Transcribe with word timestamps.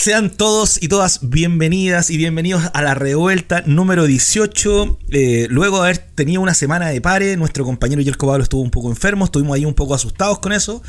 Sean 0.00 0.30
todos 0.30 0.82
y 0.82 0.88
todas 0.88 1.18
bienvenidas 1.20 2.08
y 2.08 2.16
bienvenidos 2.16 2.62
a 2.72 2.80
la 2.80 2.94
revuelta 2.94 3.62
número 3.66 4.06
18. 4.06 4.98
Eh, 5.10 5.46
luego 5.50 5.76
de 5.76 5.82
haber 5.82 5.98
tenido 5.98 6.40
una 6.40 6.54
semana 6.54 6.88
de 6.88 7.02
pare, 7.02 7.36
nuestro 7.36 7.66
compañero 7.66 8.00
Yerko 8.00 8.26
Pablo 8.26 8.42
estuvo 8.42 8.62
un 8.62 8.70
poco 8.70 8.88
enfermo, 8.88 9.26
estuvimos 9.26 9.56
ahí 9.56 9.66
un 9.66 9.74
poco 9.74 9.94
asustados 9.94 10.38
con 10.38 10.54
eso. 10.54 10.82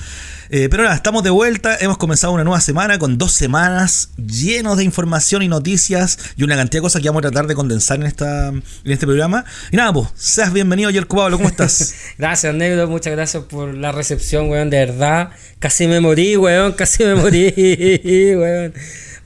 Eh, 0.49 0.69
pero 0.71 0.83
nada, 0.83 0.95
estamos 0.95 1.23
de 1.23 1.29
vuelta, 1.29 1.75
hemos 1.81 1.97
comenzado 1.97 2.31
una 2.31 2.45
nueva 2.45 2.61
semana 2.61 2.99
con 2.99 3.17
dos 3.17 3.33
semanas 3.33 4.11
llenos 4.15 4.77
de 4.77 4.85
información 4.85 5.43
y 5.43 5.49
noticias 5.49 6.17
y 6.37 6.43
una 6.43 6.55
cantidad 6.55 6.79
de 6.79 6.83
cosas 6.83 7.01
que 7.01 7.09
vamos 7.09 7.19
a 7.19 7.31
tratar 7.31 7.47
de 7.47 7.55
condensar 7.55 7.99
en, 7.99 8.05
esta, 8.05 8.47
en 8.47 8.63
este 8.85 9.05
programa. 9.05 9.43
Y 9.73 9.75
nada, 9.75 9.91
pues, 9.91 10.07
seas 10.15 10.53
bienvenido 10.53 10.89
Yerko 10.89 11.17
Pablo, 11.17 11.35
¿cómo 11.35 11.49
estás? 11.49 11.95
gracias, 12.17 12.55
Negro, 12.55 12.87
muchas 12.87 13.11
gracias 13.11 13.43
por 13.43 13.73
la 13.73 13.91
recepción, 13.91 14.49
weón, 14.49 14.69
de 14.69 14.77
verdad. 14.85 15.31
Casi 15.59 15.85
me 15.85 15.99
morí, 15.99 16.37
weón, 16.37 16.71
casi 16.71 17.03
me 17.03 17.15
morí, 17.15 17.53
weón. 18.37 18.73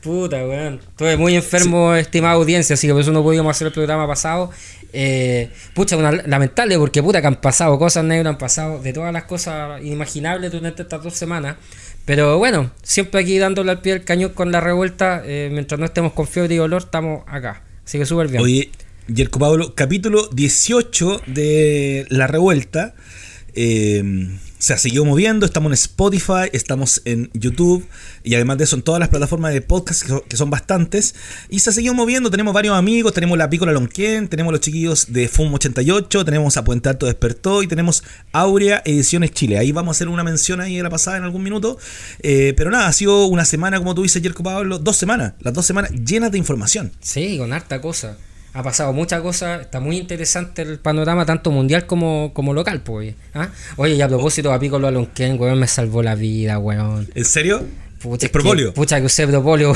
Puta, 0.02 0.38
weón. 0.46 0.80
Estuve 0.88 1.18
muy 1.18 1.36
enfermo, 1.36 1.96
estimada 1.96 2.36
audiencia, 2.36 2.76
así 2.76 2.88
que 2.88 2.94
por 2.94 3.02
eso 3.02 3.12
no 3.12 3.24
pudimos 3.24 3.56
hacer 3.56 3.68
el 3.68 3.74
programa 3.74 4.08
pasado. 4.08 4.52
Eh, 4.94 5.50
pucha, 5.74 5.98
una, 5.98 6.12
lamentable 6.12 6.78
porque 6.78 7.04
puta 7.04 7.20
que 7.22 7.28
han 7.28 7.36
pasado 7.36 7.78
cosas 7.78 8.06
negras, 8.06 8.34
han 8.34 8.38
pasado 8.38 8.82
de 8.82 8.94
todas 8.94 9.12
las 9.12 9.24
cosas 9.24 9.82
inimaginables 9.82 10.52
durante 10.52 10.84
estas 10.84 11.04
dos 11.04 11.16
semanas. 11.16 11.58
Pero 12.06 12.38
bueno, 12.38 12.72
siempre 12.84 13.22
aquí 13.22 13.38
dándole 13.38 13.72
al 13.72 13.82
pie 13.82 13.94
del 13.94 14.04
cañón 14.04 14.32
con 14.34 14.52
la 14.52 14.62
revuelta, 14.62 15.24
eh, 15.26 15.50
mientras 15.52 15.80
no 15.80 15.86
estemos 15.86 16.14
con 16.14 16.28
fiebre 16.28 16.54
y 16.54 16.58
dolor, 16.58 16.84
estamos 16.84 17.24
acá. 17.28 17.64
Así 17.84 17.98
que 17.98 18.06
súper 18.06 18.28
bien. 18.28 18.44
Oye, 18.44 18.70
Yerko 19.08 19.40
Pablo, 19.40 19.74
capítulo 19.76 20.28
18 20.32 21.22
de 21.26 22.06
La 22.10 22.28
Revuelta. 22.28 22.96
Eh, 23.54 24.38
se 24.66 24.74
ha 24.74 24.80
seguido 24.80 25.06
moviendo, 25.06 25.46
estamos 25.46 25.70
en 25.70 25.74
Spotify, 25.74 26.50
estamos 26.52 27.04
en 27.06 27.30
YouTube 27.36 27.88
y 28.24 28.34
además 28.34 28.58
de 28.58 28.64
eso 28.64 28.76
en 28.76 28.82
todas 28.82 29.00
las 29.00 29.10
plataformas 29.10 29.54
de 29.54 29.62
podcast 29.62 30.02
que 30.28 30.38
son, 30.38 30.50
bastantes. 30.50 31.14
Y 31.50 31.60
se 31.60 31.70
ha 31.70 31.74
seguido 31.74 31.94
moviendo, 31.94 32.32
tenemos 32.32 32.52
varios 32.52 32.76
amigos, 32.76 33.14
tenemos 33.14 33.38
la 33.38 33.48
Pícola 33.48 33.74
Lonquén, 33.74 34.28
tenemos 34.28 34.52
los 34.52 34.62
chiquillos 34.62 35.14
de 35.14 35.30
FUM88, 35.30 36.26
tenemos 36.26 36.58
a 36.58 36.64
Puente 36.64 36.90
Alto 36.90 37.06
Despertó 37.06 37.62
y 37.62 37.68
tenemos 37.68 38.04
Aurea 38.32 38.82
Ediciones 38.86 39.34
Chile. 39.34 39.60
Ahí 39.60 39.72
vamos 39.72 39.90
a 39.90 39.94
hacer 39.98 40.08
una 40.08 40.24
mención 40.24 40.60
ahí 40.60 40.78
de 40.78 40.82
la 40.82 40.90
pasada 40.90 41.18
en 41.18 41.26
algún 41.26 41.44
minuto. 41.44 41.78
Eh, 42.24 42.56
pero 42.58 42.72
nada, 42.72 42.88
ha 42.88 42.94
sido 42.94 43.28
una 43.28 43.46
semana, 43.46 43.78
como 43.78 43.94
tú 43.94 44.02
dices, 44.02 44.24
Jerko 44.24 44.42
Pablo, 44.42 44.80
dos 44.80 44.98
semanas, 44.98 45.34
las 45.42 45.54
dos 45.54 45.68
semanas 45.68 45.92
llenas 45.92 46.32
de 46.32 46.40
información. 46.40 46.92
Sí, 47.02 47.38
con 47.38 47.54
harta 47.54 47.82
cosa 47.82 48.18
ha 48.56 48.64
pasado 48.64 48.94
muchas 48.94 49.22
cosas, 49.22 49.62
está 49.62 49.82
muy 49.82 49.98
interesante 49.98 50.62
el 50.62 50.80
panorama 50.80 51.26
tanto 51.26 51.52
mundial 51.52 51.86
como, 51.86 52.32
como 52.34 52.54
local, 52.54 52.82
pues. 52.82 53.14
¿ah? 53.34 53.50
Oye, 53.76 53.96
y 53.96 54.02
a 54.02 54.08
propósito, 54.08 54.54
a 54.54 54.60
Piccolo 54.60 54.88
Alonquén, 54.88 55.38
weón, 55.38 55.60
me 55.60 55.68
salvó 55.68 56.02
la 56.02 56.16
vida, 56.16 56.58
weón. 56.58 57.06
¿En 57.14 57.26
serio? 57.26 57.66
Pucha, 58.00 58.28
¿Es 58.28 58.32
propóleo? 58.32 58.74
pucha, 58.74 59.02
que 59.02 59.08
usé 59.08 59.28
propóleo. 59.28 59.74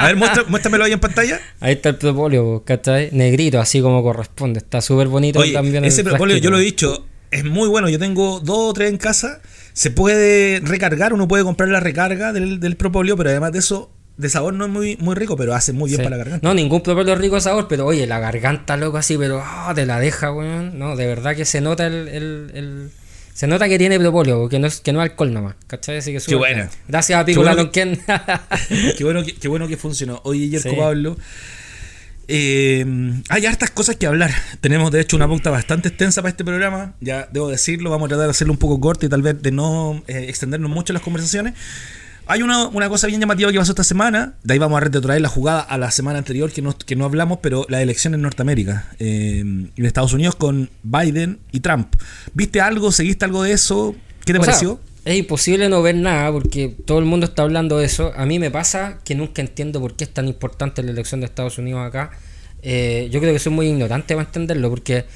a 0.00 0.06
ver, 0.06 0.16
muéstramelo 0.16 0.84
ahí 0.84 0.92
en 0.92 1.00
pantalla. 1.00 1.38
Ahí 1.60 1.74
está 1.74 1.90
el 1.90 1.96
propóleo, 1.96 2.62
¿cachai? 2.64 3.10
Negrito, 3.12 3.60
así 3.60 3.82
como 3.82 4.02
corresponde. 4.02 4.60
Está 4.60 4.80
súper 4.80 5.08
bonito 5.08 5.40
Oye, 5.40 5.52
también. 5.52 5.84
Ese 5.84 6.02
propóleo, 6.02 6.38
yo 6.38 6.48
lo 6.50 6.58
he 6.58 6.62
dicho, 6.62 7.04
es 7.30 7.44
muy 7.44 7.68
bueno. 7.68 7.90
Yo 7.90 7.98
tengo 7.98 8.40
dos 8.40 8.70
o 8.70 8.72
tres 8.72 8.90
en 8.90 8.96
casa. 8.96 9.42
Se 9.74 9.90
puede 9.90 10.60
recargar, 10.60 11.12
uno 11.12 11.28
puede 11.28 11.44
comprar 11.44 11.68
la 11.68 11.80
recarga 11.80 12.32
del, 12.32 12.58
del 12.58 12.76
propóleo, 12.76 13.18
pero 13.18 13.28
además 13.28 13.52
de 13.52 13.58
eso 13.58 13.90
de 14.18 14.28
sabor 14.28 14.52
no 14.52 14.64
es 14.64 14.70
muy, 14.70 14.96
muy 14.96 15.14
rico, 15.14 15.36
pero 15.36 15.54
hace 15.54 15.72
muy 15.72 15.88
bien 15.88 16.02
para 16.02 16.10
la 16.10 16.16
garganta. 16.18 16.46
No, 16.46 16.52
ningún 16.52 16.82
propio 16.82 17.14
rico 17.14 17.36
de 17.36 17.40
sabor, 17.40 17.68
pero 17.68 17.86
oye, 17.86 18.06
la 18.06 18.18
garganta, 18.18 18.76
loco, 18.76 18.98
así, 18.98 19.16
pero 19.16 19.38
oh, 19.38 19.74
te 19.74 19.86
la 19.86 20.00
deja, 20.00 20.32
weón. 20.32 20.78
No, 20.78 20.96
de 20.96 21.06
verdad 21.06 21.36
que 21.36 21.44
se 21.44 21.60
nota 21.60 21.86
el, 21.86 22.08
el, 22.08 22.90
se 23.32 23.46
nota 23.46 23.68
que 23.68 23.78
tiene 23.78 23.98
propóleo, 24.00 24.48
que 24.48 24.58
no 24.58 24.66
es, 24.66 24.80
que 24.80 24.92
no 24.92 25.00
es 25.00 25.10
alcohol 25.10 25.32
nomás, 25.32 25.54
¿cachai? 25.68 25.98
Así 25.98 26.12
que 26.12 26.18
Qué 26.18 26.34
bueno. 26.34 26.68
Gracias 26.88 27.20
a 27.20 27.24
Picola 27.24 27.70
qué, 27.70 27.96
qué, 28.98 29.04
bueno 29.04 29.24
que, 29.24 29.34
qué 29.36 29.46
bueno 29.46 29.68
que 29.68 29.76
funcionó. 29.76 30.20
Oye, 30.24 30.48
Yerko 30.48 30.76
Pablo. 30.76 31.16
Eh, 32.26 32.84
hay 33.28 33.46
hartas 33.46 33.70
cosas 33.70 33.94
que 33.94 34.06
hablar. 34.08 34.32
Tenemos 34.60 34.90
de 34.90 35.00
hecho 35.00 35.14
una 35.16 35.28
pauta 35.28 35.50
bastante 35.50 35.88
extensa 35.88 36.20
para 36.22 36.30
este 36.30 36.44
programa. 36.44 36.94
Ya 37.00 37.28
debo 37.32 37.48
decirlo, 37.48 37.90
vamos 37.90 38.06
a 38.06 38.08
tratar 38.08 38.26
de 38.26 38.32
hacerlo 38.32 38.52
un 38.52 38.58
poco 38.58 38.80
corto 38.80 39.06
y 39.06 39.08
tal 39.08 39.22
vez 39.22 39.40
de 39.40 39.52
no 39.52 40.02
eh, 40.08 40.26
extendernos 40.28 40.70
mucho 40.70 40.92
en 40.92 40.94
las 40.94 41.02
conversaciones. 41.04 41.54
Hay 42.30 42.42
una, 42.42 42.88
cosa 42.90 43.06
bien 43.06 43.20
llamativa 43.20 43.50
que 43.50 43.58
pasó 43.58 43.72
esta 43.72 43.84
semana. 43.84 44.34
De 44.44 44.52
ahí 44.52 44.58
vamos 44.58 44.76
a 44.76 44.80
retrotraer 44.80 45.22
la 45.22 45.30
jugada 45.30 45.60
a 45.60 45.78
la 45.78 45.90
semana 45.90 46.18
anterior 46.18 46.52
que 46.52 46.60
no, 46.60 46.76
que 46.76 46.94
no 46.94 47.06
hablamos, 47.06 47.38
pero 47.40 47.64
la 47.70 47.80
elección 47.80 48.12
en 48.12 48.20
Norteamérica, 48.20 48.90
eh, 48.98 49.40
en 49.40 49.72
Estados 49.76 50.12
Unidos 50.12 50.34
con 50.34 50.68
Biden 50.82 51.38
y 51.52 51.60
Trump. 51.60 51.94
¿Viste 52.34 52.60
algo? 52.60 52.92
¿Seguiste 52.92 53.24
algo 53.24 53.42
de 53.42 53.52
eso? 53.52 53.96
¿Qué 54.26 54.34
te 54.34 54.40
pareció? 54.40 54.78
es 55.06 55.16
imposible 55.16 55.70
no 55.70 55.80
ver 55.80 55.94
nada 55.94 56.30
porque 56.30 56.76
todo 56.84 56.98
el 56.98 57.06
mundo 57.06 57.24
está 57.24 57.42
hablando 57.42 57.78
de 57.78 57.86
eso. 57.86 58.12
A 58.14 58.26
mí 58.26 58.38
me 58.38 58.50
pasa 58.50 58.98
que 59.04 59.14
nunca 59.14 59.40
entiendo 59.40 59.80
por 59.80 59.96
qué 59.96 60.04
es 60.04 60.12
tan 60.12 60.28
importante 60.28 60.82
la 60.82 60.90
elección 60.90 61.20
de 61.20 61.26
Estados 61.26 61.56
Unidos 61.56 61.80
acá. 61.86 62.10
Eh, 62.60 63.08
yo 63.10 63.20
creo 63.20 63.32
que 63.32 63.38
soy 63.38 63.52
muy 63.54 63.68
ignorante 63.68 64.14
para 64.14 64.26
entenderlo 64.26 64.68
porque 64.68 65.06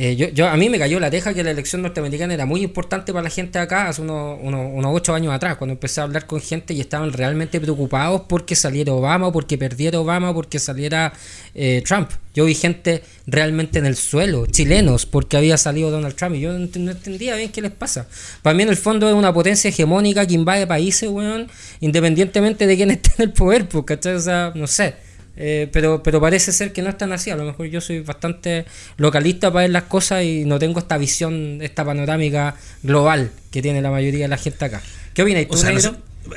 eh, 0.00 0.14
yo, 0.14 0.28
yo, 0.28 0.46
a 0.46 0.56
mí 0.56 0.68
me 0.68 0.78
cayó 0.78 1.00
la 1.00 1.10
teja 1.10 1.34
que 1.34 1.42
la 1.42 1.50
elección 1.50 1.82
norteamericana 1.82 2.32
era 2.32 2.46
muy 2.46 2.62
importante 2.62 3.12
para 3.12 3.24
la 3.24 3.30
gente 3.30 3.58
acá 3.58 3.88
hace 3.88 4.00
unos, 4.00 4.38
unos, 4.40 4.94
ocho 4.94 5.12
años 5.12 5.34
atrás, 5.34 5.56
cuando 5.56 5.72
empecé 5.72 6.00
a 6.00 6.04
hablar 6.04 6.28
con 6.28 6.40
gente 6.40 6.72
y 6.72 6.80
estaban 6.80 7.12
realmente 7.12 7.60
preocupados 7.60 8.22
porque 8.28 8.54
saliera 8.54 8.92
Obama, 8.92 9.32
porque 9.32 9.58
perdiera 9.58 9.98
Obama, 9.98 10.32
porque 10.32 10.60
saliera 10.60 11.12
eh, 11.52 11.82
Trump. 11.84 12.10
Yo 12.32 12.44
vi 12.44 12.54
gente 12.54 13.02
realmente 13.26 13.80
en 13.80 13.86
el 13.86 13.96
suelo, 13.96 14.46
chilenos, 14.46 15.04
porque 15.04 15.36
había 15.36 15.56
salido 15.58 15.90
Donald 15.90 16.14
Trump 16.14 16.36
y 16.36 16.42
yo 16.42 16.52
no, 16.52 16.90
entendía 16.92 17.34
bien 17.34 17.50
qué 17.50 17.60
les 17.60 17.72
pasa. 17.72 18.06
Para 18.42 18.54
mí 18.54 18.62
en 18.62 18.68
el 18.68 18.76
fondo 18.76 19.08
es 19.08 19.16
una 19.16 19.32
potencia 19.34 19.68
hegemónica 19.68 20.24
que 20.24 20.34
invade 20.34 20.68
países, 20.68 21.10
weón, 21.10 21.48
independientemente 21.80 22.68
de 22.68 22.76
quién 22.76 22.92
esté 22.92 23.10
en 23.18 23.30
el 23.30 23.32
poder, 23.32 23.68
porque, 23.68 23.94
O 23.94 24.20
sea, 24.20 24.52
no 24.54 24.68
sé. 24.68 25.07
Eh, 25.40 25.68
pero, 25.72 26.02
pero 26.02 26.20
parece 26.20 26.50
ser 26.50 26.72
que 26.72 26.82
no 26.82 26.90
están 26.90 27.12
así. 27.12 27.30
A 27.30 27.36
lo 27.36 27.44
mejor 27.44 27.66
yo 27.66 27.80
soy 27.80 28.00
bastante 28.00 28.66
localista 28.96 29.52
para 29.52 29.62
ver 29.62 29.70
las 29.70 29.84
cosas 29.84 30.24
y 30.24 30.44
no 30.44 30.58
tengo 30.58 30.80
esta 30.80 30.98
visión, 30.98 31.60
esta 31.62 31.84
panorámica 31.84 32.56
global 32.82 33.30
que 33.50 33.62
tiene 33.62 33.80
la 33.80 33.90
mayoría 33.90 34.24
de 34.24 34.28
la 34.28 34.36
gente 34.36 34.64
acá. 34.64 34.82
¿Qué 35.14 35.22
opinas 35.22 35.46
tú, 35.46 35.54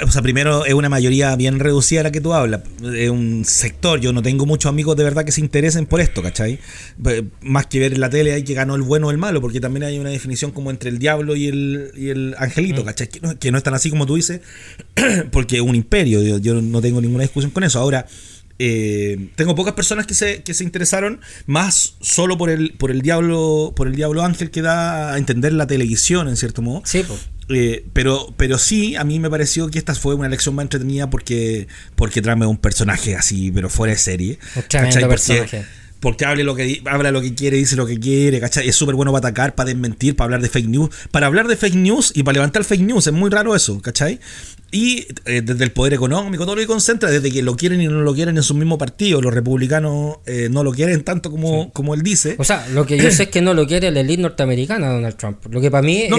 o 0.05 0.11
sea, 0.11 0.21
primero 0.21 0.65
es 0.65 0.73
una 0.73 0.89
mayoría 0.89 1.35
bien 1.35 1.59
reducida 1.59 2.03
la 2.03 2.11
que 2.11 2.21
tú 2.21 2.33
hablas. 2.33 2.61
Es 2.95 3.09
un 3.09 3.43
sector, 3.45 3.99
yo 3.99 4.13
no 4.13 4.21
tengo 4.21 4.45
muchos 4.45 4.69
amigos 4.69 4.95
de 4.95 5.03
verdad 5.03 5.25
que 5.25 5.31
se 5.31 5.41
interesen 5.41 5.85
por 5.85 5.99
esto, 5.99 6.21
¿cachai? 6.21 6.59
Más 7.41 7.65
que 7.65 7.79
ver 7.79 7.93
en 7.93 7.99
la 7.99 8.09
tele 8.09 8.33
hay 8.33 8.43
que 8.43 8.53
ganó 8.53 8.75
el 8.75 8.83
bueno 8.83 9.07
o 9.07 9.11
el 9.11 9.17
malo, 9.17 9.41
porque 9.41 9.59
también 9.59 9.83
hay 9.83 9.99
una 9.99 10.09
definición 10.09 10.51
como 10.51 10.71
entre 10.71 10.89
el 10.89 10.99
diablo 10.99 11.35
y 11.35 11.47
el, 11.47 11.91
y 11.95 12.09
el 12.09 12.35
angelito, 12.37 12.83
mm. 12.83 12.85
¿cachai? 12.85 13.09
Que 13.09 13.19
no, 13.19 13.37
que 13.37 13.51
no, 13.51 13.57
es 13.57 13.63
tan 13.63 13.73
así 13.73 13.89
como 13.89 14.05
tú 14.05 14.15
dices, 14.15 14.41
porque 15.31 15.57
es 15.57 15.61
un 15.61 15.75
imperio, 15.75 16.21
yo, 16.21 16.37
yo 16.37 16.61
no 16.61 16.81
tengo 16.81 17.01
ninguna 17.01 17.23
discusión 17.23 17.51
con 17.51 17.63
eso. 17.63 17.79
Ahora, 17.79 18.05
eh, 18.63 19.29
tengo 19.35 19.55
pocas 19.55 19.73
personas 19.73 20.05
que 20.05 20.13
se, 20.13 20.43
que 20.43 20.53
se 20.53 20.63
interesaron, 20.63 21.19
más 21.47 21.95
solo 21.99 22.37
por 22.37 22.51
el, 22.51 22.73
por 22.73 22.91
el 22.91 23.01
diablo, 23.01 23.73
por 23.75 23.87
el 23.87 23.95
diablo 23.95 24.21
ángel 24.21 24.51
que 24.51 24.61
da 24.61 25.15
a 25.15 25.17
entender 25.17 25.51
la 25.53 25.65
televisión, 25.65 26.27
en 26.27 26.37
cierto 26.37 26.61
modo. 26.61 26.83
Sí, 26.85 27.03
pues. 27.03 27.31
pero, 27.91 28.35
pero 28.37 28.59
sí, 28.59 28.95
a 28.95 29.03
mí 29.03 29.19
me 29.19 29.31
pareció 29.31 29.71
que 29.71 29.79
esta 29.79 29.95
fue 29.95 30.13
una 30.13 30.27
elección 30.27 30.53
más 30.53 30.65
entretenida 30.65 31.09
porque, 31.09 31.67
porque 31.95 32.21
trae 32.21 32.35
un 32.35 32.57
personaje 32.57 33.15
así, 33.15 33.51
pero 33.51 33.67
fuera 33.67 33.93
de 33.93 33.99
serie. 33.99 34.37
¿cachai? 34.53 35.07
Porque, 35.07 35.65
porque 35.99 36.25
habla 36.25 36.43
lo 36.43 36.55
que 36.55 36.83
habla 36.85 37.09
lo 37.09 37.21
que 37.21 37.33
quiere, 37.33 37.57
dice 37.57 37.75
lo 37.75 37.87
que 37.87 37.99
quiere, 37.99 38.39
¿cachai? 38.39 38.69
Es 38.69 38.75
súper 38.75 38.93
bueno 38.93 39.11
para 39.11 39.29
atacar, 39.29 39.55
para 39.55 39.69
desmentir, 39.69 40.15
para 40.15 40.25
hablar 40.25 40.41
de 40.41 40.49
fake 40.49 40.67
news, 40.67 40.89
para 41.09 41.25
hablar 41.25 41.47
de 41.47 41.55
fake 41.55 41.75
news 41.75 42.11
y 42.13 42.21
para 42.21 42.33
levantar 42.33 42.63
fake 42.63 42.81
news, 42.81 43.07
es 43.07 43.13
muy 43.13 43.31
raro 43.31 43.55
eso, 43.55 43.81
¿cachai? 43.81 44.19
Y 44.71 45.07
eh, 45.25 45.41
desde 45.41 45.65
el 45.65 45.71
poder 45.71 45.93
económico, 45.93 46.45
todo 46.45 46.55
lo 46.55 46.61
que 46.61 46.67
concentra, 46.67 47.09
desde 47.09 47.29
que 47.29 47.41
lo 47.41 47.57
quieren 47.57 47.81
y 47.81 47.87
no 47.87 48.01
lo 48.01 48.13
quieren 48.13 48.37
en 48.37 48.43
su 48.43 48.55
mismo 48.55 48.77
partido, 48.77 49.21
los 49.21 49.33
republicanos 49.33 50.17
eh, 50.25 50.47
no 50.49 50.63
lo 50.63 50.71
quieren 50.71 51.03
tanto 51.03 51.29
como, 51.29 51.73
como 51.73 51.93
él 51.93 52.03
dice. 52.03 52.35
O 52.37 52.45
sea, 52.45 52.65
lo 52.69 52.85
que 52.85 52.97
yo 52.97 53.11
sé 53.11 53.23
es 53.23 53.29
que 53.29 53.41
no 53.41 53.53
lo 53.53 53.67
quiere 53.67 53.91
la 53.91 53.99
elite 53.99 54.21
norteamericana, 54.21 54.89
Donald 54.89 55.17
Trump. 55.17 55.39
Lo 55.49 55.59
que 55.59 55.69
para 55.69 55.81
mí, 55.81 56.03
es, 56.03 56.13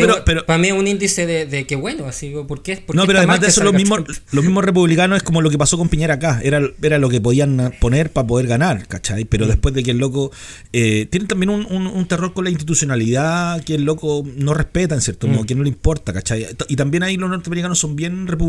para 0.47 0.59
mí 0.59 0.69
es 0.69 0.75
un 0.75 0.87
índice 0.87 1.26
de, 1.26 1.67
que 1.67 1.76
bueno, 1.76 2.05
así, 2.06 2.35
¿por 2.47 2.62
qué? 2.62 2.85
no, 2.93 3.06
pero 3.06 3.19
además 3.19 3.41
de 3.41 3.47
eso, 3.47 3.65
los 3.65 3.73
mismos, 3.73 4.00
los 4.32 4.44
mismos 4.44 4.65
republicanos 4.67 5.17
es 5.17 5.23
como 5.23 5.41
lo 5.41 5.49
que 5.49 5.56
pasó 5.56 5.79
con 5.79 5.88
Piñera 5.88 6.15
acá, 6.15 6.41
era, 6.43 6.61
era 6.82 6.99
lo 6.99 7.09
que 7.09 7.23
podían 7.23 7.73
poner 7.81 8.11
para 8.11 8.26
poder 8.26 8.47
ganar, 8.47 8.87
¿cachai? 8.87 9.25
Pero 9.25 9.47
mm. 9.47 9.49
después 9.49 9.75
de 9.75 9.82
que 9.82 9.93
el 9.93 9.99
loco 9.99 10.31
eh, 10.75 11.06
tiene 11.11 11.26
también 11.26 11.49
un, 11.49 11.65
un, 11.71 12.06
terror 12.06 12.35
con 12.35 12.44
la 12.44 12.50
institucionalidad 12.50 13.62
que 13.65 13.76
el 13.76 13.85
loco 13.85 14.25
no 14.37 14.53
respeta, 14.53 14.94
en 14.94 15.00
cierto 15.00 15.26
modo, 15.26 15.44
mm. 15.44 15.47
que 15.47 15.55
no 15.55 15.62
le 15.62 15.71
importa, 15.71 16.12
¿cachai? 16.12 16.47
Y 16.69 16.76
también 16.76 17.03
ahí 17.03 17.17
los 17.17 17.31
norteamericanos 17.31 17.79
son 17.79 17.97
bien 17.97 18.26
republicanos, 18.26 18.42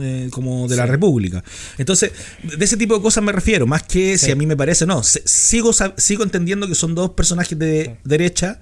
eh, 0.00 0.28
como 0.30 0.68
de 0.68 0.76
la 0.76 0.86
República. 0.86 1.42
Entonces, 1.78 2.12
de 2.42 2.64
ese 2.64 2.76
tipo 2.76 2.94
de 2.96 3.02
cosas 3.02 3.22
me 3.22 3.32
refiero, 3.32 3.66
más 3.66 3.82
que 3.82 4.18
si 4.18 4.30
a 4.30 4.36
mí 4.36 4.46
me 4.46 4.56
parece, 4.56 4.86
no, 4.86 5.02
sigo, 5.02 5.72
sigo 5.96 6.22
entendiendo 6.22 6.66
que 6.66 6.74
son 6.74 6.94
dos 6.94 7.10
personajes 7.10 7.58
de 7.58 7.96
derecha, 8.04 8.60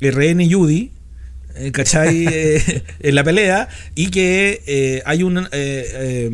RN 0.00 0.40
y 0.40 0.52
Judy, 0.52 0.92
eh, 1.56 1.72
¿cachai? 1.72 2.26
en 3.00 3.14
la 3.14 3.24
pelea 3.24 3.68
y 3.94 4.10
que 4.10 5.02
hay 5.04 5.22
un 5.22 5.48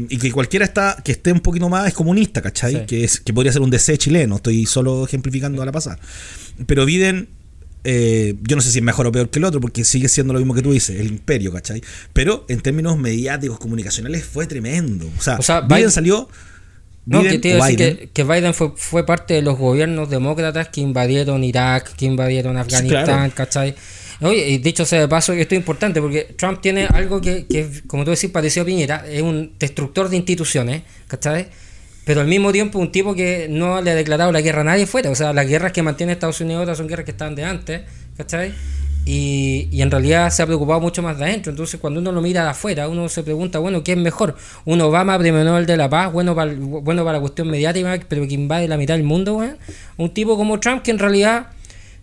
y 0.09 0.19
que 0.19 0.33
cualquiera 0.33 0.65
está 0.65 0.97
que 1.05 1.13
esté 1.13 1.33
un 1.33 1.41
poquito 1.41 1.69
más 1.69 1.89
es 1.89 1.95
comunista, 1.95 2.43
¿cachai? 2.43 2.87
Que 2.87 3.05
es 3.05 3.21
que 3.21 3.33
podría 3.33 3.53
ser 3.53 3.63
un 3.63 3.71
DC 3.71 3.99
chileno, 3.99 4.37
estoy 4.37 4.67
solo 4.67 5.05
ejemplificando 5.05 5.63
a 5.63 5.67
la 5.67 5.73
pasada. 5.73 5.99
Pero 6.67 6.85
Biden 6.85 7.40
eh, 7.85 8.35
yo 8.43 8.57
no 8.57 8.63
sé 8.63 8.71
si 8.71 8.79
es 8.79 8.85
mejor 8.85 9.07
o 9.07 9.13
peor 9.13 9.31
que 9.31 9.39
el 9.39 9.45
otro, 9.45 9.61
porque 9.61 9.85
sigue 9.85 10.09
siendo 10.09 10.33
lo 10.33 10.39
mismo 10.39 10.55
que 10.55 10.63
tú 10.63 10.73
dices, 10.73 10.99
el 11.01 11.07
imperio, 11.09 11.53
¿cachai? 11.53 11.83
Pero 12.13 12.45
en 12.49 12.61
términos 12.61 12.99
mediáticos, 12.99 13.59
comunicacionales, 13.59 14.25
fue 14.25 14.47
tremendo. 14.47 15.11
O 15.19 15.23
sea, 15.23 15.37
O 15.37 15.43
sea, 15.43 15.61
Biden, 15.63 15.89
Biden- 15.89 15.91
salió. 15.91 16.29
No, 17.07 17.21
Biden 17.21 17.33
que 17.33 17.39
te 17.39 17.49
iba 17.49 17.59
o 17.59 17.63
a 17.63 17.67
decir 17.67 17.79
Biden, 17.79 17.97
que, 17.97 18.09
que 18.11 18.25
Biden 18.25 18.55
fue, 18.55 18.73
fue 18.77 19.07
parte 19.07 19.35
de 19.35 19.43
los 19.43 19.59
gobiernos 19.59 20.11
demócratas 20.11 20.69
que 20.69 20.81
invadieron 20.83 21.43
Irak, 21.43 21.95
que 21.97 22.05
invadieron 22.05 22.57
Afganistán, 22.59 23.05
claro. 23.05 23.33
¿cachai? 23.35 23.75
Oye, 24.21 24.51
y 24.51 24.59
dicho 24.59 24.85
sea 24.85 25.01
de 25.01 25.09
paso, 25.09 25.33
esto 25.33 25.55
es 25.55 25.59
importante 25.59 26.03
porque 26.03 26.35
Trump 26.37 26.61
tiene 26.61 26.85
algo 26.87 27.23
que, 27.23 27.47
que, 27.47 27.67
como 27.87 28.05
tú 28.05 28.11
decís, 28.11 28.29
pareció 28.31 28.63
a 28.63 28.65
Piñera, 28.67 29.07
es 29.09 29.23
un 29.23 29.55
destructor 29.59 30.11
de 30.11 30.17
instituciones, 30.19 30.83
¿cachai? 31.09 31.49
Pero 32.11 32.23
al 32.23 32.27
mismo 32.27 32.51
tiempo 32.51 32.81
un 32.81 32.91
tipo 32.91 33.15
que 33.15 33.47
no 33.49 33.81
le 33.81 33.93
ha 33.93 33.95
declarado 33.95 34.33
la 34.33 34.41
guerra 34.41 34.63
a 34.63 34.65
nadie 34.65 34.85
fuera. 34.85 35.11
O 35.11 35.15
sea, 35.15 35.33
las 35.33 35.47
guerras 35.47 35.71
que 35.71 35.81
mantiene 35.81 36.13
Estados 36.13 36.41
Unidos 36.41 36.59
ahora 36.59 36.75
son 36.75 36.89
guerras 36.89 37.05
que 37.05 37.13
estaban 37.13 37.37
de 37.37 37.45
antes, 37.45 37.83
¿cachai? 38.17 38.53
Y, 39.07 39.81
en 39.81 39.93
realidad 39.93 40.29
se 40.31 40.43
ha 40.43 40.47
preocupado 40.47 40.81
mucho 40.81 41.03
más 41.03 41.17
de 41.19 41.27
adentro. 41.27 41.51
Entonces, 41.53 41.79
cuando 41.79 42.01
uno 42.01 42.11
lo 42.11 42.21
mira 42.21 42.43
de 42.43 42.49
afuera, 42.51 42.89
uno 42.89 43.09
se 43.09 43.23
pregunta, 43.23 43.61
bueno, 43.61 43.85
¿qué 43.85 43.93
es 43.93 43.99
mejor? 43.99 44.35
¿Un 44.65 44.81
Obama, 44.81 45.17
premio 45.21 45.45
Nobel 45.45 45.67
de 45.67 45.77
la 45.77 45.89
Paz, 45.89 46.13
bueno 46.13 46.35
para, 46.35 46.53
bueno 46.53 47.05
para 47.05 47.19
la 47.19 47.21
cuestión 47.21 47.49
mediática, 47.49 47.97
pero 48.09 48.27
que 48.27 48.35
invade 48.35 48.67
la 48.67 48.77
mitad 48.77 48.95
del 48.95 49.05
mundo? 49.05 49.41
Un 49.97 50.11
tipo 50.13 50.37
como 50.37 50.59
Trump 50.59 50.83
que 50.83 50.91
en 50.91 50.99
realidad, 50.99 51.47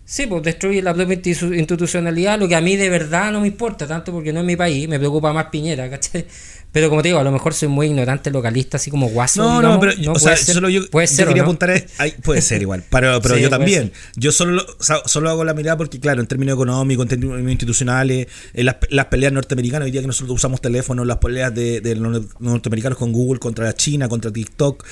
sí, 0.06 0.26
pues 0.26 0.42
destruye 0.42 0.80
la 0.80 0.94
propia 0.94 1.16
institu- 1.16 1.54
institucionalidad, 1.54 2.38
lo 2.38 2.48
que 2.48 2.56
a 2.56 2.62
mí 2.62 2.76
de 2.76 2.88
verdad 2.88 3.30
no 3.30 3.42
me 3.42 3.48
importa 3.48 3.86
tanto 3.86 4.10
porque 4.10 4.32
no 4.32 4.40
es 4.40 4.46
mi 4.46 4.56
país, 4.56 4.88
me 4.88 4.98
preocupa 4.98 5.34
más 5.34 5.48
Piñera, 5.50 5.90
¿cachai? 5.90 6.24
Pero 6.70 6.90
como 6.90 7.02
te 7.02 7.08
digo, 7.08 7.18
a 7.18 7.24
lo 7.24 7.32
mejor 7.32 7.54
soy 7.54 7.68
muy 7.68 7.86
ignorante 7.86 8.30
localista, 8.30 8.76
así 8.76 8.90
como 8.90 9.08
guaso. 9.08 9.42
No, 9.42 9.56
digamos. 9.58 9.74
no, 9.74 9.80
pero 9.80 9.92
o 10.10 10.14
puede 10.14 10.36
sea, 10.36 10.36
ser, 10.36 10.54
solo 10.54 10.68
yo, 10.68 10.88
puede 10.90 11.06
ser, 11.06 11.24
¿o 11.26 11.28
quería 11.28 11.42
no? 11.42 11.48
apuntar 11.48 11.70
a, 11.70 11.82
ay, 11.98 12.14
puede 12.22 12.42
ser 12.42 12.60
igual, 12.62 12.84
pero, 12.90 13.20
pero 13.22 13.36
Sí, 13.36 13.42
yo 13.42 13.50
también. 13.50 13.92
Yo 14.16 14.32
solo, 14.32 14.64
o 14.78 14.82
sea, 14.82 14.98
solo 15.06 15.30
hago 15.30 15.44
la 15.44 15.54
mirada 15.54 15.76
porque, 15.78 15.98
claro, 15.98 16.20
en 16.20 16.26
términos 16.26 16.54
económicos, 16.54 17.04
en 17.04 17.08
términos 17.08 17.40
institucionales, 17.50 18.28
en 18.54 18.66
las, 18.66 18.76
las 18.90 19.06
peleas 19.06 19.32
norteamericanas, 19.32 19.86
hoy 19.86 19.92
día 19.92 20.00
que 20.02 20.06
nosotros 20.06 20.34
usamos 20.36 20.60
teléfonos, 20.60 21.06
las 21.06 21.16
peleas 21.18 21.54
de, 21.54 21.80
de 21.80 21.94
los 21.96 22.22
norteamericanos 22.38 22.98
con 22.98 23.12
Google 23.12 23.40
contra 23.40 23.64
la 23.64 23.74
China, 23.74 24.08
contra 24.08 24.30
TikTok, 24.30 24.84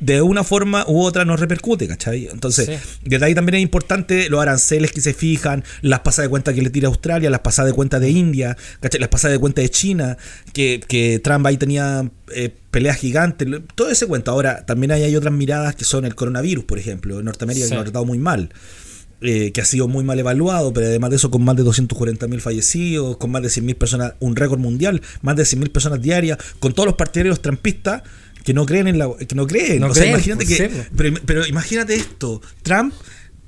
de 0.00 0.22
una 0.22 0.44
forma 0.44 0.84
u 0.86 1.02
otra 1.02 1.24
nos 1.24 1.40
repercute, 1.40 1.88
¿cachai? 1.88 2.28
Entonces, 2.28 2.66
Sí. 2.66 3.00
desde 3.04 3.26
ahí 3.26 3.34
también 3.34 3.56
es 3.56 3.62
importante 3.62 4.28
los 4.30 4.40
aranceles 4.40 4.92
que 4.92 5.00
se 5.00 5.14
fijan, 5.14 5.64
las 5.82 6.00
pasadas 6.00 6.26
de 6.26 6.30
cuenta 6.30 6.52
que 6.54 6.62
le 6.62 6.70
tira 6.70 6.88
Australia, 6.88 7.28
las 7.30 7.40
pasadas 7.40 7.70
de 7.70 7.74
cuenta 7.74 7.98
de 8.00 8.10
India, 8.10 8.56
¿cachai? 8.80 9.00
las 9.00 9.08
pasadas 9.08 9.34
de 9.34 9.38
cuenta 9.40 9.60
de 9.62 9.68
China, 9.70 10.16
que, 10.52 10.80
que 10.86 11.18
Trump 11.24 11.44
ahí 11.46 11.56
tenía 11.56 12.08
eh, 12.32 12.54
peleas 12.70 12.98
gigantes, 12.98 13.48
todo 13.74 13.88
ese 13.90 14.06
cuento. 14.06 14.30
Ahora, 14.30 14.64
también 14.66 14.92
hay, 14.92 15.02
hay 15.02 15.16
otras 15.16 15.32
miradas 15.34 15.74
que 15.74 15.84
son 15.84 16.04
el 16.04 16.14
coronavirus, 16.14 16.64
por 16.64 16.78
ejemplo, 16.78 17.18
en 17.18 17.24
Norteamérica 17.24 17.64
Sí. 17.64 17.70
que 17.70 17.74
lo 17.74 17.80
ha 17.80 17.84
tratado 17.84 18.04
muy 18.04 18.18
mal. 18.18 18.50
eh, 19.26 19.52
que 19.52 19.62
ha 19.62 19.64
sido 19.64 19.88
muy 19.88 20.04
mal 20.04 20.18
evaluado, 20.18 20.74
pero 20.74 20.86
además 20.86 21.08
de 21.08 21.16
eso 21.16 21.30
con 21.30 21.42
más 21.42 21.56
de 21.56 21.62
240.000 21.64 22.40
fallecidos, 22.40 23.16
con 23.16 23.30
más 23.30 23.40
de 23.42 23.48
100.000 23.48 23.74
personas, 23.76 24.12
un 24.20 24.36
récord 24.36 24.58
mundial, 24.60 25.00
más 25.22 25.34
de 25.36 25.44
100.000 25.44 25.70
personas 25.72 26.02
diarias, 26.02 26.36
con 26.58 26.74
todos 26.74 26.86
los 26.86 26.96
partidarios 26.96 27.40
trampistas 27.40 28.02
que 28.44 28.52
no 28.52 28.66
creen 28.66 28.86
en 28.88 28.98
la 28.98 29.08
que 29.26 29.34
no 29.34 29.46
creen, 29.46 29.80
No 29.80 29.86
o 29.86 29.94
sea, 29.94 30.02
creen, 30.02 30.14
imagínate 30.16 30.44
pues, 30.44 30.58
que 30.58 30.68
pues. 30.68 30.88
pero, 30.94 31.16
pero 31.24 31.46
imagínate 31.46 31.94
esto, 31.94 32.42
Trump 32.62 32.92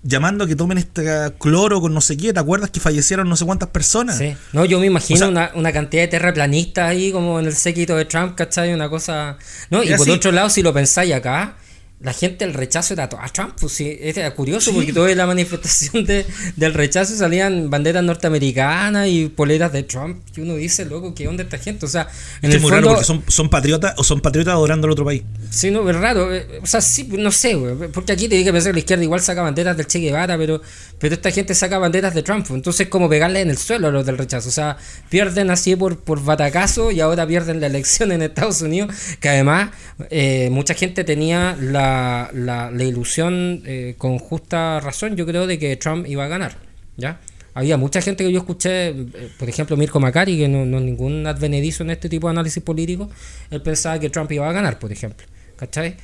llamando 0.06 0.44
a 0.44 0.46
que 0.46 0.56
tomen 0.56 0.78
este 0.78 1.04
cloro 1.38 1.80
con 1.80 1.92
no 1.92 2.00
sé 2.00 2.16
qué, 2.16 2.32
¿te 2.32 2.40
acuerdas 2.40 2.70
que 2.70 2.80
fallecieron 2.80 3.28
no 3.28 3.36
sé 3.36 3.44
cuántas 3.44 3.68
personas? 3.70 4.18
Sí. 4.18 4.36
No, 4.52 4.64
yo 4.64 4.78
me 4.80 4.86
imagino 4.86 5.16
O 5.16 5.18
sea- 5.18 5.28
una, 5.28 5.50
una 5.54 5.72
cantidad 5.72 6.02
de 6.02 6.08
terraplanistas 6.08 6.88
ahí 6.88 7.12
como 7.12 7.40
en 7.40 7.46
el 7.46 7.54
séquito 7.54 7.96
de 7.96 8.04
Trump, 8.04 8.34
¿cachai? 8.36 8.72
Una 8.72 8.88
cosa... 8.88 9.36
No, 9.70 9.82
y 9.82 9.88
por 9.88 10.02
así. 10.02 10.10
otro 10.10 10.32
lado, 10.32 10.48
si 10.50 10.62
lo 10.62 10.72
pensáis 10.72 11.12
acá, 11.12 11.56
la 12.00 12.12
gente, 12.12 12.44
el 12.44 12.52
rechazo 12.54 12.92
era 12.94 13.08
todo 13.08 13.20
a 13.20 13.28
Trump. 13.28 13.54
Pues 13.58 13.72
sí, 13.72 13.96
era 14.00 14.34
curioso 14.34 14.70
Sí. 14.70 14.76
porque 14.76 14.92
toda 14.92 15.14
la 15.14 15.26
manifestación 15.26 16.04
de, 16.04 16.26
del 16.56 16.74
rechazo 16.74 17.16
salían 17.16 17.70
banderas 17.70 18.04
norteamericanas 18.04 19.08
y 19.08 19.28
poleras 19.28 19.72
de 19.72 19.82
Trump. 19.82 20.22
Y 20.36 20.40
uno 20.42 20.54
dice, 20.56 20.84
loco, 20.84 21.14
¿qué 21.14 21.26
onda 21.26 21.42
esta 21.42 21.58
gente? 21.58 21.86
O 21.86 21.88
sea, 21.88 22.08
en 22.42 22.50
Es 22.50 22.56
el 22.56 22.60
muy 22.60 22.70
fondo... 22.70 22.86
raro 22.88 22.90
porque 22.96 23.04
son, 23.06 23.24
son 23.28 23.48
patriotas 23.48 23.94
o 23.96 24.04
son 24.04 24.20
patriotas 24.20 24.52
adorando 24.52 24.86
al 24.86 24.92
otro 24.92 25.04
país. 25.06 25.22
Sí, 25.50 25.70
no, 25.70 25.88
es 25.88 25.96
raro. 25.96 26.34
eh, 26.34 26.60
O 26.62 26.66
sea, 26.66 26.80
sí, 26.82 27.08
no 27.18 27.30
sé, 27.30 27.54
güey. 27.54 27.88
Porque 27.90 28.12
aquí 28.12 28.28
te 28.28 28.44
que 28.44 28.52
pensar 28.52 28.70
que 28.72 28.74
la 28.74 28.78
izquierda 28.80 29.02
igual 29.02 29.20
saca 29.20 29.42
banderas 29.42 29.76
del 29.76 29.86
Che 29.86 29.98
Guevara, 29.98 30.36
pero, 30.36 30.60
pero 30.98 31.14
esta 31.14 31.30
gente 31.30 31.54
saca 31.54 31.78
banderas 31.78 32.14
de 32.14 32.22
Trump. 32.22 32.46
Entonces, 32.50 32.88
como 32.88 33.08
pegarle 33.08 33.40
en 33.40 33.48
el 33.50 33.56
suelo 33.56 33.88
a 33.88 33.90
los 33.90 34.04
del 34.04 34.18
rechazo. 34.18 34.48
O 34.50 34.52
sea, 34.52 34.76
pierden 35.08 35.50
así 35.50 35.74
por, 35.76 35.98
por 35.98 36.22
batacazo 36.22 36.90
y 36.90 37.00
ahora 37.00 37.26
pierden 37.26 37.60
la 37.60 37.68
elección 37.68 38.12
en 38.12 38.20
Estados 38.22 38.60
Unidos. 38.60 38.94
Que 39.20 39.30
además, 39.30 39.70
eh, 40.10 40.48
mucha 40.50 40.74
gente 40.74 41.02
tenía 41.04 41.56
la, 41.60 41.85
la, 42.32 42.70
ilusión, 42.78 43.62
eh, 43.66 43.94
con 43.98 44.18
justa 44.18 44.80
razón, 44.80 45.16
yo 45.16 45.26
creo, 45.26 45.46
de 45.46 45.58
que 45.58 45.76
Trump 45.76 46.06
iba 46.08 46.24
a 46.24 46.28
ganar. 46.28 46.56
¿Ya? 46.96 47.20
Había 47.54 47.78
mucha 47.78 48.02
gente 48.02 48.22
que 48.22 48.32
yo 48.32 48.40
escuché, 48.40 48.88
eh, 48.88 49.30
por 49.38 49.48
ejemplo, 49.48 49.76
Mirko 49.76 49.98
Macari, 49.98 50.36
que 50.36 50.48
no, 50.48 50.66
no 50.66 50.78
es 50.78 50.84
ningún 50.84 51.26
advenedizo 51.26 51.84
en 51.84 51.90
este 51.90 52.08
tipo 52.08 52.26
de 52.26 52.32
análisis 52.32 52.62
político, 52.62 53.10
él 53.50 53.62
pensaba 53.62 53.98
que 53.98 54.10
Trump 54.10 54.30
iba 54.32 54.48
a 54.48 54.52
ganar, 54.52 54.78
por 54.78 54.92
ejemplo. 54.92 55.26
¿Cachai? 55.56 55.96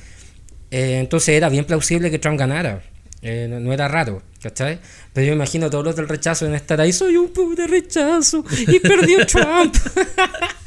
Eh, 0.71 0.97
entonces 0.99 1.29
era 1.29 1.49
bien 1.49 1.65
plausible 1.65 2.09
que 2.09 2.17
Trump 2.17 2.39
ganara. 2.39 2.81
Eh, 3.21 3.47
no, 3.47 3.71
era 3.71 3.87
raro, 3.87 4.23
¿cachai? 4.41 4.79
Pero 5.13 5.27
yo 5.27 5.33
imagino 5.33 5.69
todos 5.69 5.85
los 5.85 5.95
del 5.95 6.09
rechazo 6.09 6.47
en 6.47 6.55
estar 6.55 6.81
ahí, 6.81 6.91
soy 6.91 7.15
un 7.15 7.31
pobre 7.31 7.67
rechazo 7.67 8.43
y 8.67 8.79
perdió 8.79 9.25
Trump. 9.27 9.75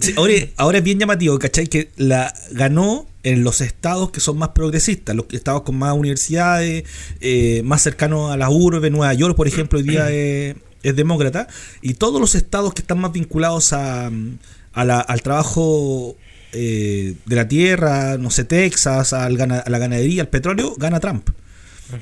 Sí, 0.00 0.14
ahora, 0.16 0.32
ahora 0.56 0.78
es 0.78 0.84
bien 0.84 0.98
llamativo, 0.98 1.38
¿cachai? 1.38 1.66
Que 1.66 1.90
la 1.96 2.32
ganó 2.52 3.06
en 3.22 3.44
los 3.44 3.60
estados 3.60 4.10
que 4.10 4.20
son 4.20 4.38
más 4.38 4.50
progresistas, 4.50 5.14
los 5.14 5.26
estados 5.32 5.62
con 5.62 5.76
más 5.76 5.94
universidades, 5.94 6.84
eh, 7.20 7.62
más 7.64 7.82
cercanos 7.82 8.30
a 8.32 8.36
las 8.36 8.48
urbes, 8.50 8.90
Nueva 8.90 9.12
York, 9.14 9.36
por 9.36 9.46
ejemplo, 9.48 9.78
hoy 9.78 9.84
día 9.84 10.10
es, 10.10 10.56
es 10.82 10.96
demócrata, 10.96 11.48
y 11.82 11.94
todos 11.94 12.20
los 12.20 12.34
estados 12.34 12.74
que 12.74 12.82
están 12.82 12.98
más 12.98 13.12
vinculados 13.12 13.72
a, 13.72 14.10
a 14.72 14.84
la- 14.84 15.00
al 15.00 15.22
trabajo 15.22 16.16
eh, 16.52 17.14
de 17.26 17.36
la 17.36 17.48
tierra, 17.48 18.16
no 18.18 18.30
sé, 18.30 18.44
Texas, 18.44 19.12
al 19.12 19.36
gana- 19.36 19.60
a 19.60 19.70
la 19.70 19.78
ganadería, 19.78 20.22
al 20.22 20.28
petróleo, 20.28 20.74
gana 20.76 21.00
Trump. 21.00 21.28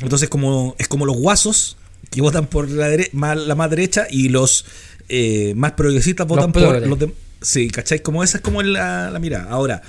Entonces 0.01 0.29
como 0.29 0.75
es 0.79 0.89
como 0.89 1.07
los 1.07 1.17
guasos 1.17 1.77
que 2.11 2.21
votan 2.21 2.47
por 2.47 2.69
la, 2.71 2.89
dere- 2.91 3.11
más, 3.13 3.37
la 3.39 3.55
más 3.55 3.71
derecha 3.71 4.07
y 4.11 4.29
los 4.29 4.65
eh, 5.09 5.55
más 5.57 5.73
progresistas 5.73 6.27
Los 6.29 6.37
votan 6.37 6.53
por 6.53 6.63
los 6.87 6.99
de, 6.99 7.13
Sí, 7.43 7.71
¿cachai? 7.71 8.01
Como 8.01 8.23
esa 8.23 8.39
es 8.39 8.43
como 8.43 8.63
la, 8.63 9.11
la 9.11 9.19
mirada. 9.19 9.51
Ahora, 9.51 9.83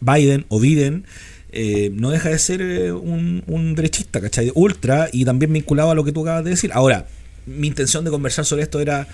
Biden 0.00 0.46
o 0.48 0.60
Biden 0.60 1.04
eh, 1.52 1.90
no 1.94 2.10
deja 2.10 2.30
de 2.30 2.38
ser 2.38 2.62
eh, 2.62 2.92
un, 2.92 3.44
un 3.46 3.74
derechista, 3.74 4.20
¿cachai? 4.20 4.50
Ultra 4.54 5.08
y 5.12 5.24
también 5.24 5.52
vinculado 5.52 5.90
a 5.90 5.94
lo 5.94 6.04
que 6.04 6.12
tú 6.12 6.22
acabas 6.22 6.44
de 6.44 6.50
decir. 6.50 6.70
Ahora, 6.72 7.06
mi 7.46 7.68
intención 7.68 8.04
de 8.04 8.10
conversar 8.10 8.44
sobre 8.44 8.62
esto 8.62 8.80
era 8.80 9.06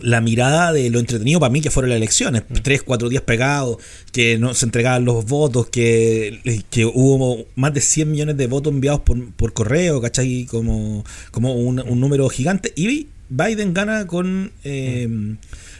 la 0.00 0.20
mirada 0.20 0.72
de 0.72 0.90
lo 0.90 0.98
entretenido 0.98 1.40
para 1.40 1.50
mí 1.50 1.60
que 1.60 1.70
fueron 1.70 1.90
las 1.90 1.96
elecciones. 1.96 2.42
Tres, 2.62 2.82
cuatro 2.82 3.08
días 3.08 3.22
pegados, 3.22 3.78
que 4.12 4.38
no 4.38 4.54
se 4.54 4.66
entregaban 4.66 5.04
los 5.04 5.24
votos, 5.24 5.68
que, 5.68 6.62
que 6.70 6.84
hubo 6.84 7.46
más 7.54 7.72
de 7.72 7.80
100 7.80 8.10
millones 8.10 8.36
de 8.36 8.46
votos 8.46 8.72
enviados 8.72 9.00
por, 9.00 9.32
por 9.32 9.52
correo, 9.52 10.00
¿cachai? 10.00 10.46
Como, 10.46 11.04
como 11.30 11.54
un, 11.54 11.80
un 11.80 12.00
número 12.00 12.28
gigante. 12.28 12.72
Y 12.76 13.08
Biden 13.28 13.72
gana 13.72 14.06
con 14.06 14.52
eh, 14.64 15.08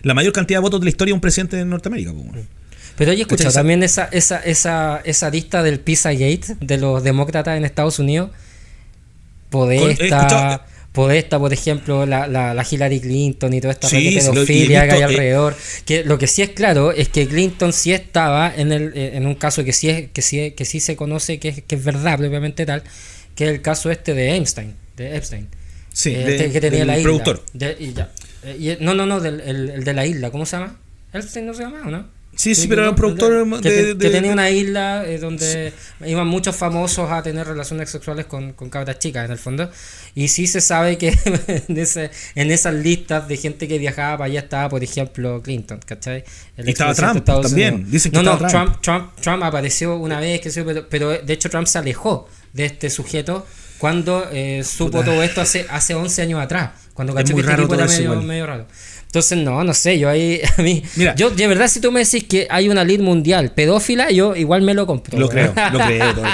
la 0.02 0.14
mayor 0.14 0.32
cantidad 0.32 0.58
de 0.58 0.62
votos 0.62 0.80
de 0.80 0.84
la 0.84 0.90
historia 0.90 1.10
de 1.10 1.14
un 1.14 1.20
presidente 1.20 1.56
de 1.56 1.64
Norteamérica. 1.64 2.12
bueno. 2.12 2.32
Pero 2.96 3.10
oye, 3.10 3.22
escucha, 3.22 3.44
¿Cachai? 3.44 3.60
también 3.60 3.82
esa, 3.82 4.04
esa, 4.10 4.38
esa, 4.38 5.02
esa 5.04 5.28
lista 5.30 5.62
del 5.62 5.80
Pizzagate 5.80 6.56
de 6.60 6.78
los 6.78 7.02
demócratas 7.04 7.56
en 7.58 7.64
Estados 7.64 7.98
Unidos. 7.98 8.30
Podesta, 9.50 9.92
escuchado- 10.04 10.60
Podesta, 10.92 11.38
por 11.38 11.52
ejemplo, 11.52 12.06
la, 12.06 12.26
la, 12.26 12.54
la 12.54 12.66
Hillary 12.68 13.00
Clinton 13.00 13.52
y 13.52 13.60
toda 13.60 13.72
esta 13.74 13.86
Sí, 13.86 14.16
pedofilia 14.18 14.86
que 14.88 14.94
hay 14.94 15.00
eh, 15.02 15.04
alrededor. 15.04 15.54
Que 15.84 16.04
lo 16.04 16.16
que 16.16 16.26
sí 16.26 16.40
es 16.40 16.50
claro 16.50 16.90
es 16.90 17.10
que 17.10 17.28
Clinton 17.28 17.74
sí 17.74 17.92
estaba 17.92 18.50
en 18.56 18.72
el 18.72 18.92
eh, 18.96 19.10
en 19.14 19.26
un 19.26 19.34
caso 19.34 19.62
que 19.62 19.74
sí 19.74 19.90
es, 19.90 20.08
que 20.10 20.22
sí 20.22 20.52
que 20.52 20.64
sí 20.64 20.80
se 20.80 20.96
conoce 20.96 21.38
que 21.38 21.48
es, 21.50 21.62
que 21.62 21.74
es 21.74 21.84
verdad 21.84 22.16
propiamente 22.16 22.64
tal, 22.64 22.82
que 23.34 23.44
es 23.44 23.50
el 23.50 23.60
caso 23.60 23.90
este 23.90 24.14
de 24.14 24.36
Epstein, 24.36 24.74
de 24.96 25.16
Epstein. 25.18 25.48
Sí, 25.92 26.14
Eh, 26.14 26.18
de- 26.24 26.36
este 26.36 26.52
que 26.52 26.60
tenía 26.62 26.78
del 26.78 26.86
la 26.86 26.98
isla. 26.98 27.02
productor. 27.02 27.44
De- 27.52 27.76
y 27.78 27.92
ya. 27.92 28.10
Eh, 28.46 28.78
no, 28.80 28.94
no, 28.94 29.06
no, 29.06 29.20
del, 29.20 29.40
el, 29.40 29.70
el 29.70 29.84
de 29.84 29.92
la 29.94 30.06
isla, 30.06 30.30
¿cómo 30.30 30.46
se 30.46 30.56
llama? 30.56 30.78
Epstein 31.12 31.46
no 31.46 31.54
se 31.54 31.62
llama, 31.62 31.82
¿o 31.84 31.90
no? 31.90 32.16
Sí, 32.36 32.54
sí, 32.54 32.68
pero 32.68 32.82
era 32.82 32.90
un 32.90 32.96
productor 32.96 33.62
de, 33.62 33.96
que 33.98 34.10
tenía 34.10 34.30
una 34.30 34.50
isla 34.50 35.04
eh, 35.06 35.18
donde 35.18 35.72
iban 36.04 36.26
muchos 36.28 36.54
famosos 36.54 37.10
a 37.10 37.22
tener 37.22 37.46
relaciones 37.46 37.88
sexuales 37.88 38.26
con, 38.26 38.52
con 38.52 38.68
cabras 38.68 38.98
chicas 38.98 39.24
en 39.24 39.32
el 39.32 39.38
fondo 39.38 39.70
y 40.14 40.28
sí 40.28 40.46
se 40.46 40.60
sabe 40.60 40.98
que 40.98 41.08
en, 41.68 41.78
ese, 41.78 42.10
en 42.34 42.50
esas 42.50 42.74
listas 42.74 43.26
de 43.26 43.38
gente 43.38 43.66
que 43.66 43.78
viajaba 43.78 44.18
para 44.18 44.26
allá 44.26 44.40
estaba 44.40 44.68
por 44.68 44.84
ejemplo 44.84 45.40
Clinton 45.42 45.80
¿cachai? 45.86 46.24
El 46.58 46.68
Y 46.68 46.72
estaba 46.72 46.94
Trump 46.94 47.24
también. 47.24 47.74
Unidos. 47.74 47.90
Dicen 47.90 48.12
que 48.12 48.18
no, 48.22 48.38
no, 48.38 48.46
Trump. 48.46 48.82
Trump, 48.82 49.12
Trump 49.18 49.42
apareció 49.42 49.96
una 49.96 50.20
vez 50.20 50.42
que 50.42 50.50
pero, 50.62 50.86
pero 50.90 51.18
de 51.18 51.32
hecho 51.32 51.48
Trump 51.48 51.66
se 51.66 51.78
alejó 51.78 52.28
de 52.52 52.66
este 52.66 52.90
sujeto 52.90 53.46
cuando 53.78 54.28
eh, 54.30 54.62
supo 54.62 54.98
Puta. 54.98 55.06
todo 55.06 55.22
esto 55.22 55.40
hace, 55.40 55.66
hace 55.70 55.94
11 55.94 56.22
años 56.22 56.40
atrás 56.40 56.70
Cuando 56.96 57.16
Es 57.18 57.30
muy 57.30 57.34
que 57.34 57.40
este 57.42 57.52
raro 57.52 57.68
todo 57.68 57.76
era 57.76 57.84
eso 57.84 57.94
medio, 57.98 58.12
igual. 58.12 58.26
medio 58.26 58.46
raro. 58.46 58.66
Entonces, 59.04 59.38
no, 59.38 59.62
no 59.62 59.72
sé, 59.72 59.98
yo 59.98 60.08
ahí, 60.08 60.40
a 60.58 60.62
mí, 60.62 60.82
Mira. 60.96 61.14
yo 61.14 61.30
de 61.30 61.46
verdad 61.46 61.68
si 61.68 61.80
tú 61.80 61.92
me 61.92 62.00
decís 62.00 62.24
que 62.24 62.48
hay 62.50 62.68
una 62.68 62.84
lead 62.84 63.00
mundial 63.00 63.52
pedófila, 63.52 64.10
yo 64.10 64.34
igual 64.34 64.62
me 64.62 64.74
lo 64.74 64.86
compro. 64.86 65.18
Lo 65.18 65.28
creo, 65.28 65.54
lo 65.72 65.78
creo 65.78 66.14
todo. 66.14 66.24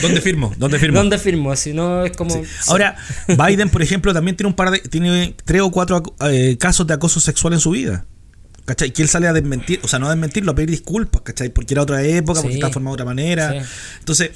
¿Dónde 0.00 0.20
firmo? 0.20 0.52
¿Dónde 0.56 0.78
firmo? 0.78 0.98
¿Dónde 0.98 1.18
firmo? 1.18 1.56
Si 1.56 1.72
no 1.72 2.04
es 2.04 2.16
como... 2.16 2.40
Ahora, 2.68 2.96
Biden, 3.28 3.70
por 3.70 3.82
ejemplo, 3.82 4.12
también 4.14 4.36
tiene 4.36 4.48
un 4.48 4.54
par 4.54 4.70
de. 4.70 4.78
tiene 4.80 5.34
tres 5.44 5.62
o 5.62 5.70
cuatro 5.70 6.02
eh, 6.30 6.56
casos 6.60 6.86
de 6.86 6.94
acoso 6.94 7.18
sexual 7.18 7.54
en 7.54 7.60
su 7.60 7.70
vida. 7.70 8.04
¿Cachai? 8.66 8.92
Que 8.92 9.00
él 9.02 9.08
sale 9.08 9.28
a 9.28 9.32
desmentir, 9.32 9.80
o 9.84 9.88
sea, 9.88 9.98
no 10.00 10.06
a 10.06 10.10
desmentirlo, 10.10 10.50
a 10.50 10.54
pedir 10.56 10.70
disculpas, 10.70 11.22
¿cachai? 11.22 11.50
Porque 11.50 11.72
era 11.74 11.82
otra 11.82 12.02
época, 12.02 12.42
porque 12.42 12.54
estaba 12.56 12.72
formado 12.72 12.96
de 12.96 13.02
otra 13.02 13.14
manera. 13.14 13.52
Sí. 13.52 13.68
Entonces, 14.00 14.30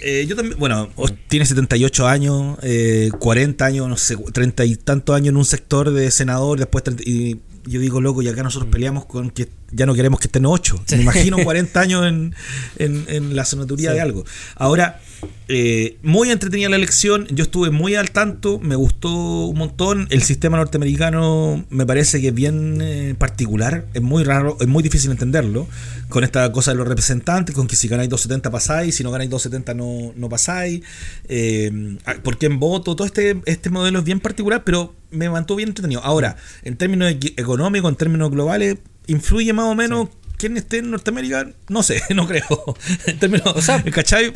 eh, 0.00 0.26
yo 0.26 0.36
también, 0.36 0.58
bueno, 0.58 0.88
tiene 1.28 1.46
78 1.46 2.06
años, 2.06 2.58
eh, 2.62 3.10
40 3.18 3.64
años, 3.64 3.88
no 3.88 3.96
sé, 3.96 4.16
30 4.16 4.64
y 4.64 4.76
tantos 4.76 5.16
años 5.16 5.28
en 5.28 5.36
un 5.36 5.44
sector 5.44 5.90
de 5.90 6.10
senador, 6.10 6.58
después 6.58 6.84
30 6.84 7.02
y 7.04 7.40
yo 7.66 7.80
digo, 7.80 8.00
loco, 8.00 8.22
y 8.22 8.28
acá 8.28 8.42
nosotros 8.42 8.70
peleamos 8.70 9.04
con 9.04 9.30
que 9.30 9.48
ya 9.70 9.86
no 9.86 9.94
queremos 9.94 10.20
que 10.20 10.28
estén 10.28 10.46
8. 10.46 10.84
Me 10.92 11.02
imagino 11.02 11.36
40 11.42 11.80
años 11.80 12.06
en, 12.06 12.34
en, 12.78 13.04
en 13.08 13.36
la 13.36 13.44
senaduría 13.44 13.90
Sí. 13.90 13.96
de 13.96 14.00
algo. 14.00 14.24
Ahora, 14.56 15.00
eh, 15.48 15.96
muy 16.02 16.30
entretenida 16.30 16.68
la 16.68 16.76
elección, 16.76 17.26
yo 17.28 17.42
estuve 17.44 17.70
muy 17.70 17.94
al 17.96 18.10
tanto, 18.12 18.58
me 18.60 18.76
gustó 18.76 19.10
un 19.46 19.58
montón. 19.58 20.06
El 20.10 20.22
sistema 20.22 20.56
norteamericano 20.56 21.64
me 21.70 21.84
parece 21.86 22.20
que 22.20 22.28
es 22.28 22.34
bien 22.34 22.78
eh, 22.80 23.14
particular, 23.18 23.84
es 23.94 24.02
muy 24.02 24.24
raro, 24.24 24.56
es 24.60 24.66
muy 24.68 24.82
difícil 24.82 25.10
entenderlo. 25.10 25.66
Con 26.08 26.24
esta 26.24 26.50
cosa 26.52 26.70
de 26.70 26.76
los 26.78 26.88
representantes, 26.88 27.54
con 27.54 27.66
que 27.66 27.76
si 27.76 27.88
ganáis 27.88 28.08
270 28.08 28.50
pasáis, 28.50 28.94
si 28.94 29.02
no 29.04 29.10
ganáis 29.10 29.28
270 29.30 29.74
no, 29.74 30.12
no 30.16 30.28
pasáis. 30.28 30.82
Eh, 31.28 31.96
¿Por 32.22 32.38
qué 32.38 32.46
en 32.46 32.58
voto? 32.58 32.96
Todo 32.96 33.06
este, 33.06 33.40
este 33.44 33.68
modelo 33.70 33.98
es 33.98 34.04
bien 34.04 34.20
particular, 34.20 34.62
pero 34.64 34.94
me 35.10 35.28
mantuvo 35.28 35.56
bien 35.58 35.68
entretenido. 35.70 36.02
Ahora, 36.02 36.36
en 36.62 36.76
términos 36.76 37.12
económicos, 37.36 37.90
en 37.90 37.96
términos 37.96 38.30
globales, 38.30 38.76
influye 39.08 39.52
más 39.52 39.66
o 39.66 39.74
menos. 39.74 40.08
¿Quién 40.36 40.56
esté 40.56 40.78
en 40.78 40.92
Norteamérica? 40.92 41.50
No 41.68 41.82
sé, 41.82 42.00
no 42.14 42.28
creo. 42.28 42.76
En 43.06 43.18
términos, 43.18 43.48
O 43.56 43.60
sea, 43.60 43.82
¿cachai? 43.82 44.32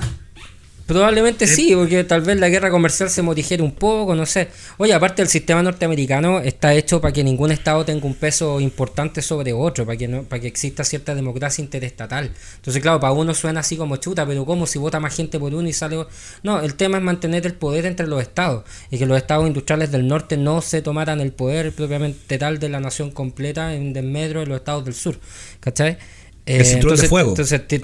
Probablemente 0.87 1.47
sí, 1.47 1.75
porque 1.75 2.05
tal 2.05 2.23
vez 2.23 2.39
la 2.39 2.49
guerra 2.49 2.71
comercial 2.71 3.09
se 3.09 3.23
morigere 3.23 3.63
un 3.63 3.73
poco, 3.73 4.15
no 4.15 4.27
sé. 4.27 4.49
Oye, 4.79 4.93
aparte 4.93 5.23
el 5.23 5.29
sistema 5.29 5.63
norteamericano 5.63 6.41
está 6.41 6.75
hecho 6.75 7.01
para 7.01 7.13
que 7.13 7.23
ningún 7.23 7.53
estado 7.53 7.85
tenga 7.85 8.05
un 8.05 8.15
peso 8.15 8.61
importante 8.61 9.23
sobre 9.23 9.53
otro, 9.53 9.87
para 9.87 9.97
que 9.97 10.09
no, 10.09 10.25
para 10.25 10.41
que 10.41 10.49
exista 10.49 10.85
cierta 10.85 11.15
democracia 11.15 11.63
interestatal. 11.63 12.33
Entonces, 12.57 12.83
claro, 12.83 13.01
para 13.01 13.13
uno 13.13 13.33
suena 13.33 13.61
así 13.61 13.77
como 13.77 13.97
chuta, 13.97 14.27
pero 14.27 14.45
¿cómo 14.45 14.67
si 14.67 14.79
vota 14.79 14.99
más 15.01 15.15
gente 15.15 15.39
por 15.39 15.55
uno 15.55 15.69
y 15.69 15.73
sale... 15.73 16.05
No, 16.43 16.61
el 16.61 16.75
tema 16.75 16.99
es 16.99 17.05
mantener 17.05 17.47
el 17.47 17.55
poder 17.55 17.87
entre 17.87 18.07
los 18.07 18.21
estados 18.21 18.65
y 18.91 18.99
que 18.99 19.07
los 19.07 19.17
estados 19.17 19.47
industriales 19.47 19.93
del 19.93 20.07
norte 20.09 20.37
no 20.37 20.61
se 20.63 20.83
tomaran 20.83 21.21
el 21.21 21.33
poder 21.33 21.73
propiamente 21.73 22.39
tal 22.39 22.59
de 22.59 22.69
la 22.69 22.81
nación 22.81 23.11
completa 23.13 23.75
en 23.75 23.93
desmedro 23.93 24.41
de 24.41 24.47
los 24.47 24.59
estados 24.59 24.85
del 24.85 24.95
sur, 24.95 25.19
¿cachai? 25.61 25.99
El 26.45 26.65
cinturón 26.65 26.97
de 26.97 27.05
entonces, 27.07 27.09
fuego, 27.09 27.35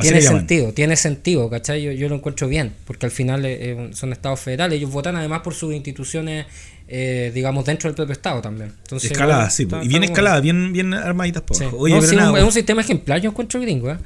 tiene 0.03 0.21
sentido, 0.21 0.73
tiene 0.73 0.97
sentido, 0.97 1.49
¿cachai? 1.49 1.81
Yo, 1.83 1.93
yo 1.93 2.09
lo 2.09 2.17
encuentro 2.17 2.49
bien, 2.49 2.73
porque 2.87 3.07
al 3.07 3.13
final 3.13 3.45
eh, 3.45 3.57
eh, 3.61 3.91
son 3.93 4.13
estados 4.13 4.41
federales, 4.41 4.79
ellos 4.79 4.91
votan 4.91 5.15
además 5.15 5.43
por 5.43 5.55
sus 5.55 5.73
instituciones, 5.73 6.47
eh, 6.89 7.31
digamos, 7.33 7.65
dentro 7.65 7.89
del 7.89 7.95
propio 7.95 8.15
estado 8.15 8.41
también. 8.43 8.73
Entonces, 8.83 9.13
Escalada, 9.13 9.43
bueno, 9.43 9.51
sí. 9.53 9.63
está- 9.63 9.85
y 9.85 9.89
bien 9.89 10.03
escalada, 10.03 10.41
bien, 10.41 10.73
bien 10.73 10.93
armaditas 10.93 11.43
por 11.43 11.57
Sí. 11.57 11.65
Oye, 11.73 11.95
No, 11.95 12.01
pero 12.01 12.11
sí, 12.11 12.17
nada, 12.17 12.33
un- 12.33 12.39
es 12.39 12.45
un 12.45 12.53
sistema 12.53 12.81
ejemplar, 12.81 13.21
yo 13.21 13.31
encuentro 13.31 13.61
gringo, 13.61 13.91
¿eh? 13.93 13.97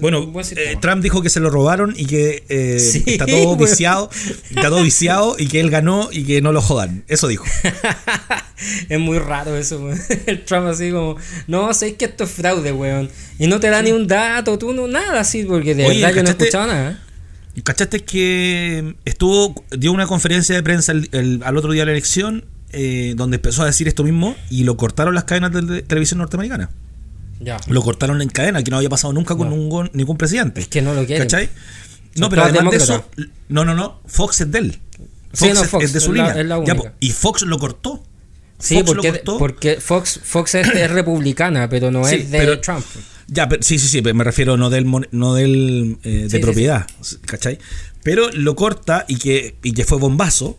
Bueno, 0.00 0.32
eh. 0.56 0.76
Trump 0.80 1.02
dijo 1.02 1.22
que 1.22 1.30
se 1.30 1.40
lo 1.40 1.50
robaron 1.50 1.94
y 1.96 2.06
que 2.06 2.44
eh, 2.48 2.78
Sí, 2.80 3.02
está 3.06 3.26
todo 3.26 3.56
viciado, 3.56 4.10
está 4.50 4.68
todo 4.68 4.82
viciado 4.82 5.36
y 5.38 5.46
que 5.48 5.60
él 5.60 5.70
ganó 5.70 6.08
y 6.12 6.24
que 6.24 6.40
no 6.42 6.52
lo 6.52 6.60
jodan. 6.60 7.04
Eso 7.08 7.28
dijo. 7.28 7.44
es 8.88 8.98
muy 9.00 9.18
raro 9.18 9.56
eso, 9.56 9.78
weón. 9.82 10.00
El 10.26 10.44
Trump 10.44 10.66
así 10.66 10.90
como, 10.90 11.16
no, 11.46 11.72
sé 11.74 11.94
que 11.96 12.06
esto 12.06 12.24
es 12.24 12.30
fraude, 12.30 12.72
weón. 12.72 13.10
Y 13.38 13.46
no 13.46 13.60
te 13.60 13.70
da 13.70 13.82
ni 13.82 13.92
un 13.92 14.06
dato, 14.06 14.58
tú 14.58 14.72
no, 14.72 14.86
nada 14.88 15.20
así, 15.20 15.44
porque 15.44 15.74
de 15.74 15.86
Oye, 15.86 16.00
verdad 16.00 16.16
yo 16.16 16.22
no 16.22 16.28
he 16.28 16.32
escuchado 16.32 16.66
nada. 16.66 17.02
¿Y 17.54 17.62
¿Cachaste 17.62 18.00
que 18.00 18.94
estuvo, 19.04 19.62
dio 19.76 19.92
una 19.92 20.06
conferencia 20.06 20.54
de 20.54 20.62
prensa 20.62 20.92
el- 20.92 21.08
el- 21.12 21.42
al 21.44 21.56
otro 21.56 21.72
día 21.72 21.82
de 21.82 21.86
la 21.86 21.92
elección 21.92 22.44
eh, 22.72 23.12
donde 23.16 23.36
empezó 23.36 23.62
a 23.62 23.66
decir 23.66 23.86
esto 23.88 24.02
mismo 24.04 24.34
y 24.48 24.64
lo 24.64 24.78
cortaron 24.78 25.14
las 25.14 25.24
cadenas 25.24 25.52
de, 25.52 25.60
de 25.60 25.82
televisión 25.82 26.18
norteamericana? 26.18 26.70
Ya. 27.42 27.58
Lo 27.66 27.82
cortaron 27.82 28.22
en 28.22 28.28
cadena, 28.28 28.62
que 28.62 28.70
no 28.70 28.76
había 28.76 28.88
pasado 28.88 29.12
nunca 29.12 29.34
con 29.36 29.50
No. 29.50 29.56
ningún, 29.56 29.90
ningún 29.94 30.16
presidente. 30.16 30.60
Es 30.60 30.68
que 30.68 30.80
no 30.82 30.94
lo 30.94 31.04
quieren. 31.06 31.26
¿Cachai? 31.26 31.46
Son 31.46 32.20
No, 32.22 32.28
pero 32.30 32.44
además 32.44 32.70
de 32.70 32.76
eso, 32.76 33.04
no, 33.48 33.64
no, 33.64 33.74
no, 33.74 34.00
Fox 34.06 34.42
es 34.42 34.50
de 34.52 34.58
él. 34.58 34.78
Sí, 35.32 35.46
Fox, 35.46 35.54
no, 35.54 35.62
es- 35.62 35.68
Fox 35.70 35.84
es 35.84 35.92
de 35.92 36.00
su 36.00 36.10
es 36.10 36.16
línea. 36.16 36.32
es 36.40 36.46
la 36.46 36.64
Ya, 36.64 36.76
y 37.00 37.10
Fox 37.10 37.42
lo 37.42 37.58
cortó. 37.58 38.02
Sí, 38.58 38.74
Fox 38.76 38.86
lo 38.88 38.94
porque, 38.94 39.10
cortó. 39.10 39.38
porque 39.38 39.76
Fox, 39.80 40.20
Fox 40.22 40.54
es, 40.56 40.68
es 40.68 40.90
republicana, 41.00 41.68
pero 41.68 41.90
no 41.90 42.04
Sí, 42.04 42.16
es 42.16 42.30
de 42.30 42.38
pero- 42.38 42.60
Trump. 42.60 42.84
Ya, 43.28 43.48
pero, 43.48 43.62
sí, 43.62 43.78
sí, 43.78 43.88
sí, 43.88 44.02
me 44.02 44.24
refiero 44.24 44.56
no 44.58 44.68
del 44.68 44.84
no 45.10 45.34
del 45.34 45.96
eh, 46.04 46.08
de 46.10 46.30
Sí, 46.30 46.36
sí, 46.36 46.42
propiedad, 46.42 46.86
¿cachai? 47.24 47.58
Pero 48.02 48.30
lo 48.32 48.54
corta 48.56 49.06
y 49.08 49.16
que, 49.16 49.56
y 49.62 49.72
que 49.72 49.84
fue 49.84 49.96
bombazo, 49.98 50.58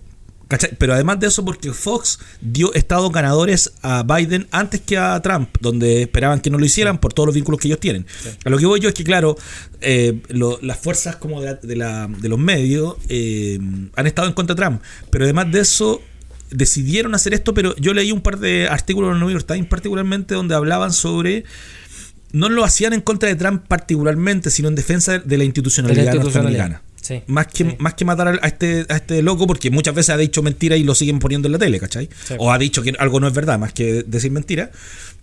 ¿cachai? 0.57 0.75
Pero 0.77 0.93
además 0.93 1.19
de 1.19 1.27
eso, 1.27 1.43
porque 1.43 1.71
Fox 1.73 2.19
dio 2.41 2.73
estados 2.73 3.11
ganadores 3.11 3.73
a 3.81 4.03
Biden 4.03 4.47
antes 4.51 4.81
que 4.81 4.97
a 4.97 5.19
Trump, 5.21 5.49
donde 5.59 6.03
esperaban 6.03 6.39
que 6.41 6.49
no 6.49 6.57
lo 6.57 6.65
hicieran 6.65 6.99
por 6.99 7.13
todos 7.13 7.27
los 7.27 7.35
vínculos 7.35 7.59
que 7.59 7.67
ellos 7.67 7.79
tienen. 7.79 8.05
A 8.45 8.49
lo 8.49 8.57
que 8.57 8.65
voy 8.65 8.79
yo 8.79 8.89
es 8.89 8.95
que, 8.95 9.03
claro, 9.03 9.35
eh, 9.81 10.21
lo- 10.29 10.59
las 10.61 10.77
fuerzas 10.79 11.15
como 11.15 11.41
de, 11.41 11.47
la- 11.47 11.55
de, 11.55 11.75
la- 11.75 12.07
de 12.07 12.29
los 12.29 12.39
medios 12.39 12.95
eh, 13.09 13.59
han 13.95 14.07
estado 14.07 14.27
en 14.27 14.33
contra 14.33 14.55
de 14.55 14.61
Trump, 14.61 14.81
pero 15.09 15.25
además 15.25 15.51
de 15.51 15.59
eso 15.61 16.01
decidieron 16.51 17.15
hacer 17.15 17.33
esto, 17.33 17.53
pero 17.53 17.75
yo 17.77 17.93
leí 17.95 18.11
un 18.11 18.21
par 18.21 18.37
de 18.37 18.67
artículos 18.69 19.09
en 19.09 19.15
el 19.15 19.19
New 19.21 19.31
York 19.31 19.45
Times 19.47 19.67
particularmente 19.67 20.35
donde 20.35 20.53
hablaban 20.53 20.93
sobre 20.93 21.45
no 22.31 22.49
lo 22.49 22.63
hacían 22.63 22.93
en 22.93 23.01
contra 23.01 23.29
de 23.29 23.35
Trump 23.35 23.63
particularmente, 23.67 24.49
sino 24.51 24.67
en 24.67 24.75
defensa 24.75 25.17
de 25.19 25.37
la 25.37 25.43
institucionalidad, 25.43 26.01
De 26.01 26.05
la 26.05 26.15
institucionalidad. 26.15 26.59
norteamericana. 26.69 26.92
Sí, 27.03 27.21
Más 27.27 27.47
que, 27.47 27.65
sí. 27.65 27.75
más 27.79 27.95
que 27.95 28.05
matar 28.05 28.39
a 28.41 28.47
este, 28.47 28.85
a 28.87 28.95
este 28.95 29.21
loco, 29.21 29.45
porque 29.45 29.69
muchas 29.69 29.93
veces 29.93 30.11
ha 30.11 30.17
dicho 30.17 30.41
mentira 30.41 30.77
y 30.77 30.83
lo 30.85 30.95
siguen 30.95 31.19
poniendo 31.19 31.49
en 31.49 31.51
la 31.51 31.59
tele, 31.59 31.77
¿cachai? 31.77 32.07
Sí. 32.23 32.35
O 32.37 32.49
ha 32.49 32.57
dicho 32.57 32.81
que 32.81 32.93
algo 32.97 33.19
no 33.19 33.27
es 33.27 33.33
verdad, 33.33 33.59
más 33.59 33.73
que 33.73 34.03
decir 34.07 34.31
mentira. 34.31 34.71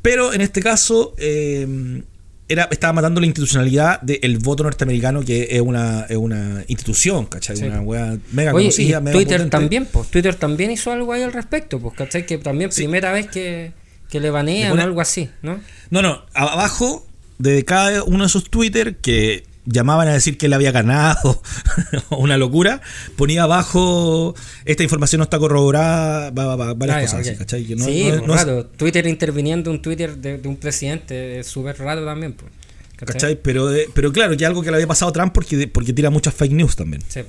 Pero 0.03 0.35
en 0.35 0.43
este 0.43 0.61
caso, 0.61 1.15
eh, 1.17 2.03
era, 2.51 2.69
estaba 2.71 2.93
matando 2.93 3.21
la 3.21 3.27
institucionalidad 3.29 4.01
del 4.03 4.37
voto 4.39 4.63
norteamericano, 4.65 5.23
que 5.25 5.49
es 5.53 5.61
una, 5.63 6.03
es 6.09 6.19
una 6.19 6.65
institución, 6.69 7.25
¿cachai? 7.27 7.57
Una 7.63 7.81
wea 7.81 8.19
mega 8.33 8.53
Oye, 8.53 8.65
conocida, 8.67 8.99
y 8.99 9.03
mega 9.03 9.13
Twitter 9.13 9.37
potente. 9.39 9.51
también, 9.57 9.87
pues 9.91 10.09
Twitter 10.09 10.35
también 10.35 10.71
hizo 10.71 10.93
algo 10.93 11.15
ahí 11.15 11.23
al 11.23 11.33
respecto, 11.33 11.79
pues, 11.81 11.95
¿cachai? 11.95 12.27
Que 12.27 12.37
también 12.37 12.69
primera 12.69 13.11
vez 13.11 13.29
que, 13.29 13.73
que 14.11 14.21
le 14.21 14.29
banean 14.29 14.79
o 14.79 14.83
algo 14.83 15.01
así, 15.01 15.31
¿no? 15.41 15.61
No, 15.89 16.03
no, 16.03 16.27
abajo 16.35 17.07
de 17.39 17.65
cada 17.65 18.03
uno 18.05 18.25
de 18.25 18.27
esos 18.27 18.51
Twitter 18.51 18.97
que 18.97 19.45
llamaban 19.73 20.09
a 20.09 20.12
decir 20.12 20.37
que 20.39 20.47
él 20.47 20.53
había 20.53 20.73
ganado, 20.73 21.43
una 22.11 22.37
locura, 22.37 22.81
ponía 23.17 23.45
abajo, 23.45 24.35
esta 24.65 24.83
información 24.83 25.19
no 25.21 25.25
está 25.25 25.39
corroborada, 25.39 26.31
va, 26.31 26.47
va, 26.47 26.57
va, 26.57 26.75
varias 26.75 26.99
Ah, 26.99 27.00
cosas 27.03 27.21
así, 27.41 27.75
no- 27.77 27.85
sí, 27.85 28.11
no- 28.27 28.35
es-. 28.35 28.67
Twitter 28.77 29.07
interviniendo 29.07 29.71
un 29.71 29.81
Twitter 29.83 30.17
de, 30.17 30.39
de 30.39 30.49
un 30.49 30.57
presidente 30.57 31.41
es 31.41 31.47
súper 31.47 31.79
raro 31.79 32.05
también, 32.05 32.33
pues. 32.35 32.53
¿cachai? 32.97 33.37
Pero, 33.41 33.73
eh, 33.75 33.89
pero 33.95 34.12
claro, 34.12 34.37
que 34.37 34.45
algo 34.45 34.62
que 34.62 34.71
le 34.71 34.77
había 34.77 34.87
pasado 34.87 35.09
a 35.11 35.12
Trump 35.12 35.33
porque, 35.33 35.67
porque 35.69 35.93
tira 35.95 36.11
muchas 36.11 36.35
fake 36.35 36.53
news 36.53 36.77
también. 36.77 37.03
Sí. 37.09 37.21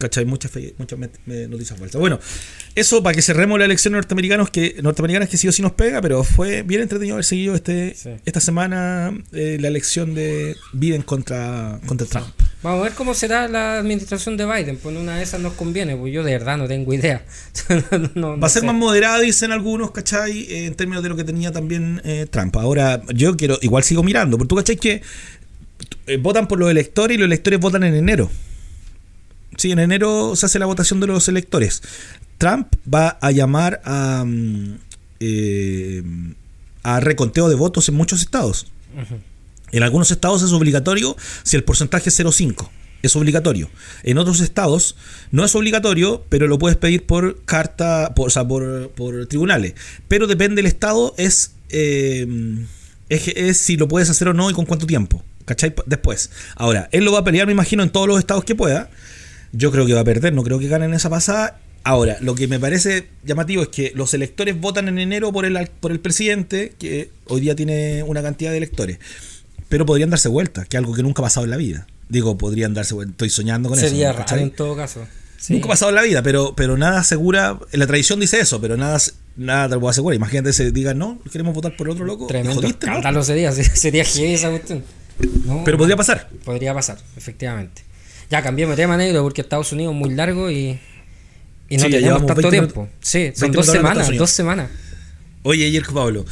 ¿Cachai? 0.00 0.24
Muchas, 0.24 0.50
muchas 0.78 0.98
noticias 1.26 1.78
falsas. 1.78 2.00
Bueno, 2.00 2.18
eso 2.74 3.02
para 3.02 3.14
que 3.14 3.20
cerremos 3.20 3.58
la 3.58 3.66
elección 3.66 3.92
norteamericana 3.92 4.46
que, 4.50 4.76
norteamericana 4.82 5.26
que 5.26 5.36
sí 5.36 5.46
o 5.46 5.52
sí 5.52 5.60
nos 5.60 5.72
pega, 5.72 6.00
pero 6.00 6.24
fue 6.24 6.62
bien 6.62 6.80
entretenido 6.80 7.16
haber 7.16 7.24
seguido 7.26 7.54
este, 7.54 7.94
Sí. 7.94 8.08
esta 8.24 8.40
semana 8.40 9.12
eh, 9.32 9.58
la 9.60 9.68
elección 9.68 10.14
de 10.14 10.56
Biden 10.72 11.02
contra, 11.02 11.78
contra 11.84 12.06
Trump. 12.06 12.28
Vamos 12.62 12.80
a 12.80 12.84
ver 12.84 12.92
cómo 12.94 13.12
será 13.14 13.46
la 13.46 13.78
administración 13.78 14.36
de 14.38 14.46
Biden, 14.46 14.78
pues 14.78 14.96
una 14.96 15.16
de 15.18 15.22
esas 15.22 15.40
nos 15.40 15.52
conviene, 15.52 15.96
pues 15.96 16.12
yo 16.14 16.22
de 16.24 16.32
verdad 16.32 16.56
no 16.56 16.66
tengo 16.66 16.94
idea. 16.94 17.22
No- 17.90 18.10
no- 18.36 18.40
Va 18.40 18.46
a 18.46 18.50
ser 18.50 18.60
sé. 18.60 18.66
más 18.66 18.74
moderada, 18.76 19.20
dicen 19.20 19.52
algunos, 19.52 19.90
¿cachai? 19.90 20.40
Eh, 20.50 20.66
en 20.66 20.74
términos 20.74 21.02
de 21.02 21.10
lo 21.10 21.16
que 21.16 21.24
tenía 21.24 21.52
también 21.52 22.00
eh, 22.04 22.26
Trump. 22.30 22.56
Ahora, 22.56 23.02
yo 23.14 23.36
quiero, 23.36 23.58
igual 23.60 23.84
sigo 23.84 24.02
mirando, 24.02 24.38
porque 24.38 24.48
tú, 24.48 24.56
¿cachai? 24.56 24.76
Que 24.76 25.02
eh, 26.06 26.16
votan 26.16 26.48
por 26.48 26.58
los 26.58 26.70
electores 26.70 27.16
y 27.16 27.18
los 27.18 27.26
electores 27.26 27.60
votan 27.60 27.82
en 27.84 27.94
enero. 27.94 28.30
Sí, 29.56 29.72
en 29.72 29.78
enero 29.78 30.36
se 30.36 30.46
hace 30.46 30.58
la 30.58 30.66
votación 30.66 31.00
de 31.00 31.06
los 31.06 31.28
electores. 31.28 31.82
Trump 32.38 32.74
va 32.92 33.18
a 33.20 33.30
llamar 33.30 33.80
a, 33.84 34.24
mm, 34.26 34.78
eh, 35.20 36.02
a 36.82 37.00
reconteo 37.00 37.48
de 37.48 37.54
votos 37.54 37.88
en 37.88 37.94
muchos 37.94 38.22
estados. 38.22 38.66
En 39.72 39.82
algunos 39.82 40.10
estados 40.10 40.42
es 40.42 40.52
obligatorio 40.52 41.16
si 41.42 41.56
el 41.56 41.64
porcentaje 41.64 42.08
es 42.08 42.18
0,5. 42.18 42.70
Es 43.02 43.16
obligatorio. 43.16 43.70
En 44.02 44.18
otros 44.18 44.40
estados 44.40 44.96
no 45.30 45.44
es 45.44 45.54
obligatorio, 45.54 46.24
pero 46.28 46.46
lo 46.46 46.58
puedes 46.58 46.76
pedir 46.76 47.06
por 47.06 47.42
carta, 47.44 48.14
por, 48.14 48.28
o 48.28 48.30
sea, 48.30 48.46
por, 48.46 48.90
por 48.90 49.26
tribunales. 49.26 49.74
Pero 50.08 50.26
depende 50.26 50.56
del 50.56 50.66
estado, 50.66 51.14
es, 51.16 51.52
eh, 51.70 52.26
es, 53.08 53.28
es 53.28 53.58
si 53.58 53.76
lo 53.76 53.88
puedes 53.88 54.10
hacer 54.10 54.28
o 54.28 54.34
no 54.34 54.50
y 54.50 54.54
con 54.54 54.66
cuánto 54.66 54.86
tiempo. 54.86 55.22
¿Cachai? 55.46 55.74
Después. 55.86 56.30
Ahora, 56.56 56.88
él 56.92 57.04
lo 57.04 57.12
va 57.12 57.20
a 57.20 57.24
pelear, 57.24 57.46
me 57.46 57.52
imagino, 57.52 57.82
en 57.82 57.90
todos 57.90 58.06
los 58.06 58.18
estados 58.18 58.44
que 58.44 58.54
pueda. 58.54 58.90
Yo 59.52 59.70
creo 59.70 59.86
que 59.86 59.94
va 59.94 60.00
a 60.00 60.04
perder, 60.04 60.32
no 60.32 60.42
creo 60.42 60.58
que 60.58 60.68
gane 60.68 60.84
en 60.84 60.94
esa 60.94 61.10
pasada. 61.10 61.60
Ahora, 61.82 62.18
lo 62.20 62.34
que 62.34 62.46
me 62.46 62.60
parece 62.60 63.08
llamativo 63.24 63.62
es 63.62 63.68
que 63.68 63.92
los 63.94 64.12
electores 64.12 64.60
votan 64.60 64.88
en 64.88 64.98
enero 64.98 65.32
por 65.32 65.46
el, 65.46 65.70
por 65.80 65.92
el 65.92 66.00
presidente, 66.00 66.74
que 66.78 67.10
hoy 67.26 67.40
día 67.40 67.56
tiene 67.56 68.02
una 68.02 68.22
cantidad 68.22 68.50
de 68.50 68.58
electores, 68.58 68.98
pero 69.68 69.86
podrían 69.86 70.10
darse 70.10 70.28
vuelta, 70.28 70.64
que 70.66 70.76
es 70.76 70.78
algo 70.78 70.94
que 70.94 71.02
nunca 71.02 71.22
ha 71.22 71.24
pasado 71.24 71.44
en 71.44 71.50
la 71.50 71.56
vida. 71.56 71.86
Digo, 72.08 72.36
podrían 72.36 72.74
darse 72.74 72.94
vuelta, 72.94 73.12
estoy 73.12 73.30
soñando 73.30 73.68
con 73.70 73.78
eso. 73.78 73.88
Sería 73.88 74.12
raro 74.12 74.36
en 74.36 74.50
todo 74.50 74.76
caso. 74.76 75.06
Nunca 75.48 75.66
ha 75.66 75.68
pasado 75.68 75.88
en 75.88 75.94
la 75.94 76.02
vida, 76.02 76.22
pero, 76.22 76.54
pero 76.54 76.76
nada 76.76 77.00
asegura, 77.00 77.58
la 77.72 77.86
tradición 77.86 78.20
dice 78.20 78.40
eso, 78.40 78.60
pero 78.60 78.76
nada, 78.76 78.98
nada 79.36 79.68
te 79.68 79.74
lo 79.74 79.80
puedo 79.80 79.90
asegurar. 79.90 80.16
Imagínate 80.16 80.52
se 80.52 80.70
digan, 80.70 80.98
no, 80.98 81.18
queremos 81.32 81.54
votar 81.54 81.76
por 81.76 81.88
otro 81.88 82.04
loco. 82.04 82.26
Tremendo 82.26 82.60
¿no? 82.60 83.22
sería, 83.24 83.52
sería 83.52 84.02
esa 84.02 84.50
cuestión. 84.50 84.84
pero 85.64 85.78
podría 85.78 85.96
pasar. 85.96 86.28
Podría 86.44 86.74
pasar, 86.74 86.98
efectivamente. 87.16 87.89
Ya 88.30 88.42
cambiemos 88.42 88.76
de 88.76 88.82
tema 88.82 88.96
negro 88.96 89.22
porque 89.22 89.40
Estados 89.40 89.72
Unidos 89.72 89.92
es 89.92 89.98
muy 89.98 90.14
largo 90.14 90.50
y 90.50 90.78
y 91.70 91.76
no 91.76 91.84
tenemos 91.84 92.26
tanto 92.26 92.50
tiempo. 92.50 92.88
Sí, 93.00 93.32
son 93.34 93.52
dos 93.52 93.66
semanas, 93.66 94.10
dos 94.16 94.30
semanas. 94.30 94.68
Oye, 95.44 95.70
Yerko 95.70 95.94
Pablo. 95.94 96.24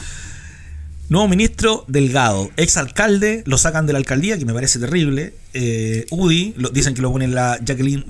Nuevo 1.09 1.27
ministro 1.29 1.85
Delgado, 1.89 2.51
ex 2.59 2.77
alcalde, 2.77 3.43
lo 3.47 3.57
sacan 3.57 3.87
de 3.87 3.95
la 3.95 3.99
alcaldía, 3.99 4.37
que 4.37 4.45
me 4.45 4.53
parece 4.53 4.79
terrible. 4.79 5.33
Eh, 5.55 6.05
UDI, 6.11 6.55
lo, 6.59 6.69
dicen 6.69 6.93
que 6.93 7.01
lo 7.01 7.11
ponen 7.11 7.35
la 7.35 7.59
Jacqueline 7.65 8.05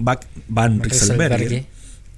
Van 0.48 0.82
Rieselberger. 0.82 1.66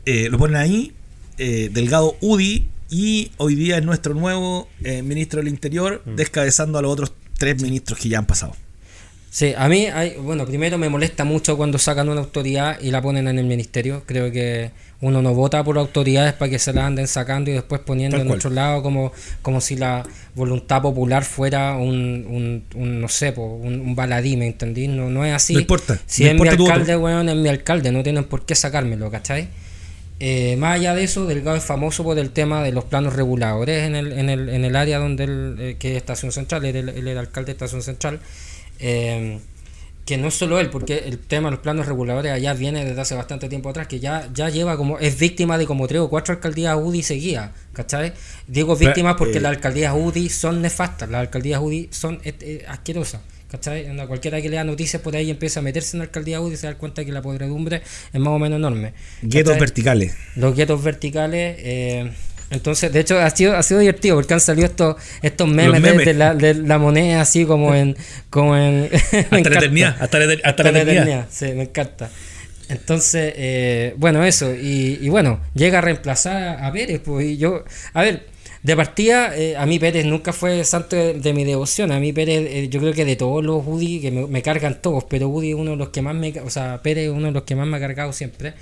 Eh, 0.06 0.28
lo 0.30 0.38
ponen 0.38 0.56
ahí, 0.56 0.94
eh, 1.36 1.68
Delgado 1.70 2.16
UDI, 2.22 2.68
y 2.88 3.30
hoy 3.36 3.56
día 3.56 3.76
es 3.76 3.84
nuestro 3.84 4.14
nuevo 4.14 4.68
ministro 5.04 5.40
del 5.40 5.48
Interior, 5.48 6.02
mm. 6.06 6.14
descabezando 6.14 6.78
a 6.78 6.82
los 6.82 6.92
otros 6.92 7.12
tres 7.36 7.60
ministros 7.60 7.98
que 7.98 8.08
ya 8.08 8.18
han 8.18 8.26
pasado. 8.26 8.56
Sí, 9.32 9.54
a 9.56 9.68
mí, 9.68 9.86
hay, 9.86 10.16
bueno, 10.16 10.44
primero 10.44 10.76
me 10.76 10.88
molesta 10.88 11.22
mucho 11.24 11.56
cuando 11.56 11.78
sacan 11.78 12.08
una 12.08 12.20
autoridad 12.20 12.80
y 12.80 12.90
la 12.90 13.00
ponen 13.00 13.28
en 13.28 13.38
el 13.38 13.46
ministerio. 13.46 14.02
Creo 14.04 14.32
que 14.32 14.72
uno 15.00 15.22
no 15.22 15.34
vota 15.34 15.62
por 15.62 15.78
autoridades 15.78 16.32
para 16.32 16.50
que 16.50 16.58
se 16.58 16.72
la 16.72 16.86
anden 16.86 17.06
sacando 17.06 17.48
y 17.48 17.54
después 17.54 17.80
poniendo 17.80 18.16
en 18.16 18.28
otro 18.28 18.50
lado 18.50 18.82
como, 18.82 19.12
como 19.40 19.60
si 19.60 19.76
la 19.76 20.04
voluntad 20.34 20.82
popular 20.82 21.24
fuera 21.24 21.76
un, 21.76 22.64
un, 22.74 23.00
no 23.00 23.08
sé, 23.08 23.32
un, 23.36 23.94
baladí, 23.94 24.36
¿me 24.36 24.48
entendí? 24.48 24.88
No, 24.88 25.08
no 25.08 25.24
es 25.24 25.32
así. 25.32 25.54
No 25.54 25.60
importa. 25.60 25.96
Si 26.06 26.26
es 26.26 26.34
mi 26.34 26.48
alcalde, 26.48 26.96
weón, 26.96 27.28
es 27.28 27.36
mi 27.36 27.48
alcalde, 27.48 27.92
no 27.92 28.02
tienen 28.02 28.24
por 28.24 28.44
qué 28.44 28.56
sacármelo, 28.56 29.12
¿cachai? 29.12 29.48
Eh, 30.18 30.56
más 30.58 30.74
allá 30.74 30.94
de 30.94 31.04
eso, 31.04 31.24
Delgado 31.24 31.56
es 31.56 31.64
famoso 31.64 32.04
por 32.04 32.18
el 32.18 32.30
tema 32.30 32.62
de 32.62 32.72
los 32.72 32.84
planos 32.84 33.14
reguladores 33.14 33.86
en 33.86 33.94
el, 33.94 34.12
en 34.12 34.28
el, 34.28 34.50
en 34.50 34.64
el 34.66 34.76
área 34.76 34.98
donde 34.98 35.24
él, 35.24 35.56
eh, 35.58 35.76
que 35.78 35.92
es 35.92 35.96
Estación 35.96 36.30
Central, 36.30 36.64
él, 36.66 36.90
él, 36.90 37.08
era 37.08 37.20
alcalde 37.20 37.46
de 37.46 37.52
Estación 37.52 37.80
Central. 37.80 38.20
Eh, 38.80 39.38
que 40.10 40.18
no 40.18 40.26
es 40.26 40.34
solo 40.34 40.58
él, 40.58 40.70
porque 40.70 41.04
el 41.06 41.18
tema 41.18 41.48
de 41.48 41.52
los 41.52 41.60
planos 41.60 41.86
reguladores 41.86 42.32
allá 42.32 42.52
viene 42.52 42.84
desde 42.84 43.00
hace 43.00 43.14
bastante 43.14 43.48
tiempo 43.48 43.68
atrás, 43.68 43.86
que 43.86 44.00
ya, 44.00 44.28
ya 44.34 44.48
lleva 44.48 44.76
como, 44.76 44.98
es 44.98 45.16
víctima 45.16 45.56
de 45.56 45.66
como 45.66 45.86
tres 45.86 46.00
o 46.00 46.10
cuatro 46.10 46.34
alcaldías 46.34 46.76
UDI 46.76 47.04
seguidas, 47.04 47.52
¿cachai? 47.72 48.12
Digo 48.48 48.74
víctimas 48.74 49.14
porque 49.16 49.38
eh, 49.38 49.40
las 49.40 49.50
alcaldías 49.50 49.94
UDI 49.96 50.28
son 50.28 50.62
nefastas, 50.62 51.08
las 51.08 51.20
alcaldías 51.20 51.60
UDI 51.60 51.90
son 51.92 52.20
eh, 52.24 52.64
asquerosas. 52.66 53.20
¿Cachai? 53.50 53.84
Cualquiera 54.06 54.40
que 54.40 54.48
lea 54.48 54.62
noticias 54.62 55.02
por 55.02 55.16
ahí 55.16 55.28
empieza 55.28 55.58
a 55.58 55.62
meterse 55.64 55.96
en 55.96 55.98
la 55.98 56.04
alcaldía 56.04 56.40
UDI 56.40 56.56
se 56.56 56.68
da 56.68 56.74
cuenta 56.76 57.04
que 57.04 57.10
la 57.10 57.20
podredumbre 57.20 57.82
es 58.12 58.20
más 58.20 58.28
o 58.28 58.38
menos 58.38 58.58
enorme. 58.58 58.94
Guetos 59.22 59.58
verticales. 59.58 60.14
Los 60.36 60.54
guetos 60.54 60.82
verticales, 60.84 61.56
eh, 61.58 62.12
entonces, 62.50 62.92
de 62.92 63.00
hecho, 63.00 63.18
ha 63.18 63.30
sido, 63.30 63.56
ha 63.56 63.62
sido 63.62 63.78
divertido 63.78 64.16
porque 64.16 64.34
han 64.34 64.40
salido 64.40 64.66
estos, 64.66 64.96
estos 65.22 65.48
memes, 65.48 65.82
De, 65.82 66.14
la, 66.14 66.34
de, 66.34 66.54
la, 66.54 66.78
moneda 66.78 67.20
así 67.20 67.44
como 67.44 67.74
en... 67.74 67.96
Como 68.28 68.56
en 68.56 68.90
hasta, 69.30 69.50
la 69.50 69.58
eternidad, 69.58 69.96
hasta, 70.00 70.18
la, 70.18 70.80
eternidad. 70.82 71.26
Sí, 71.30 71.46
me 71.54 71.62
encanta. 71.62 72.10
Entonces, 72.68 73.34
eh, 73.36 73.94
bueno, 73.98 74.24
eso. 74.24 74.52
Y, 74.52 74.98
y, 75.00 75.08
bueno, 75.08 75.40
llega 75.54 75.78
a 75.78 75.80
reemplazar 75.80 76.62
a 76.64 76.72
Pérez. 76.72 77.00
Pues, 77.04 77.24
y 77.26 77.36
yo, 77.36 77.64
a 77.94 78.02
ver, 78.02 78.26
de 78.64 78.76
partida, 78.76 79.36
eh, 79.36 79.56
a 79.56 79.64
mí 79.64 79.78
Pérez 79.78 80.04
nunca 80.04 80.32
fue 80.32 80.64
santo 80.64 80.96
de, 80.96 81.32
mi 81.32 81.44
devoción. 81.44 81.92
A 81.92 82.00
mí 82.00 82.12
Pérez, 82.12 82.46
eh, 82.50 82.68
yo 82.68 82.80
creo 82.80 82.92
que 82.92 83.04
de 83.04 83.14
todos 83.14 83.44
los 83.44 83.64
Woody, 83.64 84.00
que 84.00 84.10
me, 84.10 84.26
me, 84.26 84.42
cargan 84.42 84.82
todos, 84.82 85.04
pero 85.04 85.28
Woody 85.28 85.50
es 85.50 85.54
uno 85.54 85.72
de 85.72 85.76
los 85.76 85.90
que 85.90 86.02
más 86.02 86.16
me... 86.16 86.32
O 86.40 86.50
sea, 86.50 86.82
Pérez 86.82 87.04
es 87.04 87.10
uno 87.10 87.26
de 87.26 87.32
los 87.32 87.44
que 87.44 87.54
más 87.54 87.68
me 87.68 87.76
ha 87.76 87.80
cargado 87.80 88.12
siempre. 88.12 88.54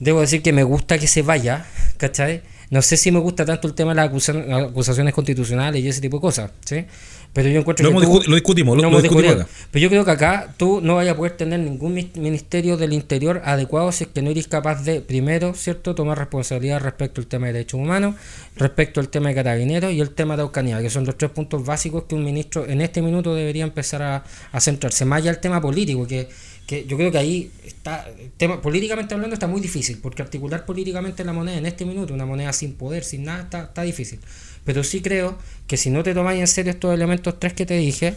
Debo 0.00 0.20
decir 0.20 0.42
que 0.42 0.52
me 0.52 0.64
gusta 0.64 0.98
que 0.98 1.06
se 1.06 1.22
vaya, 1.22 1.64
¿cachai? 1.96 2.42
No 2.72 2.80
sé 2.80 2.96
si 2.96 3.12
me 3.12 3.18
gusta 3.18 3.44
tanto 3.44 3.68
el 3.68 3.74
tema 3.74 3.90
de 3.90 3.96
las 3.96 4.28
acusaciones 4.70 5.12
constitucionales 5.12 5.84
y 5.84 5.88
ese 5.88 6.00
tipo 6.00 6.16
de 6.16 6.20
cosas, 6.22 6.52
¿sí? 6.64 6.86
Pero 7.34 7.50
yo 7.50 7.60
encuentro 7.60 7.84
lo, 7.90 8.00
que 8.00 8.06
lo 8.28 8.34
discutimos, 8.34 8.78
lo, 8.78 9.02
discutimos 9.02 9.46
Pero 9.70 9.82
yo 9.82 9.90
creo 9.90 10.06
que 10.06 10.10
acá 10.10 10.54
tú 10.56 10.80
no 10.82 10.94
vayas 10.94 11.12
a 11.12 11.16
poder 11.18 11.36
tener 11.36 11.60
ningún 11.60 11.92
ministerio 11.92 12.78
del 12.78 12.94
interior 12.94 13.42
adecuado 13.44 13.92
si 13.92 14.04
es 14.04 14.10
que 14.10 14.22
no 14.22 14.30
eres 14.30 14.48
capaz 14.48 14.84
de, 14.84 15.02
primero, 15.02 15.52
¿cierto?, 15.52 15.94
tomar 15.94 16.16
responsabilidad 16.16 16.80
respecto 16.80 17.20
al 17.20 17.26
tema 17.26 17.48
de 17.48 17.52
derechos 17.52 17.78
humanos, 17.78 18.14
respecto 18.56 19.00
al 19.00 19.10
tema 19.10 19.28
de 19.28 19.34
carabineros 19.34 19.92
y 19.92 20.00
el 20.00 20.08
tema 20.08 20.36
de 20.36 20.42
Aucanía, 20.42 20.80
que 20.80 20.88
son 20.88 21.04
los 21.04 21.18
tres 21.18 21.30
puntos 21.30 21.66
básicos 21.66 22.04
que 22.04 22.14
un 22.14 22.24
ministro 22.24 22.66
en 22.66 22.80
este 22.80 23.02
minuto 23.02 23.34
debería 23.34 23.64
empezar 23.64 24.00
a, 24.00 24.24
a 24.50 24.60
centrarse. 24.62 25.04
Más 25.04 25.18
allá 25.18 25.30
el 25.30 25.40
tema 25.40 25.60
político, 25.60 26.06
que 26.06 26.30
que 26.66 26.84
yo 26.86 26.96
creo 26.96 27.10
que 27.10 27.18
ahí 27.18 27.50
está, 27.64 28.08
tema, 28.36 28.60
políticamente 28.60 29.14
hablando 29.14 29.34
está 29.34 29.46
muy 29.46 29.60
difícil, 29.60 29.98
porque 29.98 30.22
articular 30.22 30.64
políticamente 30.64 31.24
la 31.24 31.32
moneda 31.32 31.58
en 31.58 31.66
este 31.66 31.84
minuto, 31.84 32.14
una 32.14 32.26
moneda 32.26 32.52
sin 32.52 32.74
poder, 32.74 33.04
sin 33.04 33.24
nada, 33.24 33.42
está, 33.42 33.64
está 33.64 33.82
difícil. 33.82 34.20
Pero 34.64 34.84
sí 34.84 35.00
creo 35.00 35.38
que 35.66 35.76
si 35.76 35.90
no 35.90 36.02
te 36.02 36.14
tomáis 36.14 36.40
en 36.40 36.46
serio 36.46 36.72
estos 36.72 36.94
elementos 36.94 37.38
tres 37.40 37.52
que 37.52 37.66
te 37.66 37.76
dije, 37.76 38.14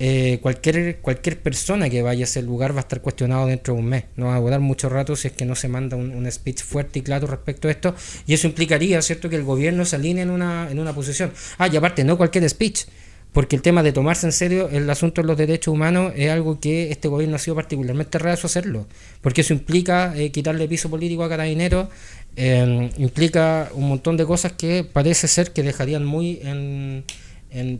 eh, 0.00 0.38
cualquier, 0.40 0.98
cualquier 0.98 1.40
persona 1.40 1.90
que 1.90 2.02
vaya 2.02 2.20
a 2.20 2.24
ese 2.24 2.40
lugar 2.42 2.72
va 2.72 2.78
a 2.78 2.80
estar 2.82 3.00
cuestionado 3.00 3.46
dentro 3.46 3.74
de 3.74 3.80
un 3.80 3.86
mes. 3.86 4.04
No 4.16 4.26
va 4.26 4.36
a 4.36 4.40
durar 4.40 4.60
mucho 4.60 4.88
rato 4.88 5.16
si 5.16 5.26
es 5.28 5.34
que 5.34 5.44
no 5.44 5.56
se 5.56 5.66
manda 5.68 5.96
un, 5.96 6.14
un, 6.14 6.30
speech 6.30 6.62
fuerte 6.62 7.00
y 7.00 7.02
claro 7.02 7.26
respecto 7.26 7.66
a 7.66 7.72
esto. 7.72 7.96
Y 8.26 8.34
eso 8.34 8.46
implicaría, 8.46 9.02
¿cierto?, 9.02 9.28
que 9.28 9.36
el 9.36 9.42
gobierno 9.42 9.84
se 9.84 9.96
alinee 9.96 10.22
en 10.22 10.30
una, 10.30 10.70
en 10.70 10.78
una 10.78 10.94
posición. 10.94 11.32
Ah, 11.58 11.66
y 11.66 11.76
aparte, 11.76 12.04
no 12.04 12.16
cualquier 12.16 12.48
speech 12.48 12.86
porque 13.32 13.56
el 13.56 13.62
tema 13.62 13.82
de 13.82 13.92
tomarse 13.92 14.26
en 14.26 14.32
serio 14.32 14.68
el 14.70 14.88
asunto 14.88 15.20
de 15.20 15.26
los 15.26 15.36
derechos 15.36 15.72
humanos 15.72 16.12
es 16.16 16.30
algo 16.30 16.58
que 16.60 16.90
este 16.90 17.08
gobierno 17.08 17.36
ha 17.36 17.38
sido 17.38 17.54
particularmente 17.54 18.18
raro 18.18 18.38
hacerlo, 18.42 18.86
porque 19.20 19.42
eso 19.42 19.52
implica 19.52 20.16
eh, 20.16 20.30
quitarle 20.30 20.66
piso 20.68 20.88
político 20.88 21.24
a 21.24 21.28
carabineros, 21.28 21.88
eh, 22.36 22.90
implica 22.98 23.70
un 23.74 23.88
montón 23.88 24.16
de 24.16 24.24
cosas 24.24 24.52
que 24.52 24.84
parece 24.84 25.28
ser 25.28 25.52
que 25.52 25.62
dejarían 25.62 26.04
muy 26.04 26.40
en, 26.42 27.04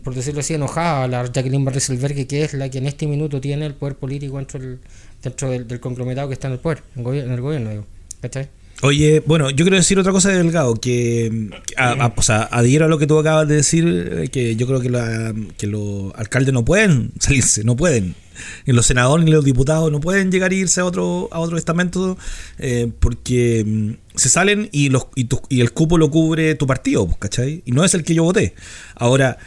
por 0.03 0.15
decirlo 0.15 0.41
así, 0.41 0.53
enojada 0.53 1.03
a 1.03 1.07
la 1.07 1.25
Jacqueline 1.31 1.63
Barreselberg, 1.63 2.27
que 2.27 2.43
es 2.43 2.53
la 2.53 2.69
que 2.69 2.79
en 2.79 2.87
este 2.87 3.07
minuto 3.07 3.39
tiene 3.39 3.65
el 3.65 3.73
poder 3.73 3.95
político 3.95 4.37
dentro 4.37 4.59
del, 4.59 4.79
dentro 5.21 5.49
del, 5.49 5.79
conglomerado 5.79 6.27
que 6.27 6.33
está 6.33 6.47
en 6.47 6.53
el 6.53 6.59
poder, 6.59 6.83
en, 6.95 7.31
el 7.31 7.41
gobierno, 7.41 7.69
digo, 7.69 7.85
¿cachai? 8.21 8.49
Oye, 8.81 9.21
bueno, 9.25 9.49
yo 9.49 9.65
quiero 9.65 9.75
decir 9.75 9.99
otra 9.99 10.13
cosa 10.13 10.29
de 10.29 10.37
Delgado, 10.37 10.75
que 10.75 11.49
o 12.15 12.21
sea, 12.21 12.43
adhiero 12.43 12.85
a 12.85 12.87
lo 12.87 12.97
que 12.97 13.07
tú 13.07 13.19
acabas 13.19 13.45
de 13.45 13.55
decir, 13.55 13.85
eh, 14.13 14.29
que 14.29 14.55
yo 14.55 14.67
creo 14.67 14.79
que, 14.79 14.89
la, 14.89 15.33
los 15.63 16.13
alcaldes 16.15 16.53
no 16.53 16.63
pueden 16.63 17.11
salirse, 17.19 17.65
no 17.65 17.75
pueden. 17.75 18.15
Ni 18.65 18.73
los 18.73 18.85
senadores 18.85 19.25
ni 19.25 19.31
los 19.31 19.43
diputados 19.43 19.91
no 19.91 19.99
pueden 19.99 20.31
llegar 20.31 20.51
a 20.51 20.55
irse 20.55 20.79
a 20.79 20.85
otro, 20.85 21.27
a 21.33 21.39
otro 21.39 21.57
estamento 21.57 22.17
eh, 22.57 22.89
porque 23.01 23.65
mm, 23.67 24.17
se 24.17 24.29
salen 24.29 24.69
y, 24.71 24.87
los, 24.87 25.07
y, 25.13 25.27
y, 25.49 25.59
el 25.59 25.73
cupo 25.73 25.97
lo 25.97 26.09
cubre 26.09 26.55
tu 26.55 26.65
partido, 26.65 27.05
pues, 27.05 27.17
¿cachai? 27.17 27.61
Y 27.65 27.73
no 27.73 27.83
es 27.83 27.93
el 27.95 28.05
que 28.05 28.13
yo 28.13 28.23
voté. 28.23 28.55
Ahora, 28.95 29.39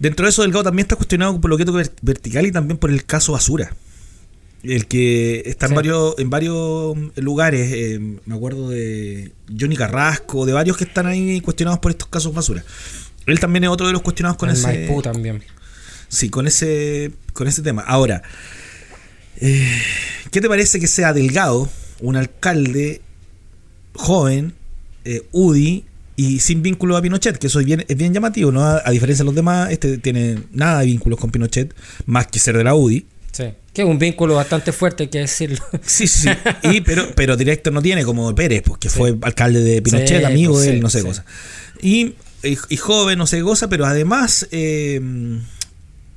dentro 0.00 0.26
de 0.26 0.30
eso, 0.30 0.42
Delgado 0.42 0.64
también 0.64 0.86
está 0.86 0.96
cuestionado 0.96 1.40
por 1.40 1.48
lo 1.48 1.56
que 1.56 1.62
es 1.62 1.92
vertical 2.02 2.44
y 2.44 2.50
también 2.50 2.76
por 2.76 2.90
el 2.90 3.04
caso 3.04 3.32
Basura 3.34 3.72
el 4.62 4.86
que 4.86 5.42
está 5.46 5.66
en 5.66 5.74
varios 5.74 6.14
en 6.18 6.30
varios 6.30 6.96
lugares 7.16 7.72
eh, 7.72 7.98
me 7.98 8.34
acuerdo 8.34 8.68
de 8.68 9.32
Johnny 9.58 9.76
Carrasco 9.76 10.44
de 10.44 10.52
varios 10.52 10.76
que 10.76 10.84
están 10.84 11.06
ahí 11.06 11.40
cuestionados 11.40 11.80
por 11.80 11.90
estos 11.90 12.08
casos 12.08 12.34
basura. 12.34 12.64
Él 13.26 13.40
también 13.40 13.64
es 13.64 13.70
otro 13.70 13.86
de 13.86 13.92
los 13.92 14.02
cuestionados 14.02 14.36
con 14.36 14.50
ese 14.50 14.66
Maipú 14.66 15.02
también. 15.02 15.42
Sí 16.08 16.28
con 16.28 16.46
ese 16.46 17.12
con 17.32 17.48
ese 17.48 17.62
tema. 17.62 17.82
Ahora 17.82 18.22
eh, 19.40 19.82
¿qué 20.30 20.40
te 20.40 20.48
parece 20.48 20.78
que 20.78 20.86
sea 20.86 21.12
Delgado 21.12 21.70
un 22.00 22.16
alcalde 22.16 23.00
joven 23.94 24.54
eh, 25.04 25.22
UDI 25.32 25.84
y 26.16 26.40
sin 26.40 26.60
vínculo 26.60 26.98
a 26.98 27.02
Pinochet, 27.02 27.38
que 27.38 27.46
eso 27.46 27.60
es 27.60 27.66
bien, 27.66 27.86
es 27.88 27.96
bien 27.96 28.12
llamativo, 28.12 28.52
¿no? 28.52 28.62
A, 28.62 28.82
a, 28.84 28.90
diferencia 28.90 29.22
de 29.22 29.26
los 29.26 29.34
demás, 29.34 29.70
este 29.70 29.96
tiene 29.96 30.38
nada 30.52 30.80
de 30.80 30.86
vínculos 30.86 31.18
con 31.18 31.30
Pinochet, 31.30 31.74
más 32.04 32.26
que 32.26 32.38
ser 32.38 32.58
de 32.58 32.64
la 32.64 32.74
UDI. 32.74 33.06
Que 33.72 33.82
es 33.82 33.88
un 33.88 33.98
vínculo 33.98 34.34
bastante 34.34 34.72
fuerte, 34.72 35.04
hay 35.04 35.08
que 35.08 35.20
decirlo. 35.20 35.64
Sí, 35.84 36.06
sí, 36.06 36.28
Y, 36.64 36.80
pero, 36.80 37.08
pero 37.14 37.36
directo 37.36 37.70
no 37.70 37.80
tiene 37.82 38.04
como 38.04 38.34
Pérez, 38.34 38.62
porque 38.62 38.88
pues, 38.88 38.96
fue 38.96 39.16
alcalde 39.22 39.60
de 39.62 39.82
Pinochet, 39.82 40.24
amigo 40.24 40.54
pues, 40.54 40.66
de 40.66 40.74
él, 40.74 40.80
no 40.80 40.90
sé 40.90 41.02
cosa. 41.02 41.24
Y, 41.82 42.14
y, 42.42 42.76
joven, 42.76 43.18
no 43.18 43.26
sé 43.26 43.40
cosa, 43.42 43.68
pero 43.68 43.86
además 43.86 44.48
eh, 44.50 45.00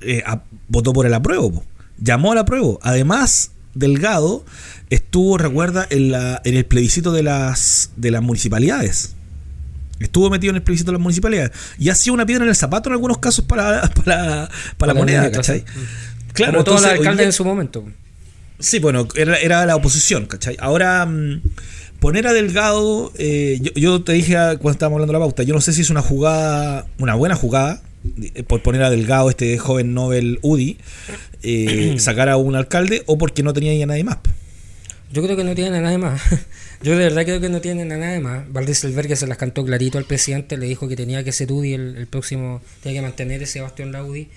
eh, 0.02 0.24
votó 0.68 0.94
por 0.94 1.06
el 1.06 1.13
apruebo. 1.13 1.63
Llamó 2.00 2.32
al 2.32 2.39
apruebo. 2.39 2.80
Además, 2.82 3.52
Delgado 3.74 4.46
estuvo, 4.89 5.38
recuerda, 5.38 5.88
en, 5.89 6.12
la, 6.12 6.42
en 6.44 6.56
el 6.56 6.66
plebiscito 6.66 7.12
de 7.12 7.24
las, 7.24 7.92
de 7.96 8.12
las 8.12 8.22
municipalidades. 8.22 9.16
Estuvo 10.00 10.30
metido 10.30 10.52
en 10.52 10.58
el 10.58 10.63
plebiscito 10.63 10.92
de 10.92 10.98
las 10.98 11.02
municipalidades. 11.02 11.52
Y 11.80 11.89
ha 11.89 11.96
sido 11.96 12.13
una 12.13 12.26
piedra 12.26 12.44
en 12.44 12.50
el 12.50 12.56
zapato 12.56 12.89
en 12.89 12.94
algunos 12.94 13.20
casos 13.20 13.46
para, 13.46 13.82
para, 14.06 14.50
para, 14.78 14.94
la 14.94 15.00
moneda, 15.00 15.32
¿cachai? 15.32 15.63
Claro, 16.34 16.54
Como 16.54 16.63
todos 16.63 16.82
los 16.82 16.91
alcaldes 16.91 17.26
en 17.28 17.34
su 17.34 17.46
momento. 17.46 17.86
Sí, 18.60 18.80
bueno, 18.80 19.08
era, 19.15 19.65
la 19.65 19.76
oposición, 19.76 20.26
¿cachai? 20.26 20.56
Ahora, 20.60 21.06
mm, 21.06 21.41
poner 22.00 22.28
a 22.28 22.34
Delgado, 22.34 23.12
eh, 23.17 23.60
yo, 23.62 23.72
yo, 23.76 24.04
te 24.04 24.13
dije 24.13 24.34
cuando 24.34 24.72
estábamos 24.72 24.98
hablando 24.98 25.13
de 25.13 25.19
la 25.19 25.26
pauta, 25.26 25.43
yo 25.43 25.54
no 25.54 25.62
sé 25.62 25.74
si 25.74 25.82
es 25.82 25.89
una 25.89 26.02
jugada, 26.02 26.88
una 26.98 27.15
buena 27.15 27.36
jugada, 27.36 27.82
eh, 28.22 28.43
por 28.43 28.62
poner 28.62 28.84
a 28.84 28.89
Delgado, 28.89 29.30
este 29.30 29.58
joven 29.58 29.93
Nobel 29.93 30.39
UDI, 30.41 30.78
eh, 31.43 31.96
sacar 32.00 32.30
a 32.30 32.38
un 32.38 32.56
alcalde, 32.56 33.04
o 33.06 33.17
porque 33.17 33.43
no 33.43 33.54
tenía 33.54 33.74
ya 33.76 33.86
nadie 33.86 34.04
más. 34.04 34.17
Yo 35.12 35.22
creo 35.22 35.36
que 35.36 35.43
no 35.43 35.54
tienen 35.54 35.76
a 35.76 35.82
nadie 35.82 36.00
más. 36.00 36.22
Yo 36.82 36.98
de 36.98 37.04
verdad 37.04 37.24
creo 37.24 37.39
que 37.39 37.50
no 37.50 37.62
tienen 37.62 37.91
a 37.91 37.98
nadie 37.98 38.19
más. 38.19 38.52
Valdés 38.52 38.84
Albergue 38.84 39.15
se 39.15 39.28
las 39.28 39.38
cantó 39.38 39.63
clarito 39.63 39.98
al 39.98 40.06
presidente, 40.06 40.58
le 40.58 40.65
dijo 40.65 40.88
que 40.88 40.96
tenía 40.96 41.24
que 41.24 41.32
ser 41.32 41.52
UDI 41.52 41.74
el, 41.74 41.98
el 41.98 42.08
próximo, 42.08 42.62
tenía 42.82 43.00
que 43.00 43.08
mantener 43.08 43.43
ese 43.43 43.62
bastión 43.62 43.91
la 43.91 44.04
UDI. 44.04 44.30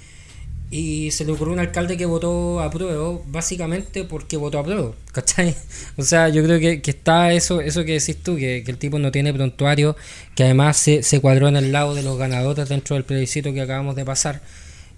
Y 0.71 1.13
se 1.13 1.25
le 1.25 1.33
ocurrió 1.33 1.53
un 1.53 1.61
alcalde 1.61 1.97
que 1.97 2.07
votó 2.07 2.61
a 2.61 2.71
prueba, 2.71 3.21
básicamente 3.27 4.03
porque 4.05 4.37
votó 4.37 4.59
a 4.59 4.65
prueba, 4.65 4.93
¿cachai? 5.13 5.55
O 5.97 6.03
sea, 6.03 6.29
yo 6.29 6.43
creo 6.43 6.59
que, 6.59 6.83
que 6.83 6.91
está 6.91 7.33
eso 7.33 7.61
eso 7.61 7.85
que 7.85 7.93
decís 7.93 8.17
tú, 8.23 8.37
que, 8.37 8.63
que, 8.65 8.71
el 8.73 8.79
tipo 8.79 8.99
no 8.99 9.13
tiene 9.13 9.33
prontuario, 9.33 9.97
que 10.35 10.43
además 10.45 10.77
se, 10.77 11.03
se 11.05 11.21
cuadró 11.21 11.47
en 11.47 11.57
el 11.57 11.71
lado 11.71 11.95
de 11.95 12.03
los 12.03 12.19
ganadores 12.19 12.69
dentro 12.69 12.95
del 12.97 13.05
plebiscito 13.05 13.53
que 13.53 13.61
acabamos 13.61 13.95
de 13.95 14.05
pasar. 14.05 14.43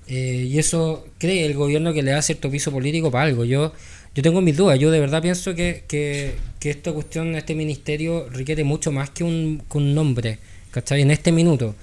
Eh, 0.07 0.47
y 0.49 0.59
eso 0.59 1.07
cree 1.19 1.45
el 1.45 1.55
gobierno 1.55 1.93
que 1.93 2.03
le 2.03 2.13
da 2.13 2.23
cierto 2.23 2.51
piso 2.51 2.73
político 2.73 3.11
para 3.11 3.25
algo. 3.25 3.45
Yo 3.45 3.73
yo 4.19 4.23
tengo 4.23 4.41
mis 4.41 4.57
dudas. 4.57 4.79
Yo 4.81 4.91
de 4.91 4.99
verdad 4.99 5.23
pienso 5.23 5.55
que, 5.55 5.85
que, 5.87 6.35
que 6.59 6.71
esta 6.71 6.93
cuestión, 6.93 7.37
este 7.37 7.55
ministerio, 7.55 8.29
requiere 8.31 8.65
mucho 8.65 8.91
más 8.91 9.11
que 9.11 9.23
un, 9.23 9.63
que 9.71 9.79
un 9.79 9.95
nombre, 9.95 10.39
¿cachai? 10.73 11.03
En 11.03 11.13
este 11.13 11.31
minuto. 11.31 11.77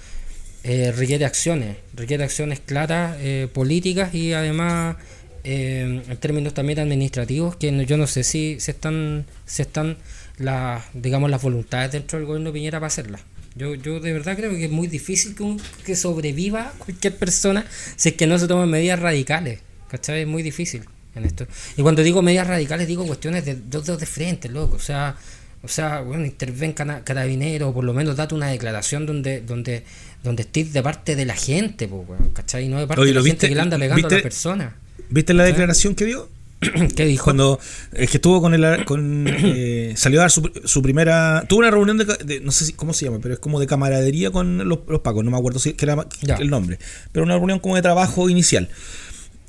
Eh, 0.68 0.90
requiere 0.90 1.24
acciones, 1.24 1.76
requiere 1.94 2.24
acciones 2.24 2.58
claras, 2.58 3.16
eh, 3.20 3.46
políticas 3.52 4.12
y 4.12 4.32
además 4.32 4.96
eh, 5.44 6.02
en 6.08 6.16
términos 6.16 6.54
también 6.54 6.80
administrativos, 6.80 7.54
que 7.54 7.70
no, 7.70 7.84
yo 7.84 7.96
no 7.96 8.08
sé 8.08 8.24
si 8.24 8.58
se 8.58 8.72
están, 8.72 9.26
se 9.44 9.62
están 9.62 9.96
las, 10.38 10.82
digamos, 10.92 11.30
las 11.30 11.40
voluntades 11.40 11.92
dentro 11.92 12.18
del 12.18 12.26
gobierno 12.26 12.50
de 12.50 12.54
Piñera 12.54 12.80
para 12.80 12.88
hacerlas. 12.88 13.20
Yo, 13.54 13.76
yo 13.76 14.00
de 14.00 14.12
verdad 14.12 14.36
creo 14.36 14.50
que 14.50 14.64
es 14.64 14.70
muy 14.72 14.88
difícil 14.88 15.36
que, 15.36 15.44
un, 15.44 15.62
que 15.84 15.94
sobreviva 15.94 16.72
cualquier 16.78 17.14
persona 17.14 17.64
si 17.94 18.08
es 18.08 18.14
que 18.16 18.26
no 18.26 18.36
se 18.36 18.48
toman 18.48 18.68
medidas 18.68 18.98
radicales. 18.98 19.60
¿Cachai? 19.88 20.22
Es 20.22 20.26
muy 20.26 20.42
difícil 20.42 20.82
en 21.14 21.26
esto. 21.26 21.46
Y 21.76 21.82
cuando 21.82 22.02
digo 22.02 22.22
medidas 22.22 22.48
radicales, 22.48 22.88
digo 22.88 23.06
cuestiones 23.06 23.44
de 23.44 23.54
dos 23.54 23.86
dedos 23.86 24.00
de 24.00 24.06
frente, 24.06 24.48
loco. 24.48 24.74
O 24.74 24.80
sea, 24.80 25.16
o 25.62 25.68
sea, 25.68 26.00
bueno, 26.00 26.24
interven 26.24 26.72
carabineros, 26.72 27.70
o 27.70 27.74
por 27.74 27.82
lo 27.82 27.92
menos 27.92 28.14
date 28.14 28.34
una 28.34 28.48
declaración 28.48 29.04
donde, 29.04 29.40
donde, 29.40 29.82
donde 30.26 30.42
estés 30.42 30.72
de 30.74 30.82
parte 30.82 31.16
de 31.16 31.24
la 31.24 31.34
gente, 31.34 31.88
pues, 31.88 32.04
¿cachai? 32.34 32.68
No 32.68 32.78
de 32.78 32.86
parte 32.86 33.00
Oye, 33.00 33.08
de 33.10 33.14
la 33.14 33.20
¿lo 33.20 33.24
gente 33.24 33.36
viste? 33.36 33.48
que 33.48 33.54
le 33.54 33.60
anda 33.62 33.78
pegando 33.78 33.94
a 33.94 33.96
¿Viste? 34.08 34.16
la 34.16 34.22
persona. 34.22 34.76
¿Viste 35.08 35.32
la 35.34 35.44
declaración 35.44 35.94
que 35.94 36.04
dio? 36.04 36.28
¿Qué 36.96 37.04
dijo? 37.04 37.24
Cuando 37.24 37.60
es 37.92 38.10
que 38.10 38.16
estuvo 38.16 38.40
con 38.40 38.54
el 38.54 38.84
con 38.86 39.26
eh, 39.28 39.92
salió 39.96 40.20
a 40.20 40.22
dar 40.22 40.30
su, 40.30 40.50
su 40.64 40.80
primera 40.82 41.44
tuvo 41.48 41.60
una 41.60 41.70
reunión 41.70 41.98
de, 41.98 42.04
de- 42.06 42.40
no 42.40 42.50
sé 42.50 42.64
si, 42.64 42.72
cómo 42.72 42.92
se 42.94 43.04
llama 43.04 43.18
pero 43.20 43.34
es 43.34 43.40
como 43.40 43.60
de 43.60 43.66
camaradería 43.66 44.30
con 44.30 44.66
los, 44.66 44.78
los 44.88 45.00
pacos 45.00 45.22
no 45.22 45.30
me 45.30 45.36
acuerdo 45.36 45.58
si 45.58 45.74
que 45.74 45.84
era 45.84 46.06
Ya. 46.22 46.36
el 46.36 46.48
nombre 46.48 46.78
pero 47.12 47.24
una 47.26 47.34
reunión 47.36 47.58
como 47.58 47.76
de 47.76 47.82
trabajo 47.82 48.30
inicial 48.30 48.70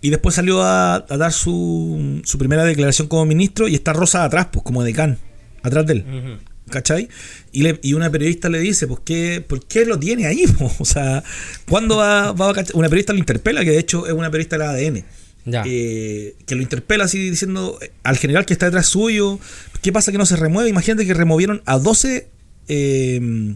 y 0.01 0.09
después 0.09 0.35
salió 0.35 0.61
a, 0.61 0.95
a 0.95 1.17
dar 1.17 1.31
su, 1.31 2.21
su 2.25 2.37
primera 2.37 2.65
declaración 2.65 3.07
como 3.07 3.25
ministro 3.25 3.69
y 3.69 3.75
está 3.75 3.93
Rosa 3.93 4.25
atrás 4.25 4.47
pues 4.51 4.63
como 4.65 4.83
decán 4.83 5.17
atrás 5.63 5.85
de 5.87 5.93
él 5.93 6.05
Ujú. 6.09 6.37
¿Cachai? 6.69 7.07
Y, 7.51 7.63
le- 7.63 7.79
y 7.81 7.93
una 7.93 8.09
periodista 8.11 8.49
le 8.49 8.59
dice, 8.59 8.87
¿por 8.87 9.03
qué, 9.03 9.43
¿por 9.47 9.65
qué 9.65 9.85
lo 9.85 9.97
tiene 9.99 10.25
ahí? 10.27 10.45
po? 10.47 10.71
O 10.79 10.85
sea, 10.85 11.23
¿cuándo 11.69 11.97
va, 11.97 12.31
va 12.33 12.49
a 12.49 12.53
cachar? 12.53 12.75
Una 12.75 12.89
periodista 12.89 13.13
lo 13.13 13.19
interpela, 13.19 13.63
que 13.63 13.71
de 13.71 13.79
hecho 13.79 14.05
es 14.07 14.13
una 14.13 14.29
periodista 14.29 14.57
de 14.57 14.63
la 14.65 14.69
ADN. 14.71 15.03
Ya. 15.49 15.63
eh, 15.65 16.35
que 16.45 16.55
lo 16.55 16.61
interpela 16.61 17.05
así 17.05 17.29
diciendo 17.29 17.79
eh, 17.81 17.93
al 18.03 18.17
general 18.17 18.45
que 18.45 18.51
está 18.51 18.65
detrás 18.65 18.87
suyo, 18.87 19.39
¿qué 19.81 19.93
pasa 19.93 20.11
que 20.11 20.17
no 20.17 20.25
se 20.25 20.35
remueve? 20.35 20.69
Imagínate 20.69 21.05
que 21.05 21.13
removieron 21.13 21.61
a 21.65 21.79
12 21.79 22.27
eh, 22.67 23.55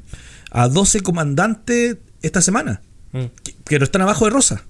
a 0.51 0.67
12 0.69 1.01
comandantes 1.01 1.97
esta 2.21 2.41
semana, 2.41 2.81
Mm. 3.13 3.25
que, 3.43 3.53
que 3.65 3.77
no 3.77 3.83
están 3.83 4.01
abajo 4.03 4.23
de 4.23 4.31
Rosa. 4.31 4.63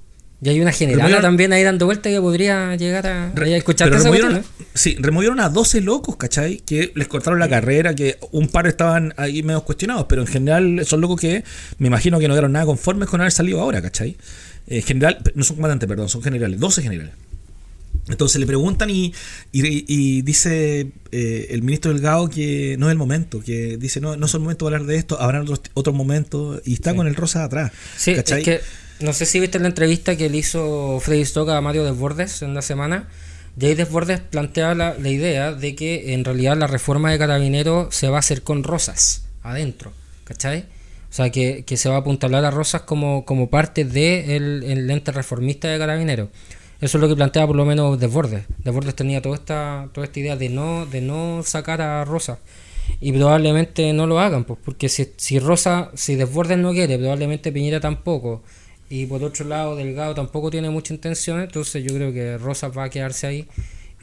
Y 0.44 0.50
hay 0.50 0.60
una 0.60 0.72
generala 0.72 1.08
Removieron- 1.08 1.22
también 1.22 1.54
ahí 1.54 1.64
dando 1.64 1.86
vuelta 1.86 2.10
que 2.10 2.20
podría 2.20 2.76
llegar 2.76 3.06
a, 3.06 3.32
Re- 3.36 3.54
a 3.54 3.58
escuchar 3.58 3.90
removieron, 3.92 4.32
cuestión, 4.34 4.56
¿no? 4.60 4.66
sí, 4.74 4.98
removieron 5.00 5.40
a 5.40 5.50
12 5.50 5.82
locos, 5.82 6.16
¿cachai? 6.16 6.58
Que 6.66 6.92
les 6.96 7.08
cortaron 7.08 7.38
la 7.40 7.48
carrera, 7.48 7.94
que 7.94 8.18
un 8.32 8.48
par 8.48 8.66
estaban 8.66 9.14
ahí 9.18 9.44
medio 9.44 9.64
cuestionados, 9.64 10.08
pero 10.10 10.22
en 10.22 10.28
general 10.28 10.82
son 10.86 11.00
locos 11.02 11.20
que 11.22 11.44
me 11.78 11.88
imagino 11.88 12.18
que 12.20 12.28
no 12.28 12.34
quedaron 12.34 12.54
nada 12.54 12.66
conformes 12.66 13.08
con 13.08 13.22
haber 13.22 13.32
salido 13.32 13.62
ahora, 13.62 13.84
¿cachai? 13.84 14.18
Eh, 14.68 14.82
general, 14.82 15.20
no 15.36 15.44
son 15.44 15.58
comandantes, 15.58 15.88
perdón, 15.88 16.10
son 16.10 16.24
generales, 16.24 16.60
12 16.60 16.82
generales. 16.82 17.14
Entonces 18.10 18.40
le 18.40 18.48
preguntan 18.48 18.90
y, 18.90 19.14
y- 19.52 19.86
y 19.88 20.22
dice 20.24 20.88
eh, 21.12 21.48
el 21.52 21.62
ministro 21.62 21.94
Delgado 21.94 22.30
que 22.30 22.76
no 22.80 22.88
es 22.88 22.92
el 22.94 22.98
momento, 22.98 23.42
que 23.42 23.78
dice 23.78 24.02
no, 24.02 24.16
no 24.18 24.26
es 24.26 24.34
el 24.34 24.40
momento 24.40 24.66
para 24.66 24.78
hablar 24.78 24.88
de 24.92 24.98
esto, 24.98 25.22
habrá 25.22 25.42
otros, 25.42 25.62
otros 25.76 25.96
momentos 25.96 26.62
y 26.66 26.74
está 26.74 26.92
Sí. 26.92 26.98
con 26.98 27.08
el 27.08 27.16
rosa 27.16 27.44
atrás. 27.44 27.72
Sí, 27.96 28.16
¿cachai? 28.16 28.40
es 28.40 28.46
que 28.46 28.62
no 29.02 29.14
sé 29.14 29.26
si 29.26 29.40
viste 29.40 29.60
la 29.60 29.68
entrevista 29.68 30.16
que 30.16 30.30
le 30.30 30.38
hizo 30.38 31.00
Freddy 31.00 31.22
Stock 31.22 31.50
a 31.50 31.62
Mario 31.62 31.84
Desbordes 31.84 32.42
en 32.42 32.54
la 32.54 32.62
semana. 32.62 33.10
Y 33.60 33.66
ahí 33.66 33.76
Desbordes 33.76 34.22
plantea 34.22 34.74
la, 34.76 34.96
la 34.98 35.10
idea 35.10 35.54
de 35.54 35.76
que 35.76 36.14
en 36.14 36.24
realidad 36.24 36.58
la 36.58 36.68
reforma 36.68 37.12
de 37.12 37.18
Carabineros 37.18 37.94
se 37.94 38.08
va 38.10 38.18
a 38.18 38.20
hacer 38.20 38.44
con 38.44 38.64
Rosas 38.64 39.26
adentro, 39.44 39.92
¿cachai? 40.24 40.66
O 41.10 41.14
sea, 41.14 41.30
que, 41.30 41.66
que 41.66 41.76
se 41.76 41.90
va 41.90 41.96
a 41.96 42.00
apuntalar 42.00 42.46
a 42.46 42.52
Rosas 42.52 42.84
como, 42.84 43.26
como 43.26 43.50
parte 43.50 43.84
del 43.84 44.64
el 44.64 44.90
ente 44.90 45.12
reformista 45.12 45.68
de 45.68 45.78
Carabineros. 45.78 46.30
Eso 46.80 46.98
es 46.98 47.02
lo 47.02 47.10
que 47.10 47.16
plantea 47.16 47.46
por 47.46 47.56
lo 47.56 47.66
menos 47.66 48.00
Desbordes. 48.00 48.46
Desbordes 48.64 48.96
tenía 48.96 49.22
toda 49.22 49.36
esta, 49.36 49.90
toda 49.94 50.06
esta 50.06 50.20
idea 50.20 50.36
de 50.36 50.50
no, 50.50 50.86
de 50.86 51.02
no 51.02 51.44
sacar 51.44 51.82
a 51.82 52.06
Rosas. 52.06 52.40
Y 53.00 53.12
probablemente 53.12 53.94
no 53.94 54.08
lo 54.08 54.20
hagan, 54.20 54.46
pues, 54.46 54.60
porque 54.64 54.90
si, 54.90 55.12
si 55.18 55.40
Rosa, 55.40 55.92
si 55.94 56.16
Desbordes 56.16 56.58
no 56.58 56.72
quiere, 56.72 56.98
probablemente 56.98 57.52
Piñera 57.52 57.80
tampoco. 57.80 58.42
Y 58.92 59.06
por 59.08 59.24
otro 59.24 59.46
lado, 59.48 59.76
Delgado 59.76 60.14
tampoco 60.14 60.52
tiene 60.52 60.70
mucha 60.70 60.94
intención, 60.94 61.42
entonces 61.42 61.84
yo 61.84 61.96
creo 61.96 62.12
que 62.14 62.38
Rosa 62.38 62.68
va 62.68 62.84
a 62.84 62.90
quedarse 62.90 63.26
ahí. 63.26 63.48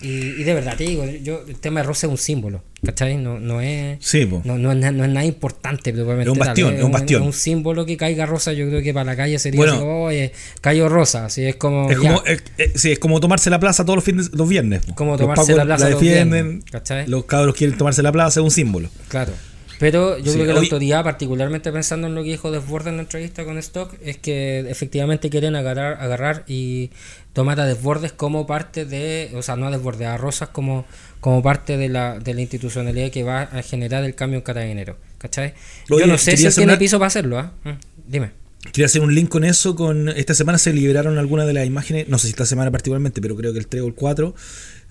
Y, 0.01 0.07
y 0.40 0.44
de 0.44 0.55
verdad 0.55 0.77
te 0.77 0.85
digo, 0.85 1.05
yo, 1.24 1.42
el 1.48 1.57
tema 1.57 1.81
de 1.81 1.87
Rosa 1.88 2.07
es 2.07 2.11
un 2.12 2.16
símbolo, 2.18 2.62
¿cachai? 2.87 3.16
No, 3.16 3.40
no 3.40 3.61
es. 3.61 3.98
Sí. 4.01 4.27
No, 4.44 4.57
no, 4.57 4.70
es, 4.70 4.79
no 4.79 5.05
es 5.05 5.11
nada 5.11 5.24
importante, 5.24 5.90
Es 5.90 5.96
un 5.98 6.38
bastión, 6.38 6.74
es 6.77 6.85
un 6.85 6.92
bastión. 6.92 7.22
un 7.24 7.33
símbolo 7.33 7.85
que 7.85 7.96
caiga 7.96 8.24
Rosa, 8.24 8.53
yo 8.53 8.68
creo 8.68 8.81
que 8.81 8.94
para 8.94 9.05
la 9.07 9.16
calle 9.16 9.38
sería 9.40 9.59
Bueno. 9.59 9.72
así 9.72 9.81
como, 9.83 10.05
oye, 10.05 10.33
cayó 10.61 10.88
Rosa, 10.88 11.24
así 11.27 11.44
es 11.44 11.57
como. 11.57 11.90
Es 11.90 11.98
como, 11.98 12.22
es, 12.24 12.44
es- 12.59 12.81
sí, 12.81 12.92
es 12.92 13.01
como 13.01 13.18
tomarse 13.18 13.51
la 13.51 13.59
plaza 13.59 13.85
todos 13.85 13.96
los 13.96 14.05
fines, 14.05 14.31
los 14.33 14.48
viernes. 14.48 14.83
Como 14.94 15.12
Los 15.12 15.20
tomarse 15.20 15.57
la 15.57 15.64
plaza 15.64 15.90
los 15.90 16.01
defienden, 16.01 16.31
viernes, 16.48 16.64
¿cachai? 16.70 17.09
los 17.09 17.24
cabros 17.24 17.57
quieren 17.57 17.77
tomarse 17.77 18.01
la 18.03 18.12
plaza, 18.12 18.38
es 18.38 18.44
un 18.44 18.53
símbolo. 18.53 18.88
Claro. 19.09 19.33
Pero 19.78 20.18
yo 20.18 20.32
Sí, 20.32 20.38
creo 20.38 20.46
que 20.46 20.52
la 20.54 20.60
hoy- 20.60 20.66
autoridad, 20.66 21.04
particularmente 21.04 21.70
pensando 21.72 22.06
en 22.08 22.14
lo 22.14 22.22
que 22.24 22.30
dijo 22.30 22.50
Desbordes 22.50 22.88
en 22.88 22.96
la 22.96 23.02
entrevista 23.02 23.44
con 23.44 23.58
Stock, 23.58 23.94
es 24.02 24.16
que 24.18 24.60
efectivamente 24.68 25.30
quieren 25.30 25.54
agarrar, 25.56 26.00
agarrar 26.00 26.44
y 26.48 26.90
tomar 27.32 27.60
a 27.60 27.66
Desbordes 27.66 28.12
como 28.12 28.46
parte 28.46 28.84
de, 28.84 29.30
o 29.34 29.42
sea, 29.42 29.54
no 29.56 29.66
a 29.66 29.70
Desbordes, 29.70 30.08
a 30.08 30.16
Rosas 30.16 30.48
como, 30.48 30.84
como 31.20 31.42
parte 31.42 31.76
de 31.76 31.88
la, 31.88 32.18
de 32.18 32.34
la 32.34 32.40
institucionalidad 32.40 33.10
que 33.10 33.22
va 33.22 33.42
a 33.42 33.62
generar 33.62 34.02
el 34.04 34.14
cambio 34.14 34.38
en 34.38 34.42
Carabinero. 34.42 34.96
¿Cachai? 35.18 35.54
Oye, 35.90 36.00
yo 36.02 36.06
no 36.06 36.18
sé 36.18 36.36
si 36.36 36.48
tiene 36.48 36.72
una- 36.72 36.78
piso 36.78 36.98
para 36.98 37.08
hacerlo, 37.08 37.38
¿ah? 37.38 37.52
Mm, 37.64 37.70
Dime. 38.08 38.30
Quería 38.72 38.86
hacer 38.86 39.02
un 39.02 39.14
link 39.14 39.28
con 39.28 39.44
eso. 39.44 39.76
con 39.76 40.08
Esta 40.08 40.34
semana 40.34 40.58
se 40.58 40.72
liberaron 40.72 41.16
algunas 41.18 41.46
de 41.46 41.52
las 41.54 41.66
imágenes, 41.66 42.08
no 42.08 42.18
sé 42.18 42.26
si 42.26 42.30
esta 42.30 42.44
semana 42.46 42.70
particularmente, 42.72 43.20
pero 43.20 43.36
creo 43.36 43.52
que 43.52 43.58
el 43.60 43.68
3 43.68 43.82
o 43.84 43.86
el 43.86 43.94
4, 43.94 44.34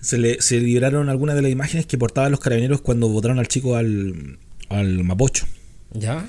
se, 0.00 0.16
le, 0.18 0.40
se 0.40 0.58
liberaron 0.60 1.08
algunas 1.10 1.36
de 1.36 1.42
las 1.42 1.50
imágenes 1.50 1.84
que 1.86 1.98
portaban 1.98 2.30
los 2.30 2.40
carabineros 2.40 2.80
cuando 2.80 3.08
votaron 3.08 3.38
al 3.38 3.48
chico 3.48 3.76
al, 3.76 4.38
al 4.68 5.04
Mapocho. 5.04 5.46
¿Ya? 5.92 6.28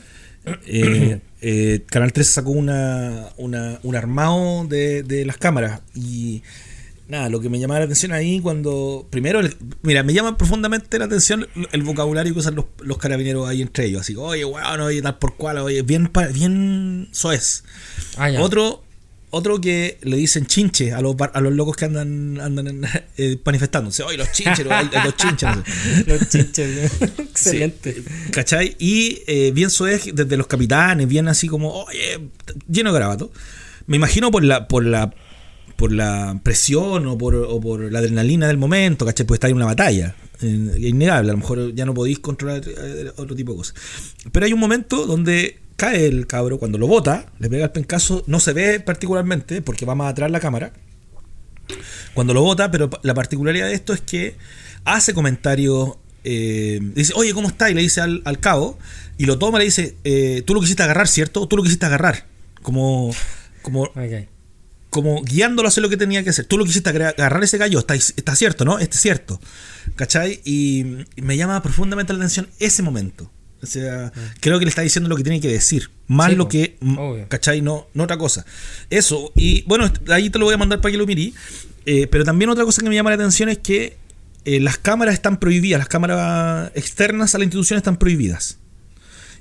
Eh, 0.66 1.20
eh, 1.42 1.84
Canal 1.88 2.14
3 2.14 2.28
sacó 2.28 2.52
una, 2.52 3.30
una- 3.38 3.80
un 3.84 3.96
armado 3.96 4.66
de, 4.68 5.04
de 5.04 5.26
las 5.26 5.38
cámaras 5.38 5.82
y 5.96 6.42
nada, 7.08 7.28
lo 7.30 7.40
que 7.42 7.50
me 7.50 7.60
llamaba 7.60 7.80
la 7.80 7.86
atención 7.86 8.12
ahí 8.14 8.40
cuando, 8.40 9.08
primero, 9.10 9.40
el- 9.40 9.56
mira, 9.82 10.04
me 10.04 10.14
llama 10.14 10.38
profundamente 10.38 11.00
la 11.00 11.06
atención 11.06 11.48
el 11.72 11.84
vocabulario 11.84 12.34
que 12.34 12.40
usan 12.40 12.56
los, 12.56 12.66
los 12.82 12.98
carabineros 13.00 13.48
ahí 13.50 13.62
entre 13.64 13.86
ellos, 13.86 14.02
así, 14.02 14.16
oye, 14.16 14.46
weón, 14.46 14.80
oye, 14.82 15.02
tal 15.02 15.18
por 15.18 15.36
cual, 15.36 15.58
oye, 15.58 15.82
bien, 15.82 16.12
bien 16.34 17.08
soez. 17.12 17.64
Ah. 18.18 18.30
Otro, 18.40 18.84
otro 19.32 19.62
que 19.62 19.98
le 20.02 20.18
dicen 20.18 20.46
chinche 20.48 20.92
a 20.94 21.02
los, 21.02 21.16
a 21.20 21.42
los 21.42 21.54
locos 21.54 21.76
que 21.78 21.86
andan, 21.86 22.40
andan 22.40 22.82
eh, 23.18 23.38
manifestándose, 23.46 24.04
oye, 24.04 24.18
los 24.18 24.32
chincheros, 24.32 24.72
hay- 24.74 24.90
hay 24.94 25.04
los 25.06 25.16
chinches, 25.18 25.50
no 25.56 25.64
sé. 25.66 26.04
Los 26.08 26.30
chinches. 26.30 26.92
Excelente. 27.20 27.94
Sí, 27.94 28.04
¿Cachai? 28.32 28.76
Y 28.80 29.22
eh, 29.28 29.52
bien 29.54 29.70
soez 29.70 30.06
desde 30.14 30.38
los 30.38 30.48
capitanes, 30.48 31.08
bien 31.08 31.28
así 31.28 31.48
como, 31.48 31.84
oye, 31.84 32.20
lleno 32.68 32.90
de 32.92 32.94
garabato. 33.00 33.32
Me 33.88 33.96
imagino 33.98 34.32
por 34.32 34.44
la, 34.44 34.68
por 34.68 34.86
la, 34.86 35.14
por 35.76 35.92
la 35.92 36.40
presión 36.44 37.08
o 37.08 37.18
por, 37.18 37.36
o 37.36 37.60
por 37.62 37.92
la 37.92 38.00
adrenalina 38.00 38.48
del 38.48 38.58
momento, 38.58 39.06
¿cachai? 39.06 39.26
Pues 39.26 39.38
estar 39.38 39.50
en 39.50 39.56
una 39.56 39.66
batalla. 39.66 40.16
eh, 40.42 40.72
es 40.76 40.80
innegable, 40.84 41.30
a 41.30 41.34
lo 41.34 41.40
mejor 41.40 41.74
ya 41.76 41.86
no 41.86 41.94
podéis 41.94 42.20
controlar 42.20 42.62
eh, 42.68 43.12
otro 43.18 43.36
tipo 43.36 43.52
de 43.54 43.58
cosas. 43.60 43.76
Pero 44.32 44.46
hay 44.46 44.54
un 44.54 44.60
momento 44.60 45.06
donde 45.06 45.60
cae 45.80 46.06
el 46.06 46.28
cabro, 46.28 46.60
cuando 46.60 46.78
lo 46.78 46.86
bota, 46.86 47.26
le 47.40 47.50
pega 47.50 47.66
el 47.66 47.72
pencazo, 47.72 48.24
no 48.28 48.40
se 48.40 48.54
ve 48.54 48.80
particularmente 48.80 49.64
porque 49.64 49.88
va 49.88 49.96
más 49.96 50.12
atrás 50.12 50.30
la 50.30 50.40
cámara 50.40 50.72
cuando 52.14 52.34
lo 52.34 52.42
vota, 52.42 52.72
pero 52.72 52.90
la 53.04 53.14
particularidad 53.14 53.68
de 53.68 53.74
esto 53.74 53.94
es 53.94 54.02
que 54.02 54.36
hace 54.86 55.14
comentarios 55.14 55.98
eh, 56.24 56.80
dice, 56.82 57.14
oye, 57.16 57.34
¿cómo 57.34 57.48
está? 57.48 57.70
Y 57.70 57.74
le 57.74 57.82
dice 57.82 58.02
al, 58.02 58.22
al 58.26 58.40
cabo, 58.40 58.78
y 59.18 59.26
lo 59.26 59.38
toma 59.38 59.58
y 59.58 59.60
le 59.60 59.66
dice, 59.66 59.96
eh, 60.04 60.44
tú 60.46 60.54
lo 60.54 60.62
quisiste 60.62 60.84
agarrar, 60.84 61.08
¿cierto? 61.08 61.48
Tú 61.48 61.58
lo 61.58 61.64
quisiste 61.64 61.86
agarrar. 61.86 62.26
Como, 62.62 63.12
como, 63.62 63.90
como 64.90 65.22
guiándolo 65.24 65.68
a 65.68 65.70
hacer 65.70 65.82
lo 65.82 65.90
que 65.90 65.98
tenía 65.98 66.24
que 66.24 66.32
hacer. 66.32 66.46
Tú 66.46 66.58
lo 66.58 66.66
quisiste 66.66 66.90
agarrar 66.90 67.44
ese 67.44 67.58
gallo, 67.58 67.80
está, 67.80 67.96
está 67.96 68.36
cierto, 68.36 68.66
¿no? 68.66 68.80
Este 68.80 68.96
es 68.96 69.02
cierto. 69.02 69.40
¿Cachai? 69.96 70.42
Y 70.44 71.06
me 71.18 71.38
llama 71.38 71.62
profundamente 71.64 72.14
la 72.14 72.20
atención 72.20 72.50
ese 72.60 72.84
momento. 72.84 73.32
O 73.62 73.66
sea, 73.66 74.12
creo 74.40 74.58
que 74.60 74.66
le 74.66 74.70
está 74.70 74.82
diciendo 74.82 75.10
lo 75.10 75.16
que 75.16 75.24
tiene 75.24 75.42
que 75.42 75.50
decir. 75.50 75.90
Más 76.08 76.30
Sí, 76.30 76.36
lo 76.36 76.48
que. 76.48 76.78
obvio. 76.82 77.28
¿Cachai? 77.28 77.62
No, 77.62 77.88
no 77.94 78.04
otra 78.04 78.18
cosa. 78.18 78.46
Eso. 78.90 79.32
Y 79.36 79.64
bueno, 79.64 79.92
ahí 80.10 80.30
te 80.30 80.40
lo 80.40 80.46
voy 80.46 80.54
a 80.54 80.58
mandar 80.58 80.80
para 80.82 80.92
que 80.92 80.98
lo 80.98 81.06
mirí. 81.06 81.34
Eh, 81.86 82.08
pero 82.08 82.24
también 82.24 82.50
otra 82.50 82.64
cosa 82.66 82.82
que 82.82 82.90
me 82.90 82.96
llama 82.96 83.10
la 83.10 83.16
atención 83.16 83.50
es 83.50 83.58
que 83.58 83.98
eh, 84.46 84.60
las 84.60 84.78
cámaras 84.78 85.14
están 85.14 85.40
prohibidas. 85.40 85.80
Las 85.80 85.90
cámaras 85.90 86.72
externas 86.76 87.36
a 87.36 87.38
la 87.38 87.44
institución 87.44 87.78
están 87.78 87.98
prohibidas. 87.98 88.58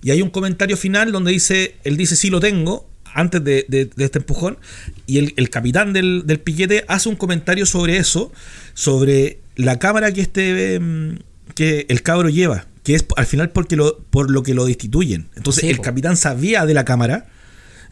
Y 0.03 0.11
hay 0.11 0.23
un 0.23 0.31
comentario 0.31 0.77
final 0.77 1.13
donde 1.13 1.33
dice, 1.33 1.77
él 1.85 1.97
dice 1.97 2.15
sí 2.17 2.31
lo 2.31 2.41
tengo, 2.41 2.89
antes 3.15 3.43
de, 3.43 3.67
de- 3.69 3.87
de 3.87 4.05
este 4.05 4.19
empujón, 4.19 4.59
y 5.07 5.19
el, 5.19 5.35
el 5.37 5.51
capitán 5.51 5.93
del, 5.93 6.23
del 6.27 6.39
piquete 6.41 6.85
hace 6.89 7.09
un 7.09 7.17
comentario 7.17 7.67
sobre 7.67 7.97
eso, 7.97 8.33
sobre 8.75 9.41
la 9.57 9.79
cámara 9.79 10.13
que 10.13 10.21
este 10.21 10.79
mm, 10.79 11.17
que 11.55 11.87
el 11.89 12.03
cabro 12.03 12.29
lleva, 12.29 12.67
que 12.89 12.95
es 12.95 13.05
al 13.17 13.27
final 13.27 13.51
porque 13.51 13.77
lo, 13.77 13.99
por 14.11 14.31
lo 14.31 14.43
que 14.43 14.55
lo 14.55 14.65
destituyen. 14.65 15.29
Entonces 15.37 15.61
Sí, 15.61 15.69
el 15.69 15.77
po. 15.77 15.83
capitán 15.83 16.17
sabía 16.17 16.65
de 16.65 16.73
la 16.75 16.85
cámara. 16.87 17.27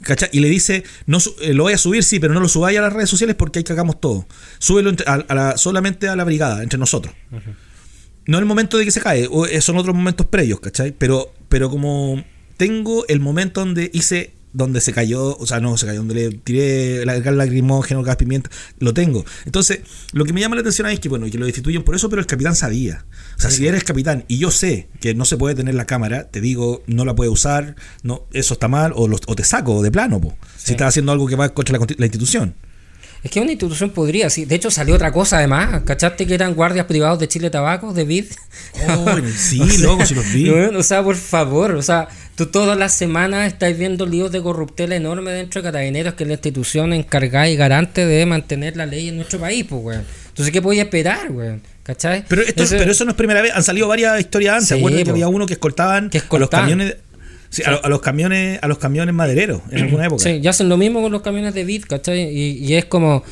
¿cachai? 0.02 0.28
Y 0.32 0.40
le 0.40 0.48
dice, 0.48 0.84
no 1.06 1.18
eh, 1.40 1.54
lo 1.54 1.62
voy 1.64 1.72
a 1.72 1.78
subir, 1.78 2.02
sí, 2.04 2.18
pero 2.20 2.34
no 2.34 2.40
lo 2.40 2.48
subáis 2.48 2.78
a 2.78 2.82
las 2.82 2.92
redes 2.92 3.08
sociales 3.10 3.34
porque 3.36 3.58
ahí 3.60 3.64
cagamos 3.64 3.98
todo. 4.00 4.26
Súbelo 4.58 4.90
entre- 4.90 5.06
a- 5.08 5.24
a 5.28 5.34
la- 5.34 5.56
solamente 5.56 6.06
a 6.08 6.16
la 6.16 6.24
brigada, 6.24 6.62
entre 6.62 6.78
nosotros. 6.78 7.14
No 8.26 8.38
el 8.38 8.44
momento 8.44 8.76
de 8.78 8.84
que 8.84 8.90
se 8.90 9.00
cae, 9.00 9.28
eh, 9.50 9.60
son 9.60 9.76
otros 9.78 9.94
momentos 9.94 10.26
previos, 10.26 10.60
¿cachai? 10.60 10.92
Pero, 10.92 11.32
pero 11.48 11.70
como 11.70 12.24
tengo 12.56 13.06
el 13.08 13.20
momento 13.20 13.60
donde 13.60 13.90
hice, 13.92 14.32
donde 14.56 14.80
se 14.80 14.92
cayó, 14.92 15.36
o 15.36 15.46
sea, 15.46 15.60
no 15.60 15.76
se 15.76 15.84
cayó, 15.86 15.98
donde 15.98 16.14
le 16.14 16.30
tiré 16.30 17.04
la- 17.04 17.14
el 17.14 17.22
gas 17.22 17.34
lacrimógeno, 17.34 18.02
gas 18.02 18.16
pimienta, 18.16 18.50
lo 18.78 18.94
tengo. 18.94 19.24
Entonces, 19.44 19.80
lo 20.12 20.24
que 20.24 20.32
me 20.32 20.40
llama 20.40 20.54
la 20.56 20.62
atención 20.62 20.86
ahí 20.86 20.94
es 20.94 21.00
que, 21.00 21.08
bueno, 21.10 21.26
que 21.30 21.36
lo 21.38 21.44
destituyen 21.46 21.82
por 21.82 21.94
eso, 21.94 22.08
pero 22.08 22.20
el 22.20 22.26
capitán 22.26 22.56
sabía. 22.56 23.04
O 23.36 23.40
sea, 23.40 23.50
si 23.50 23.66
eres 23.66 23.84
capitán 23.84 24.24
y 24.28 24.38
yo 24.38 24.50
sé 24.50 24.88
que 25.00 25.14
no 25.14 25.24
se 25.26 25.36
puede 25.36 25.54
tener 25.54 25.74
la 25.74 25.84
cámara, 25.84 26.30
te 26.30 26.40
digo, 26.40 26.82
no 26.86 27.04
la 27.04 27.14
puede 27.14 27.28
usar, 27.30 27.76
no, 28.02 28.22
eso 28.32 28.54
está 28.54 28.66
mal, 28.68 28.92
o, 28.96 29.08
lo- 29.08 29.18
o 29.26 29.34
te 29.36 29.44
saco 29.44 29.82
de 29.82 29.90
plano, 29.90 30.20
po, 30.20 30.36
Sí. 30.56 30.66
si 30.68 30.72
estás 30.72 30.88
haciendo 30.88 31.12
algo 31.12 31.26
que 31.26 31.36
va 31.36 31.50
contra 31.50 31.78
la, 31.78 31.86
la 31.98 32.06
institución. 32.06 32.54
Es 33.26 33.32
que 33.32 33.40
una 33.40 33.50
institución 33.50 33.90
podría, 33.90 34.30
sí. 34.30 34.44
De 34.44 34.54
hecho, 34.54 34.70
salió 34.70 34.94
otra 34.94 35.10
cosa 35.10 35.38
además. 35.38 35.82
¿Cachaste 35.84 36.28
que 36.28 36.34
eran 36.34 36.54
guardias 36.54 36.86
privados 36.86 37.18
de 37.18 37.26
Chile 37.26 37.50
Tabaco, 37.50 37.92
de 37.92 38.04
BID? 38.04 38.26
Oh, 38.88 39.16
sí, 39.36 39.78
loco, 39.78 40.06
si 40.06 40.14
los 40.14 40.32
vi. 40.32 40.48
O 40.48 40.82
sea, 40.84 41.02
por 41.02 41.16
favor, 41.16 41.72
o 41.72 41.82
sea, 41.82 42.06
tú 42.36 42.46
todas 42.46 42.78
las 42.78 42.94
semanas 42.94 43.48
estás 43.48 43.76
viendo 43.76 44.06
líos 44.06 44.30
de 44.30 44.40
corruptela 44.40 44.94
enorme 44.94 45.32
dentro 45.32 45.60
de 45.60 45.66
Carabineros, 45.66 46.14
que 46.14 46.22
es 46.22 46.28
la 46.28 46.34
institución 46.34 46.92
encargada 46.92 47.48
y 47.48 47.56
garante 47.56 48.06
de 48.06 48.24
mantener 48.26 48.76
la 48.76 48.86
ley 48.86 49.08
en 49.08 49.16
nuestro 49.16 49.40
país, 49.40 49.66
pues, 49.68 49.82
weón. 49.82 50.04
Entonces, 50.28 50.52
¿qué 50.52 50.62
podía 50.62 50.82
esperar, 50.82 51.32
weón? 51.32 51.62
¿Cachai? 51.82 52.24
Pero, 52.28 52.42
esto, 52.42 52.50
Entonces, 52.50 52.78
pero 52.78 52.92
eso 52.92 53.04
no 53.04 53.10
es 53.10 53.16
primera 53.16 53.42
vez, 53.42 53.52
han 53.54 53.64
salido 53.64 53.88
varias 53.88 54.20
historias 54.20 54.54
antes. 54.70 54.78
Sí, 54.78 55.04
que 55.04 55.10
había 55.10 55.26
uno 55.26 55.46
que 55.46 55.54
escoltaban, 55.54 56.10
Que 56.10 56.18
a 56.18 56.38
los 56.38 56.48
camiones. 56.48 56.96
Sí, 57.50 57.62
a, 57.64 57.70
a 57.74 57.88
los 57.88 58.00
camiones, 58.00 58.58
a 58.62 58.68
los 58.68 58.78
camiones 58.78 59.14
madereros 59.14 59.62
en 59.70 59.82
alguna 59.82 60.06
época. 60.06 60.22
Sí, 60.22 60.40
ya 60.40 60.50
hacen 60.50 60.68
lo 60.68 60.76
mismo 60.76 61.02
con 61.02 61.12
los 61.12 61.22
camiones 61.22 61.54
de 61.54 61.64
BID, 61.64 61.84
¿cachai? 61.84 62.28
Y, 62.30 62.74
es 62.74 62.84
como, 62.86 63.22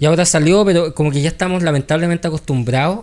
y 0.00 0.06
ahora 0.06 0.24
salió, 0.24 0.64
pero 0.64 0.94
como 0.94 1.10
que 1.10 1.20
ya 1.20 1.28
estamos 1.28 1.62
lamentablemente 1.62 2.28
acostumbrados 2.28 3.00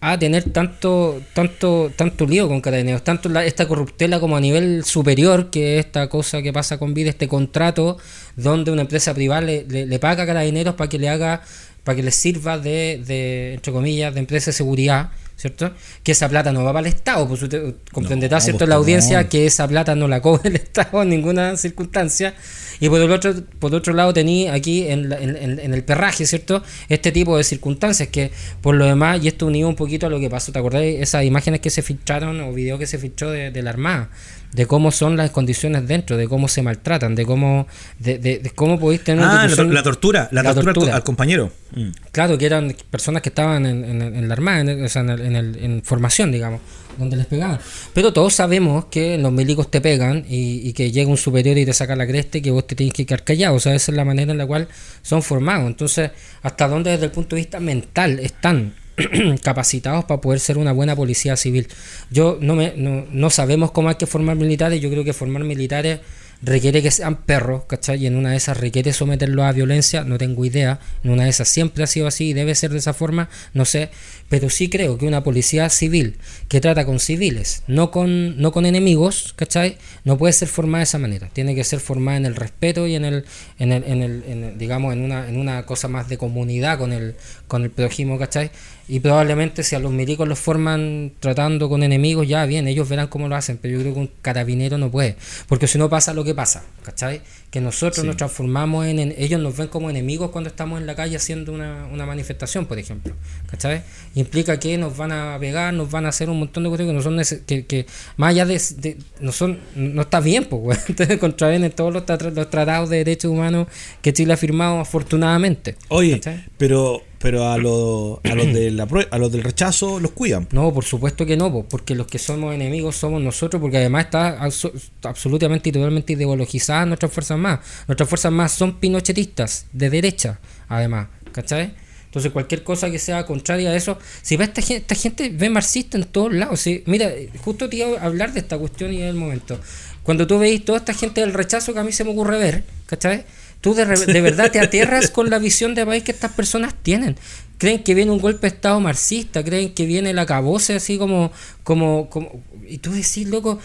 a 0.00 0.18
tener 0.18 0.44
tanto, 0.50 1.20
tanto, 1.32 1.90
tanto 1.96 2.26
lío 2.26 2.48
con 2.48 2.60
carabineros, 2.60 3.02
tanto 3.02 3.28
la- 3.30 3.44
esta 3.46 3.66
corruptela 3.66 4.20
como 4.20 4.36
a 4.36 4.40
nivel 4.40 4.84
superior, 4.84 5.48
que 5.50 5.78
es 5.78 5.86
esta 5.86 6.08
cosa 6.08 6.42
que 6.42 6.52
pasa 6.52 6.78
con 6.78 6.92
BID, 6.92 7.06
este 7.08 7.28
contrato 7.28 7.96
donde 8.36 8.70
una 8.72 8.82
empresa 8.82 9.14
privada 9.14 9.40
le, 9.40 9.64
le- 9.66 9.86
le 9.86 9.98
paga 9.98 10.24
a 10.24 10.26
carabineros 10.26 10.74
para 10.74 10.88
que 10.90 10.98
le 10.98 11.08
haga, 11.08 11.42
para 11.82 11.96
que 11.96 12.02
les 12.02 12.14
sirva 12.14 12.58
de, 12.58 13.02
de, 13.06 13.54
entre 13.54 13.72
comillas, 13.72 14.12
de 14.12 14.20
empresa 14.20 14.50
de 14.50 14.52
seguridad. 14.52 15.08
¿Cierto? 15.36 15.74
Que 16.02 16.12
esa 16.12 16.30
plata 16.30 16.50
no 16.50 16.64
va 16.64 16.72
para 16.72 16.88
el 16.88 16.94
Estado, 16.94 17.28
pues 17.28 17.42
usted 17.42 17.74
comprenderá, 17.92 18.38
No, 18.38 18.40
¿cierto? 18.40 18.58
pues, 18.60 18.68
La 18.70 18.74
no. 18.76 18.80
audiencia 18.80 19.28
que 19.28 19.44
esa 19.44 19.68
plata 19.68 19.94
no 19.94 20.08
la 20.08 20.20
cobra 20.22 20.48
el 20.48 20.56
Estado 20.56 21.02
en 21.02 21.10
ninguna 21.10 21.56
circunstancia. 21.58 22.34
Y 22.80 22.88
por 22.88 23.00
el 23.02 23.10
otro, 23.12 23.34
por 23.58 23.74
otro 23.74 23.92
lado 23.92 24.14
tenía 24.14 24.54
aquí 24.54 24.86
en, 24.88 25.10
la- 25.10 25.18
en- 25.18 25.36
en- 25.60 25.74
el 25.74 25.84
perraje, 25.84 26.24
¿cierto? 26.26 26.62
Este 26.88 27.12
tipo 27.12 27.36
de 27.36 27.44
circunstancias 27.44 28.08
que 28.08 28.30
por 28.62 28.74
lo 28.76 28.86
demás, 28.86 29.22
y 29.22 29.28
esto 29.28 29.46
unido 29.46 29.68
un 29.68 29.76
poquito 29.76 30.06
a 30.06 30.10
lo 30.10 30.18
que 30.20 30.30
pasó, 30.30 30.52
¿te 30.52 30.58
acordás? 30.58 30.82
Esas 30.82 31.24
imágenes 31.24 31.60
que 31.60 31.68
se 31.70 31.82
filtraron 31.82 32.40
o 32.40 32.52
video 32.52 32.78
que 32.78 32.86
se 32.86 32.96
filtró 32.98 33.30
de, 33.30 33.50
de 33.50 33.62
la 33.62 33.70
Armada, 33.70 34.10
de 34.52 34.66
cómo 34.66 34.90
son 34.90 35.16
las 35.16 35.30
condiciones 35.30 35.86
dentro, 35.86 36.16
de 36.16 36.28
cómo 36.28 36.48
se 36.48 36.62
maltratan, 36.62 37.14
de 37.14 37.26
cómo, 37.26 37.66
de, 37.98 38.18
de- 38.18 38.38
de 38.38 38.50
cómo 38.50 38.78
podéis 38.78 39.04
tener 39.04 39.24
una 39.24 39.42
Ah, 39.42 39.48
la, 39.48 39.82
tortura, 39.82 40.28
la, 40.32 40.42
La 40.42 40.54
tortura, 40.54 40.60
al 40.60 40.64
co- 40.64 40.64
tortura. 40.80 40.96
Al, 40.96 41.04
compañero. 41.04 41.52
Mm. 41.74 41.88
Claro, 42.12 42.38
que 42.38 42.46
eran 42.46 42.74
personas 42.90 43.22
que 43.22 43.28
estaban 43.28 43.66
en, 43.66 43.84
en- 43.84 44.02
en 44.02 44.28
la 44.28 44.34
Armada, 44.34 44.60
en, 44.60 44.84
o 44.84 44.88
sea, 44.88 45.02
en, 45.02 45.10
el- 45.10 45.20
en 45.20 45.36
el- 45.36 45.56
en 45.62 45.82
formación, 45.82 46.32
digamos, 46.32 46.60
donde 46.96 47.16
les 47.16 47.26
pegaban. 47.26 47.58
Pero 47.92 48.12
todos 48.14 48.32
sabemos 48.32 48.86
que 48.86 49.18
los 49.18 49.30
milicos 49.30 49.70
te 49.70 49.82
pegan 49.82 50.24
y, 50.26 50.66
y 50.66 50.72
que 50.72 50.90
llega 50.90 51.10
un 51.10 51.18
superior 51.18 51.58
y 51.58 51.66
te 51.66 51.74
saca 51.74 51.94
la 51.94 52.06
cresta 52.06 52.38
y 52.38 52.40
que 52.40 52.50
vos 52.50 52.66
te 52.66 52.74
tienes 52.74 52.94
que 52.94 53.04
quedar 53.04 53.22
callado. 53.24 53.56
O 53.56 53.60
sea, 53.60 53.74
esa 53.74 53.92
es 53.92 53.96
la 53.96 54.04
manera 54.06 54.32
en 54.32 54.38
la 54.38 54.46
cual 54.46 54.68
son 55.02 55.22
formados. 55.22 55.66
Entonces, 55.66 56.10
¿hasta 56.42 56.68
dónde 56.68 56.92
desde 56.92 57.04
el 57.04 57.10
punto 57.10 57.36
de 57.36 57.42
vista 57.42 57.60
mental 57.60 58.18
están 58.20 58.72
capacitados 59.42 60.04
para 60.04 60.20
poder 60.20 60.40
ser 60.40 60.58
una 60.58 60.72
buena 60.72 60.96
policía 60.96 61.36
civil? 61.36 61.68
Yo 62.10 62.38
no, 62.40 62.54
me, 62.54 62.74
no, 62.76 63.04
no 63.10 63.30
sabemos 63.30 63.70
cómo 63.70 63.88
hay 63.88 63.96
que 63.96 64.06
formar 64.06 64.36
militares. 64.36 64.80
Yo 64.80 64.90
creo 64.90 65.04
que 65.04 65.12
formar 65.12 65.44
militares 65.44 66.00
requiere 66.42 66.82
que 66.82 66.90
sean 66.90 67.16
perros, 67.16 67.64
¿cachai? 67.66 68.02
Y 68.02 68.06
en 68.06 68.16
una 68.16 68.30
de 68.30 68.36
esas 68.36 68.58
requiere 68.58 68.92
someterlos 68.92 69.44
a 69.44 69.52
violencia, 69.52 70.04
no 70.04 70.18
tengo 70.18 70.44
idea, 70.44 70.80
en 71.02 71.10
una 71.10 71.24
de 71.24 71.30
esas 71.30 71.48
siempre 71.48 71.82
ha 71.82 71.86
sido 71.86 72.06
así 72.06 72.28
y 72.28 72.32
debe 72.34 72.54
ser 72.54 72.70
de 72.70 72.78
esa 72.78 72.92
forma, 72.92 73.28
no 73.54 73.64
sé, 73.64 73.90
pero 74.28 74.50
sí 74.50 74.68
creo 74.68 74.98
que 74.98 75.06
una 75.06 75.22
policía 75.22 75.68
civil 75.70 76.18
que 76.48 76.60
trata 76.60 76.84
con 76.84 77.00
civiles, 77.00 77.62
no 77.66 77.90
con, 77.90 78.40
no 78.40 78.52
con 78.52 78.66
enemigos, 78.66 79.32
¿cachai? 79.36 79.78
No 80.04 80.18
puede 80.18 80.32
ser 80.32 80.48
formada 80.48 80.80
de 80.80 80.84
esa 80.84 80.98
manera, 80.98 81.28
tiene 81.32 81.54
que 81.54 81.64
ser 81.64 81.80
formada 81.80 82.18
en 82.18 82.26
el 82.26 82.36
respeto 82.36 82.86
y 82.86 82.96
en 82.96 83.04
el, 83.04 83.24
en 83.58 83.72
el, 83.72 83.84
en 83.84 84.02
el, 84.02 84.24
en 84.26 84.58
digamos, 84.58 84.92
en 84.92 85.02
una, 85.02 85.28
en 85.28 85.38
una 85.38 85.64
cosa 85.64 85.88
más 85.88 86.08
de 86.08 86.18
comunidad 86.18 86.78
con 86.78 86.92
el, 86.92 87.14
con 87.48 87.62
el 87.62 87.70
prójimo, 87.70 88.18
¿cachai? 88.18 88.50
Y 88.88 89.00
probablemente 89.00 89.64
si 89.64 89.74
a 89.74 89.80
los 89.80 89.90
milicos 89.90 90.28
los 90.28 90.38
forman 90.38 91.12
tratando 91.18 91.68
con 91.68 91.82
enemigos, 91.82 92.28
ya 92.28 92.46
bien, 92.46 92.68
ellos 92.68 92.88
verán 92.88 93.08
cómo 93.08 93.26
lo 93.28 93.34
hacen, 93.34 93.58
pero 93.60 93.74
yo 93.74 93.80
creo 93.80 93.94
que 93.94 94.00
un 94.00 94.10
carabinero 94.22 94.78
no 94.78 94.92
puede, 94.92 95.16
porque 95.48 95.66
si 95.66 95.76
no 95.76 95.90
pasa 95.90 96.14
lo 96.14 96.22
que 96.22 96.34
pasa, 96.36 96.62
¿cachai? 96.84 97.20
Que 97.50 97.60
nosotros 97.60 98.02
Sí. 98.02 98.06
nos 98.06 98.16
transformamos 98.16 98.86
en, 98.86 99.00
en- 99.00 99.14
ellos 99.18 99.40
nos 99.40 99.56
ven 99.56 99.66
como 99.68 99.90
enemigos 99.90 100.30
cuando 100.30 100.48
estamos 100.50 100.80
en 100.80 100.86
la 100.86 100.94
calle 100.94 101.16
haciendo 101.16 101.52
una, 101.52 101.86
una 101.86 102.06
manifestación, 102.06 102.66
por 102.66 102.78
ejemplo, 102.78 103.12
¿cachai? 103.50 103.82
Implica 104.14 104.60
que 104.60 104.78
nos 104.78 104.96
van 104.96 105.10
a 105.10 105.36
pegar, 105.40 105.74
nos 105.74 105.90
van 105.90 106.06
a 106.06 106.10
hacer 106.10 106.30
un 106.30 106.38
montón 106.38 106.62
de 106.62 106.70
cosas 106.70 106.86
que 106.86 106.92
no 106.92 107.02
son 107.02 107.20
que, 107.46 107.66
que 107.66 107.86
más 108.16 108.30
allá 108.30 108.46
de, 108.46 108.60
de- 108.76 108.96
no 109.20 109.32
son, 109.32 109.58
no 109.74 110.02
está 110.02 110.20
bien, 110.20 110.44
pues. 110.44 110.78
Entonces 110.88 111.18
contravienen 111.18 111.72
todos 111.72 111.92
los, 111.92 112.04
tra- 112.04 112.32
los 112.32 112.50
tratados 112.50 112.88
de 112.88 112.98
derechos 112.98 113.32
humanos 113.32 113.66
que 114.00 114.12
Chile 114.12 114.32
ha 114.32 114.36
firmado 114.36 114.78
afortunadamente. 114.78 115.74
Oye, 115.88 116.20
¿cachai? 116.20 116.44
pero, 116.58 117.02
pero 117.26 117.48
a, 117.48 117.58
los 117.58 118.20
a, 118.22 118.36
los 118.36 118.52
de 118.54 118.70
la, 118.70 118.86
a 119.10 119.18
los 119.18 119.32
del 119.32 119.42
rechazo 119.42 119.98
los 119.98 120.12
cuidan. 120.12 120.46
No, 120.52 120.72
por 120.72 120.84
supuesto 120.84 121.26
que 121.26 121.36
no, 121.36 121.50
po, 121.50 121.64
porque 121.68 121.96
los 121.96 122.06
que 122.06 122.20
somos 122.20 122.54
enemigos 122.54 122.94
somos 122.94 123.20
nosotros, 123.20 123.60
porque 123.60 123.78
además 123.78 124.04
está 124.04 124.38
abso- 124.40 124.70
absolutamente 125.02 125.70
y 125.70 125.72
totalmente 125.72 126.12
ideologizada 126.12 126.86
nuestras 126.86 127.10
fuerzas 127.12 127.36
más. 127.36 127.58
Nuestras 127.88 128.08
fuerzas 128.08 128.30
más 128.30 128.52
son 128.52 128.78
pinochetistas, 128.78 129.66
de 129.72 129.90
derecha, 129.90 130.38
además, 130.68 131.08
¿cachai? 131.32 131.74
Entonces 132.04 132.30
cualquier 132.30 132.62
cosa 132.62 132.92
que 132.92 133.00
sea 133.00 133.26
contraria 133.26 133.70
a 133.70 133.74
eso, 133.74 133.98
si 134.22 134.36
ve 134.36 134.44
esta 134.44 134.62
gente, 134.62 134.82
esta 134.82 134.94
gente 134.94 135.28
ve 135.30 135.50
marxista 135.50 135.98
en 135.98 136.04
todos 136.04 136.32
lados. 136.32 136.60
sí. 136.60 136.84
Mira, 136.86 137.10
justo 137.44 137.68
te 137.68 137.78
iba 137.78 137.98
a 138.00 138.04
hablar 138.04 138.32
de 138.34 138.38
esta 138.38 138.56
cuestión 138.56 138.92
y 138.94 138.98
en 139.02 139.08
el 139.08 139.16
momento. 139.16 139.58
Cuando 140.04 140.28
tú 140.28 140.38
veis 140.38 140.64
toda 140.64 140.78
esta 140.78 140.94
gente 140.94 141.22
del 141.22 141.34
rechazo 141.34 141.74
que 141.74 141.80
a 141.80 141.82
mí 141.82 141.90
se 141.90 142.04
me 142.04 142.10
ocurre 142.12 142.38
ver, 142.38 142.62
¿cachai? 142.86 143.24
Tú 143.66 143.74
de, 143.74 143.84
de 143.84 144.20
verdad 144.20 144.52
te 144.52 144.60
aterras 144.66 145.10
con 145.10 145.28
la 145.28 145.40
visión 145.40 145.74
de 145.74 145.84
país 145.84 146.04
que 146.04 146.12
estas 146.12 146.30
personas 146.30 146.72
tienen. 146.84 147.16
Creen 147.58 147.82
que 147.82 147.94
viene 147.94 148.12
un 148.12 148.20
golpe 148.20 148.42
de 148.42 148.54
Estado 148.54 148.78
marxista, 148.78 149.42
creen 149.42 149.74
que 149.74 149.86
viene 149.86 150.10
el 150.10 150.18
acabose 150.20 150.76
así 150.76 150.98
como, 150.98 151.32
como, 151.64 152.08
como... 152.08 152.44
Y 152.68 152.78
tú 152.78 152.92
decís, 152.92 153.26
loco, 153.26 153.58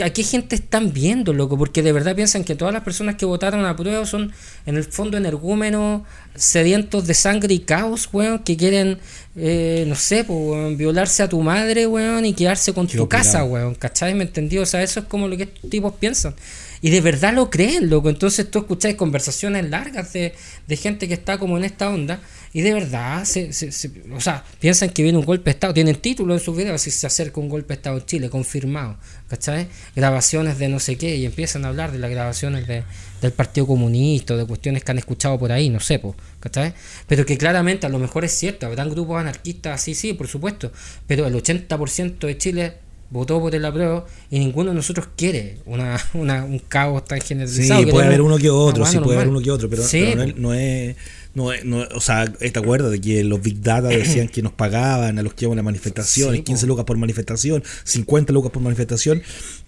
¿a 0.00 0.10
qué 0.10 0.22
gente 0.22 0.54
están 0.54 0.92
viendo, 0.92 1.32
loco? 1.32 1.58
Porque 1.58 1.82
de 1.82 1.90
verdad 1.90 2.14
piensan 2.14 2.44
que 2.44 2.54
todas 2.54 2.72
las 2.72 2.84
personas 2.84 3.16
que 3.16 3.26
votaron 3.26 3.66
a 3.66 3.74
prueba 3.74 4.06
son, 4.06 4.32
en 4.64 4.76
el 4.76 4.84
fondo, 4.84 5.16
energúmenos, 5.16 6.02
sedientos 6.36 7.08
de 7.08 7.14
sangre 7.14 7.52
y 7.52 7.58
caos, 7.58 8.08
weón, 8.12 8.38
que 8.38 8.56
quieren, 8.56 8.98
eh, 9.34 9.86
no 9.88 9.96
sé, 9.96 10.22
pues, 10.22 10.38
weón, 10.38 10.76
violarse 10.76 11.24
a 11.24 11.28
tu 11.28 11.42
madre, 11.42 11.88
weón, 11.88 12.24
y 12.26 12.32
quedarse 12.32 12.72
con 12.72 12.86
Qué 12.86 12.96
tu 12.96 13.08
casa, 13.08 13.42
weón, 13.42 13.74
¿cachai? 13.74 14.14
¿Me 14.14 14.22
entendió? 14.22 14.62
O 14.62 14.66
sea, 14.66 14.84
eso 14.84 15.00
es 15.00 15.06
como 15.06 15.26
lo 15.26 15.36
que 15.36 15.42
estos 15.42 15.68
tipos 15.68 15.94
piensan. 15.94 16.36
Y 16.80 16.90
de 16.90 17.00
verdad 17.00 17.34
lo 17.34 17.50
creen, 17.50 17.90
loco. 17.90 18.08
Entonces 18.08 18.50
tú 18.50 18.60
escucháis 18.60 18.94
conversaciones 18.96 19.68
largas 19.68 20.12
de, 20.12 20.34
gente 20.76 21.08
que 21.08 21.14
está 21.14 21.38
como 21.38 21.58
en 21.58 21.64
esta 21.64 21.88
onda 21.90 22.20
y 22.52 22.60
de 22.62 22.72
verdad, 22.72 23.24
se, 23.24 23.52
se- 23.52 23.72
se- 23.72 23.90
o 24.14 24.20
sea, 24.20 24.44
piensan 24.60 24.90
que 24.90 25.02
viene 25.02 25.18
un 25.18 25.24
golpe 25.24 25.44
de 25.46 25.50
Estado, 25.50 25.74
tienen 25.74 25.96
título 25.96 26.32
en 26.34 26.40
sus 26.40 26.56
videos 26.56 26.80
si 26.80 26.90
se 26.90 27.06
acerca 27.06 27.40
un 27.40 27.48
golpe 27.48 27.68
de 27.68 27.74
Estado 27.74 27.98
en 27.98 28.06
Chile, 28.06 28.30
confirmado, 28.30 28.96
¿cachai? 29.28 29.68
Grabaciones 29.94 30.58
de 30.58 30.68
no 30.68 30.80
sé 30.80 30.96
qué, 30.96 31.16
y 31.16 31.26
empiezan 31.26 31.64
a 31.64 31.68
hablar 31.68 31.92
de 31.92 31.98
las 31.98 32.10
grabaciones 32.10 32.66
de, 32.66 32.84
del 33.20 33.32
Partido 33.32 33.66
Comunista, 33.66 34.34
de 34.36 34.46
cuestiones 34.46 34.82
que 34.82 34.90
han 34.92 34.98
escuchado 34.98 35.38
por 35.38 35.52
ahí, 35.52 35.68
no 35.68 35.80
sé, 35.80 35.98
po, 35.98 36.16
¿cachai? 36.40 36.72
Pero 37.06 37.26
que 37.26 37.36
claramente 37.36 37.84
a 37.86 37.90
lo 37.90 37.98
mejor 37.98 38.24
es 38.24 38.32
cierto, 38.32 38.64
habrán 38.66 38.88
grupos 38.88 39.20
anarquistas, 39.20 39.82
sí, 39.82 39.94
sí, 39.94 40.14
por 40.14 40.26
supuesto, 40.28 40.72
pero 41.06 41.26
el 41.26 41.34
80% 41.34 42.26
de 42.26 42.38
Chile 42.38 42.72
votó 43.10 43.40
por 43.40 43.54
el 43.54 43.64
apruebo 43.64 44.04
y 44.30 44.38
ninguno 44.38 44.70
de 44.70 44.76
nosotros 44.76 45.08
quiere 45.16 45.58
una, 45.66 45.98
una, 46.14 46.44
un 46.44 46.58
caos 46.58 47.04
tan 47.06 47.20
Sí, 47.20 47.28
generalizado. 47.28 47.88
puede 47.88 48.06
haber 48.06 48.20
uno 48.20 48.36
que 48.38 48.50
otro, 48.50 48.84
sí, 48.86 48.98
puede 48.98 49.16
haber 49.16 49.28
uno 49.28 49.40
que 49.40 49.50
otro, 49.50 49.68
pero, 49.70 49.82
Sí, 49.82 50.10
pero 50.14 50.16
no, 50.16 50.22
es, 50.24 50.36
no 50.36 50.54
es- 50.54 50.96
no 51.34 51.52
es- 51.52 51.64
no 51.64 51.82
es- 51.84 51.88
o 51.94 52.00
sea, 52.00 52.26
¿te 52.32 52.58
acuerdas 52.58 52.90
de 52.90 53.00
que 53.00 53.22
los 53.22 53.40
Big 53.40 53.60
Data 53.62 53.88
decían 53.88 54.28
que 54.28 54.42
nos 54.42 54.52
pagaban 54.52 55.18
a 55.18 55.22
los 55.22 55.34
que 55.34 55.44
íbamos 55.44 55.54
a 55.54 55.58
las 55.58 55.64
manifestaciones, 55.64 56.36
Sí, 56.36 56.42
po. 56.42 56.46
15 56.46 56.66
lucas 56.66 56.84
por 56.84 56.96
manifestación, 56.96 57.62
50 57.84 58.32
lucas 58.32 58.50
por 58.50 58.62
manifestación? 58.62 59.22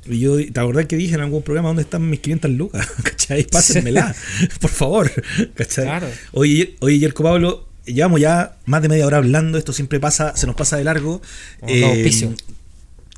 Y 0.06 0.18
yo, 0.18 0.36
¿te 0.36 0.58
acordás 0.60 0.86
que 0.86 0.96
dije 0.96 1.14
en 1.14 1.20
algún 1.20 1.42
programa 1.42 1.68
dónde 1.68 1.82
están 1.82 2.08
mis 2.10 2.20
500 2.20 2.50
lucas? 2.50 2.86
¿Cachai? 3.04 3.44
Pásenmela, 3.44 4.14
por 4.60 4.70
favor. 4.70 5.10
¿Cachai? 5.54 5.84
Claro. 5.84 6.08
Oye, 6.32 6.76
oye, 6.80 6.98
Yerko 6.98 7.22
Pablo, 7.22 7.68
llevamos 7.84 8.20
ya 8.20 8.56
más 8.66 8.82
de 8.82 8.88
media 8.88 9.06
hora 9.06 9.18
hablando, 9.18 9.56
esto 9.56 9.72
siempre 9.72 10.00
pasa, 10.00 10.36
se 10.36 10.46
nos 10.46 10.56
pasa 10.56 10.76
de 10.76 10.84
largo. 10.84 11.22
Auspicios. 11.62 12.34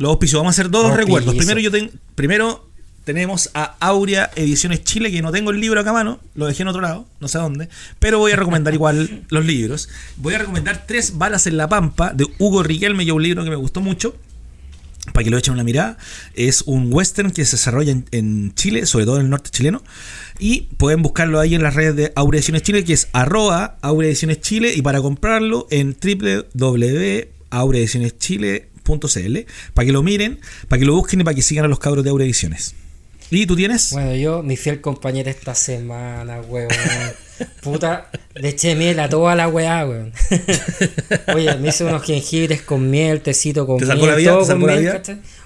Los 0.02 0.10
auspicios, 0.10 0.40
vamos 0.40 0.50
a 0.50 0.54
hacer 0.60 0.68
dos 0.68 0.86
Auspicio. 0.86 1.04
recuerdos. 1.04 1.34
Primero 1.36 1.60
yo 1.60 1.70
primero 2.16 2.68
tenemos 3.04 3.50
a 3.54 3.76
Aurea 3.78 4.32
Ediciones 4.34 4.82
Chile, 4.82 5.12
que 5.12 5.22
no 5.22 5.30
tengo 5.30 5.52
el 5.52 5.60
libro 5.60 5.78
acá 5.78 5.90
a 5.90 5.92
mano, 5.92 6.18
lo 6.34 6.46
dejé 6.46 6.62
en 6.62 6.68
otro 6.68 6.80
lado, 6.80 7.06
no 7.20 7.28
sé 7.28 7.38
dónde, 7.38 7.68
pero 8.00 8.18
voy 8.18 8.32
a 8.32 8.36
recomendar 8.36 8.74
igual 8.74 9.22
los 9.28 9.44
libros. 9.44 9.88
Voy 10.16 10.34
a 10.34 10.38
recomendar 10.38 10.86
Tres 10.88 11.18
balas 11.18 11.46
en 11.46 11.56
la 11.56 11.68
pampa 11.68 12.12
de 12.12 12.26
Hugo 12.40 12.64
Riquelme, 12.64 13.04
que 13.04 13.10
es 13.10 13.14
un 13.14 13.22
libro 13.22 13.44
que 13.44 13.50
me 13.50 13.54
gustó 13.56 13.80
mucho. 13.80 14.16
Para 15.12 15.22
que 15.22 15.30
lo 15.30 15.38
echen 15.38 15.54
una 15.54 15.62
mirada, 15.62 15.98
es 16.34 16.62
un 16.62 16.92
western 16.92 17.30
que 17.30 17.44
se 17.44 17.52
desarrolla 17.52 17.92
en, 17.92 18.04
en 18.10 18.54
Chile, 18.56 18.86
sobre 18.86 19.04
todo 19.04 19.18
en 19.18 19.26
el 19.26 19.30
norte 19.30 19.50
chileno. 19.50 19.84
Y 20.40 20.62
pueden 20.78 21.02
buscarlo 21.02 21.38
ahí 21.38 21.54
en 21.54 21.62
las 21.62 21.74
redes 21.74 21.94
de 21.94 22.12
Aurea 22.16 22.40
Ediciones 22.40 22.62
Chile, 22.62 22.84
que 22.84 22.92
es 22.92 23.08
arroba 23.12 23.78
Aurea 23.82 24.08
Ediciones 24.08 24.40
Chile. 24.40 24.72
Y 24.74 24.82
para 24.82 25.00
comprarlo 25.00 25.68
en 25.70 25.94
para 29.74 29.86
que 29.86 29.92
lo 29.92 30.02
miren, 30.02 30.40
para 30.68 30.78
que 30.80 30.86
lo 30.86 30.94
busquen 30.94 31.20
y 31.20 31.24
para 31.24 31.34
que 31.34 31.42
sigan 31.42 31.64
a 31.64 31.68
los 31.68 31.78
cabros 31.78 32.04
de 32.04 32.10
Aurea 32.10 32.24
Ediciones. 32.26 32.74
¿Y 33.30 33.46
tú 33.46 33.56
tienes? 33.56 33.92
Bueno, 33.92 34.14
yo, 34.14 34.42
mi 34.42 34.56
fiel 34.58 34.80
compañera 34.82 35.30
esta 35.30 35.54
semana, 35.54 36.40
weón. 36.42 36.68
Puta, 37.62 38.10
le 38.34 38.50
eché 38.50 38.74
miel 38.74 39.00
a 39.00 39.08
toda 39.08 39.34
la 39.34 39.48
weá, 39.48 39.86
weón. 39.86 40.12
Oye, 41.34 41.56
me 41.56 41.68
hice 41.68 41.84
unos 41.84 42.02
jengibres 42.02 42.60
con 42.62 42.90
miel, 42.90 43.22
tecito 43.22 43.66
con 43.66 43.78
¿Te 43.78 43.86
miel, 43.86 44.06
la 44.06 44.14
vida? 44.16 44.32
todo 44.32 44.46
¿Te 44.46 44.52
con 44.52 44.66
la 44.66 44.76
miel. 44.76 45.00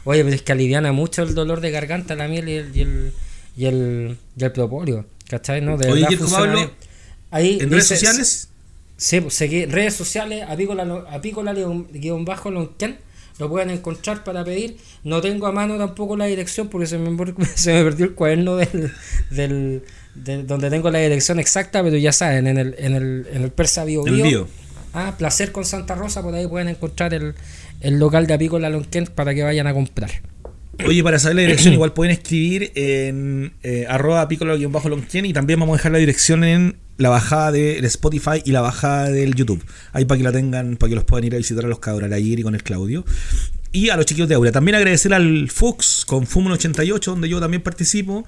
Oye, 0.05 0.25
pero 0.25 0.35
es 0.35 0.43
que 0.43 0.53
aliviana 0.53 0.93
mucho 0.93 1.23
el 1.23 1.35
dolor 1.35 1.61
de 1.61 1.71
garganta 1.71 2.15
la 2.17 2.27
miel 2.29 2.49
y 2.49 2.55
el, 2.57 2.77
y 2.77 2.81
el, 2.83 3.13
y 3.57 3.67
el, 3.67 4.17
y 4.37 4.45
el 4.45 4.53
propóleo, 4.53 5.07
¿cachai? 5.29 5.61
¿No? 5.61 5.77
De 5.77 5.91
Oye, 5.91 6.07
Pablo. 6.31 6.73
Ahí 7.31 7.59
¿En 7.61 7.71
redes 7.71 7.87
sociales? 7.87 8.49
Sí, 8.97 9.21
pues, 9.21 9.35
seguí 9.35 9.67
redes 9.67 9.95
sociales, 9.95 10.45
apícola, 10.49 11.05
apícola 11.11 11.53
guión- 11.55 11.87
guion 11.93 12.25
bajo 12.25 12.51
lonquén, 12.51 12.97
lo 13.39 13.49
pueden 13.51 13.71
encontrar 13.71 14.25
para 14.25 14.45
pedir. 14.45 14.77
No 15.05 15.21
tengo 15.21 15.47
a 15.47 15.53
mano 15.53 15.77
tampoco 15.79 16.17
la 16.17 16.27
dirección 16.27 16.69
porque 16.69 16.87
se 16.87 16.99
me, 16.99 17.11
se 17.55 17.73
me 17.73 17.83
perdió 17.85 18.07
el 18.07 18.15
cuaderno 18.15 18.57
del, 18.57 18.93
del, 19.31 19.83
del- 20.15 20.47
donde 20.47 20.71
tengo 20.71 20.91
la 20.91 20.99
dirección 21.01 21.39
exacta, 21.39 21.83
pero 21.83 21.97
ya 21.97 22.13
saben, 22.13 22.47
en 22.47 22.59
el, 22.59 22.75
en 22.79 22.95
el, 22.95 23.27
en 23.33 23.43
el 23.43 23.51
Persa 23.51 23.85
Bio. 23.85 24.03
Bio. 24.05 24.49
Ah, 24.95 25.15
Placer 25.19 25.53
con 25.53 25.65
Santa 25.67 25.95
Rosa, 25.95 26.23
por 26.23 26.35
ahí 26.35 26.47
pueden 26.47 26.69
encontrar 26.69 27.13
el, 27.13 27.35
el 27.83 27.99
local 27.99 28.27
de 28.27 28.33
Apícola 28.35 28.71
Lonquén 28.71 29.05
para 29.07 29.35
que 29.35 29.43
vayan 29.43 29.67
a 29.67 29.75
comprar. 29.75 30.11
Oye, 30.85 31.03
para 31.03 31.19
saber 31.19 31.37
la 31.37 31.43
dirección, 31.43 31.75
igual 31.75 31.93
pueden 31.93 32.13
escribir 32.13 32.73
en 32.75 33.53
eh, 33.63 33.87
arroba 33.89 34.27
bajo 34.27 34.91
y 35.13 35.33
también 35.33 35.61
vamos 35.61 35.75
a 35.75 35.77
dejar 35.79 35.93
la 35.93 35.99
dirección 35.99 36.45
en 36.45 36.77
la 36.99 37.09
bajada 37.09 37.53
del 37.53 37.85
Spotify 37.85 38.43
y 38.45 38.53
la 38.53 38.61
bajada 38.61 39.11
del 39.11 39.35
YouTube. 39.35 39.65
Ahí 39.93 40.05
para 40.05 40.19
que 40.19 40.25
la 40.25 40.33
tengan, 40.33 40.77
para 40.77 40.91
que 40.91 40.95
los 40.97 41.05
puedan 41.05 41.25
ir 41.25 41.35
a 41.35 41.39
visitar 41.39 41.65
a 41.65 41.69
los 41.69 41.79
cabros, 41.79 42.11
a 42.11 42.19
Yiri 42.19 42.43
con 42.43 42.55
el 42.55 42.63
Claudio. 42.63 43.05
Y 43.73 43.91
a 43.91 43.97
los 43.97 44.07
chiquillos 44.07 44.29
de 44.29 44.35
Aurea. 44.37 44.53
También 44.53 44.75
agradecer 44.75 45.13
al 45.13 45.51
Fux 45.51 46.05
con 46.07 46.27
Fumo 46.27 46.51
88, 46.51 47.11
donde 47.11 47.29
yo 47.29 47.41
también 47.41 47.63
participo, 47.63 48.25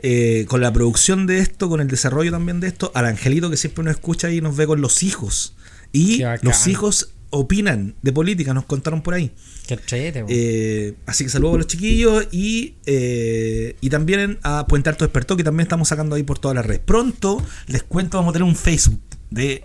eh, 0.00 0.44
con 0.48 0.60
la 0.60 0.72
producción 0.72 1.26
de 1.26 1.38
esto, 1.38 1.68
con 1.68 1.80
el 1.80 1.86
desarrollo 1.86 2.32
también 2.32 2.58
de 2.58 2.66
esto, 2.66 2.90
al 2.94 3.06
Angelito 3.06 3.50
que 3.50 3.56
siempre 3.56 3.84
nos 3.84 3.94
escucha 3.94 4.30
y 4.32 4.40
nos 4.40 4.56
ve 4.56 4.66
con 4.66 4.80
los 4.80 5.04
hijos. 5.04 5.54
Y 5.92 6.22
los 6.42 6.66
hijos 6.66 7.10
opinan 7.30 7.94
de 8.02 8.12
política, 8.12 8.54
nos 8.54 8.64
contaron 8.64 9.02
por 9.02 9.14
ahí. 9.14 9.32
Qué 9.66 9.76
weón. 10.22 10.26
Eh, 10.28 10.94
así 11.06 11.24
que 11.24 11.30
saludos 11.30 11.56
a 11.56 11.58
los 11.58 11.66
chiquillos 11.66 12.26
y, 12.32 12.74
eh, 12.86 13.76
y 13.80 13.90
también 13.90 14.38
a 14.42 14.66
Puente 14.66 14.88
Alto 14.88 15.04
Despertó, 15.04 15.36
que 15.36 15.44
también 15.44 15.64
estamos 15.64 15.88
sacando 15.88 16.16
ahí 16.16 16.22
por 16.22 16.38
todas 16.38 16.54
las 16.54 16.64
redes. 16.66 16.80
Pronto, 16.84 17.44
les 17.66 17.82
cuento, 17.82 18.18
vamos 18.18 18.30
a 18.30 18.32
tener 18.34 18.48
un 18.48 18.56
Facebook 18.56 19.00
de, 19.30 19.64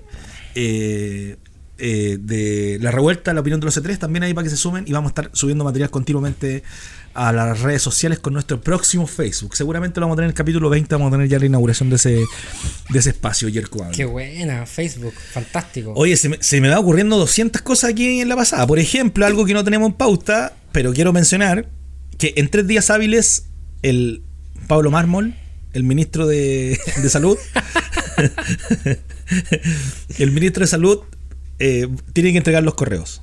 eh, 0.55 1.37
eh, 1.79 2.17
de 2.19 2.77
La 2.81 2.91
Revuelta, 2.91 3.33
la 3.33 3.41
opinión 3.41 3.59
de 3.59 3.65
los 3.65 3.77
C3, 3.77 3.97
también 3.97 4.23
ahí 4.23 4.33
para 4.33 4.43
que 4.43 4.49
se 4.49 4.57
sumen 4.57 4.85
y 4.87 4.91
vamos 4.91 5.09
a 5.09 5.11
estar 5.11 5.29
subiendo 5.33 5.63
material 5.63 5.89
continuamente 5.89 6.63
a 7.13 7.31
las 7.31 7.61
redes 7.61 7.81
sociales 7.81 8.19
con 8.19 8.33
nuestro 8.33 8.61
próximo 8.61 9.07
Facebook. 9.07 9.55
Seguramente 9.55 9.99
lo 9.99 10.05
vamos 10.05 10.15
a 10.15 10.17
tener 10.17 10.27
en 10.27 10.31
el 10.31 10.35
capítulo 10.35 10.69
20, 10.69 10.95
vamos 10.95 11.09
a 11.09 11.11
tener 11.11 11.27
ya 11.27 11.39
la 11.39 11.45
inauguración 11.45 11.89
de 11.89 11.97
ese, 11.97 12.25
de 12.89 12.99
ese 12.99 13.11
espacio, 13.11 13.49
Yerko. 13.49 13.85
Qué 13.93 14.05
buena, 14.05 14.65
Facebook, 14.65 15.13
fantástico. 15.13 15.93
Oye, 15.95 16.17
se 16.17 16.29
me, 16.29 16.37
se 16.41 16.61
me 16.61 16.69
va 16.69 16.79
ocurriendo 16.79 17.17
200 17.17 17.61
cosas 17.61 17.91
aquí 17.91 18.21
en 18.21 18.29
la 18.29 18.35
pasada. 18.35 18.65
Por 18.65 18.79
ejemplo, 18.79 19.25
algo 19.25 19.45
que 19.45 19.53
no 19.53 19.63
tenemos 19.63 19.89
en 19.89 19.93
pauta, 19.93 20.53
pero 20.71 20.93
quiero 20.93 21.13
mencionar 21.13 21.69
que 22.17 22.33
en 22.37 22.49
tres 22.49 22.67
días 22.67 22.89
hábiles 22.89 23.47
el 23.81 24.23
Pablo 24.67 24.91
Mármol, 24.91 25.35
el 25.73 25.83
ministro 25.83 26.25
de, 26.25 26.79
de 27.01 27.09
Salud, 27.09 27.37
el 30.17 30.31
ministro 30.31 30.61
de 30.61 30.67
Salud 30.67 30.99
eh, 31.59 31.87
tiene 32.13 32.31
que 32.31 32.37
entregar 32.37 32.63
los 32.63 32.75
correos. 32.75 33.21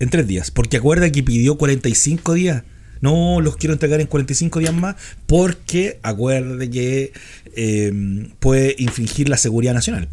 En 0.00 0.10
tres 0.10 0.26
días. 0.26 0.50
Porque 0.50 0.78
acuerda 0.78 1.10
que 1.12 1.22
pidió 1.22 1.56
45 1.56 2.34
días. 2.34 2.64
No 3.00 3.40
los 3.40 3.56
quiero 3.56 3.72
entregar 3.72 4.00
en 4.00 4.06
45 4.06 4.58
días 4.58 4.74
más 4.74 4.96
porque 5.26 5.98
acuerde 6.02 6.68
que 6.68 7.12
eh, 7.56 7.92
puede 8.40 8.74
infringir 8.78 9.28
la 9.28 9.38
seguridad 9.38 9.72
nacional. 9.72 10.08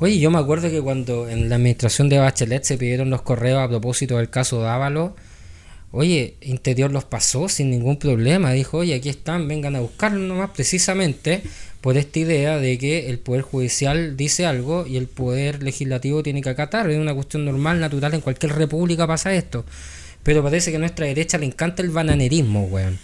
Oye, 0.00 0.18
yo 0.18 0.30
me 0.30 0.38
acuerdo 0.38 0.70
que 0.70 0.80
cuando 0.80 1.28
en 1.28 1.48
la 1.48 1.56
administración 1.56 2.08
de 2.08 2.18
Bachelet 2.18 2.64
se 2.64 2.78
pidieron 2.78 3.10
los 3.10 3.22
correos 3.22 3.60
a 3.60 3.68
propósito 3.68 4.16
del 4.16 4.30
caso 4.30 4.60
Dávalo, 4.60 5.16
oye, 5.90 6.36
Interior 6.40 6.92
los 6.92 7.04
pasó 7.04 7.48
sin 7.48 7.70
ningún 7.70 7.98
problema. 7.98 8.52
Dijo, 8.52 8.78
oye, 8.78 8.94
aquí 8.94 9.08
están, 9.08 9.48
vengan 9.48 9.76
a 9.76 9.80
buscarlos 9.80 10.22
nomás, 10.22 10.50
precisamente 10.50 11.42
por 11.80 11.96
esta 11.96 12.18
idea 12.18 12.58
de 12.58 12.76
que 12.78 13.08
el 13.08 13.18
Poder 13.18 13.42
Judicial 13.42 14.16
dice 14.16 14.46
algo 14.46 14.86
y 14.86 14.96
el 14.96 15.06
Poder 15.06 15.62
Legislativo 15.62 16.22
tiene 16.22 16.42
que 16.42 16.50
acatar. 16.50 16.90
Es 16.90 16.98
una 16.98 17.14
cuestión 17.14 17.44
normal, 17.44 17.80
natural, 17.80 18.14
en 18.14 18.20
cualquier 18.20 18.52
república 18.54 19.06
pasa 19.06 19.32
esto. 19.34 19.64
Pero 20.22 20.42
parece 20.42 20.70
que 20.70 20.76
a 20.76 20.80
nuestra 20.80 21.06
derecha 21.06 21.38
le 21.38 21.46
encanta 21.46 21.82
el 21.82 21.90
bananerismo, 21.90 22.64
weón. 22.64 22.98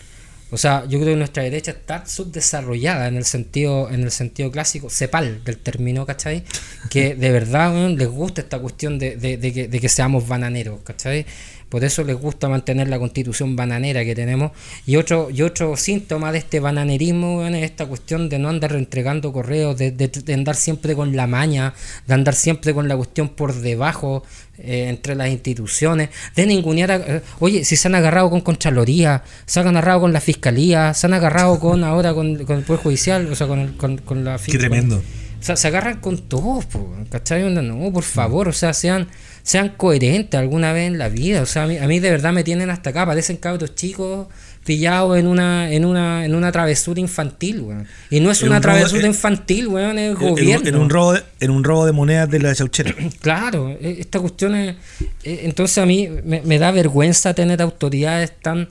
O 0.51 0.57
sea, 0.57 0.85
yo 0.89 1.01
creo 1.01 1.15
que 1.15 1.17
nuestra 1.17 1.43
derecha 1.43 1.73
está 1.73 2.07
subdesarrollada 2.07 3.09
en 3.09 3.17
el 3.17 3.25
sentido, 3.25 3.91
en 3.91 4.03
el 4.03 4.11
sentido 4.13 4.51
clásico, 4.53 4.89
cepal 4.91 5.43
del 5.45 5.57
término, 5.57 6.07
¿cachai? 6.07 6.45
Que 6.91 7.15
de 7.15 7.31
verdad 7.33 7.73
weón, 7.75 7.97
les 7.97 8.09
gusta 8.09 8.41
esta 8.43 8.59
cuestión 8.59 8.99
de, 8.99 9.17
de- 9.17 9.53
que, 9.53 9.69
de 9.69 9.81
que 9.81 9.89
seamos 9.89 10.29
bananeros, 10.29 10.81
¿cachai? 10.85 11.27
Por 11.75 11.83
eso 11.83 12.05
les 12.05 12.15
gusta 12.17 12.49
mantener 12.49 12.87
la 12.89 13.01
constitución 13.01 13.57
bananera 13.57 14.05
que 14.05 14.15
tenemos. 14.15 14.53
Y 14.87 14.95
otro, 14.95 15.29
y 15.29 15.43
otro 15.43 15.77
síntoma 15.77 16.31
de 16.31 16.39
este 16.39 16.61
bananerismo 16.61 17.45
es 17.45 17.65
esta 17.65 17.85
cuestión 17.87 18.29
de 18.29 18.39
no 18.39 18.49
andar 18.49 18.71
reentregando 18.71 19.33
correos, 19.33 19.77
de, 19.77 19.91
de- 19.91 20.07
de 20.07 20.35
andar 20.35 20.55
siempre 20.55 20.95
con 20.95 21.17
la 21.17 21.27
maña, 21.27 21.75
de 22.07 22.15
andar 22.15 22.37
siempre 22.37 22.73
con 22.75 22.87
la 22.87 22.97
cuestión 22.97 23.29
por 23.29 23.53
debajo 23.61 24.23
eh, 24.59 24.87
entre 24.89 25.17
las 25.17 25.31
instituciones, 25.31 26.11
de 26.37 26.47
ningunear. 26.47 26.93
a- 26.93 26.97
eh, 27.17 27.23
oye, 27.41 27.65
si 27.65 27.75
se 27.75 27.89
han 27.89 27.97
agarrado 27.97 28.31
con 28.31 28.41
Contraloría, 28.41 29.25
se 29.45 29.59
han 29.59 29.67
agarrado 29.67 30.03
con 30.03 30.13
la 30.13 30.21
Fiscalía, 30.21 30.95
se 30.95 31.09
han 31.09 31.15
agarrado 31.15 31.59
con 31.59 31.83
ahora 31.83 32.15
con, 32.15 32.45
con 32.45 32.59
el 32.59 32.63
Poder 32.63 32.83
Judicial, 32.83 33.27
o 33.33 33.35
sea, 33.35 33.49
con, 33.49 33.59
el- 33.59 33.77
con, 33.77 33.99
con 33.99 34.25
la 34.25 34.39
Qué 34.39 34.59
tremendo. 34.59 34.99
o 34.99 35.43
sea, 35.43 35.57
se 35.57 35.67
agarran 35.67 35.99
con 36.01 36.19
todos, 36.19 36.67
¿cachai? 37.11 37.43
No, 37.53 37.93
por 37.93 38.05
favor, 38.05 38.47
o 38.47 38.53
sea, 38.53 38.73
sean, 38.73 39.09
sean 39.45 39.69
coherentes 39.77 40.41
alguna 40.41 40.73
vez 40.73 40.89
en 40.89 40.99
la 40.99 41.09
vida. 41.09 41.43
O 41.43 41.47
sea, 41.47 41.63
a 41.63 41.67
mí, 41.69 41.77
a 41.79 41.87
mí 41.87 42.01
de 42.01 42.11
verdad 42.11 42.33
me 42.33 42.43
tienen 42.43 42.71
hasta 42.71 42.91
acá, 42.91 43.07
parecen 43.07 43.37
cabros 43.37 43.77
chicos 43.77 44.27
pillados 44.65 45.19
en 45.19 45.27
una, 45.27 45.71
en 45.71 45.85
una, 45.85 46.25
en 46.25 46.35
una 46.35 46.51
travesura 46.51 46.99
infantil, 46.99 47.61
weón. 47.61 47.87
Y 48.09 48.21
no 48.21 48.31
es 48.31 48.41
En 48.41 48.49
una 48.49 48.57
un 48.57 48.63
travesura 48.63 49.03
en- 49.03 49.09
infantil, 49.09 49.69
weón, 49.69 49.99
es 49.99 50.13
En- 50.17 50.23
en, 50.23 50.31
gobierno. 50.31 50.69
en 50.71 50.77
un 50.77 50.89
robo 50.91 51.13
de, 51.13 51.23
en 51.41 51.51
un 51.51 51.63
robo 51.63 51.85
de 51.85 51.93
monedas 51.93 52.31
de 52.31 52.39
la 52.41 52.55
chauchera. 52.55 52.95
Claro, 53.21 53.69
e- 53.79 53.99
esta 54.01 54.19
cuestión 54.21 54.55
es... 54.55 54.75
e- 55.23 55.41
Entonces 55.45 55.77
a 55.79 55.85
mí 55.87 56.09
me, 56.25 56.41
me 56.41 56.59
da 56.59 56.71
vergüenza 56.71 57.35
tener 57.35 57.61
autoridades 57.63 58.33
tan 58.41 58.71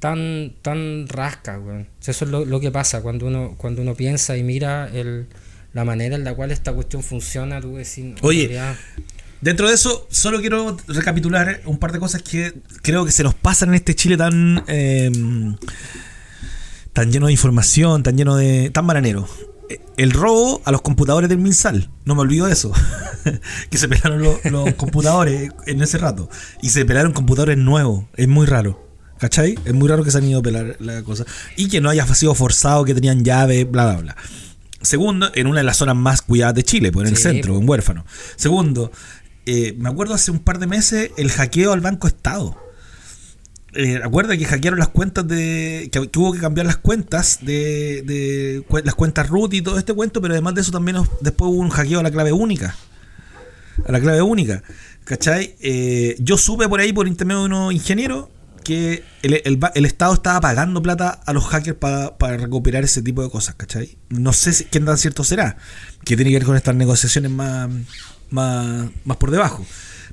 tan 0.00 0.52
tan 0.62 1.06
rascas, 1.08 1.60
weón. 1.64 1.86
Eso 2.04 2.24
es 2.24 2.30
lo, 2.30 2.44
lo 2.44 2.58
que 2.60 2.70
pasa 2.72 3.02
cuando 3.02 3.26
uno 3.26 3.54
cuando 3.56 3.82
uno 3.82 3.94
piensa 3.94 4.36
y 4.36 4.42
mira 4.42 4.88
el, 4.92 5.26
la 5.72 5.84
manera 5.84 6.16
en 6.16 6.24
la 6.24 6.34
cual 6.34 6.50
esta 6.50 6.72
cuestión 6.72 7.02
funciona, 7.04 7.60
tú 7.60 7.76
decís... 7.76 8.14
Oye, 8.22 8.58
dentro 9.40 9.68
de 9.68 9.74
eso, 9.74 10.06
solo 10.10 10.40
quiero 10.40 10.76
recapitular 10.86 11.60
un 11.64 11.78
par 11.78 11.92
de 11.92 11.98
cosas 11.98 12.22
que 12.22 12.54
creo 12.82 13.04
que 13.04 13.12
se 13.12 13.22
nos 13.22 13.34
pasan 13.34 13.70
en 13.70 13.76
este 13.76 13.94
Chile 13.94 14.16
tan... 14.16 14.64
Em, 14.66 15.56
tan 16.92 17.12
lleno 17.12 17.26
de 17.26 17.32
información, 17.32 18.02
tan 18.02 18.16
lleno 18.16 18.36
de... 18.36 18.70
tan 18.70 18.84
maranero. 18.84 19.28
El 19.96 20.12
robo 20.12 20.62
a 20.64 20.72
los 20.72 20.80
computadores 20.80 21.28
del 21.28 21.38
Minsal, 21.38 21.90
no 22.04 22.14
me 22.14 22.22
olvido 22.22 22.46
de 22.46 22.52
eso. 22.52 22.72
que 23.70 23.78
se 23.78 23.88
pelaron 23.88 24.22
los, 24.22 24.44
los 24.46 24.74
computadores 24.74 25.50
en 25.66 25.82
ese 25.82 25.98
rato. 25.98 26.28
Y 26.62 26.70
se 26.70 26.84
pelaron 26.84 27.12
computadores 27.12 27.58
nuevos, 27.58 28.06
es 28.16 28.28
muy 28.28 28.46
raro. 28.46 28.88
¿Cachai? 29.18 29.58
Es 29.64 29.74
muy 29.74 29.88
raro 29.88 30.04
que 30.04 30.10
se 30.10 30.18
han 30.18 30.24
ido 30.24 30.38
a 30.38 30.42
pelar 30.42 30.76
la 30.78 31.02
cosa. 31.02 31.24
Y 31.56 31.68
que 31.68 31.80
no 31.80 31.90
haya 31.90 32.06
sido 32.14 32.34
forzado, 32.34 32.84
que 32.84 32.94
tenían 32.94 33.24
llave, 33.24 33.64
bla, 33.64 33.92
bla, 33.92 34.00
bla. 34.00 34.16
Segundo, 34.80 35.30
en 35.34 35.48
una 35.48 35.58
de 35.58 35.64
las 35.64 35.76
zonas 35.76 35.96
más 35.96 36.22
cuidadas 36.22 36.54
de 36.54 36.62
Chile, 36.62 36.92
pues 36.92 37.08
en 37.08 37.14
el 37.14 37.20
centro, 37.20 37.58
en 37.58 37.68
huérfano. 37.68 38.06
Segundo, 38.36 38.92
eh, 39.50 39.74
me 39.78 39.88
acuerdo 39.88 40.12
hace 40.12 40.30
un 40.30 40.40
par 40.40 40.58
de 40.58 40.66
meses 40.66 41.10
el 41.16 41.30
hackeo 41.30 41.72
al 41.72 41.80
Banco 41.80 42.06
Estado. 42.06 42.54
Eh, 43.72 43.98
Acuerda 44.04 44.36
que 44.36 44.44
hackearon 44.44 44.78
las 44.78 44.88
cuentas 44.88 45.26
de. 45.26 45.88
que, 45.90 46.18
hubo 46.18 46.34
que 46.34 46.38
cambiar 46.38 46.66
las 46.66 46.76
cuentas 46.76 47.38
de, 47.40 48.02
de, 48.02 48.62
las 48.84 48.94
cuentas 48.94 49.26
root 49.30 49.54
y 49.54 49.62
todo 49.62 49.78
este 49.78 49.94
cuento, 49.94 50.20
pero 50.20 50.34
además 50.34 50.54
de 50.54 50.60
eso 50.60 50.70
también 50.70 50.98
después 51.22 51.50
hubo 51.50 51.60
un 51.60 51.70
hackeo 51.70 52.00
a 52.00 52.02
la 52.02 52.10
clave 52.10 52.30
única. 52.30 52.76
A 53.86 53.90
la 53.90 54.00
clave 54.00 54.20
única. 54.20 54.62
¿Cachai? 55.04 55.56
Eh, 55.60 56.16
yo 56.18 56.36
supe 56.36 56.68
por 56.68 56.80
ahí 56.80 56.92
por 56.92 57.08
intermedio 57.08 57.40
de 57.40 57.46
unos 57.46 57.72
ingenieros 57.72 58.26
que 58.64 59.02
el, 59.22 59.86
Estado 59.86 60.12
estaba 60.12 60.42
pagando 60.42 60.82
plata 60.82 61.08
a 61.24 61.32
los 61.32 61.46
hackers 61.46 61.78
para 61.78 62.36
recuperar 62.36 62.84
ese 62.84 63.00
tipo 63.00 63.22
de 63.22 63.30
cosas, 63.30 63.54
¿cachai? 63.54 63.96
No 64.10 64.34
sé 64.34 64.52
si, 64.52 64.64
qué 64.64 64.78
tan 64.78 64.98
cierto 64.98 65.24
será, 65.24 65.56
que 66.04 66.16
tiene 66.16 66.32
que 66.32 66.36
ver 66.36 66.44
con 66.44 66.54
estas 66.54 66.74
negociaciones 66.74 67.30
más, 67.30 67.70
más, 68.30 68.90
más 69.04 69.16
por 69.16 69.30
debajo. 69.30 69.64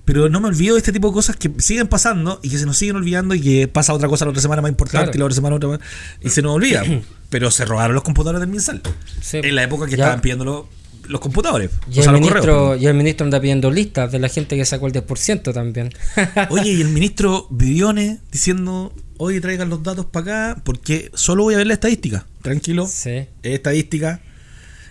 Pero 0.06 0.30
no 0.30 0.40
me 0.40 0.48
olvido 0.48 0.76
de 0.76 0.80
este 0.80 0.92
tipo 0.92 1.08
de 1.08 1.14
cosas 1.16 1.36
que 1.36 1.52
siguen 1.58 1.88
pasando 1.88 2.40
y 2.44 2.50
que 2.50 2.60
se 2.60 2.66
nos 2.68 2.78
siguen 2.78 2.96
olvidando 2.96 3.34
y 3.34 3.42
que 3.42 3.68
pasa 3.68 3.92
otra 3.92 4.08
cosa 4.08 4.26
la 4.26 4.30
otra 4.30 4.42
semana 4.42 4.62
más 4.62 4.70
importante 4.70 5.12
y 5.16 5.20
la 5.20 5.26
otra 5.26 5.36
semana 5.36 5.56
otra 5.56 5.70
más. 5.70 5.80
Y 6.22 6.30
se 6.30 6.44
nos 6.44 6.56
olvida. 6.56 6.84
Pero 7.30 7.50
se 7.50 7.66
robaron 7.66 7.96
los 7.96 8.04
computadores 8.04 8.40
del 8.40 8.50
Minsal. 8.50 8.82
En 9.34 9.56
la 9.56 9.64
época 9.64 9.88
que 9.88 9.96
estaban 9.96 10.22
pidiéndolo 10.22 10.70
los 11.08 11.22
computadores. 11.22 11.72
Y, 11.92 12.02
el 12.02 12.12
ministro, 12.12 12.76
y 12.76 12.86
el 12.88 12.94
ministro 12.94 13.26
anda 13.26 13.40
pidiendo 13.40 13.72
listas 13.72 14.12
de 14.12 14.20
la 14.20 14.30
gente 14.30 14.56
que 14.56 14.66
sacó 14.66 14.88
el 14.88 14.94
10% 14.94 15.54
también. 15.54 15.92
Oye, 16.50 16.72
y 16.72 16.82
el 16.82 16.90
ministro 16.90 17.48
Vivione 17.50 18.20
diciendo, 18.32 18.94
oye, 19.18 19.42
traigan 19.42 19.70
los 19.70 19.84
datos 19.84 20.06
para 20.06 20.52
acá, 20.52 20.62
porque 20.64 21.12
solo 21.14 21.44
voy 21.44 21.56
a 21.56 21.58
ver 21.58 21.68
la 21.68 21.74
estadística. 21.74 22.26
Tranquilo. 22.42 22.88
Sí. 22.88 23.28
Estadística. 23.44 24.22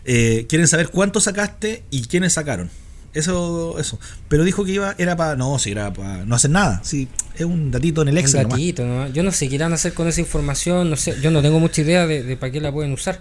Eh, 0.05 0.47
quieren 0.49 0.69
saber 0.69 0.89
cuánto 0.89 1.21
sacaste 1.21 1.85
y 1.91 2.03
quiénes 2.03 2.35
sacaron. 2.35 2.71
Eso, 3.15 3.79
eso. 3.79 3.99
Pero 4.29 4.45
dijo 4.45 4.65
que 4.65 4.73
iba, 4.73 4.95
era 4.99 5.17
para. 5.17 5.37
No, 5.37 5.59
si 5.59 5.71
era 5.71 5.93
para 5.93 6.25
no 6.25 6.35
hacer 6.35 6.51
nada. 6.51 6.81
Sí, 6.83 7.09
es 7.37 7.45
un 7.45 7.71
datito 7.71 8.03
en 8.03 8.09
el 8.09 8.19
Excel. 8.19 8.45
Un 8.47 8.51
datito, 8.51 9.09
Yo 9.09 9.23
no 9.23 9.31
sé 9.31 9.49
qué 9.49 9.55
irán 9.55 9.73
a 9.73 9.77
hacer 9.77 9.95
con 9.95 10.09
esa 10.09 10.21
información. 10.21 10.91
No 10.91 10.97
sé, 10.97 11.15
yo 11.23 11.31
no 11.31 11.41
tengo 11.41 11.61
mucha 11.61 11.83
idea 11.83 12.07
de, 12.07 12.23
de 12.23 12.37
para 12.37 12.53
qué 12.53 12.61
la 12.61 12.73
pueden 12.73 12.93
usar. 12.93 13.21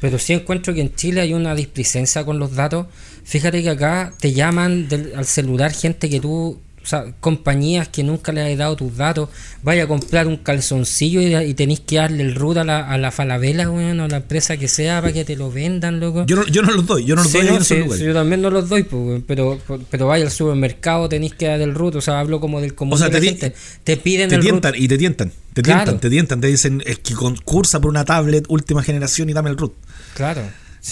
Pero 0.00 0.18
sí 0.18 0.32
encuentro 0.32 0.74
que 0.74 0.80
en 0.80 0.94
Chile 0.94 1.20
hay 1.20 1.34
una 1.34 1.54
displicencia 1.54 2.24
con 2.24 2.38
los 2.38 2.54
datos. 2.54 2.86
Fíjate 3.24 3.62
que 3.62 3.70
acá 3.70 4.12
te 4.18 4.32
llaman 4.32 4.88
al 5.14 5.26
celular 5.26 5.72
gente 5.72 6.08
que 6.08 6.20
tú, 6.20 6.58
o 6.82 6.86
sea, 6.86 7.12
compañías 7.20 7.88
que 7.88 8.02
nunca 8.02 8.32
le 8.32 8.40
has 8.40 8.58
dado 8.58 8.74
tus 8.74 8.96
datos. 8.96 9.28
Vaya 9.62 9.84
a 9.84 9.86
comprar 9.86 10.26
un 10.26 10.38
calzoncillo 10.38 11.20
y, 11.20 11.54
tenéis 11.54 11.80
que 11.80 11.96
darle 11.96 12.22
el 12.22 12.34
root 12.34 12.56
a 12.56 12.64
la, 12.64 12.88
a 12.88 12.96
la 12.96 13.10
falabela, 13.10 13.68
bueno, 13.68 14.04
o 14.04 14.06
a 14.06 14.08
la 14.08 14.16
empresa 14.18 14.56
que 14.56 14.66
sea 14.66 15.00
para 15.00 15.12
que 15.12 15.24
te 15.24 15.36
lo 15.36 15.50
vendan, 15.50 16.00
loco. 16.00 16.24
Yo 16.26 16.36
no, 16.36 16.46
yo 16.46 16.62
no 16.62 16.72
los 16.72 16.86
doy, 16.86 17.04
yo 17.04 17.16
no 17.16 17.22
los 17.22 17.32
doy 17.32 17.98
Yo 17.98 18.14
también 18.14 18.40
no 18.40 18.50
los 18.50 18.68
doy, 18.68 18.84
pues, 18.84 19.22
pero, 19.26 19.58
pero 19.90 20.06
vaya 20.06 20.24
al 20.24 20.30
supermercado, 20.30 21.08
tenéis 21.08 21.34
que 21.34 21.46
dar 21.46 21.60
el 21.60 21.74
root, 21.74 21.96
o 21.96 22.00
sea, 22.00 22.18
hablo 22.18 22.40
como 22.40 22.60
del 22.60 22.74
común 22.74 22.94
o 22.94 22.98
sea, 22.98 23.10
te, 23.10 23.20
gente. 23.20 23.54
Te 23.84 23.96
piden 23.96 24.30
te 24.30 24.36
el 24.36 24.40
tientan, 24.40 24.74
Y 24.76 24.88
te 24.88 24.96
tientan, 24.96 25.32
te 25.52 25.62
tientan, 25.62 26.00
te 26.00 26.08
tientan, 26.08 26.40
te 26.40 26.46
dicen, 26.46 26.82
es 26.86 26.98
que 26.98 27.14
concursa 27.14 27.80
por 27.80 27.90
una 27.90 28.04
tablet 28.04 28.46
última 28.48 28.82
generación 28.82 29.28
y 29.28 29.34
dame 29.34 29.50
el 29.50 29.58
root. 29.58 29.74
Claro. 30.14 30.42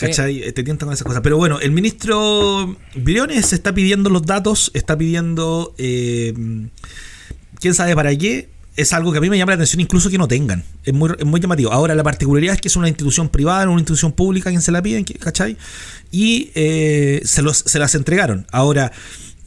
¿Cachai? 0.00 0.52
Te 0.52 0.62
tientan 0.62 0.86
con 0.86 0.92
esas 0.92 1.06
cosas. 1.06 1.22
Pero 1.22 1.36
bueno, 1.36 1.60
el 1.60 1.70
ministro 1.70 2.76
Briones 2.94 3.52
está 3.52 3.74
pidiendo 3.74 4.10
los 4.10 4.22
datos, 4.22 4.70
está 4.74 4.96
pidiendo. 4.96 5.74
Eh, 5.78 6.34
¿Quién 7.60 7.74
sabe 7.74 7.94
para 7.94 8.14
qué? 8.16 8.50
Es 8.76 8.92
algo 8.92 9.10
que 9.10 9.18
a 9.18 9.20
mí 9.20 9.28
me 9.28 9.36
llama 9.36 9.52
la 9.52 9.56
atención, 9.56 9.80
incluso 9.80 10.08
que 10.08 10.18
no 10.18 10.28
tengan. 10.28 10.62
Es 10.84 10.94
muy, 10.94 11.10
muy 11.24 11.40
llamativo. 11.40 11.72
Ahora, 11.72 11.94
la 11.94 12.04
particularidad 12.04 12.54
es 12.54 12.60
que 12.60 12.68
es 12.68 12.76
una 12.76 12.86
institución 12.86 13.28
privada, 13.28 13.64
no 13.64 13.72
una 13.72 13.80
institución 13.80 14.12
pública 14.12 14.50
quien 14.50 14.62
se 14.62 14.70
la 14.70 14.80
piden, 14.80 15.04
¿cachai? 15.04 15.56
Y 16.12 16.52
eh, 16.54 17.20
se, 17.24 17.42
los, 17.42 17.58
se 17.58 17.78
las 17.80 17.96
entregaron. 17.96 18.46
Ahora, 18.52 18.92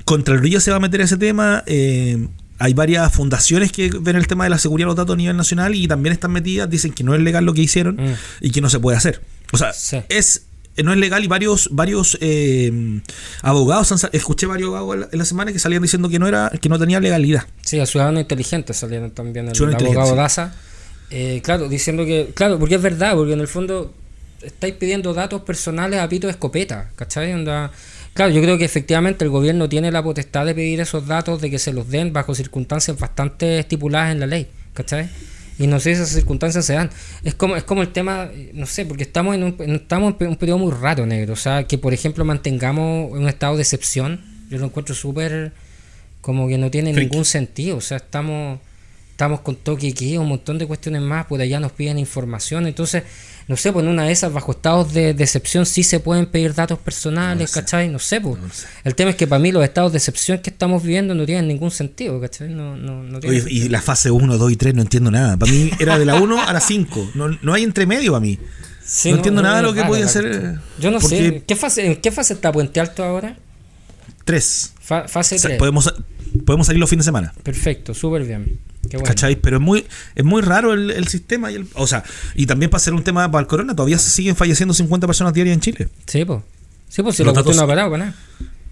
contra 0.04 0.34
el 0.34 0.42
río 0.42 0.60
se 0.60 0.72
va 0.72 0.78
a 0.78 0.80
meter 0.82 1.00
ese 1.00 1.16
tema. 1.16 1.64
Eh, 1.66 2.28
hay 2.60 2.74
varias 2.74 3.12
fundaciones 3.12 3.72
que 3.72 3.90
ven 4.02 4.16
el 4.16 4.28
tema 4.28 4.44
de 4.44 4.50
la 4.50 4.60
seguridad 4.60 4.86
de 4.86 4.90
los 4.90 4.96
datos 4.96 5.14
a 5.14 5.18
nivel 5.18 5.38
nacional 5.38 5.74
y 5.74 5.88
también 5.88 6.14
están 6.14 6.32
metidas, 6.32 6.70
dicen 6.70 6.92
que 6.92 7.04
no 7.04 7.16
es 7.16 7.22
legal 7.22 7.44
lo 7.46 7.54
que 7.54 7.62
hicieron 7.62 7.96
mm. 7.96 8.16
y 8.42 8.52
que 8.52 8.62
no 8.62 8.70
se 8.70 8.80
puede 8.80 8.98
hacer. 8.98 9.22
O 9.52 9.58
sea, 9.58 9.74
es 10.10 10.46
no 10.84 10.94
es 10.94 10.98
legal 10.98 11.24
y 11.24 11.28
varios 11.28 11.70
varios 11.72 12.18
eh, 12.22 13.02
abogados 13.42 14.08
escuché 14.14 14.48
varios 14.48 14.74
abogados 14.74 15.10
en 15.12 15.20
la 15.20 15.26
semana 15.26 15.52
que 15.52 15.60
salían 15.60 15.82
diciendo 15.82 16.10
que 16.10 16.18
no 16.18 16.28
era 16.28 16.50
que 16.62 16.70
no 16.70 16.80
tenía 16.80 17.00
legalidad 17.00 17.44
sí 17.62 17.80
a 17.80 17.86
ciudadanos 17.86 18.22
inteligentes 18.22 18.78
salieron 18.78 19.12
también 19.12 19.50
el, 19.50 19.76
abogado 19.76 20.16
Daza 20.16 20.56
eh, 21.12 21.42
claro 21.44 21.68
diciendo 21.68 22.06
que 22.06 22.32
claro 22.34 22.58
porque 22.58 22.76
es 22.76 22.82
verdad 22.82 23.14
porque 23.16 23.34
en 23.34 23.42
el 23.42 23.48
fondo 23.48 23.94
estáis 24.42 24.74
pidiendo 24.74 25.14
datos 25.14 25.42
personales 25.42 26.00
a 26.00 26.10
pito 26.10 26.26
de 26.26 26.32
escopeta 26.32 26.90
¿cachai? 26.96 27.32
Claro, 28.14 28.34
yo 28.34 28.42
creo 28.42 28.58
que 28.58 28.66
efectivamente 28.66 29.24
el 29.24 29.32
gobierno 29.32 29.70
tiene 29.70 29.92
la 29.92 30.04
potestad 30.04 30.46
de 30.46 30.54
pedir 30.54 30.82
esos 30.82 31.08
datos, 31.08 31.40
de 31.40 31.50
que 31.50 31.60
se 31.60 31.72
los 31.72 31.90
den 31.90 32.12
bajo 32.12 32.36
circunstancias 32.36 33.00
bastante 33.00 33.60
estipuladas 33.60 34.12
en 34.12 34.20
la 34.20 34.28
ley, 34.28 34.48
¿cachai? 34.74 35.10
Y 35.62 35.68
no 35.68 35.80
sé 35.80 35.96
si 35.96 36.02
esas 36.02 36.10
circunstancias 36.10 36.66
se 36.66 36.74
dan. 36.74 36.90
Es 37.24 37.36
como, 37.36 37.56
es 37.56 37.64
como 37.64 37.84
el 37.84 37.90
tema, 37.90 38.32
no 38.54 38.66
sé, 38.66 38.86
porque 38.86 39.04
estamos 39.04 39.36
en 39.36 39.44
un, 39.44 39.56
estamos 39.76 40.16
en 40.20 40.28
un 40.30 40.36
periodo 40.36 40.58
muy 40.58 40.72
raro, 40.72 41.06
negro. 41.06 41.34
O 41.34 41.38
sea, 41.38 41.66
que 41.66 41.78
por 41.78 41.94
ejemplo 41.94 42.26
mantengamos 42.26 43.12
un 43.12 43.30
estado 43.30 43.56
de 43.56 43.62
excepción, 43.62 44.22
yo 44.50 44.58
lo 44.58 44.66
encuentro 44.66 44.96
súper, 44.96 45.54
como 46.20 46.48
que 46.48 46.58
no 46.58 46.72
tiene 46.72 46.94
ningún 46.94 47.26
sentido. 47.26 47.78
O 47.78 47.82
sea, 47.82 47.98
estamos 47.98 48.60
estamos 49.12 49.42
con 49.42 49.56
toque 49.56 49.90
aquí, 49.90 50.18
un 50.18 50.28
montón 50.28 50.58
de 50.58 50.66
cuestiones 50.66 51.04
más, 51.04 51.28
por 51.28 51.40
allá 51.40 51.60
nos 51.60 51.74
piden 51.74 52.00
información, 52.00 52.66
entonces, 52.66 53.04
no 53.52 53.58
sé, 53.58 53.74
pues 53.74 53.84
en 53.84 53.92
una 53.92 54.06
de 54.06 54.14
esas, 54.14 54.32
bajo 54.32 54.54
estados 54.54 54.94
de 54.94 55.10
excepción, 55.10 55.66
sí 55.66 55.84
se 55.84 56.00
pueden 56.00 56.26
pedir 56.26 56.54
datos 56.54 56.80
personales, 56.80 57.54
no 57.54 57.62
¿cachai? 57.62 57.90
No 57.90 58.00
sé, 58.00 58.22
pues. 58.22 58.40
El 58.86 58.96
tema 58.96 59.12
es 59.12 59.18
que 59.18 59.28
para 59.28 59.40
mí 59.40 59.52
los 59.52 59.62
estados 59.62 59.92
de 59.92 59.98
excepción 59.98 60.40
que 60.40 60.50
estamos 60.50 60.82
viviendo 60.82 61.14
no 61.14 61.26
tienen 61.26 61.50
ningún 61.50 61.70
sentido, 61.70 62.22
¿cachai? 62.22 62.48
No, 62.48 62.78
no, 62.78 63.04
no 63.04 63.20
y 63.22 63.68
la 63.68 63.82
fase 63.82 64.10
1, 64.10 64.38
2 64.38 64.52
y 64.54 64.56
3 64.56 64.74
no 64.74 64.84
entiendo 64.84 65.12
nada. 65.12 65.36
Para 65.36 65.52
mí 65.52 65.70
era 65.80 66.00
de 66.00 66.06
la 66.06 66.16
1 66.16 66.42
a 66.42 66.54
la 66.54 66.62
5, 66.62 67.12
no, 67.14 67.28
no 67.42 67.54
hay 67.54 67.64
entremedio 67.64 68.14
para 68.14 68.22
mí. 68.22 68.40
no, 69.04 69.12
entiendo 69.12 69.42
nada 69.42 69.58
de 69.58 69.64
lo 69.64 69.74
que 69.74 69.84
puede 69.84 70.08
ser. 70.08 70.60
Yo 70.80 70.90
no 70.90 71.02
sé, 71.02 71.44
¿qué 71.46 71.58
fase, 71.58 71.86
¿en 71.86 71.98
qué 71.98 72.10
fase 72.10 72.34
está 72.36 72.54
Puente 72.54 72.80
Alto 72.80 73.04
ahora? 73.04 73.38
3. 74.24 74.74
fase 74.80 75.38
3. 75.38 75.58
podemos, 75.60 75.94
podemos 76.46 76.68
salir 76.68 76.80
los 76.80 76.90
fines 76.90 77.04
de 77.04 77.10
semana. 77.10 77.34
Perfecto, 77.44 77.94
súper 77.94 78.24
bien. 78.24 78.60
¿Cachai? 79.04 79.36
Pero 79.36 79.58
es 79.58 79.62
muy, 79.62 79.86
es 80.16 80.24
muy 80.24 80.42
raro 80.42 80.74
el, 80.74 81.08
sistema. 81.08 81.52
Y 81.52 81.56
el, 81.56 81.68
o 81.76 81.88
sea, 81.88 82.04
y 82.36 82.46
también 82.46 82.70
para 82.70 82.80
ser 82.80 82.94
un 82.94 83.04
tema 83.04 83.30
para 83.32 83.42
el 83.42 83.48
corona, 83.48 83.76
todavía 83.76 83.98
se 83.98 84.10
siguen 84.10 84.36
falleciendo 84.36 84.74
50 84.74 85.08
personas 85.08 85.34
diarias 85.34 85.54
en 85.54 85.62
Chile. 85.62 85.90
Sí, 86.06 86.26
pues. 86.26 86.42
Sí, 86.90 87.02
pues 87.04 87.16
si 87.16 87.24
lo 87.24 87.32
datos, 87.32 87.56
no 87.56 87.62
ha 87.64 87.68
parado 87.68 87.90
para 87.90 88.06
nada 88.06 88.16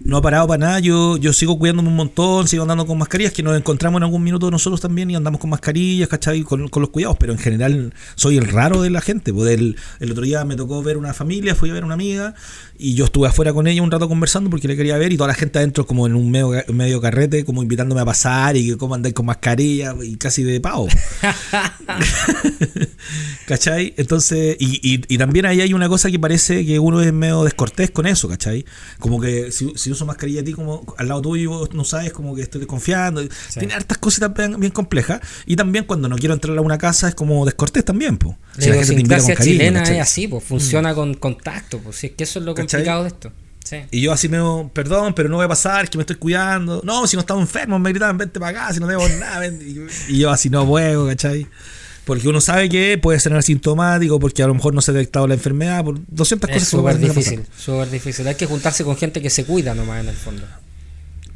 no 0.00 0.16
ha 0.16 0.22
parado 0.22 0.46
para 0.48 0.58
nada. 0.58 0.80
Yo, 0.80 1.16
yo 1.16 1.32
sigo 1.32 1.58
cuidándome 1.58 1.88
un 1.88 1.96
montón, 1.96 2.48
sigo 2.48 2.62
andando 2.62 2.86
con 2.86 2.98
mascarillas, 2.98 3.32
que 3.32 3.42
nos 3.42 3.56
encontramos 3.56 3.98
en 3.98 4.04
algún 4.04 4.22
minuto 4.22 4.50
nosotros 4.50 4.80
también 4.80 5.10
y 5.10 5.16
andamos 5.16 5.40
con 5.40 5.50
mascarillas, 5.50 6.08
¿cachai? 6.08 6.42
Con, 6.42 6.68
con 6.68 6.80
los 6.80 6.90
cuidados, 6.90 7.16
pero 7.18 7.32
en 7.32 7.38
general 7.38 7.94
soy 8.14 8.36
el 8.36 8.46
raro 8.46 8.82
de 8.82 8.90
la 8.90 9.00
gente. 9.00 9.32
Pues 9.32 9.52
el, 9.52 9.76
el, 10.00 10.12
otro 10.12 10.24
día 10.24 10.44
me 10.44 10.56
tocó 10.56 10.82
ver 10.82 10.96
una 10.96 11.14
familia, 11.14 11.54
fui 11.54 11.70
a 11.70 11.72
ver 11.74 11.84
una 11.84 11.94
amiga 11.94 12.34
y 12.78 12.94
yo 12.94 13.04
estuve 13.04 13.28
afuera 13.28 13.52
con 13.52 13.66
ella 13.66 13.82
un 13.82 13.90
rato 13.90 14.08
conversando 14.08 14.50
porque 14.50 14.68
le 14.68 14.76
quería 14.76 14.96
ver 14.96 15.12
y 15.12 15.16
toda 15.16 15.28
la 15.28 15.34
gente 15.34 15.58
adentro 15.58 15.86
como 15.86 16.06
en 16.06 16.14
un 16.14 16.30
medio, 16.30 16.52
medio 16.72 17.00
carrete, 17.00 17.44
como 17.44 17.62
invitándome 17.62 18.00
a 18.00 18.04
pasar 18.04 18.56
y 18.56 18.68
que 18.68 18.76
cómo 18.76 18.94
andáis 18.94 19.14
con 19.14 19.26
mascarilla 19.26 19.94
y 20.02 20.16
casi 20.16 20.42
de 20.42 20.60
pavo. 20.60 20.88
¿Cachai? 23.46 23.94
Entonces, 23.96 24.56
y, 24.58 24.80
y, 24.82 25.02
y, 25.08 25.18
también 25.18 25.46
ahí 25.46 25.60
hay 25.60 25.74
una 25.74 25.88
cosa 25.88 26.10
que 26.10 26.18
parece 26.18 26.64
que 26.64 26.78
uno 26.78 27.00
es 27.00 27.12
medio 27.12 27.44
descortés 27.44 27.90
con 27.90 28.06
eso, 28.06 28.28
¿cachai? 28.28 28.64
Como 28.98 29.20
que 29.20 29.52
si, 29.52 29.72
si 29.76 29.89
uso 29.92 30.06
mascarilla 30.06 30.40
a 30.40 30.44
ti 30.44 30.52
como 30.52 30.84
al 30.96 31.08
lado 31.08 31.22
tuyo 31.22 31.68
no 31.72 31.84
sabes 31.84 32.12
como 32.12 32.34
que 32.34 32.42
estoy 32.42 32.60
desconfiando. 32.60 33.22
Tiene 33.54 33.74
hartas 33.74 33.98
cositas 33.98 34.32
bien, 34.34 34.70
complejas. 34.70 35.20
Y 35.46 35.56
también 35.56 35.84
cuando 35.84 36.08
no 36.08 36.16
quiero 36.16 36.34
entrar 36.34 36.56
a 36.56 36.60
una 36.60 36.78
casa 36.78 37.08
es 37.08 37.14
como 37.14 37.44
descortés 37.44 37.84
también, 37.84 38.18
pues. 38.18 38.36
Si 38.58 38.68
la, 38.68 38.84
gente 38.84 39.16
te 39.16 39.36
chilena 39.36 39.82
es 39.82 40.00
así, 40.00 40.28
pues 40.28 40.44
funciona 40.44 40.92
mm. 40.92 40.94
con 40.94 41.14
contacto, 41.14 41.78
pues 41.78 41.96
si 41.96 42.08
es 42.08 42.12
que 42.12 42.24
eso 42.24 42.38
es 42.38 42.44
lo 42.44 42.54
complicado 42.54 43.02
de 43.02 43.08
esto. 43.08 43.32
Y 43.90 44.00
yo 44.00 44.12
así 44.12 44.28
me 44.28 44.38
perdón, 44.72 45.14
pero 45.14 45.28
no 45.28 45.36
voy 45.36 45.44
a 45.44 45.48
pasar, 45.48 45.88
que 45.88 45.98
me 45.98 46.02
estoy 46.02 46.16
cuidando. 46.16 46.80
No, 46.84 47.06
si 47.06 47.16
no 47.16 47.20
estamos 47.20 47.42
enfermos, 47.42 47.80
me 47.80 47.90
gritaban, 47.90 48.18
vente 48.18 48.40
para 48.40 48.64
acá, 48.64 48.74
si 48.74 48.80
no 48.80 48.86
tenemos 48.86 49.10
nada. 49.18 49.46
Y 50.08 50.18
yo 50.18 50.30
así 50.30 50.50
no 50.50 50.66
puedo, 50.66 51.06
¿cachai? 51.06 51.46
Porque 52.10 52.26
uno 52.26 52.40
sabe 52.40 52.68
que 52.68 52.98
puede 52.98 53.20
ser 53.20 53.32
asintomático, 53.34 54.18
porque 54.18 54.42
a 54.42 54.48
lo 54.48 54.54
mejor 54.54 54.74
no 54.74 54.80
se 54.80 54.90
ha 54.90 54.94
detectado 54.94 55.28
la 55.28 55.34
enfermedad, 55.34 55.84
por 55.84 56.00
200 56.08 56.50
Es 56.50 56.54
cosas 56.54 56.68
súper 56.68 56.98
difícil, 56.98 57.44
súper 57.56 57.88
difícil. 57.88 58.26
Hay 58.26 58.34
que 58.34 58.46
juntarse 58.46 58.82
con 58.82 58.96
gente 58.96 59.22
que 59.22 59.30
se 59.30 59.44
cuida 59.44 59.76
nomás 59.76 60.00
en 60.00 60.08
el 60.08 60.16
fondo. 60.16 60.42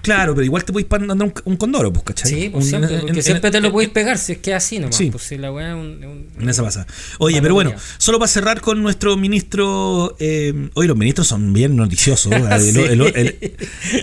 Claro, 0.05 0.34
pero 0.34 0.44
igual 0.44 0.64
te 0.64 0.72
podéis 0.72 0.88
mandar 0.90 1.16
un, 1.28 1.34
un 1.44 1.57
condoro, 1.57 1.92
pues, 1.92 2.05
¿cachai? 2.05 2.30
Sí, 2.30 2.48
pues 2.50 2.64
Un- 2.64 2.70
siempre, 2.70 2.94
en- 2.94 3.00
porque 3.00 3.18
en- 3.18 3.22
siempre 3.24 3.50
te 3.50 3.61
lo 3.61 3.72
podéis 3.72 3.90
pegar 3.90 4.18
si 4.18 4.32
es 4.32 4.38
que 4.38 4.50
es 4.52 4.57
así 4.57 4.78
nomás. 4.78 4.96
Sí. 4.96 5.11
Pues 5.11 5.24
si 5.24 5.36
la 5.38 5.50
weá 5.52 5.70
es 5.70 5.74
un, 5.74 6.28
En 6.40 6.48
esa 6.48 6.62
pasa. 6.62 6.86
Oye, 7.18 7.40
pero 7.42 7.55
bueno, 7.55 7.72
solo 7.98 8.18
para 8.18 8.28
cerrar 8.28 8.61
con 8.61 8.82
nuestro 8.82 9.16
ministro. 9.16 10.16
Eh, 10.20 10.68
hoy 10.74 10.86
los 10.86 10.96
ministros 10.96 11.26
son 11.26 11.52
bien 11.52 11.74
noticiosos. 11.76 12.32
El, 12.55 12.61
Sí. 12.62 12.78
el- 12.80 13.00
el- 13.02 13.57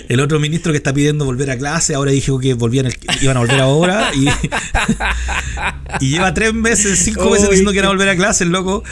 el 0.09 0.19
otro 0.19 0.39
ministro 0.39 0.71
que 0.73 0.77
está 0.77 0.93
pidiendo 0.93 1.23
volver 1.25 1.49
a 1.51 1.57
clase, 1.57 1.95
ahora 1.95 2.11
dijo 2.11 2.39
que 2.39 2.53
volvían 2.53 2.87
el- 2.87 2.97
iban 3.21 3.37
a 3.37 3.39
volver 3.41 3.59
ahora. 3.61 4.11
Y, 4.15 4.27
y 5.99 6.09
lleva 6.11 6.33
tres 6.33 6.53
meses, 6.53 6.99
cinco 6.99 7.29
meses 7.29 7.49
diciendo 7.49 7.71
que 7.71 7.77
iban 7.77 7.87
a 7.87 7.91
volver 7.91 8.09
a 8.09 8.15
clase, 8.15 8.43
el 8.43 8.49
loco. 8.51 8.83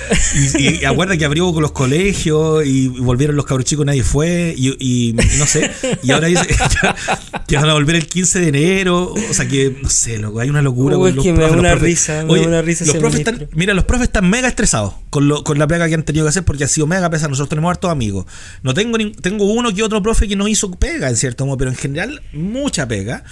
Y, 0.57 0.81
y 0.81 0.85
acuerda 0.85 1.17
que 1.17 1.25
abrió 1.25 1.51
con 1.53 1.61
los 1.61 1.71
colegios 1.71 2.65
y 2.65 2.87
volvieron 2.87 3.35
los 3.35 3.45
cabros 3.45 3.65
chicos, 3.65 3.85
nadie 3.85 4.03
fue. 4.03 4.53
Y, 4.57 4.75
y 4.79 5.13
no 5.13 5.45
sé. 5.45 5.71
Y 6.03 6.11
ahora 6.11 6.27
dice 6.27 6.45
que 7.47 7.55
van 7.55 7.69
a 7.69 7.73
volver 7.73 7.95
el 7.95 8.07
15 8.07 8.39
de 8.39 8.47
enero. 8.49 9.13
O 9.29 9.33
sea 9.33 9.47
que, 9.47 9.75
no 9.81 9.89
sé, 9.89 10.17
loco, 10.17 10.39
hay 10.39 10.49
una 10.49 10.61
locura. 10.61 10.97
Uy, 10.97 11.09
con 11.09 11.15
los 11.17 11.23
que 11.25 11.33
me 11.33 11.39
da 11.43 11.51
una 11.51 11.69
profes. 11.71 11.81
risa, 11.81 12.23
me 12.25 12.33
Oye, 12.33 12.41
da 12.43 12.47
una 12.47 12.61
risa 12.61 12.85
los 12.85 12.95
profes 12.97 13.19
están. 13.19 13.47
Mira, 13.53 13.73
los 13.73 13.85
profes 13.85 14.05
están 14.07 14.29
mega 14.29 14.47
estresados 14.47 14.93
con, 15.09 15.27
lo, 15.27 15.43
con 15.43 15.57
la 15.59 15.67
pega 15.67 15.87
que 15.87 15.95
han 15.95 16.03
tenido 16.03 16.25
que 16.25 16.29
hacer 16.29 16.43
porque 16.45 16.63
ha 16.63 16.67
sido 16.67 16.87
mega 16.87 17.09
pesada. 17.09 17.29
Nosotros 17.29 17.49
tenemos 17.49 17.69
hartos 17.71 17.91
amigos. 17.91 18.25
No 18.63 18.73
tengo 18.73 18.97
ni- 18.97 19.11
tengo 19.11 19.45
uno 19.51 19.73
que 19.73 19.83
otro 19.83 20.01
profe 20.03 20.27
que 20.27 20.35
no 20.35 20.47
hizo 20.47 20.71
pega, 20.71 21.09
en 21.09 21.15
cierto 21.15 21.45
modo, 21.45 21.57
pero 21.57 21.71
en 21.71 21.77
general 21.77 22.21
mucha 22.33 22.87
pega. 22.87 23.23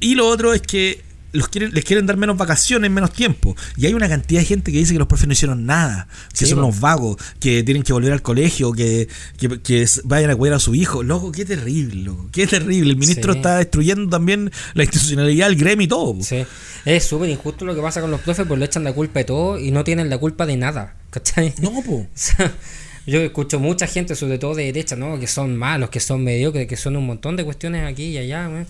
Y 0.00 0.14
lo 0.16 0.26
otro 0.28 0.52
es 0.52 0.60
que 0.62 1.02
los 1.34 1.48
quieren, 1.48 1.72
les 1.74 1.84
quieren 1.84 2.06
dar 2.06 2.16
menos 2.16 2.36
vacaciones, 2.38 2.90
menos 2.90 3.12
tiempo. 3.12 3.54
Y 3.76 3.86
hay 3.86 3.92
una 3.94 4.08
cantidad 4.08 4.40
de 4.40 4.46
gente 4.46 4.72
que 4.72 4.78
dice 4.78 4.92
que 4.94 4.98
los 4.98 5.08
profes 5.08 5.26
no 5.26 5.32
hicieron 5.34 5.66
nada, 5.66 6.08
que 6.30 6.38
Sí, 6.38 6.46
son 6.46 6.60
unos 6.60 6.80
vagos, 6.80 7.16
que 7.40 7.62
tienen 7.62 7.82
que 7.82 7.92
volver 7.92 8.12
al 8.12 8.22
colegio, 8.22 8.72
que, 8.72 9.08
que, 9.36 9.60
que 9.60 9.86
vayan 10.04 10.30
a 10.30 10.36
cuidar 10.36 10.56
a 10.56 10.58
su 10.60 10.74
hijo. 10.74 11.02
Loco, 11.02 11.30
qué 11.32 11.44
terrible, 11.44 12.02
loco. 12.02 12.28
Qué 12.32 12.46
terrible. 12.46 12.90
El 12.92 12.96
ministro 12.96 13.32
Sí. 13.32 13.38
está 13.38 13.58
destruyendo 13.58 14.08
también 14.08 14.50
la 14.74 14.84
institucionalidad, 14.84 15.48
el 15.48 15.56
gremio 15.56 15.84
y 15.84 15.88
todo. 15.88 16.16
Sí. 16.22 16.44
Es 16.84 17.04
súper 17.04 17.28
injusto 17.28 17.64
lo 17.64 17.74
que 17.74 17.80
pasa 17.82 18.00
con 18.00 18.10
los 18.10 18.20
profes, 18.20 18.46
pues 18.46 18.58
le 18.58 18.66
echan 18.66 18.84
la 18.84 18.92
culpa 18.92 19.18
de 19.20 19.24
todo 19.24 19.58
y 19.58 19.70
no 19.70 19.84
tienen 19.84 20.08
la 20.08 20.18
culpa 20.18 20.46
de 20.46 20.56
nada. 20.56 20.96
¿Cachai? 21.10 21.54
No, 21.60 21.82
po. 21.82 22.06
Yo 23.06 23.20
escucho 23.20 23.60
mucha 23.60 23.86
gente, 23.86 24.14
sobre 24.14 24.38
todo 24.38 24.54
de 24.54 24.64
derecha, 24.64 24.96
¿no? 24.96 25.20
Que 25.20 25.26
son 25.26 25.56
malos, 25.56 25.90
que 25.90 26.00
son 26.00 26.24
mediocres, 26.24 26.66
que 26.66 26.76
son 26.76 26.96
un 26.96 27.04
montón 27.06 27.36
de 27.36 27.44
cuestiones 27.44 27.86
aquí 27.90 28.04
y 28.04 28.18
allá, 28.18 28.48
weón. 28.48 28.66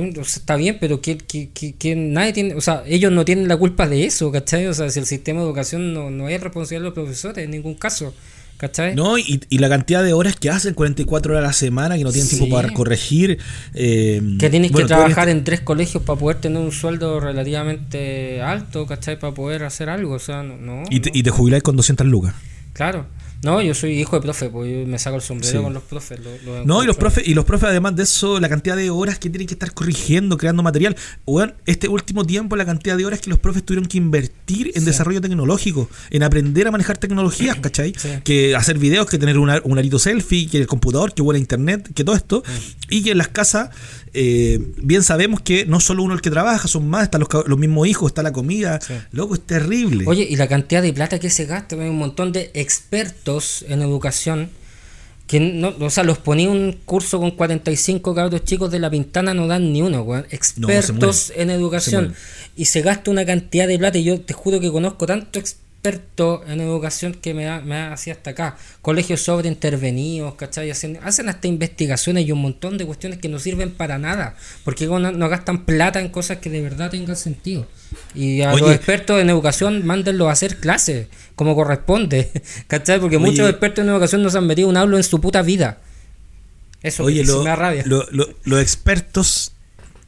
Sea, 0.00 0.22
está 0.22 0.56
bien, 0.56 0.78
pero 0.80 1.00
que, 1.00 1.18
que, 1.18 1.50
que, 1.52 1.74
que 1.74 1.94
nadie 1.96 2.32
tiene, 2.32 2.54
o 2.54 2.60
sea, 2.60 2.82
ellos 2.86 3.12
no 3.12 3.24
tienen 3.24 3.48
la 3.48 3.56
culpa 3.56 3.88
de 3.88 4.04
eso, 4.04 4.30
¿cachai? 4.32 4.66
O 4.66 4.74
sea, 4.74 4.88
si 4.90 4.98
el 5.00 5.06
sistema 5.06 5.40
de 5.40 5.46
educación 5.46 5.92
no, 5.94 6.10
no 6.10 6.28
es 6.28 6.40
responsabilidad 6.40 6.80
de 6.82 6.84
los 6.86 6.94
profesores 6.94 7.44
en 7.44 7.50
ningún 7.50 7.74
caso, 7.74 8.14
¿cachai? 8.56 8.94
No, 8.94 9.18
y, 9.18 9.40
y 9.48 9.58
la 9.58 9.68
cantidad 9.68 10.02
de 10.04 10.12
horas 10.12 10.36
que 10.36 10.50
hacen, 10.50 10.74
44 10.74 11.32
horas 11.34 11.44
a 11.44 11.46
la 11.48 11.52
semana, 11.52 11.96
que 11.98 12.04
no 12.04 12.12
tienen 12.12 12.28
Sí. 12.28 12.36
tiempo 12.38 12.54
para 12.56 12.72
corregir. 12.72 13.38
eh, 13.74 14.22
Que 14.38 14.50
tienes 14.50 14.70
bueno, 14.72 14.86
que 14.86 14.94
trabajar 14.94 15.28
en 15.28 15.42
tres 15.44 15.60
colegios 15.60 16.02
para 16.04 16.18
poder 16.18 16.40
tener 16.40 16.58
un 16.58 16.72
sueldo 16.72 17.18
relativamente 17.20 18.40
alto, 18.42 18.86
¿cachai? 18.86 19.18
Para 19.18 19.34
poder 19.34 19.64
hacer 19.64 19.88
algo, 19.88 20.14
o 20.14 20.18
sea, 20.18 20.42
no. 20.42 20.56
no, 20.56 20.82
Y 20.90 21.00
te, 21.00 21.10
no. 21.10 21.18
y 21.18 21.22
te 21.22 21.30
jubiláis 21.30 21.62
con 21.62 21.76
200 21.76 22.06
lucas. 22.06 22.34
Claro. 22.72 23.06
No, 23.42 23.60
yo 23.60 23.74
soy 23.74 24.00
hijo 24.00 24.16
de 24.16 24.22
profe, 24.22 24.48
pues 24.50 24.70
yo 24.70 24.86
me 24.86 24.98
saco 24.98 25.16
el 25.16 25.22
sombrero 25.22 25.58
Sí. 25.58 25.62
con 25.64 25.74
los 25.74 25.82
profes. 25.82 26.20
lo- 26.20 26.30
lo 26.58 26.64
No, 26.64 26.82
y 26.82 26.86
los 26.86 26.96
profes, 26.96 27.26
y 27.26 27.34
los 27.34 27.44
profes, 27.44 27.70
además 27.70 27.96
de 27.96 28.04
eso, 28.04 28.38
la 28.38 28.48
cantidad 28.48 28.76
de 28.76 28.90
horas 28.90 29.18
que 29.18 29.30
tienen 29.30 29.48
que 29.48 29.54
estar 29.54 29.72
corrigiendo, 29.74 30.36
creando 30.36 30.62
material. 30.62 30.94
Weón, 31.26 31.54
este 31.66 31.88
último 31.88 32.24
tiempo, 32.24 32.54
la 32.56 32.64
cantidad 32.64 32.96
de 32.96 33.04
horas 33.04 33.20
que 33.20 33.30
los 33.30 33.38
profes 33.40 33.64
tuvieron 33.64 33.86
que 33.88 33.98
invertir 33.98 34.68
en 34.74 34.80
Sí. 34.82 34.86
desarrollo 34.86 35.20
tecnológico, 35.20 35.88
en 36.10 36.22
aprender 36.22 36.68
a 36.68 36.70
manejar 36.70 36.98
tecnologías, 36.98 37.56
¿cachai? 37.58 37.94
Sí. 37.96 38.08
Que 38.24 38.54
hacer 38.54 38.78
videos, 38.78 39.06
que 39.08 39.18
tener 39.18 39.38
una- 39.38 39.60
un 39.64 39.76
arito 39.78 39.98
selfie, 39.98 40.46
que 40.48 40.58
el 40.58 40.66
computador, 40.68 41.12
que 41.14 41.22
buena 41.22 41.38
internet, 41.40 41.90
que 41.94 42.04
todo 42.04 42.14
esto. 42.14 42.42
Y 42.90 43.02
que 43.02 43.10
en 43.12 43.18
las 43.18 43.28
casas, 43.28 43.70
eh, 44.14 44.60
bien 44.76 45.02
sabemos 45.02 45.40
que 45.40 45.64
no 45.66 45.80
solo 45.80 46.02
uno 46.04 46.14
el 46.14 46.20
que 46.20 46.30
trabaja, 46.30 46.68
son 46.68 46.88
más, 46.88 47.04
están 47.04 47.20
los, 47.22 47.28
los 47.48 47.58
mismos 47.58 47.88
hijos, 47.88 48.10
está 48.10 48.22
la 48.22 48.32
comida. 48.32 48.78
Loco, 49.10 49.34
es 49.34 49.40
terrible. 49.40 50.04
Oye, 50.06 50.26
y 50.30 50.36
la 50.36 50.46
cantidad 50.46 50.82
de 50.82 50.92
plata 50.92 51.18
que 51.18 51.30
se 51.30 51.46
gasta, 51.46 51.74
hay 51.76 51.88
un 51.88 51.98
montón 51.98 52.30
de 52.32 52.50
expertos 52.54 53.31
en 53.68 53.82
educación 53.82 54.50
que 55.26 55.40
no, 55.40 55.74
o 55.80 55.88
sea, 55.88 56.04
los 56.04 56.18
ponía 56.18 56.50
un 56.50 56.78
curso 56.84 57.18
con 57.18 57.30
45 57.30 58.14
cabros 58.14 58.44
chicos 58.44 58.70
de 58.70 58.78
la 58.78 58.90
pintana, 58.90 59.32
no 59.32 59.46
dan 59.46 59.72
ni 59.72 59.80
uno, 59.80 60.02
weón. 60.02 60.26
Expertos 60.30 61.32
en 61.34 61.48
educación. 61.48 62.14
y 62.54 62.66
se 62.66 62.82
gasta 62.82 63.10
una 63.10 63.24
cantidad 63.24 63.66
de 63.66 63.78
plata, 63.78 63.96
y 63.96 64.04
yo 64.04 64.20
te 64.20 64.34
juro 64.34 64.60
que 64.60 64.70
conozco 64.70 65.06
tanto 65.06 65.38
experto 65.38 66.44
en 66.46 66.60
educación 66.60 67.14
que 67.14 67.32
me 67.32 67.44
da, 67.44 67.60
me 67.60 67.76
da 67.76 67.94
así 67.94 68.10
hasta 68.10 68.30
acá. 68.30 68.58
Colegios 68.82 69.22
sobre 69.22 69.48
intervenidos, 69.48 70.34
¿cachai? 70.34 70.70
Hacen, 70.70 70.98
hacen 71.02 71.30
hasta 71.30 71.48
investigaciones 71.48 72.26
y 72.26 72.32
un 72.32 72.42
montón 72.42 72.76
de 72.76 72.84
cuestiones 72.84 73.18
que 73.18 73.30
no 73.30 73.38
sirven 73.38 73.70
para 73.70 73.98
nada, 73.98 74.36
porque 74.64 74.86
no, 74.86 74.98
no 74.98 75.28
gastan 75.30 75.64
plata 75.64 76.00
en 76.00 76.10
cosas 76.10 76.38
que 76.38 76.50
de 76.50 76.60
verdad 76.60 76.90
tengan 76.90 77.16
sentido. 77.16 77.66
Y 78.14 78.42
a 78.42 78.52
Oye. 78.52 78.60
los 78.62 78.70
expertos 78.74 79.20
en 79.20 79.30
educación, 79.30 79.84
mándenlos 79.86 80.28
a 80.28 80.32
hacer 80.32 80.58
clases, 80.58 81.08
como 81.34 81.54
corresponde, 81.54 82.30
¿cachai? 82.66 83.00
Porque 83.00 83.16
Oye. 83.16 83.26
muchos 83.26 83.48
expertos 83.48 83.84
en 83.84 83.90
educación 83.90 84.22
no 84.22 84.30
se 84.30 84.38
han 84.38 84.46
metido 84.46 84.68
un 84.68 84.76
hablo 84.76 84.96
en 84.96 85.02
su 85.04 85.20
puta 85.20 85.42
vida. 85.42 85.78
Eso 86.82 87.04
Oye, 87.04 87.24
lo- 87.24 87.42
me 87.44 87.50
da 87.50 87.56
rabia. 87.56 87.82
lo- 87.86 88.06
lo- 88.10 88.28
los 88.44 88.60
expertos 88.60 89.52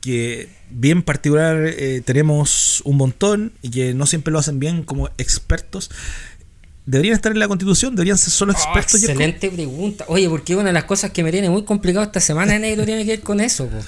que 0.01 0.49
bien 0.71 1.03
particular 1.03 1.67
eh, 1.67 2.03
tenemos 2.05 2.83
un 2.85 2.97
montón 2.97 3.53
y 3.63 3.71
que 3.71 3.95
no 3.95 4.07
siempre 4.07 4.33
lo 4.33 4.39
hacen 4.39 4.59
bien 4.59 4.83
como 4.83 5.09
expertos, 5.19 5.91
deberían 6.85 7.15
estar 7.15 7.33
en 7.33 7.39
la 7.39 7.49
constitución, 7.49 7.95
deberían 7.95 8.19
ser 8.19 8.31
solo 8.31 8.53
Oh, 8.53 8.57
expertos. 8.57 9.01
Jerko? 9.01 9.13
excelente 9.13 9.51
pregunta. 9.51 10.05
Oye, 10.09 10.29
porque 10.29 10.55
una 10.57 10.67
de 10.67 10.73
las 10.75 10.85
cosas 10.85 11.13
que 11.13 11.23
me 11.23 11.31
tiene 11.33 11.49
muy 11.49 11.65
complicado 11.65 12.05
esta 12.05 12.21
semana, 12.21 12.59
negro, 12.59 12.85
tiene 12.85 13.05
que 13.05 13.13
ver 13.13 13.21
con 13.21 13.41
eso. 13.41 13.67
po. 13.69 13.79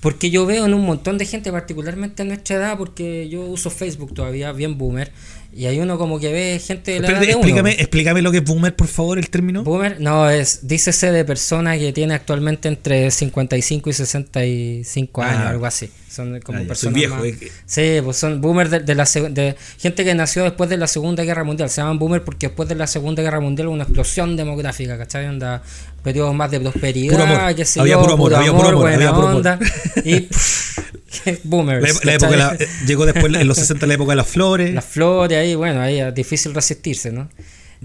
Porque 0.00 0.30
yo 0.30 0.46
veo 0.46 0.66
en 0.66 0.74
un 0.74 0.84
montón 0.84 1.18
de 1.18 1.24
gente, 1.26 1.50
particularmente 1.50 2.22
a 2.22 2.24
nuestra 2.26 2.56
edad, 2.56 2.78
porque 2.78 3.28
yo 3.28 3.40
uso 3.42 3.70
Facebook 3.70 4.14
todavía, 4.14 4.52
bien 4.52 4.76
boomer, 4.78 5.10
y 5.52 5.66
hay 5.66 5.80
uno 5.80 5.96
como 5.98 6.20
que 6.20 6.30
ve 6.32 6.60
gente 6.64 6.92
de 6.92 7.00
la 7.00 7.06
Espérate, 7.06 7.24
edad 7.24 7.32
de 7.32 7.36
uno. 7.36 7.46
explícame, 7.46 7.72
explícame 7.80 8.22
lo 8.22 8.30
que 8.30 8.38
es 8.38 8.44
boomer, 8.44 8.76
por 8.76 8.86
favor, 8.88 9.18
el 9.18 9.30
término. 9.30 9.64
Boomer, 9.64 9.98
no, 10.00 10.28
es, 10.30 10.68
dícese 10.68 11.10
de 11.12 11.24
persona 11.24 11.78
que 11.78 11.92
tiene 11.92 12.14
actualmente 12.14 12.68
entre 12.68 13.10
55 13.10 13.88
y 13.90 13.92
65 13.94 15.22
años, 15.22 15.40
Ah. 15.44 15.48
algo 15.50 15.66
así. 15.66 15.88
Son 16.16 16.40
como 16.40 16.58
Ah, 16.58 16.62
personas 16.66 16.94
viejo, 16.94 17.14
más- 17.16 17.24
eh. 17.26 17.52
Sí, 17.66 18.00
pues 18.02 18.16
son 18.16 18.40
boomers 18.40 18.70
de, 18.70 18.80
de 18.80 18.94
la 18.94 19.04
de 19.04 19.54
gente 19.78 20.04
que 20.04 20.14
nació 20.14 20.44
después 20.44 20.70
de 20.70 20.76
la 20.78 20.86
Segunda 20.86 21.22
Guerra 21.24 21.44
Mundial. 21.44 21.68
Se 21.70 21.80
llaman 21.82 21.98
boomer 21.98 22.22
porque 22.24 22.46
después 22.48 22.68
de 22.68 22.74
la 22.74 22.86
Segunda 22.86 23.22
Guerra 23.22 23.40
Mundial 23.40 23.68
hubo 23.68 23.74
una 23.74 23.84
explosión 23.84 24.36
demográfica, 24.36 24.96
¿cachai? 24.98 25.26
Onda, 25.26 25.62
periodos 26.02 26.34
más 26.34 26.50
de 26.50 26.60
prosperidad, 26.60 27.12
Puro 27.12 27.24
amor. 27.24 27.54
qué 27.54 27.64
sé 27.64 27.80
Había 27.80 27.94
yo, 27.94 28.00
puro 28.00 28.14
amor, 28.14 28.34
había 28.34 28.52
puro 28.52 28.68
amor, 28.68 28.80
buena 28.80 28.96
había 28.96 29.12
puro 29.12 29.28
amor. 29.28 29.36
onda. 29.36 29.58
Y 30.04 30.20
pff, 30.20 30.78
boomers. 31.44 32.04
La, 32.04 32.12
la 32.12 32.14
época, 32.14 32.36
la- 32.36 32.54
eh, 32.58 32.68
llegó 32.86 33.04
después 33.06 33.32
en 33.34 33.46
los 33.46 33.58
60 33.58 33.86
la 33.86 33.94
época 33.94 34.12
de 34.12 34.16
las 34.16 34.26
flores. 34.28 34.72
Las 34.74 34.84
flores 34.84 35.38
ahí, 35.38 35.54
bueno, 35.54 35.80
ahí 35.80 36.00
es 36.00 36.14
difícil 36.14 36.54
resistirse, 36.54 37.12
¿no? 37.12 37.28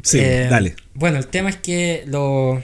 Sí, 0.04 0.20
Eh, 0.20 0.48
dale. 0.50 0.76
Bueno, 0.94 1.18
el 1.18 1.28
tema 1.28 1.50
es 1.50 1.58
que 1.58 2.04
lo 2.08 2.64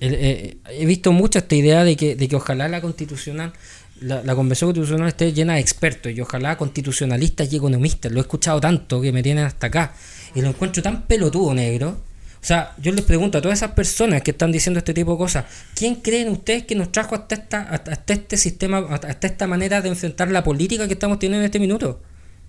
el- 0.00 0.14
eh, 0.14 0.56
he 0.70 0.84
visto 0.84 1.12
mucho 1.12 1.38
esta 1.38 1.54
idea 1.54 1.84
de 1.84 1.96
que, 1.96 2.16
de 2.16 2.28
que 2.28 2.36
ojalá 2.36 2.68
la 2.68 2.80
constitucional, 2.80 3.52
la, 4.00 4.22
la 4.22 4.34
convención 4.34 4.68
constitucional 4.68 5.08
esté 5.08 5.32
llena 5.32 5.54
de 5.54 5.60
expertos 5.60 6.12
y 6.12 6.20
ojalá 6.20 6.56
constitucionalistas 6.56 7.52
y 7.52 7.56
economistas. 7.56 8.12
Lo 8.12 8.18
he 8.18 8.22
escuchado 8.22 8.60
tanto 8.60 9.00
que 9.00 9.12
me 9.12 9.22
tienen 9.22 9.44
hasta 9.44 9.68
acá. 9.68 9.94
Y 10.34 10.42
lo 10.42 10.48
encuentro 10.48 10.82
tan 10.82 11.06
pelotudo, 11.06 11.54
negro. 11.54 11.88
O 11.88 12.46
sea, 12.46 12.74
yo 12.78 12.92
les 12.92 13.04
pregunto 13.04 13.38
a 13.38 13.42
todas 13.42 13.58
esas 13.58 13.72
personas 13.72 14.22
que 14.22 14.30
están 14.30 14.52
diciendo 14.52 14.78
este 14.78 14.94
tipo 14.94 15.12
de 15.12 15.18
cosas, 15.18 15.46
¿quién 15.74 15.96
creen 15.96 16.28
ustedes 16.28 16.64
que 16.64 16.76
nos 16.76 16.92
trajo 16.92 17.14
hasta 17.14 17.34
esta, 17.34 17.62
hasta 17.62 18.12
este 18.12 18.36
sistema, 18.36 18.86
hasta 18.90 19.26
esta 19.26 19.46
manera 19.46 19.82
de 19.82 19.88
enfrentar 19.88 20.30
la 20.30 20.44
política 20.44 20.86
que 20.86 20.92
estamos 20.92 21.18
teniendo 21.18 21.40
en 21.40 21.46
este 21.46 21.58
minuto? 21.58 22.00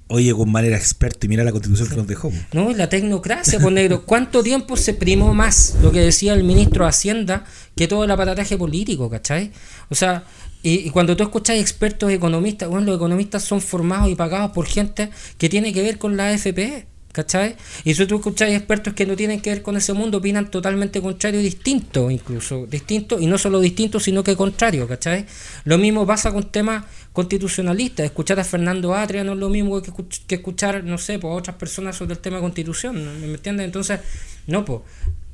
Oye, 0.10 0.34
con 0.34 0.50
manera 0.52 0.78
experta 0.78 1.26
y 1.26 1.30
mira 1.30 1.44
la 1.44 1.52
constitución 1.52 1.90
que 1.90 1.96
nos 1.96 2.08
dejó. 2.08 2.32
No, 2.54 2.72
la 2.72 2.88
tecnocracia, 2.88 3.60
pues 3.60 3.74
negro. 3.74 4.06
¿Cuánto 4.06 4.42
tiempo 4.42 4.78
se 4.78 4.94
primó 4.94 5.34
más 5.34 5.76
lo 5.82 5.92
que 5.92 6.00
decía 6.00 6.34
el 6.34 6.44
ministro 6.46 6.86
de 6.86 6.90
Hacienda 6.90 7.46
que 7.76 7.88
todo 7.88 8.06
el 8.06 8.12
aparataje 8.12 8.58
político, 8.58 9.10
¿cachai? 9.10 9.52
O 9.90 9.96
sea, 9.96 10.24
y, 10.68 10.88
y 10.88 10.90
cuando 10.90 11.16
tú 11.16 11.24
escuchas 11.24 11.58
expertos 11.58 12.12
economistas, 12.12 12.68
bueno, 12.68 12.88
los 12.88 12.98
economistas 12.98 13.42
son 13.42 13.62
formados 13.62 14.10
y 14.10 14.16
pagados 14.16 14.52
por 14.52 14.66
gente 14.66 15.10
que 15.38 15.48
tiene 15.48 15.72
que 15.72 15.82
ver 15.82 15.98
con 15.98 16.18
la 16.18 16.28
AFP, 16.28 16.86
¿cachai? 17.14 17.56
Y 17.86 17.94
si 17.94 18.06
tú 18.06 18.18
escuchas 18.18 18.50
expertos 18.52 18.94
que 18.94 19.06
no 19.06 19.16
tienen 19.16 19.40
que 19.40 19.50
ver 19.50 19.62
con 19.62 19.78
ese 19.78 19.94
mundo, 19.94 20.18
opinan 20.18 20.52
totalmente 20.52 21.02
contrario, 21.02 21.40
distinto 21.40 22.12
incluso, 22.12 22.66
distinto, 22.66 23.18
y 23.18 23.28
no 23.28 23.38
solo 23.38 23.62
distinto, 23.62 24.02
sino 24.02 24.24
que 24.24 24.36
contrario, 24.36 24.90
¿cachai? 24.90 25.26
Lo 25.64 25.78
mismo 25.78 26.06
pasa 26.06 26.34
con 26.34 26.52
temas 26.52 26.84
constitucionalistas. 27.14 28.06
Escuchar 28.06 28.38
a 28.42 28.44
Fernando 28.44 28.94
Atria 28.94 29.24
no 29.24 29.34
es 29.34 29.40
lo 29.40 29.48
mismo 29.48 29.82
que, 29.82 29.94
que 30.28 30.36
escuchar, 30.36 30.84
no 30.84 30.98
sé, 30.98 31.18
pues, 31.18 31.34
otras 31.34 31.56
personas 31.56 31.96
sobre 31.96 32.14
el 32.14 32.20
tema 32.20 32.36
de 32.38 32.42
constitución. 32.42 33.22
¿me 33.22 33.28
entiendes? 33.36 33.66
Entonces, 33.66 34.02
no, 34.48 34.66
pues. 34.66 34.82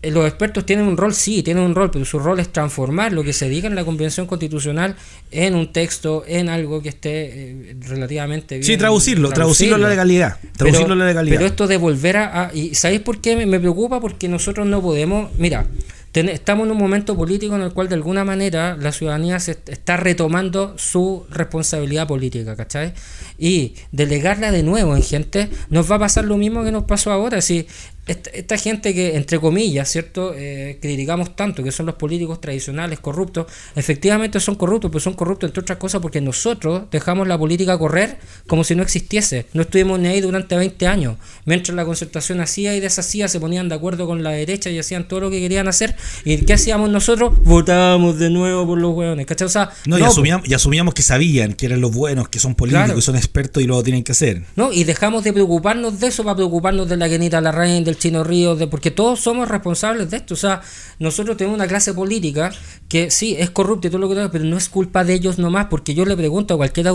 Eh, 0.03 0.11
los 0.11 0.27
expertos 0.27 0.65
tienen 0.65 0.85
un 0.85 0.97
rol, 0.97 1.13
sí, 1.13 1.41
tienen 1.43 1.63
un 1.63 1.73
rol, 1.73 1.89
pero 1.89 2.03
su 2.03 2.19
rol 2.19 2.39
es 2.39 2.49
transformar 2.49 3.13
lo 3.13 3.23
que 3.23 3.33
se 3.33 3.47
diga 3.47 3.67
en 3.67 3.75
la 3.75 3.85
Convención 3.85 4.27
Constitucional 4.27 4.95
en 5.31 5.55
un 5.55 5.71
texto, 5.71 6.23
en 6.27 6.49
algo 6.49 6.81
que 6.81 6.89
esté 6.89 7.09
eh, 7.11 7.75
relativamente 7.79 8.55
bien. 8.55 8.65
Sí, 8.65 8.77
traducirlo, 8.77 9.29
traducirlo, 9.29 9.75
a 9.75 9.79
la 9.79 9.89
legalidad. 9.89 10.37
Traducirlo 10.57 10.87
pero, 10.87 10.93
a 10.93 10.97
la 10.97 11.05
legalidad. 11.05 11.37
Pero 11.37 11.47
esto 11.47 11.67
de 11.67 11.77
volver 11.77 12.17
a. 12.17 12.51
¿Y 12.53 12.75
sabéis 12.75 13.01
por 13.01 13.21
qué 13.21 13.35
me, 13.35 13.45
me 13.45 13.59
preocupa? 13.59 13.99
Porque 13.99 14.27
nosotros 14.27 14.67
no 14.67 14.81
podemos. 14.81 15.31
Mira, 15.37 15.65
estamos 16.13 16.65
en 16.65 16.71
un 16.71 16.77
momento 16.77 17.15
político 17.15 17.55
en 17.55 17.61
el 17.61 17.73
cual 17.73 17.89
de 17.89 17.95
alguna 17.95 18.23
manera 18.23 18.77
la 18.79 18.91
ciudadanía 18.91 19.39
se 19.39 19.57
está 19.67 19.97
retomando 19.97 20.75
su 20.77 21.25
responsabilidad 21.29 22.07
política, 22.07 22.55
¿cachai? 22.55 22.93
Y 23.37 23.75
delegarla 23.91 24.51
de 24.51 24.63
nuevo 24.63 24.95
en 24.95 25.03
gente 25.03 25.49
nos 25.69 25.89
va 25.91 25.95
a 25.95 25.99
pasar 25.99 26.25
lo 26.25 26.37
mismo 26.37 26.63
que 26.63 26.71
nos 26.71 26.83
pasó 26.83 27.11
ahora. 27.11 27.41
Si 27.41 27.67
esta, 28.05 28.57
gente 28.57 28.93
que, 28.93 29.15
entre 29.15 29.39
comillas, 29.39 29.89
¿cierto? 29.89 30.33
Eh, 30.35 30.77
criticamos 30.81 31.37
tanto, 31.37 31.63
que 31.63 31.71
son 31.71 31.85
los 31.85 31.95
políticos 31.95 32.41
tradicionales 32.41 32.99
corruptos, 32.99 33.47
efectivamente 33.77 34.41
son 34.41 34.55
corruptos, 34.55 34.91
pero 34.91 34.99
son 34.99 35.13
corruptos 35.13 35.49
entre 35.49 35.61
otras 35.61 35.77
cosas 35.77 36.01
porque 36.01 36.19
nosotros 36.19 36.83
dejamos 36.91 37.29
la 37.29 37.37
política 37.37 37.77
correr 37.77 38.17
como 38.45 38.65
si 38.65 38.75
no 38.75 38.83
existiese. 38.83 39.45
No 39.53 39.61
estuvimos 39.61 39.99
ni 39.99 40.09
ahí 40.09 40.19
durante 40.19 40.55
20 40.57 40.85
años. 40.85 41.15
Mientras 41.45 41.75
la 41.75 41.85
concertación 41.85 42.41
hacía 42.41 42.75
y 42.75 42.81
deshacía, 42.81 43.29
se 43.29 43.39
ponían 43.39 43.69
de 43.69 43.75
acuerdo 43.75 44.05
con 44.05 44.21
la 44.21 44.31
derecha 44.31 44.69
y 44.69 44.79
hacían 44.79 45.07
todo 45.07 45.21
lo 45.21 45.29
que 45.29 45.39
querían 45.39 45.69
hacer. 45.69 45.95
¿Y 46.25 46.37
qué 46.39 46.53
hacíamos 46.53 46.89
nosotros? 46.89 47.41
Votábamos 47.43 48.19
de 48.19 48.29
nuevo 48.29 48.67
por 48.67 48.79
los 48.79 48.93
hueones, 48.93 49.25
¿cachai? 49.25 49.45
O 49.45 49.49
sea, 49.49 49.69
no, 49.85 49.97
y, 49.97 50.01
asumíamos, 50.01 50.47
y, 50.49 50.53
asumíamos, 50.53 50.93
que 50.93 51.03
sabían 51.03 51.53
que 51.53 51.67
eran 51.67 51.79
los 51.79 51.93
buenos, 51.93 52.27
que 52.27 52.39
son 52.39 52.55
políticos, 52.55 52.95
que 52.95 53.01
son 53.01 53.15
expertos 53.33 53.63
y 53.63 53.65
lo 53.65 53.81
tienen 53.81 54.03
que 54.03 54.11
hacer. 54.11 54.43
No, 54.55 54.71
y 54.71 54.83
dejamos 54.83 55.23
de 55.23 55.33
preocuparnos 55.33 55.99
de 55.99 56.07
eso 56.07 56.23
para 56.23 56.35
preocuparnos 56.35 56.87
de 56.87 56.97
la 56.97 57.07
Guenita 57.07 57.41
la 57.41 57.51
reina 57.51 57.83
del 57.83 57.97
Chino 57.97 58.23
Río, 58.23 58.55
de, 58.55 58.67
porque 58.67 58.91
todos 58.91 59.19
somos 59.19 59.47
responsables 59.47 60.11
de 60.11 60.17
esto. 60.17 60.35
O 60.35 60.37
sea, 60.37 60.61
nosotros 60.99 61.35
tenemos 61.35 61.55
una 61.55 61.67
clase 61.67 61.95
política 61.95 62.51
que 62.87 63.09
sí, 63.09 63.35
es 63.39 63.49
corrupta 63.49 63.87
y 63.87 63.89
todo 63.89 63.99
lo 63.99 64.09
que 64.09 64.29
pero 64.31 64.45
no 64.45 64.55
es 64.57 64.69
culpa 64.69 65.03
de 65.03 65.15
ellos 65.15 65.39
nomás, 65.39 65.65
porque 65.65 65.95
yo 65.95 66.05
le 66.05 66.15
pregunto 66.15 66.53
a 66.53 66.57
cualquier 66.57 66.87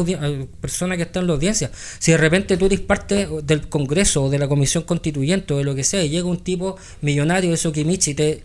persona 0.60 0.96
que 0.96 1.02
está 1.02 1.18
en 1.18 1.26
la 1.26 1.32
audiencia, 1.32 1.72
si 1.98 2.12
de 2.12 2.18
repente 2.18 2.56
tú 2.56 2.66
eres 2.66 2.80
parte 2.80 3.28
del 3.42 3.68
Congreso 3.68 4.24
o 4.24 4.30
de 4.30 4.38
la 4.38 4.46
Comisión 4.46 4.84
Constituyente 4.84 5.54
o 5.54 5.58
de 5.58 5.64
lo 5.64 5.74
que 5.74 5.82
sea, 5.82 6.04
y 6.04 6.08
llega 6.08 6.28
un 6.28 6.38
tipo 6.38 6.76
millonario 7.00 7.50
de 7.50 7.56
Sokimichi 7.56 8.12
y 8.12 8.14
te, 8.14 8.42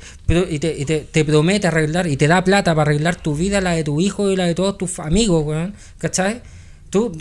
y 0.49 0.59
te, 0.59 1.07
te, 1.11 1.25
promete 1.25 1.67
arreglar 1.67 2.07
y 2.07 2.17
te 2.17 2.27
da 2.27 2.43
plata 2.43 2.73
para 2.73 2.89
arreglar 2.89 3.21
tu 3.21 3.35
vida, 3.35 3.61
la 3.61 3.71
de 3.71 3.83
tu 3.83 4.01
hijo 4.01 4.31
y 4.31 4.35
la 4.35 4.45
de 4.45 4.55
todos 4.55 4.79
tus 4.79 4.97
amigos, 4.97 5.45
¿cachai? 5.99 6.41
Tú 6.89 7.11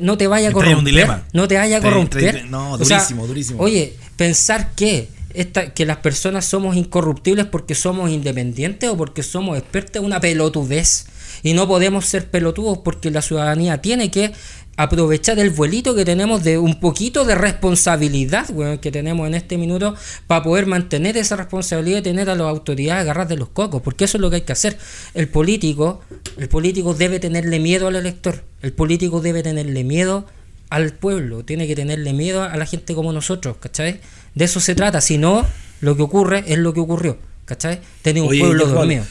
no 0.00 0.16
te 0.16 0.26
vaya 0.26 0.48
a 0.48 0.52
corromper. 0.52 1.22
No 1.32 1.48
te 1.48 1.56
vaya 1.56 1.78
a 1.78 1.80
corromper. 1.80 2.46
no, 2.46 2.78
durísimo, 2.78 3.26
durísimo. 3.26 3.62
Oye, 3.62 3.94
pensar 4.16 4.74
que 4.74 5.08
esta, 5.34 5.72
que 5.72 5.86
las 5.86 5.98
personas 5.98 6.44
somos 6.44 6.76
incorruptibles 6.76 7.46
porque 7.46 7.74
somos 7.74 8.10
independientes 8.10 8.90
o 8.90 8.96
porque 8.96 9.22
somos 9.22 9.58
expertos 9.58 10.02
es 10.02 10.06
una 10.06 10.20
pelotudez. 10.20 11.06
Y 11.42 11.54
no 11.54 11.66
podemos 11.66 12.06
ser 12.06 12.30
pelotudos 12.30 12.78
porque 12.78 13.10
la 13.10 13.22
ciudadanía 13.22 13.78
tiene 13.78 14.10
que 14.10 14.32
aprovechar 14.76 15.38
el 15.38 15.50
vuelito 15.50 15.94
que 15.94 16.04
tenemos 16.04 16.42
de 16.42 16.58
un 16.58 16.80
poquito 16.80 17.24
de 17.24 17.34
responsabilidad 17.34 18.46
que 18.80 18.90
tenemos 18.90 19.26
en 19.26 19.34
este 19.34 19.58
minuto 19.58 19.94
para 20.26 20.42
poder 20.42 20.66
mantener 20.66 21.16
esa 21.16 21.36
responsabilidad 21.36 21.98
y 21.98 22.02
tener 22.02 22.30
a 22.30 22.34
las 22.34 22.46
autoridades 22.46 23.02
agarradas 23.02 23.28
de 23.28 23.36
los 23.36 23.48
cocos, 23.48 23.82
porque 23.82 24.04
eso 24.04 24.16
es 24.16 24.22
lo 24.22 24.30
que 24.30 24.36
hay 24.36 24.42
que 24.42 24.52
hacer. 24.52 24.78
El 25.14 25.28
político, 25.28 26.00
el 26.38 26.48
político 26.48 26.94
debe 26.94 27.20
tenerle 27.20 27.58
miedo 27.58 27.86
al 27.88 27.96
elector, 27.96 28.44
el 28.62 28.72
político 28.72 29.20
debe 29.20 29.42
tenerle 29.42 29.84
miedo 29.84 30.26
al 30.70 30.92
pueblo, 30.92 31.44
tiene 31.44 31.66
que 31.66 31.76
tenerle 31.76 32.14
miedo 32.14 32.42
a 32.42 32.56
la 32.56 32.64
gente 32.64 32.94
como 32.94 33.12
nosotros, 33.12 33.58
¿cachai? 33.60 34.00
De 34.34 34.46
eso 34.46 34.58
se 34.58 34.74
trata, 34.74 35.02
si 35.02 35.18
no, 35.18 35.46
lo 35.82 35.96
que 35.96 36.02
ocurre 36.02 36.44
es 36.46 36.56
lo 36.56 36.72
que 36.72 36.80
ocurrió, 36.80 37.18
¿cachai? 37.44 37.80
Tener 38.00 38.22
un 38.22 38.30
pueblo 38.30 38.66
dormido. 38.66 39.04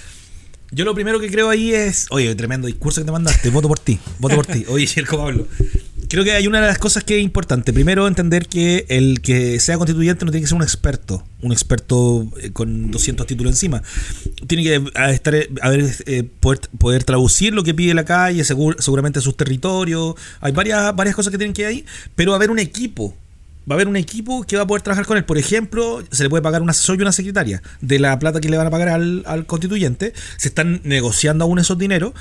Yo 0.73 0.85
lo 0.85 0.95
primero 0.95 1.19
que 1.19 1.29
creo 1.29 1.49
ahí 1.49 1.73
es. 1.73 2.07
Oye, 2.11 2.33
tremendo 2.33 2.67
discurso 2.67 3.01
que 3.01 3.05
te 3.05 3.11
mandaste. 3.11 3.49
Voto 3.49 3.67
por 3.67 3.79
ti. 3.79 3.99
Voto 4.19 4.35
por 4.35 4.45
ti. 4.45 4.63
Oye, 4.69 4.87
Circo 4.87 5.17
Pablo. 5.17 5.45
Creo 6.07 6.23
que 6.23 6.31
hay 6.31 6.47
una 6.47 6.61
de 6.61 6.67
las 6.67 6.77
cosas 6.77 7.03
que 7.03 7.17
es 7.17 7.23
importante. 7.23 7.73
Primero, 7.73 8.07
entender 8.07 8.47
que 8.47 8.85
el 8.87 9.21
que 9.21 9.59
sea 9.59 9.77
constituyente 9.77 10.23
no 10.23 10.31
tiene 10.31 10.43
que 10.43 10.47
ser 10.47 10.55
un 10.55 10.63
experto. 10.63 11.23
Un 11.41 11.51
experto 11.51 12.25
eh, 12.41 12.51
con 12.51 12.89
200 12.89 13.27
títulos 13.27 13.51
encima. 13.51 13.83
Tiene 14.47 14.63
que 14.63 14.75
eh, 14.75 15.11
estar, 15.11 15.35
eh, 15.35 15.49
a 15.61 15.69
ver, 15.69 16.29
poder, 16.39 17.03
traducir 17.03 17.53
lo 17.53 17.63
que 17.63 17.73
pide 17.73 17.93
la 17.93 18.05
calle, 18.05 18.43
seguramente 18.43 19.19
sus 19.19 19.35
territorios. 19.35 20.15
Hay 20.39 20.53
varias, 20.53 20.95
varias 20.95 21.17
cosas 21.17 21.31
que 21.31 21.37
tienen 21.37 21.53
que 21.53 21.63
ir 21.63 21.67
ahí. 21.67 21.85
Pero 22.15 22.33
haber 22.33 22.49
un 22.49 22.59
equipo 22.59 23.13
va 23.69 23.73
a 23.73 23.77
haber 23.77 23.87
un 23.87 23.95
equipo 23.95 24.43
que 24.43 24.55
va 24.55 24.63
a 24.63 24.67
poder 24.67 24.81
trabajar 24.81 25.05
con 25.05 25.17
él. 25.17 25.25
Por 25.25 25.37
ejemplo, 25.37 26.03
se 26.11 26.23
le 26.23 26.29
puede 26.29 26.41
pagar 26.41 26.61
un 26.61 26.69
asesor 26.69 26.97
y 26.97 27.01
una 27.01 27.11
secretaria 27.11 27.61
de 27.81 27.99
la 27.99 28.17
plata 28.19 28.41
que 28.41 28.49
le 28.49 28.57
van 28.57 28.67
a 28.67 28.71
pagar 28.71 28.89
al, 28.89 29.45
constituyente. 29.45 30.13
Se 30.37 30.47
están 30.47 30.81
negociando 30.83 31.45
aún 31.45 31.59
esos 31.59 31.77
dineros, 31.77 32.13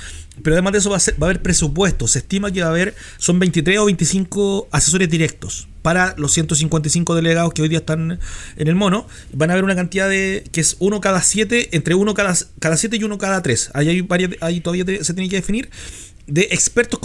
pero 0.43 0.55
además 0.55 0.73
de 0.73 0.79
eso 0.79 0.89
va 0.89 0.97
a, 0.97 0.99
va 1.19 1.27
a 1.27 1.29
haber 1.29 1.41
presupuesto. 1.41 2.07
Se 2.07 2.19
estima 2.19 2.51
que 2.51 2.61
va 2.61 2.67
a 2.67 2.71
haber, 2.71 2.95
son 3.17 3.39
23 3.39 3.79
o 3.79 3.85
25 3.85 4.67
asesores 4.71 5.09
directos 5.09 5.67
para 5.81 6.13
los 6.17 6.31
155 6.33 7.15
delegados 7.15 7.53
que 7.53 7.63
hoy 7.63 7.69
día 7.69 7.79
están 7.79 8.19
en 8.55 8.67
el 8.67 8.75
mono. 8.75 9.07
Van 9.33 9.49
a 9.49 9.53
haber 9.53 9.63
una 9.63 9.75
cantidad 9.75 10.07
de 10.07 10.43
que 10.51 10.61
es 10.61 10.75
uno 10.79 11.01
cada 11.01 11.21
siete, 11.21 11.75
entre 11.75 11.95
uno 11.95 12.13
cada, 12.13 12.35
cada 12.59 12.77
siete 12.77 12.97
y 12.97 13.03
uno 13.03 13.17
cada 13.17 13.41
tres. 13.41 13.71
Ahí 13.73 13.89
hay 13.89 14.01
varias, 14.01 14.31
ahí 14.41 14.61
todavía 14.61 14.85
se 15.03 15.13
tiene 15.13 15.29
que 15.29 15.37
definir 15.37 15.69
de 16.27 16.47
expertos 16.51 16.99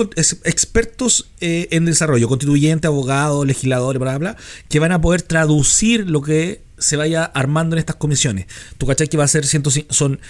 expertos 0.44 1.30
eh, 1.40 1.68
en 1.70 1.84
desarrollo, 1.84 2.28
constituyentes, 2.28 2.88
abogados, 2.88 3.46
legisladores, 3.46 4.00
bla, 4.00 4.18
bla, 4.18 4.36
que 4.68 4.78
van 4.78 4.92
a 4.92 5.00
poder 5.00 5.22
traducir 5.22 6.08
lo 6.08 6.22
que 6.22 6.62
se 6.78 6.96
vaya 6.96 7.24
armando 7.24 7.76
en 7.76 7.80
estas 7.80 7.96
comisiones. 7.96 8.46
Tú 8.78 8.86
cachai 8.86 9.08
que 9.08 9.16
va 9.16 9.24
a 9.24 9.28
ser 9.28 9.46
son 9.46 10.20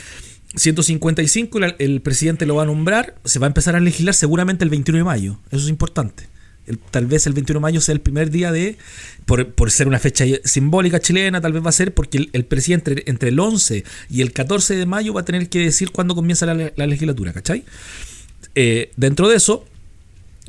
155, 0.55 1.59
el, 1.78 2.01
presidente 2.01 2.47
lo 2.47 2.55
va 2.55 2.62
a 2.62 2.66
nombrar, 2.66 3.16
se 3.24 3.39
va 3.39 3.47
a 3.47 3.49
empezar 3.49 3.76
a 3.76 3.80
legislar 3.80 4.14
seguramente 4.14 4.64
el 4.64 4.70
21 4.70 4.99
de 4.99 5.05
mayo. 5.05 5.39
Eso 5.51 5.64
es 5.64 5.68
importante. 5.68 6.28
tal 6.91 7.07
vez 7.07 7.26
el 7.26 7.32
21 7.32 7.59
de 7.59 7.62
mayo 7.62 7.80
sea 7.80 7.93
el 7.93 8.01
primer 8.01 8.30
día 8.30 8.53
de, 8.53 8.78
por, 9.26 9.70
ser 9.70 9.89
una 9.89 9.99
fecha 9.99 10.24
simbólica 10.45 11.01
chilena, 11.01 11.41
tal 11.41 11.53
vez 11.53 11.64
va 11.64 11.70
a 11.70 11.72
ser 11.72 11.93
porque 11.93 12.28
el, 12.32 12.45
presidente 12.45 13.09
entre, 13.11 13.28
el 13.28 13.39
11 13.39 13.84
y 14.09 14.22
el 14.22 14.32
14 14.32 14.76
de 14.76 14.87
mayo 14.87 15.12
va 15.12 15.22
a 15.22 15.24
tener 15.24 15.49
que 15.49 15.59
decir 15.59 15.91
cuándo 15.91 16.14
comienza 16.14 16.47
la, 16.47 16.72
la 16.74 16.87
legislatura, 16.87 17.32
¿cachai? 17.32 17.64
Eh, 18.57 18.90
dentro 18.96 19.28
de 19.28 19.36
eso, 19.36 19.66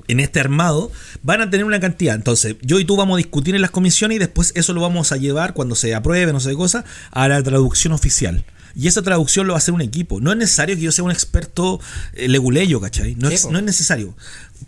en 0.07 0.21
este 0.21 0.39
armado, 0.39 0.91
van 1.23 1.41
a 1.41 1.49
tener 1.49 1.65
una 1.65 1.79
cantidad. 1.79 2.15
Entonces, 2.15 2.55
yo 2.61 2.79
y 2.79 2.85
tú 2.85 2.95
vamos 2.95 3.15
a 3.15 3.17
discutir 3.17 3.53
en 3.53 3.61
las 3.61 3.69
comisiones 3.69 4.15
y 4.15 4.19
después 4.19 4.53
eso 4.55 4.73
lo 4.73 4.81
vamos 4.81 5.11
a 5.11 5.17
llevar 5.17 5.53
cuando 5.53 5.75
se 5.75 5.93
apruebe, 5.93 6.31
no 6.31 6.39
sé 6.39 6.51
qué 6.51 6.55
cosa, 6.55 6.85
a 7.11 7.27
la 7.27 7.43
traducción 7.43 7.93
oficial. 7.93 8.45
Y 8.75 8.87
esa 8.87 9.01
traducción 9.01 9.45
lo 9.45 9.53
va 9.53 9.57
a 9.57 9.59
hacer 9.59 9.73
un 9.73 9.81
equipo. 9.81 10.21
No 10.21 10.31
es 10.31 10.37
necesario 10.37 10.75
que 10.75 10.83
yo 10.83 10.91
sea 10.91 11.03
un 11.03 11.11
experto 11.11 11.81
eh, 12.13 12.29
leguleyo, 12.29 12.79
¿cachai? 12.79 13.15
No, 13.15 13.27
es, 13.27 13.49
no 13.49 13.57
es 13.57 13.65
necesario. 13.65 14.15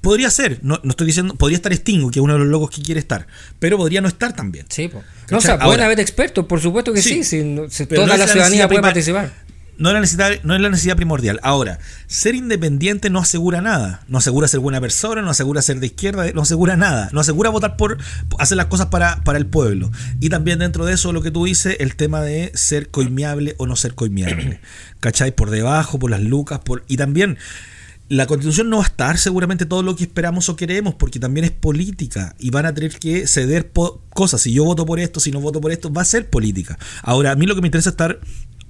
Podría 0.01 0.29
ser, 0.31 0.59
no, 0.61 0.81
estoy 0.83 1.07
diciendo, 1.07 1.35
podría 1.35 1.57
estar 1.57 1.73
Stingo, 1.73 2.11
que 2.11 2.19
es 2.19 2.23
uno 2.23 2.33
de 2.33 2.39
los 2.39 2.47
locos 2.47 2.71
que 2.71 2.81
quiere 2.81 2.99
estar, 2.99 3.27
pero 3.59 3.77
podría 3.77 4.01
no 4.01 4.07
estar 4.07 4.35
también. 4.35 4.65
Sí, 4.69 4.89
No, 5.29 5.37
o 5.37 5.41
sea, 5.41 5.59
pueden 5.59 5.81
haber 5.81 5.99
expertos, 5.99 6.45
por 6.45 6.59
supuesto 6.59 6.91
que 6.91 7.01
sí, 7.01 7.23
si, 7.23 7.41
toda 7.85 8.17
la 8.17 8.27
ciudadanía 8.27 8.67
puede 8.67 8.81
participar 8.81 9.48
no 9.79 9.89
es, 9.89 9.93
la 9.93 10.01
necesidad, 10.01 10.31
no 10.43 10.53
es 10.53 10.61
la 10.61 10.69
necesidad 10.69 10.97
primordial. 10.97 11.39
Ahora, 11.41 11.79
ser 12.05 12.35
independiente 12.35 13.09
no 13.09 13.19
asegura 13.19 13.61
nada. 13.61 14.03
No 14.09 14.17
asegura 14.17 14.49
ser 14.49 14.59
buena 14.59 14.81
persona, 14.81 15.21
no 15.21 15.29
asegura 15.29 15.61
ser 15.61 15.79
de 15.79 15.87
izquierda, 15.87 16.29
no 16.33 16.41
asegura 16.41 16.75
nada. 16.75 17.09
No 17.13 17.21
asegura 17.21 17.49
votar 17.49 17.77
por 17.77 17.97
hacer 18.39 18.57
las 18.57 18.65
cosas 18.65 18.87
para, 18.87 19.23
para 19.23 19.37
el 19.37 19.45
pueblo. 19.45 19.89
Y 20.19 20.27
también 20.27 20.59
dentro 20.59 20.85
de 20.85 20.93
eso, 20.93 21.13
lo 21.13 21.21
que 21.21 21.31
tú 21.31 21.45
dices, 21.45 21.77
el 21.79 21.95
tema 21.95 22.21
de 22.21 22.51
ser 22.55 22.89
coimiable 22.89 23.55
o 23.57 23.67
no 23.67 23.77
ser 23.77 23.95
coimiable. 23.95 24.59
¿Cachai? 24.99 25.33
Por 25.33 25.49
debajo, 25.49 25.97
por 25.97 26.11
las 26.11 26.21
lucas, 26.21 26.59
por. 26.59 26.83
Y 26.89 26.97
también. 26.97 27.37
La 28.09 28.25
constitución 28.25 28.71
no 28.71 28.77
va 28.77 28.83
a 28.83 28.87
estar 28.87 29.19
seguramente 29.19 29.67
todo 29.67 29.83
lo 29.83 29.95
que 29.95 30.03
esperamos 30.03 30.49
o 30.49 30.55
queremos, 30.55 30.95
porque 30.95 31.19
también 31.19 31.45
es 31.45 31.51
política 31.51 32.35
y 32.39 32.49
van 32.49 32.65
a 32.65 32.73
tener 32.73 32.97
que 32.97 33.27
ceder 33.27 33.71
cosas. 34.09 34.41
Si 34.41 34.51
yo 34.51 34.65
voto 34.65 34.83
por 34.83 34.99
esto, 34.99 35.19
si 35.19 35.29
no 35.29 35.39
voto 35.39 35.61
por 35.61 35.71
esto, 35.71 35.93
va 35.93 36.01
a 36.01 36.05
ser 36.05 36.27
política. 36.27 36.79
Ahora, 37.03 37.29
a 37.29 37.35
mí 37.35 37.45
lo 37.45 37.53
que 37.53 37.61
me 37.61 37.67
interesa 37.67 37.89
es 37.89 37.93
estar 37.93 38.19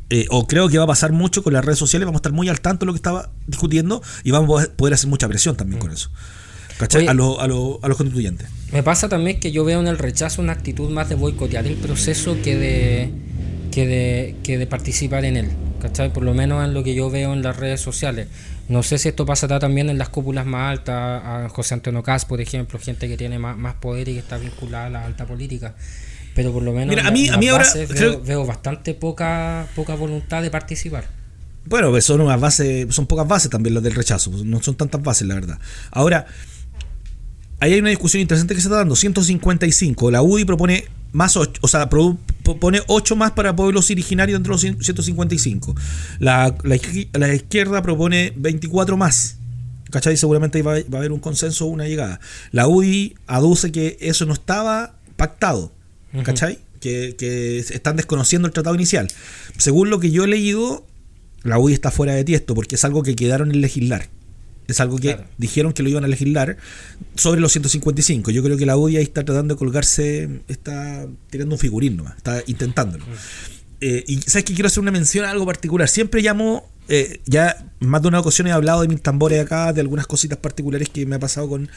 eh, 0.09 0.25
o 0.29 0.47
creo 0.47 0.69
que 0.69 0.77
va 0.77 0.85
a 0.85 0.87
pasar 0.87 1.11
mucho 1.11 1.43
con 1.43 1.53
las 1.53 1.63
redes 1.63 1.77
sociales, 1.77 2.05
vamos 2.05 2.19
a 2.19 2.21
estar 2.21 2.31
muy 2.31 2.49
al 2.49 2.61
tanto 2.61 2.85
de 2.85 2.87
lo 2.87 2.93
que 2.93 2.97
estaba 2.97 3.29
discutiendo 3.45 4.01
y 4.23 4.31
vamos 4.31 4.63
a 4.63 4.67
poder 4.71 4.95
hacer 4.95 5.09
mucha 5.09 5.27
presión 5.27 5.55
también 5.55 5.79
con 5.79 5.91
mm. 5.91 5.93
eso. 5.93 6.09
¿Cachai? 6.79 7.07
a, 7.07 7.11
a, 7.11 7.13
los 7.13 7.79
constituyentes. 7.97 8.47
Me 8.71 8.83
pasa 8.83 9.09
también 9.09 9.39
que 9.39 9.51
yo 9.51 9.65
veo 9.65 9.81
en 9.81 9.87
el 9.87 9.97
rechazo 9.97 10.41
una 10.41 10.53
actitud 10.53 10.89
más 10.89 11.09
de 11.09 11.15
boicotear 11.15 11.67
el 11.67 11.75
proceso 11.75 12.37
que 12.41 12.55
de, 12.55 13.11
que 13.71 13.85
de, 13.85 14.35
que 14.43 14.57
de 14.57 14.65
participar 14.65 15.25
en 15.25 15.37
él. 15.37 15.49
¿Cachai? 15.81 16.11
Por 16.11 16.23
lo 16.23 16.33
menos 16.33 16.63
en 16.65 16.73
lo 16.73 16.83
que 16.83 16.95
yo 16.95 17.09
veo 17.09 17.33
en 17.33 17.41
las 17.41 17.57
redes 17.57 17.81
sociales. 17.81 18.27
No 18.69 18.81
sé 18.81 18.97
si 18.97 19.09
esto 19.09 19.25
pasará 19.25 19.59
también 19.59 19.89
en 19.89 19.97
las 19.97 20.09
cúpulas 20.09 20.45
más 20.45 20.71
altas, 20.71 21.21
a 21.23 21.49
José 21.49 21.73
Antonio 21.73 22.01
Cas, 22.01 22.25
por 22.25 22.39
ejemplo, 22.39 22.79
gente 22.79 23.07
que 23.07 23.17
tiene 23.17 23.39
más, 23.39 23.57
más 23.57 23.75
poder 23.75 24.07
y 24.07 24.13
que 24.13 24.19
está 24.19 24.37
vinculada 24.37 24.85
a 24.85 24.89
la 24.89 25.05
alta 25.05 25.25
política 25.25 25.75
pero 26.35 26.51
por 26.51 26.63
lo 26.63 26.73
menos 26.73 26.95
a 27.03 27.11
mí, 27.11 27.29
a 27.29 27.37
mí 27.37 27.47
ahora 27.47 27.67
veo, 28.23 28.45
bastante 28.45 28.93
poca 28.93 29.67
poca 29.75 29.95
voluntad 29.95 30.41
de 30.41 30.49
participar. 30.49 31.05
Bueno, 31.65 31.89
pues 31.91 32.05
son 32.05 32.21
unas 32.21 32.39
bases, 32.39 32.93
son 32.93 33.05
pocas 33.05 33.27
bases 33.27 33.49
también 33.49 33.73
las 33.75 33.83
del 33.83 33.93
rechazo, 33.93 34.31
no 34.43 34.61
son 34.63 34.75
tantas 34.75 35.01
bases, 35.01 35.27
la 35.27 35.35
verdad. 35.35 35.59
Ahora, 35.91 36.25
ahí 37.59 37.73
hay 37.73 37.79
una 37.79 37.89
discusión 37.89 38.21
interesante 38.21 38.55
que 38.55 38.61
se 38.61 38.67
está 38.67 38.77
dando. 38.77 38.95
155, 38.95 40.11
la 40.11 40.21
UDI 40.21 40.45
propone 40.45 40.85
más 41.11 41.35
8, 41.35 41.59
o 41.61 41.67
sea, 41.67 41.89
pone 41.89 42.81
8 42.87 43.15
más 43.15 43.31
para 43.31 43.55
pueblos 43.55 43.89
originarios 43.89 44.37
entre 44.37 44.51
los 44.51 44.61
155. 44.61 45.75
La, 46.19 46.55
la, 46.63 47.33
izquierda 47.33 47.81
propone 47.81 48.33
24 48.35 48.97
más. 48.97 49.37
¿Cachai? 49.91 50.17
Seguramente 50.17 50.61
va, 50.61 50.73
va, 50.73 50.79
a 50.93 50.97
haber 50.97 51.11
un 51.11 51.19
consenso 51.19 51.65
o 51.65 51.69
una 51.69 51.85
llegada. 51.85 52.19
La 52.51 52.67
UDI 52.67 53.15
aduce 53.25 53.71
que 53.71 53.97
eso 54.01 54.25
no 54.25 54.33
estaba 54.33 54.93
pactado. 55.15 55.71
¿Cachai? 56.23 56.59
que, 56.79 57.15
que, 57.17 57.59
están 57.59 57.95
desconociendo 57.95 58.47
el 58.47 58.53
tratado 58.53 58.75
inicial. 58.75 59.07
Según 59.57 59.89
lo 59.89 59.99
que 59.99 60.11
yo 60.11 60.23
he 60.23 60.27
leído, 60.27 60.85
la 61.43 61.59
UDI 61.59 61.73
está 61.73 61.91
fuera 61.91 62.13
de 62.13 62.23
tiesto 62.23 62.55
porque 62.55 62.75
es 62.75 62.83
algo 62.85 63.03
que 63.03 63.15
quedaron 63.15 63.51
en 63.51 63.61
legislar. 63.61 64.09
Es 64.67 64.79
algo 64.79 64.99
que 64.99 65.17
dijeron 65.37 65.73
que 65.73 65.81
lo 65.81 65.89
iban 65.89 66.03
a 66.03 66.07
legislar 66.07 66.57
sobre 67.15 67.41
los 67.41 67.51
155. 67.51 68.29
Yo 68.29 68.43
creo 68.43 68.55
que 68.55 68.67
la 68.67 68.77
UDI 68.77 68.97
ahí 68.97 69.03
está 69.03 69.25
tratando 69.25 69.55
de 69.55 69.57
colgarse, 69.57 70.41
está 70.47 71.07
tirando 71.31 71.55
un 71.55 71.59
figurín 71.59 71.97
nomás, 71.97 72.17
está 72.17 72.43
intentándolo. 72.45 73.03
Eh, 73.81 74.03
y 74.07 74.17
sabes 74.21 74.43
que 74.43 74.53
quiero 74.53 74.67
hacer 74.67 74.81
una 74.81 74.91
mención 74.91 75.25
a 75.25 75.31
algo 75.31 75.45
particular. 75.45 75.89
Siempre 75.89 76.21
llamo, 76.21 76.69
eh, 76.89 77.21
ya 77.25 77.71
más 77.79 78.01
de 78.01 78.09
una 78.09 78.19
ocasión 78.19 78.47
he 78.47 78.51
hablado 78.51 78.81
de 78.81 78.87
mis 78.87 79.01
tambores 79.01 79.39
acá, 79.39 79.71
de 79.71 79.81
algunas 79.81 80.07
cositas 80.07 80.37
particulares 80.37 80.89
que 80.89 81.05
me 81.05 81.15
ha 81.15 81.19
pasado 81.19 81.47
con, 81.47 81.69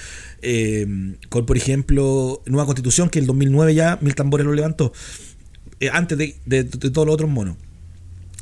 eh, 0.43 1.17
con 1.29 1.47
por 1.47 1.57
ejemplo, 1.57 2.43
Nueva 2.47 2.67
Constitución, 2.67 3.09
que 3.09 3.19
el 3.19 3.27
2009 3.27 3.75
ya 3.75 3.99
Mil 4.01 4.15
Tambores 4.15 4.47
lo 4.47 4.53
levantó, 4.53 4.93
antes 5.93 6.19
de, 6.19 6.37
de 6.45 6.65
todos 6.65 7.07
los 7.07 7.15
otros 7.15 7.31
monos. 7.31 7.57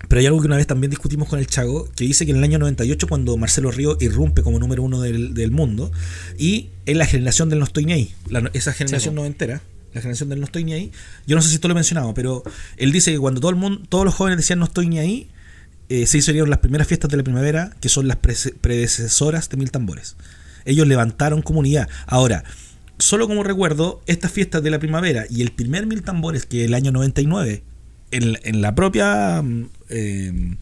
Pero 0.09 0.21
hay 0.21 0.27
algo 0.27 0.41
que 0.41 0.47
una 0.47 0.57
vez 0.57 0.66
también 0.66 0.91
discutimos 0.91 1.29
con 1.29 1.39
el 1.39 1.47
Chago, 1.47 1.89
que 1.95 2.05
dice 2.05 2.25
que 2.25 2.33
en 2.33 2.39
el 2.39 2.45
año 2.45 2.59
98, 2.59 3.07
cuando 3.07 3.37
Marcelo 3.37 3.71
Río 3.71 3.97
irrumpe 4.01 4.43
como 4.43 4.59
número 4.59 4.83
uno 4.83 5.01
del, 5.01 5.51
mundo, 5.51 5.93
y 6.39 6.71
en 6.87 6.99
la 6.99 7.07
generación 7.07 7.49
del 7.49 7.59
No 7.59 7.64
Estoy 7.64 7.85
Ni 7.85 7.93
Ahí, 7.93 8.14
esa 8.53 8.73
generación 8.73 9.14
noventera, 9.14 9.62
la 9.93 10.01
generación 10.01 10.29
del 10.31 10.41
No 10.41 10.47
Estoy 10.47 10.64
Ni 10.64 10.73
Ahí, 10.73 10.93
yo 11.27 11.37
no 11.37 11.43
sé 11.43 11.49
si 11.49 11.57
esto 11.57 11.68
lo 11.68 11.73
he 11.73 11.75
mencionado, 11.75 12.14
pero 12.14 12.43
él 12.77 12.93
dice 12.93 13.12
que 13.12 13.18
cuando 13.18 13.41
todo 13.41 13.51
el 13.51 13.57
mundo, 13.57 13.83
todos 13.89 14.05
los 14.05 14.14
jóvenes 14.14 14.39
decían 14.39 14.59
No 14.59 14.64
Estoy 14.64 14.89
Ni 14.89 14.99
Ahí, 14.99 15.29
eh, 15.91 16.07
se 16.07 16.18
hicieron 16.18 16.49
las 16.49 16.61
primeras 16.61 16.86
fiestas 16.86 17.11
de 17.11 17.16
la 17.16 17.24
primavera, 17.24 17.72
que 17.80 17.88
son 17.88 18.07
las 18.07 18.16
predecesoras 18.16 19.51
de 19.51 19.57
Mil 19.57 19.72
Tambores. 19.72 20.16
Ellos 20.64 20.86
levantaron 20.86 21.43
comunidad. 21.43 21.88
Ahora, 22.07 22.45
solo 22.99 23.26
como 23.26 23.43
recuerdo, 23.43 24.01
estas 24.07 24.30
fiestas 24.30 24.62
de 24.62 24.70
la 24.70 24.78
primavera 24.78 25.24
y 25.28 25.43
el 25.43 25.51
primer 25.51 25.86
Mil 25.86 26.03
Tambores, 26.03 26.47
que 26.47 26.64
el 26.64 26.74
año 26.74 26.93
99, 26.93 27.64
en, 28.12 28.38
en 28.43 28.62
la 28.62 28.76
propia 28.76 29.43
mm, 29.43 29.68
eh, 29.88 30.57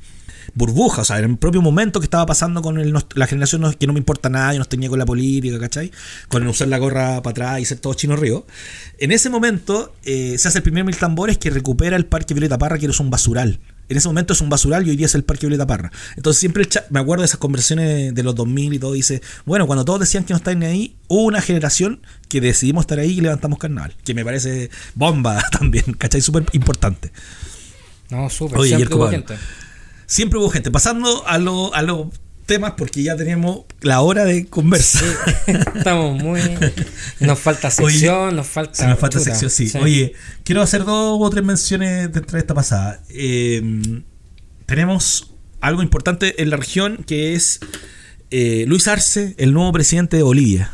burbuja, 0.55 1.03
o 1.03 1.05
sea, 1.05 1.19
en 1.19 1.33
el 1.33 1.37
propio 1.37 1.61
momento 1.61 2.01
que 2.01 2.07
estaba 2.07 2.25
pasando 2.25 2.63
con 2.63 2.83
la 2.93 3.27
generación 3.27 3.75
que 3.75 3.87
no 3.87 3.93
me 3.93 3.99
importa 3.99 4.31
nada, 4.31 4.55
yo 4.55 4.61
no 4.61 4.65
tenía 4.65 4.89
con 4.89 4.99
la 4.99 5.05
política, 5.05 5.59
¿cachai? 5.59 5.93
Con 6.29 6.43
el 6.43 6.49
usar 6.49 6.69
la 6.69 6.79
gorra 6.79 7.23
para 7.23 7.33
atrás 7.33 7.61
y 7.61 7.67
ser 7.67 7.81
todo 7.81 7.93
chino 7.93 8.17
río. 8.17 8.47
En 8.99 9.13
ese 9.13 9.29
momento 9.29 9.95
eh, 10.05 10.37
se 10.39 10.49
hace 10.49 10.59
el 10.59 10.63
primer 10.63 10.85
mil 10.85 10.97
tambores 10.97 11.37
que 11.37 11.51
recupera 11.51 11.97
el 11.97 12.07
Parque 12.07 12.33
Violeta 12.33 12.57
Parra, 12.57 12.79
que 12.79 12.87
era 12.87 12.95
un 12.99 13.11
basural. 13.11 13.61
En 13.89 13.97
ese 13.97 14.09
momento 14.09 14.33
es 14.33 14.41
un 14.41 14.49
basural 14.49 14.87
y 14.87 14.91
hoy 14.91 14.97
día 14.97 15.07
es 15.07 15.15
el 15.15 15.25
Parque 15.25 15.47
Violeta 15.47 15.67
Parra. 15.67 15.91
Entonces 16.17 16.39
siempre 16.39 16.69
me 16.91 17.01
acuerdo 17.01 17.23
de 17.23 17.27
esas 17.27 17.39
conversaciones 17.39 18.15
de 18.15 18.23
los 18.23 18.35
2000 18.35 18.75
y 18.75 18.79
todo. 18.79 18.93
Dice, 18.93 19.23
bueno, 19.47 19.67
cuando 19.67 19.85
todos 19.85 20.01
decían 20.01 20.25
que 20.25 20.33
no 20.33 20.37
estaban 20.37 20.63
ahí, 20.63 20.97
hubo 21.09 21.25
una 21.25 21.41
generación 21.41 22.01
que 22.29 22.41
decidimos 22.41 22.83
estar 22.83 22.99
ahí 22.99 23.19
y 23.19 23.21
levantamos 23.21 23.59
carnaval. 23.59 23.95
Que 24.05 24.15
me 24.15 24.25
parece 24.25 24.71
bomba 24.95 25.43
también, 25.53 25.95
¿cachai? 25.95 26.21
Súper 26.21 26.45
importante. 26.53 27.13
No, 28.11 28.29
súper. 28.31 28.61
Siempre 28.63 28.95
hubo 28.95 29.09
gente. 29.11 29.37
Siempre 30.07 30.39
hubo 30.39 30.51
gente. 30.51 30.71
Pasando 30.71 31.27
a 31.27 31.39
los 31.39 31.73
a 31.75 31.83
temas, 32.49 32.73
porque 32.77 33.05
ya 33.05 33.15
tenemos 33.15 33.61
la 33.83 34.01
hora 34.01 34.25
de 34.25 34.47
conversar. 34.47 35.05
estamos 35.77 36.21
muy. 36.21 36.41
Nos 37.21 37.39
falta 37.39 37.71
sección, 37.71 38.35
nos 38.35 38.49
falta. 38.49 38.89
nos 38.89 38.99
falta 38.99 39.21
sección, 39.21 39.51
sí. 39.51 39.71
Oye, 39.81 40.15
quiero 40.43 40.63
hacer 40.63 40.85
dos 40.85 41.19
o 41.21 41.31
tres 41.31 41.45
menciones 41.45 42.13
dentro 42.13 42.33
de 42.33 42.41
esta 42.41 42.55
pasada. 42.55 43.01
Eh, 43.11 43.63
tenemos 44.67 45.33
algo 45.61 45.83
importante 45.83 46.43
en 46.43 46.51
la 46.51 46.57
región 46.57 47.05
que 47.07 47.35
es 47.35 47.61
eh, 48.31 48.65
Luis 48.67 48.89
Arce, 48.89 49.37
el 49.39 49.53
nuevo 49.53 49.71
presidente 49.73 50.17
de 50.17 50.25
Bolivia. 50.25 50.73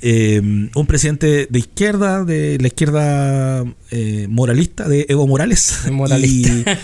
Eh, 0.00 0.40
un 0.40 0.86
presidente 0.86 1.48
de 1.50 1.58
izquierda, 1.58 2.24
de 2.24 2.58
la 2.60 2.68
izquierda 2.68 3.64
eh, 3.90 4.26
moralista, 4.28 4.88
de 4.88 5.06
Evo 5.08 5.26
Morales. 5.26 5.80
Moralista. 5.90 6.78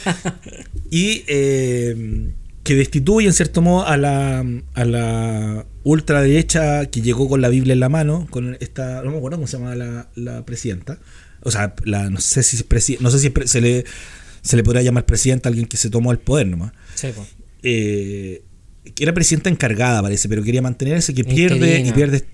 Y, 0.90 1.24
eh, 1.26 2.32
que 2.64 2.74
destituye 2.74 3.26
en 3.26 3.34
cierto 3.34 3.62
modo 3.62 3.86
a 3.86 3.96
la, 3.96 4.44
a 4.74 4.84
la 4.84 5.66
ultraderecha 5.84 6.86
que 6.86 7.02
llegó 7.02 7.28
con 7.28 7.40
la 7.40 7.50
Biblia 7.50 7.74
en 7.74 7.80
la 7.80 7.90
mano, 7.90 8.26
con 8.30 8.56
esta, 8.58 9.02
no 9.02 9.10
me 9.10 9.18
acuerdo 9.18 9.36
cómo 9.36 9.46
se 9.46 9.58
llama 9.58 9.74
la, 9.76 10.44
presidenta. 10.46 10.98
O 11.42 11.50
sea, 11.50 11.74
la, 11.84 12.08
no 12.08 12.20
sé 12.20 12.42
si, 12.42 12.56
no 13.00 13.10
sé 13.10 13.18
si 13.18 13.32
se, 13.44 13.60
le, 13.60 13.84
se 14.40 14.56
le 14.56 14.64
podría 14.64 14.82
llamar 14.82 15.04
presidenta 15.04 15.48
a 15.48 15.50
alguien 15.50 15.66
que 15.66 15.76
se 15.76 15.90
tomó 15.90 16.10
el 16.10 16.18
poder 16.18 16.46
nomás. 16.46 16.72
Sí, 16.94 17.08
que 17.62 19.02
era 19.02 19.14
presidenta 19.14 19.50
encargada, 19.50 20.02
parece, 20.02 20.28
pero 20.28 20.42
quería 20.42 20.62
mantenerse, 20.62 21.14
que 21.14 21.24
pierde 21.24 21.80
y 21.80 21.92
pierde 21.92 22.24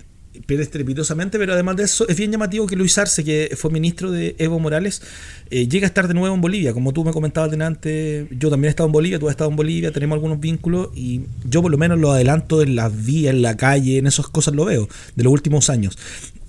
pierde 0.47 0.65
estrepitosamente, 0.65 1.39
pero 1.39 1.53
además 1.53 1.77
de 1.77 1.85
eso 1.85 2.09
es 2.09 2.17
bien 2.17 2.31
llamativo 2.33 2.67
que 2.67 2.77
Luis 2.77 2.97
Arce, 2.99 3.25
que 3.25 3.55
fue 3.57 3.71
ministro 3.71 4.11
de 4.11 4.35
Evo 4.39 4.59
Morales, 4.59 5.03
eh, 5.51 5.69
llega 5.69 5.87
a 5.87 5.89
estar 5.89 6.09
de 6.09 6.15
nuevo 6.15 6.35
en 6.35 6.41
Bolivia. 6.41 6.73
Como 6.73 6.93
tú 6.93 7.05
me 7.05 7.13
comentabas 7.13 7.51
delante, 7.51 8.27
yo 8.31 8.51
también 8.51 8.69
he 8.69 8.71
estado 8.71 8.87
en 8.87 8.93
Bolivia, 8.93 9.19
tú 9.19 9.29
has 9.29 9.33
estado 9.33 9.51
en 9.51 9.57
Bolivia, 9.57 9.93
tenemos 9.93 10.17
algunos 10.17 10.41
vínculos 10.41 10.89
y 10.95 11.23
yo 11.45 11.63
por 11.63 11.71
lo 11.71 11.79
menos 11.79 11.99
lo 11.99 12.13
adelanto 12.13 12.63
en 12.63 12.77
las 12.77 13.05
vías, 13.05 13.35
en 13.35 13.43
la 13.43 13.57
calle, 13.57 13.99
en 13.99 14.07
esas 14.07 14.29
cosas 14.29 14.55
lo 14.55 14.65
veo, 14.65 14.89
de 15.15 15.25
los 15.25 15.33
últimos 15.33 15.71
años. 15.71 15.97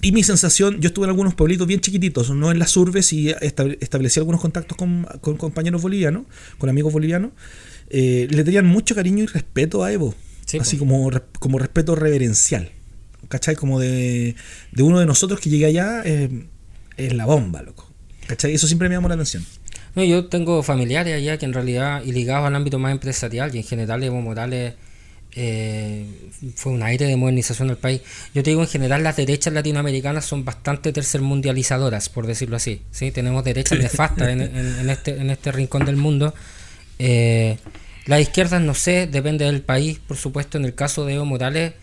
Y 0.04 0.12
mi 0.12 0.24
sensación, 0.24 0.80
yo 0.82 0.88
estuve 0.88 1.06
en 1.06 1.12
algunos 1.12 1.36
pueblitos 1.36 1.68
bien 1.68 1.80
chiquititos, 1.80 2.32
no 2.32 2.52
en 2.52 2.58
las 2.58 2.76
urbes, 2.76 3.14
y 3.14 3.30
establecí 3.30 4.20
algunos 4.20 4.42
contactos 4.42 4.76
con, 4.76 5.06
compañeros 5.38 5.82
bolivianos, 5.82 6.24
con 6.58 6.70
amigos 6.70 6.92
bolivianos. 6.92 7.32
Eh, 7.90 8.28
le 8.32 8.44
tenían 8.44 8.66
mucho 8.66 8.96
cariño 8.96 9.24
y 9.24 9.28
respeto 9.28 9.84
a 9.84 9.92
Evo, 9.92 10.16
así 10.60 10.78
como, 10.78 11.12
como 11.40 11.60
respeto 11.60 11.96
reverencial. 11.96 12.72
¿Cachai? 13.32 13.56
Como 13.56 13.80
de, 13.80 14.36
de 14.72 14.84
uno 14.84 15.00
de 15.00 15.08
nosotros 15.08 15.40
que 15.40 15.50
llegue 15.50 15.66
allá 15.66 16.04
eh, 16.06 16.46
es 16.98 17.14
la 17.14 17.26
bomba, 17.26 17.64
loco. 17.64 17.90
¿cachai? 18.28 18.54
Eso 18.54 18.68
siempre 18.68 18.88
me 18.90 18.96
llamó 18.96 19.08
la 19.08 19.16
atención. 19.16 19.44
No, 19.96 20.04
yo 20.04 20.28
tengo 20.28 20.62
familiares 20.64 21.16
allá 21.16 21.38
que 21.38 21.46
en 21.46 21.54
realidad, 21.54 22.04
y 22.06 22.12
ligados 22.12 22.46
al 22.46 22.56
ámbito 22.56 22.78
más 22.78 22.92
empresarial, 22.92 23.54
y 23.56 23.58
en 23.58 23.64
general 23.64 24.04
Evo 24.04 24.22
Morales 24.22 24.76
eh, 25.34 26.06
fue 26.56 26.74
un 26.74 26.84
aire 26.84 27.06
de 27.08 27.16
modernización 27.16 27.70
del 27.70 27.78
país. 27.78 28.02
Yo 28.34 28.44
te 28.44 28.52
digo, 28.52 28.62
en 28.62 28.68
general 28.68 29.04
las 29.04 29.16
derechas 29.16 29.54
latinoamericanas 29.54 30.26
son 30.26 30.46
bastante 30.46 30.94
tercermundializadoras, 30.94 32.10
por 32.10 32.28
decirlo 32.28 32.58
así. 32.58 32.82
¿sí? 32.92 33.12
Tenemos 33.12 33.44
derechas 33.44 33.80
nefastas 33.80 34.30
en, 34.30 34.42
en, 34.42 34.90
este, 34.90 35.18
en 35.18 35.30
este 35.30 35.52
rincón 35.52 35.86
del 35.86 35.96
mundo. 35.96 36.34
Eh, 37.00 37.58
las 38.06 38.22
izquierdas, 38.22 38.62
no 38.62 38.74
sé, 38.74 39.08
depende 39.08 39.46
del 39.46 39.62
país, 39.62 40.00
por 40.00 40.18
supuesto. 40.18 40.58
En 40.58 40.66
el 40.66 40.76
caso 40.76 41.06
de 41.06 41.16
Evo 41.16 41.26
Morales, 41.26 41.74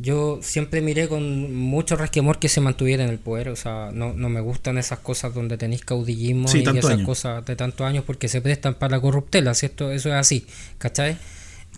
yo 0.00 0.38
siempre 0.40 0.80
miré 0.80 1.08
con 1.08 1.54
mucho 1.54 1.94
resquemor 1.94 2.38
que 2.38 2.48
se 2.48 2.62
mantuviera 2.62 3.04
en 3.04 3.10
el 3.10 3.18
poder. 3.18 3.50
O 3.50 3.56
sea, 3.56 3.90
no, 3.92 4.14
no 4.14 4.28
me 4.30 4.40
gustan 4.40 4.78
esas 4.78 5.00
cosas 5.00 5.34
donde 5.34 5.58
tenéis 5.58 5.84
caudillismo 5.84 6.48
y 6.54 6.78
esas 6.78 7.02
cosas 7.02 7.44
de 7.44 7.54
tantos 7.54 7.86
años 7.86 8.04
porque 8.06 8.28
se 8.28 8.40
prestan 8.40 8.74
para 8.74 8.96
la 8.96 9.00
corruptela, 9.00 9.52
¿cierto? 9.52 9.92
Eso 9.92 10.08
es 10.08 10.14
así, 10.14 10.46
¿cachai? 10.78 11.18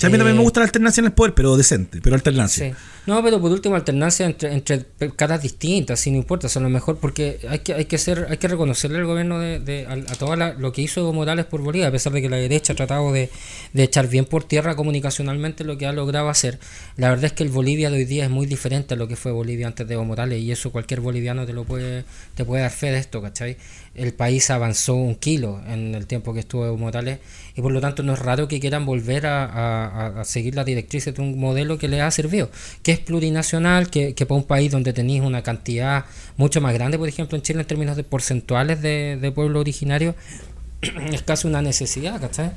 A 0.04 0.10
mí 0.10 0.16
también 0.16 0.36
me 0.36 0.42
eh, 0.42 0.44
gusta 0.44 0.60
la 0.60 0.66
alternancia 0.66 1.00
en 1.00 1.06
el 1.06 1.12
poder, 1.12 1.34
pero 1.34 1.56
decente, 1.56 2.00
pero 2.02 2.14
alternancia. 2.14 2.76
No, 3.06 3.22
pero 3.22 3.40
por 3.40 3.50
último, 3.50 3.74
alternancia 3.74 4.26
entre, 4.26 4.52
entre 4.52 4.84
caras 5.16 5.42
distintas, 5.42 5.98
si 5.98 6.10
no 6.10 6.18
importa, 6.18 6.48
son 6.48 6.62
lo 6.62 6.68
mejor, 6.68 6.98
porque 6.98 7.40
hay 7.48 7.58
que, 7.58 7.74
hay 7.74 7.86
que 7.86 7.98
ser, 7.98 8.26
hay 8.30 8.36
que 8.36 8.46
reconocerle 8.46 8.98
al 8.98 9.06
gobierno 9.06 9.40
de, 9.40 9.86
a, 9.88 10.14
todo 10.14 10.36
lo 10.36 10.72
que 10.72 10.82
hizo 10.82 11.00
Evo 11.00 11.12
Morales 11.12 11.46
por 11.46 11.62
Bolivia, 11.62 11.88
a 11.88 11.90
pesar 11.90 12.12
de 12.12 12.22
que 12.22 12.28
la 12.28 12.36
derecha 12.36 12.74
ha 12.74 12.76
tratado 12.76 13.12
de, 13.12 13.28
echar 13.74 14.08
bien 14.08 14.24
por 14.24 14.44
tierra 14.44 14.76
comunicacionalmente 14.76 15.64
lo 15.64 15.78
que 15.78 15.86
ha 15.86 15.92
logrado 15.92 16.28
hacer. 16.28 16.60
La 16.96 17.08
verdad 17.08 17.26
es 17.26 17.32
que 17.32 17.42
el 17.42 17.50
Bolivia 17.50 17.90
de 17.90 17.96
hoy 17.96 18.04
día 18.04 18.24
es 18.24 18.30
muy 18.30 18.46
diferente 18.46 18.94
a 18.94 18.96
lo 18.96 19.08
que 19.08 19.16
fue 19.16 19.32
Bolivia 19.32 19.66
antes 19.66 19.88
de 19.88 19.94
Evo 19.94 20.04
Morales, 20.04 20.40
y 20.40 20.52
eso 20.52 20.70
cualquier 20.70 21.00
boliviano 21.00 21.44
te 21.44 21.52
lo 21.52 21.64
puede, 21.64 22.04
te 22.36 22.44
puede 22.44 22.62
dar 22.62 22.70
fe 22.70 22.92
de 22.92 22.98
esto, 22.98 23.20
¿cachai? 23.20 23.56
El 23.94 24.14
país 24.14 24.50
avanzó 24.50 24.94
un 24.94 25.14
kilo 25.16 25.60
en 25.68 25.94
el 25.94 26.06
tiempo 26.06 26.32
que 26.32 26.40
estuvo 26.40 26.64
Evo 26.64 26.78
Morales 26.78 27.18
y 27.54 27.60
por 27.60 27.72
lo 27.72 27.80
tanto 27.80 28.02
no 28.02 28.14
es 28.14 28.18
raro 28.18 28.48
que 28.48 28.58
quieran 28.58 28.86
volver 28.86 29.26
a, 29.26 30.22
seguir 30.24 30.54
las 30.54 30.64
directrices 30.64 31.14
de 31.14 31.20
un 31.20 31.38
modelo 31.38 31.76
que 31.76 31.88
les 31.88 32.00
ha 32.00 32.10
servido, 32.10 32.50
que 32.82 32.92
es 32.92 32.98
plurinacional, 32.98 33.90
que, 33.90 34.14
para 34.14 34.34
un 34.34 34.44
país 34.44 34.72
donde 34.72 34.92
tenéis 34.92 35.20
una 35.20 35.42
cantidad 35.42 36.06
mucho 36.36 36.60
más 36.60 36.72
grande, 36.72 36.96
por 36.96 37.08
ejemplo 37.08 37.36
en 37.36 37.42
Chile 37.42 37.60
en 37.60 37.66
términos 37.66 37.96
de 37.96 38.04
porcentuales 38.04 38.80
de, 38.80 39.18
de 39.20 39.32
pueblo 39.32 39.60
originario, 39.60 40.14
es 41.12 41.22
casi 41.22 41.46
una 41.46 41.60
necesidad, 41.60 42.20
¿cachai? 42.20 42.52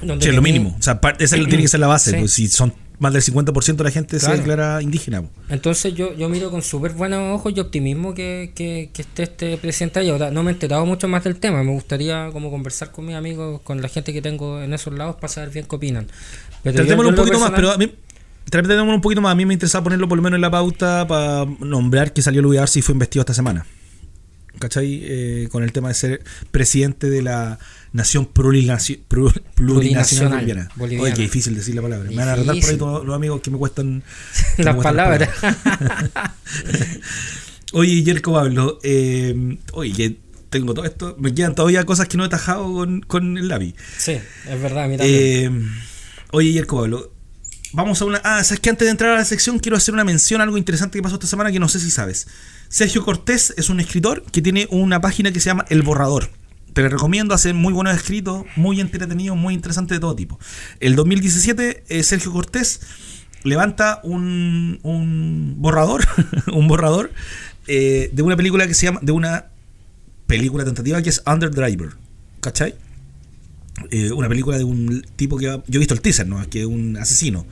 sí, 0.00 0.28
es 0.28 0.34
lo 0.34 0.42
mínimo, 0.42 0.76
o 0.78 0.82
sea, 0.82 1.00
esa 1.18 1.36
tiene 1.48 1.62
que 1.62 1.68
ser 1.68 1.80
la 1.80 1.86
base, 1.88 2.16
pues, 2.18 2.32
si 2.32 2.48
son 2.48 2.72
más 3.02 3.12
del 3.12 3.20
50% 3.20 3.76
de 3.76 3.84
la 3.84 3.90
gente 3.90 4.20
se 4.20 4.30
declara 4.30 4.80
indígena. 4.80 5.24
Entonces 5.48 5.92
yo, 5.92 6.14
yo 6.14 6.28
miro 6.28 6.52
con 6.52 6.62
súper 6.62 6.92
buenos 6.92 7.34
ojos 7.34 7.52
y 7.56 7.58
optimismo 7.58 8.14
que, 8.14 8.52
que, 8.54 8.90
esté 8.96 9.24
este 9.24 9.58
presidente 9.58 9.98
ahí. 9.98 10.08
Ahora, 10.08 10.30
no 10.30 10.44
me 10.44 10.52
he 10.52 10.54
enterado 10.54 10.86
mucho 10.86 11.08
más 11.08 11.24
del 11.24 11.34
tema, 11.40 11.64
me 11.64 11.72
gustaría 11.72 12.30
como 12.32 12.52
conversar 12.52 12.92
con 12.92 13.04
mis 13.04 13.16
amigos, 13.16 13.60
con 13.62 13.82
la 13.82 13.88
gente 13.88 14.12
que 14.12 14.22
tengo 14.22 14.62
en 14.62 14.72
esos 14.72 14.94
lados 14.94 15.16
para 15.16 15.26
saber 15.26 15.50
bien 15.50 15.66
qué 15.68 15.74
opinan. 15.74 16.06
Tratémoslo 16.62 17.08
un 17.08 17.16
poquito 17.16 17.40
más, 17.40 17.50
pero 17.50 17.72
a 17.72 17.76
mí... 17.76 17.86
un 17.86 19.00
poquito 19.00 19.20
más. 19.20 19.32
A 19.32 19.34
mí 19.34 19.46
me 19.46 19.54
interesa 19.54 19.82
ponerlo 19.82 20.06
por 20.06 20.16
lo 20.16 20.22
menos 20.22 20.36
en 20.36 20.42
la 20.42 20.50
pauta 20.52 21.04
para 21.08 21.44
nombrar 21.58 22.12
que 22.12 22.22
salió 22.22 22.40
Luis 22.40 22.60
Arce 22.60 22.78
y 22.78 22.82
fue 22.82 22.92
investido 22.92 23.22
esta 23.22 23.34
semana. 23.34 23.66
¿cachai? 24.60 25.00
Eh, 25.02 25.48
con 25.50 25.64
el 25.64 25.72
tema 25.72 25.88
de 25.88 25.94
ser 25.94 26.22
presidente 26.52 27.10
de 27.10 27.22
la 27.22 27.58
nación 27.92 28.26
plurinacional, 28.26 29.04
plurinacional 29.54 30.68
boliviana. 30.76 30.78
Oye, 30.78 31.14
qué 31.14 31.22
difícil 31.22 31.54
decir 31.54 31.74
la 31.74 31.82
palabra. 31.82 32.08
Me 32.08 32.16
van 32.16 32.28
a 32.28 32.36
retar 32.36 32.58
por 32.58 32.70
ahí 32.70 32.76
todos 32.76 33.04
los 33.04 33.14
amigos 33.14 33.40
que 33.40 33.50
me 33.50 33.58
cuestan 33.58 34.02
las 34.58 34.76
palabras. 34.76 35.30
oye, 37.72 38.02
Yerko 38.02 38.32
Pablo, 38.32 38.78
eh, 38.82 39.58
oye, 39.72 39.92
que 39.92 40.16
tengo 40.48 40.74
todo 40.74 40.84
esto, 40.84 41.16
me 41.18 41.34
quedan 41.34 41.54
todavía 41.54 41.84
cosas 41.84 42.08
que 42.08 42.16
no 42.16 42.24
he 42.24 42.28
tajado 42.28 42.72
con, 42.72 43.00
con 43.02 43.38
el 43.38 43.48
lápiz. 43.48 43.74
Sí, 43.98 44.12
es 44.12 44.62
verdad, 44.62 44.88
mira. 44.88 45.04
Eh, 45.06 45.50
oye, 46.30 46.52
Yerko 46.52 46.80
Pablo, 46.80 47.12
vamos 47.72 48.00
a 48.00 48.06
una. 48.06 48.20
Ah, 48.24 48.42
sabes 48.42 48.60
que 48.60 48.70
antes 48.70 48.86
de 48.86 48.90
entrar 48.90 49.10
a 49.10 49.16
la 49.16 49.24
sección 49.24 49.58
quiero 49.58 49.76
hacer 49.76 49.92
una 49.92 50.04
mención 50.04 50.40
a 50.40 50.44
algo 50.44 50.56
interesante 50.56 50.98
que 50.98 51.02
pasó 51.02 51.16
esta 51.16 51.26
semana 51.26 51.52
que 51.52 51.60
no 51.60 51.68
sé 51.68 51.78
si 51.78 51.90
sabes. 51.90 52.26
Sergio 52.68 53.04
Cortés 53.04 53.52
es 53.58 53.68
un 53.68 53.80
escritor 53.80 54.24
que 54.32 54.40
tiene 54.40 54.66
una 54.70 54.98
página 55.02 55.30
que 55.30 55.40
se 55.40 55.50
llama 55.50 55.66
El 55.68 55.82
Borrador. 55.82 56.30
Te 56.72 56.88
recomiendo, 56.88 57.34
hacer 57.34 57.54
muy 57.54 57.72
buenos 57.72 57.94
escritos, 57.94 58.46
muy 58.56 58.80
entretenidos, 58.80 59.36
muy 59.36 59.52
interesantes 59.52 59.96
de 59.96 60.00
todo 60.00 60.16
tipo. 60.16 60.38
El 60.80 60.96
2017, 60.96 61.84
eh, 61.88 62.02
Sergio 62.02 62.32
Cortés 62.32 62.80
levanta 63.42 64.00
un, 64.04 65.56
borrador, 65.58 66.02
un 66.52 66.68
borrador 66.68 67.12
eh, 67.66 68.10
de 68.12 68.22
una 68.22 68.36
película 68.36 68.66
que 68.66 68.74
se 68.74 68.86
llama, 68.86 69.00
de 69.02 69.12
una 69.12 69.46
película 70.26 70.64
tentativa 70.64 71.02
que 71.02 71.10
es 71.10 71.22
Underdriver. 71.26 71.90
¿Cachai? 72.40 72.74
Eh, 73.90 74.10
una 74.12 74.28
película 74.28 74.56
de 74.56 74.64
un 74.64 75.04
tipo 75.16 75.36
que. 75.36 75.44
Yo 75.44 75.62
he 75.74 75.78
visto 75.78 75.94
el 75.94 76.00
teaser, 76.00 76.26
¿no? 76.26 76.48
Que 76.48 76.60
es 76.60 76.66
un 76.66 76.96
asesino. 76.96 77.46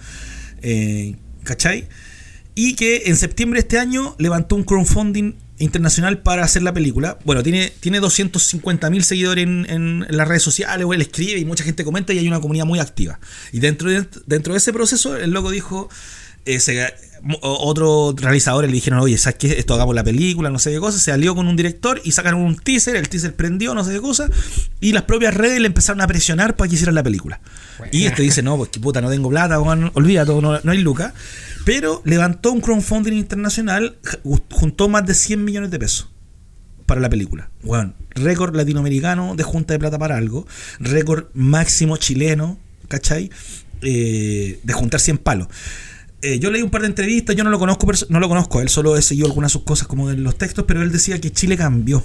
¿Cachai? 1.45 1.89
Y 2.55 2.75
que 2.75 3.03
en 3.07 3.17
septiembre 3.17 3.59
de 3.59 3.63
este 3.63 3.79
año 3.79 4.15
levantó 4.19 4.57
un 4.57 4.65
crowdfunding 4.65 5.35
internacional 5.61 6.19
para 6.19 6.43
hacer 6.43 6.63
la 6.63 6.73
película. 6.73 7.19
Bueno, 7.25 7.43
tiene, 7.43 7.73
tiene 7.81 8.01
250.000 8.01 9.01
seguidores 9.03 9.45
en, 9.45 10.07
las 10.09 10.27
redes 10.27 10.43
sociales, 10.43 10.87
él 10.93 11.03
escribe 11.03 11.39
y 11.39 11.45
mucha 11.45 11.63
gente 11.63 11.85
comenta 11.85 12.13
y 12.13 12.19
hay 12.19 12.27
una 12.27 12.41
comunidad 12.41 12.65
muy 12.65 12.81
activa. 12.81 13.21
Y 13.53 13.61
dentro 13.61 13.91
de, 13.91 14.07
dentro 14.27 14.55
de 14.55 14.59
ese 14.59 14.73
proceso, 14.73 15.17
el 15.17 15.31
loco 15.31 15.51
dijo, 15.51 15.89
eh, 16.47 16.59
otro 17.43 18.15
realizador 18.17 18.65
le 18.65 18.73
dijeron, 18.73 19.01
oye, 19.01 19.19
¿sabes 19.19 19.39
qué? 19.39 19.59
Esto 19.59 19.75
hagamos 19.75 19.95
la 19.95 20.05
película, 20.05 20.51
no 20.51 20.59
sé 20.59 20.71
qué 20.73 20.79
cosa. 20.79 20.99
Se 20.99 21.13
alió 21.13 21.35
con 21.35 21.47
un 21.47 21.57
director 21.57 22.01
y 22.05 22.13
sacaron 22.13 22.41
un 22.41 22.57
teaser, 22.57 22.97
el 22.97 23.09
teaser 23.09 23.35
prendió, 23.35 23.75
no 23.75 23.85
sé 23.85 23.93
qué 23.93 24.01
cosa. 24.01 24.29
Y 24.81 24.93
las 24.93 25.03
propias 25.05 25.35
redes 25.35 25.61
le 25.61 25.67
empezaron 25.67 26.01
a 26.01 26.07
presionar 26.07 26.57
para 26.57 26.69
que 26.69 26.75
hicieran 26.75 26.95
la 26.95 27.03
película. 27.03 27.41
Y 27.93 28.05
este 28.05 28.23
dice, 28.23 28.43
no, 28.43 28.57
pues 28.57 28.71
que 28.71 28.81
puta, 28.81 29.01
no 29.01 29.11
tengo 29.11 29.31
plata, 29.31 29.59
olvídate, 29.59 30.33
no, 30.41 30.61
no 30.63 30.73
hay 30.73 30.79
lucas. 30.79 31.13
Pero 31.65 32.03
levantó 32.05 32.53
un 32.53 32.61
crowdfunding 32.61 33.13
internacional, 33.13 33.99
juntó 34.51 34.89
más 34.89 35.07
de 35.07 35.15
100 35.15 35.45
millones 35.45 35.71
de 35.71 35.79
pesos 35.79 36.09
para 36.87 37.01
la 37.01 37.09
película. 37.09 37.51
Bueno, 37.63 37.95
récord 38.15 38.55
latinoamericano 38.57 39.37
de 39.37 39.45
junta 39.45 39.75
de 39.75 39.79
plata 39.79 39.99
para 39.99 40.17
algo, 40.17 40.47
récord 40.81 41.27
máximo 41.35 41.97
chileno, 41.97 42.59
¿cachai? 42.89 43.31
Eh, 43.83 44.59
de 44.63 44.73
juntar 44.73 45.01
100 45.01 45.19
palos. 45.19 45.49
Eh, 46.23 46.39
yo 46.39 46.51
leí 46.51 46.61
un 46.61 46.71
par 46.71 46.83
de 46.83 46.89
entrevistas, 46.89 47.35
yo 47.35 47.45
no 47.45 47.51
lo 47.51 47.59
conozco, 47.59 47.87
no 48.11 48.21
lo 48.21 48.29
conozco, 48.29 48.61
él 48.61 48.69
solo 48.69 48.97
he 48.97 49.03
seguido 49.03 49.27
algunas 49.27 49.51
de 49.51 49.53
sus 49.55 49.63
cosas 49.63 49.89
como 49.89 50.11
en 50.11 50.23
los 50.23 50.37
textos, 50.37 50.67
pero 50.69 50.83
él 50.83 50.93
decía 50.93 51.19
que 51.19 51.31
Chile 51.31 51.57
cambió 51.57 52.05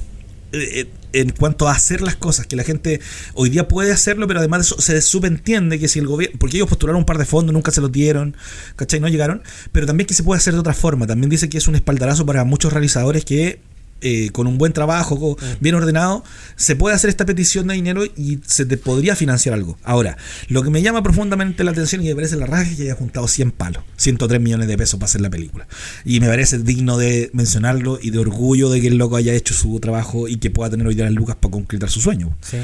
eh, 0.53 0.81
eh, 0.81 0.89
en 1.11 1.31
cuanto 1.31 1.67
a 1.67 1.73
hacer 1.73 2.01
las 2.01 2.15
cosas, 2.15 2.47
que 2.47 2.55
la 2.55 2.63
gente 2.63 3.01
hoy 3.33 3.49
día 3.49 3.67
puede 3.67 3.91
hacerlo, 3.91 4.25
pero 4.25 4.39
además 4.39 4.59
de 4.59 4.63
eso 4.63 4.81
se 4.81 5.01
subentiende 5.01 5.79
que 5.79 5.89
si 5.89 5.99
el 5.99 6.07
gobierno, 6.07 6.37
porque 6.39 6.55
ellos 6.55 6.69
postularon 6.69 6.99
un 6.99 7.05
par 7.05 7.17
de 7.17 7.25
fondos, 7.25 7.53
nunca 7.53 7.71
se 7.71 7.81
los 7.81 7.91
dieron, 7.91 8.37
¿cachai? 8.77 9.01
No 9.01 9.09
llegaron, 9.09 9.43
pero 9.73 9.85
también 9.85 10.07
que 10.07 10.13
se 10.13 10.23
puede 10.23 10.37
hacer 10.37 10.53
de 10.53 10.61
otra 10.61 10.73
forma, 10.73 11.07
también 11.07 11.29
dice 11.29 11.49
que 11.49 11.57
es 11.57 11.67
un 11.67 11.75
espaldarazo 11.75 12.25
para 12.25 12.45
muchos 12.45 12.71
realizadores 12.71 13.25
que 13.25 13.59
eh, 14.07 14.29
con 14.31 14.45
un 14.45 14.59
buen 14.59 14.71
trabajo, 14.71 15.35
mm. 15.41 15.45
bien 15.61 15.73
ordenado, 15.73 16.23
se 16.55 16.75
puede 16.75 16.95
hacer 16.95 17.09
esta 17.09 17.25
petición 17.25 17.65
de 17.65 17.73
dinero 17.73 18.05
y 18.05 18.37
se 18.45 18.63
te 18.67 18.77
podría 18.77 19.15
financiar 19.15 19.55
algo. 19.55 19.79
Ahora, 19.83 20.15
lo 20.47 20.61
que 20.61 20.69
me 20.69 20.83
llama 20.83 21.01
profundamente 21.01 21.63
la 21.63 21.71
atención 21.71 22.03
y 22.03 22.09
me 22.09 22.13
parece 22.15 22.35
la 22.35 22.45
raja 22.45 22.69
es 22.69 22.77
que 22.77 22.83
haya 22.83 22.93
juntado 22.93 23.27
100 23.27 23.49
palos, 23.49 23.83
103 23.97 24.39
millones 24.39 24.67
de 24.67 24.77
pesos 24.77 24.99
para 24.99 25.07
hacer 25.07 25.21
la 25.21 25.31
película. 25.31 25.67
Y 26.03 26.19
me 26.19 26.27
parece 26.27 26.59
digno 26.59 26.99
de 26.99 27.31
mencionarlo 27.33 27.97
y 27.99 28.11
de 28.11 28.19
orgullo 28.19 28.69
de 28.69 28.79
que 28.79 28.89
el 28.89 28.97
loco 28.97 29.15
haya 29.15 29.33
hecho 29.33 29.55
su 29.55 29.79
trabajo 29.79 30.27
y 30.27 30.37
que 30.37 30.51
pueda 30.51 30.69
tener 30.69 30.85
hoy 30.85 30.93
día 30.93 31.05
las 31.05 31.13
lucas 31.15 31.37
para 31.37 31.53
concretar 31.53 31.89
su 31.89 31.99
sueño. 31.99 32.37
Sí. 32.41 32.57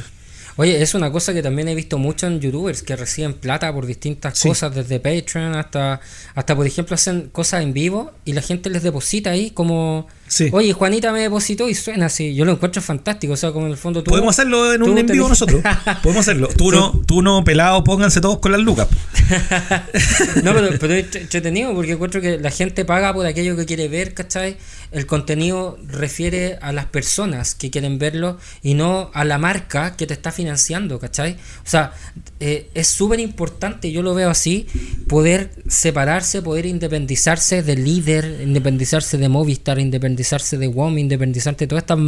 Oye, 0.57 0.79
es 0.79 0.93
una 0.93 1.11
cosa 1.11 1.33
que 1.33 1.41
también 1.41 1.69
he 1.69 1.73
visto 1.73 1.97
mucho 1.97 2.27
en 2.27 2.39
youtubers 2.39 2.83
que 2.83 2.95
reciben 2.95 3.33
plata 3.33 3.73
por 3.73 3.87
distintas 3.87 4.39
cosas, 4.39 4.75
desde 4.75 4.99
Patreon 4.99 5.55
hasta, 5.55 6.01
hasta, 6.35 6.55
por 6.55 6.67
ejemplo, 6.67 6.93
hacen 6.93 7.29
cosas 7.31 7.63
en 7.63 7.73
vivo 7.73 8.11
y 8.25 8.33
la 8.33 8.43
gente 8.43 8.69
les 8.69 8.83
deposita 8.83 9.31
ahí 9.31 9.49
como 9.49 10.07
Oye, 10.51 10.71
Juanita 10.71 11.11
me 11.11 11.21
depositó 11.21 11.67
y 11.67 11.75
suena 11.75 12.05
así. 12.05 12.34
Yo 12.34 12.45
lo 12.45 12.53
encuentro 12.53 12.82
fantástico. 12.82 13.34
O 13.34 13.38
sea, 13.38 13.51
como 13.51 13.65
en 13.65 13.73
el 13.73 13.77
fondo 13.77 14.01
tú. 14.01 14.11
Podemos 14.11 14.34
hacerlo 14.34 14.73
en 14.73 14.84
un 14.84 14.97
en 14.97 15.05
vivo 15.05 15.27
nosotros. 15.27 15.61
Podemos 16.03 16.21
hacerlo. 16.21 16.47
Tú 16.55 16.71
no, 16.71 17.01
tú 17.05 17.21
no, 17.21 17.43
pelado, 17.43 17.84
pónganse 17.84 18.21
todos 18.21 18.39
con 18.39 18.53
las 18.53 18.61
lucas. 18.61 18.88
no, 20.43 20.53
pero, 20.53 20.69
pero 20.79 20.93
es 20.93 21.15
entretenido 21.15 21.73
porque 21.73 21.93
encuentro 21.93 22.21
que 22.21 22.38
la 22.38 22.49
gente 22.49 22.86
paga 22.86 23.13
por 23.13 23.25
aquello 23.25 23.57
que 23.57 23.65
quiere 23.65 23.89
ver, 23.89 24.13
¿cachai? 24.13 24.57
El 24.91 25.05
contenido 25.05 25.77
refiere 25.88 26.57
a 26.61 26.71
las 26.71 26.86
personas 26.86 27.55
que 27.55 27.69
quieren 27.69 27.97
verlo 27.97 28.38
y 28.61 28.73
no 28.73 29.11
a 29.13 29.25
la 29.25 29.38
marca 29.38 29.95
que 29.95 30.07
te 30.07 30.13
está 30.13 30.32
financiando, 30.32 30.99
¿cachai? 30.99 31.34
O 31.65 31.69
sea, 31.69 31.93
eh, 32.39 32.69
es 32.73 32.88
súper 32.88 33.19
importante, 33.19 33.91
yo 33.91 34.01
lo 34.01 34.13
veo 34.13 34.29
así, 34.29 34.67
poder 35.07 35.51
separarse, 35.67 36.41
poder 36.41 36.65
independizarse 36.65 37.63
del 37.63 37.84
líder, 37.84 38.41
independizarse 38.43 39.17
de 39.17 39.29
Movistar, 39.29 39.79
independizarse 39.79 40.20
independizarse 40.22 40.57
de 40.57 40.67
WOM, 40.67 40.97
independizarse 40.97 41.59
de 41.59 41.67
todas 41.67 41.84
estas 41.84 41.99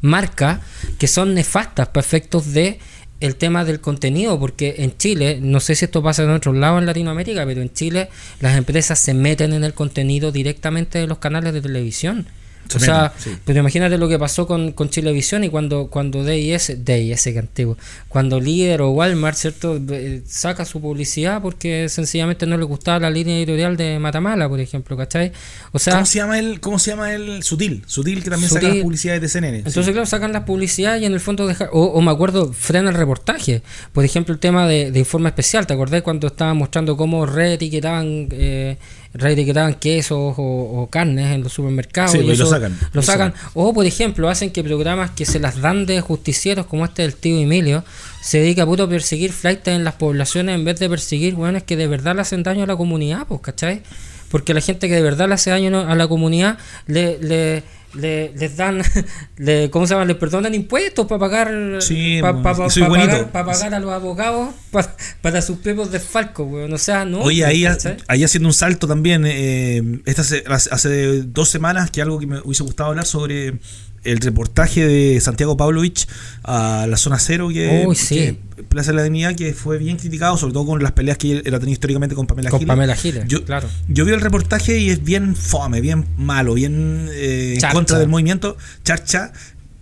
marcas 0.00 0.60
que 0.98 1.06
son 1.06 1.34
nefastas 1.34 1.88
para 1.88 2.04
efectos 2.04 2.52
de 2.52 2.78
el 3.20 3.36
tema 3.36 3.64
del 3.64 3.80
contenido, 3.80 4.40
porque 4.40 4.76
en 4.78 4.96
Chile, 4.96 5.40
no 5.42 5.60
sé 5.60 5.74
si 5.74 5.84
esto 5.84 6.02
pasa 6.02 6.22
en 6.22 6.30
otros 6.30 6.56
lados 6.56 6.80
en 6.80 6.86
Latinoamérica, 6.86 7.44
pero 7.44 7.60
en 7.60 7.70
Chile 7.72 8.08
las 8.40 8.56
empresas 8.56 8.98
se 8.98 9.12
meten 9.12 9.52
en 9.52 9.62
el 9.62 9.74
contenido 9.74 10.32
directamente 10.32 10.98
de 10.98 11.06
los 11.06 11.18
canales 11.18 11.52
de 11.52 11.60
televisión 11.60 12.26
o 12.74 12.78
sea, 12.78 13.12
pero 13.44 13.60
imagínate 13.60 13.98
lo 13.98 14.08
que 14.08 14.18
pasó 14.18 14.46
con, 14.46 14.72
con 14.72 14.90
Chilevisión 14.90 15.44
y 15.44 15.48
cuando, 15.48 15.88
cuando 15.88 16.24
DIS, 16.24 16.84
DIS 16.84 17.22
que 17.24 17.38
antiguo, 17.38 17.76
cuando 18.08 18.40
Líder 18.40 18.82
o 18.82 18.90
Walmart, 18.90 19.36
¿cierto? 19.36 19.80
saca 20.26 20.64
su 20.64 20.80
publicidad 20.80 21.42
porque 21.42 21.88
sencillamente 21.88 22.46
no 22.46 22.56
le 22.56 22.64
gustaba 22.64 23.00
la 23.00 23.10
línea 23.10 23.36
editorial 23.36 23.76
de 23.76 23.98
Matamala, 23.98 24.48
por 24.48 24.60
ejemplo, 24.60 24.96
¿cachai? 24.96 25.32
O 25.72 25.78
sea, 25.78 25.94
¿Cómo 25.94 26.06
se 26.06 26.18
llama 26.18 26.38
el, 26.38 26.60
cómo 26.60 26.78
se 26.78 26.90
llama 26.90 27.14
el 27.14 27.42
Sutil? 27.42 27.82
Sutil 27.86 28.22
que 28.22 28.30
también 28.30 28.50
saca 28.50 28.68
las 28.68 28.78
publicidades 28.78 29.20
de 29.20 29.28
CNN. 29.28 29.58
Entonces, 29.58 29.88
claro, 29.90 30.06
sacan 30.06 30.32
las 30.32 30.44
publicidades 30.44 31.02
y 31.02 31.06
en 31.06 31.12
el 31.12 31.20
fondo 31.20 31.46
dejan, 31.46 31.68
o, 31.72 32.00
me 32.00 32.10
acuerdo, 32.10 32.52
frena 32.52 32.90
el 32.90 32.96
reportaje. 32.96 33.62
Por 33.92 34.04
ejemplo, 34.04 34.32
el 34.32 34.40
tema 34.40 34.66
de, 34.66 34.90
de 34.90 34.98
informe 34.98 35.28
especial, 35.28 35.66
¿te 35.66 35.74
acordás 35.74 36.02
cuando 36.02 36.28
estaban 36.28 36.56
mostrando 36.56 36.96
cómo 36.96 37.26
reetiquetaban 37.26 38.28
eh, 38.30 38.76
reetiquetaban 39.12 39.74
quesos 39.74 40.34
o, 40.36 40.88
carnes 40.90 41.34
en 41.34 41.42
los 41.42 41.52
supermercados. 41.52 42.14
y, 42.14 42.22
lo 42.22 42.46
sacan. 42.46 42.78
Lo 42.92 43.02
sacan. 43.02 43.34
O, 43.54 43.72
por 43.74 43.84
ejemplo, 43.86 44.28
hacen 44.28 44.50
que 44.50 44.62
programas 44.62 45.10
que 45.10 45.26
se 45.26 45.40
las 45.40 45.60
dan 45.60 45.86
de 45.86 46.00
justicieros, 46.00 46.66
como 46.66 46.84
este 46.84 47.02
del 47.02 47.14
tío 47.14 47.38
Emilio, 47.38 47.84
se 48.22 48.38
dedica 48.38 48.62
a 48.62 48.66
puto 48.66 48.88
perseguir 48.88 49.32
flights 49.32 49.68
en 49.68 49.84
las 49.84 49.94
poblaciones 49.94 50.54
en 50.54 50.64
vez 50.64 50.78
de 50.78 50.88
perseguir 50.88 51.36
es 51.54 51.62
que 51.64 51.76
de 51.76 51.86
verdad 51.86 52.14
le 52.14 52.22
hacen 52.22 52.42
daño 52.42 52.64
a 52.64 52.66
la 52.66 52.76
comunidad, 52.76 53.26
pues, 53.26 53.40
¿cachai? 53.40 53.82
Porque 54.30 54.54
la 54.54 54.60
gente 54.60 54.88
que 54.88 54.94
de 54.94 55.02
verdad 55.02 55.26
le 55.28 55.34
hace 55.34 55.50
daño 55.50 55.80
a 55.80 55.94
la 55.94 56.06
comunidad 56.06 56.58
le, 56.86 57.18
le 57.18 57.64
le, 57.94 58.32
les 58.36 58.56
dan, 58.56 58.82
le, 59.36 59.70
¿cómo 59.70 59.86
se 59.86 59.94
llama? 59.94 60.04
Les 60.04 60.16
perdonan 60.16 60.54
impuestos 60.54 61.06
para 61.06 61.18
pagar, 61.18 61.78
para 62.22 63.44
pagar 63.44 63.74
a 63.74 63.80
los 63.80 63.92
abogados 63.92 64.54
para 65.20 65.42
sus 65.42 65.58
propios 65.58 65.90
desfalcos, 65.90 66.50
weón. 66.50 66.72
O 66.72 66.78
sea, 66.78 67.04
no. 67.04 67.20
Oye, 67.20 67.44
ahí, 67.44 67.66
ahí 68.08 68.24
haciendo 68.24 68.48
un 68.48 68.54
salto 68.54 68.86
también, 68.86 69.24
eh, 69.26 70.00
esta 70.06 70.22
hace 70.22 71.22
dos 71.22 71.48
semanas 71.48 71.90
que 71.90 72.02
algo 72.02 72.18
que 72.18 72.26
me 72.26 72.40
hubiese 72.40 72.62
gustado 72.62 72.90
hablar 72.90 73.06
sobre 73.06 73.58
el 74.04 74.18
reportaje 74.18 74.86
de 74.86 75.20
Santiago 75.20 75.56
Pavlovich 75.56 76.06
a 76.42 76.86
la 76.88 76.96
zona 76.96 77.18
cero 77.18 77.48
que, 77.48 78.36
Plaza 78.68 78.92
de 78.92 78.96
la 78.96 79.02
Dignidad 79.02 79.34
que 79.34 79.52
fue 79.52 79.78
bien 79.78 79.96
criticado 79.96 80.36
sobre 80.36 80.52
todo 80.54 80.66
con 80.66 80.82
las 80.82 80.92
peleas 80.92 81.18
que 81.18 81.32
él 81.32 81.54
ha 81.54 81.58
tenido 81.58 81.72
históricamente 81.72 82.14
con 82.14 82.26
Pamela 82.26 82.50
con 82.50 82.64
Pamela 82.64 82.94
Giles 82.94 83.24
yo, 83.26 83.44
claro. 83.44 83.68
yo 83.88 84.04
vi 84.04 84.12
el 84.12 84.20
reportaje 84.20 84.78
y 84.78 84.90
es 84.90 85.02
bien 85.04 85.34
fome 85.36 85.80
bien 85.80 86.06
malo 86.16 86.54
bien 86.54 87.08
eh, 87.12 87.58
en 87.60 87.72
contra 87.72 87.98
del 87.98 88.08
movimiento. 88.08 88.56
Charcha 88.84 89.32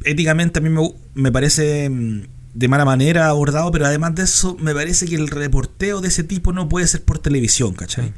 éticamente 0.04 0.58
a 0.58 0.62
mí 0.62 0.68
me, 0.68 0.90
me 1.14 1.30
parece 1.30 1.88
mm, 1.88 2.22
de 2.54 2.68
mala 2.68 2.84
manera 2.84 3.28
abordado 3.28 3.70
pero 3.70 3.86
además 3.86 4.14
de 4.14 4.24
eso 4.24 4.56
me 4.60 4.74
parece 4.74 5.06
que 5.06 5.16
el 5.16 5.28
reporteo 5.28 6.00
de 6.00 6.08
ese 6.08 6.24
tipo 6.24 6.52
no 6.52 6.68
puede 6.68 6.86
ser 6.86 7.02
por 7.02 7.18
televisión 7.18 7.74
¿cachai? 7.74 8.12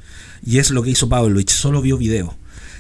y 0.44 0.58
es 0.58 0.70
lo 0.70 0.82
que 0.82 0.90
hizo 0.90 1.08
Pavlovich 1.08 1.50
solo 1.50 1.82
vio 1.82 1.98
video. 1.98 2.36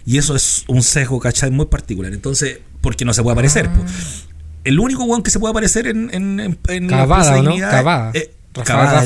Y 0.06 0.18
eso 0.18 0.34
es 0.34 0.64
un 0.66 0.82
sesgo, 0.82 1.20
¿cachai? 1.20 1.50
Muy 1.50 1.66
particular. 1.66 2.12
Entonces, 2.12 2.60
porque 2.80 3.04
no 3.04 3.12
se 3.12 3.22
puede 3.22 3.34
aparecer. 3.34 3.68
Ah. 3.72 3.86
El 4.64 4.78
único 4.78 5.04
one 5.04 5.22
que 5.22 5.30
se 5.30 5.38
puede 5.38 5.52
aparecer 5.52 5.86
en, 5.86 6.10
en, 6.12 6.58
en 6.68 6.88
Cavada, 6.88 7.42
¿no? 7.42 7.56
Cavada. 7.56 8.10
Eh, 8.14 8.34
Cavada, 8.64 9.04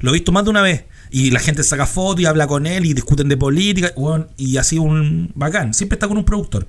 lo, 0.00 0.10
he 0.10 0.12
visto 0.12 0.32
más 0.32 0.44
de 0.44 0.50
una 0.50 0.62
vez. 0.62 0.84
Y 1.12 1.30
la 1.30 1.40
gente 1.40 1.64
saca 1.64 1.86
fotos 1.86 2.20
y 2.20 2.26
habla 2.26 2.46
con 2.46 2.66
él 2.66 2.86
y 2.86 2.94
discuten 2.94 3.28
de 3.28 3.36
política. 3.36 3.92
y 4.36 4.56
así 4.56 4.78
un 4.78 5.32
bacán. 5.34 5.74
Siempre 5.74 5.96
está 5.96 6.06
con 6.08 6.16
un 6.16 6.24
productor. 6.24 6.66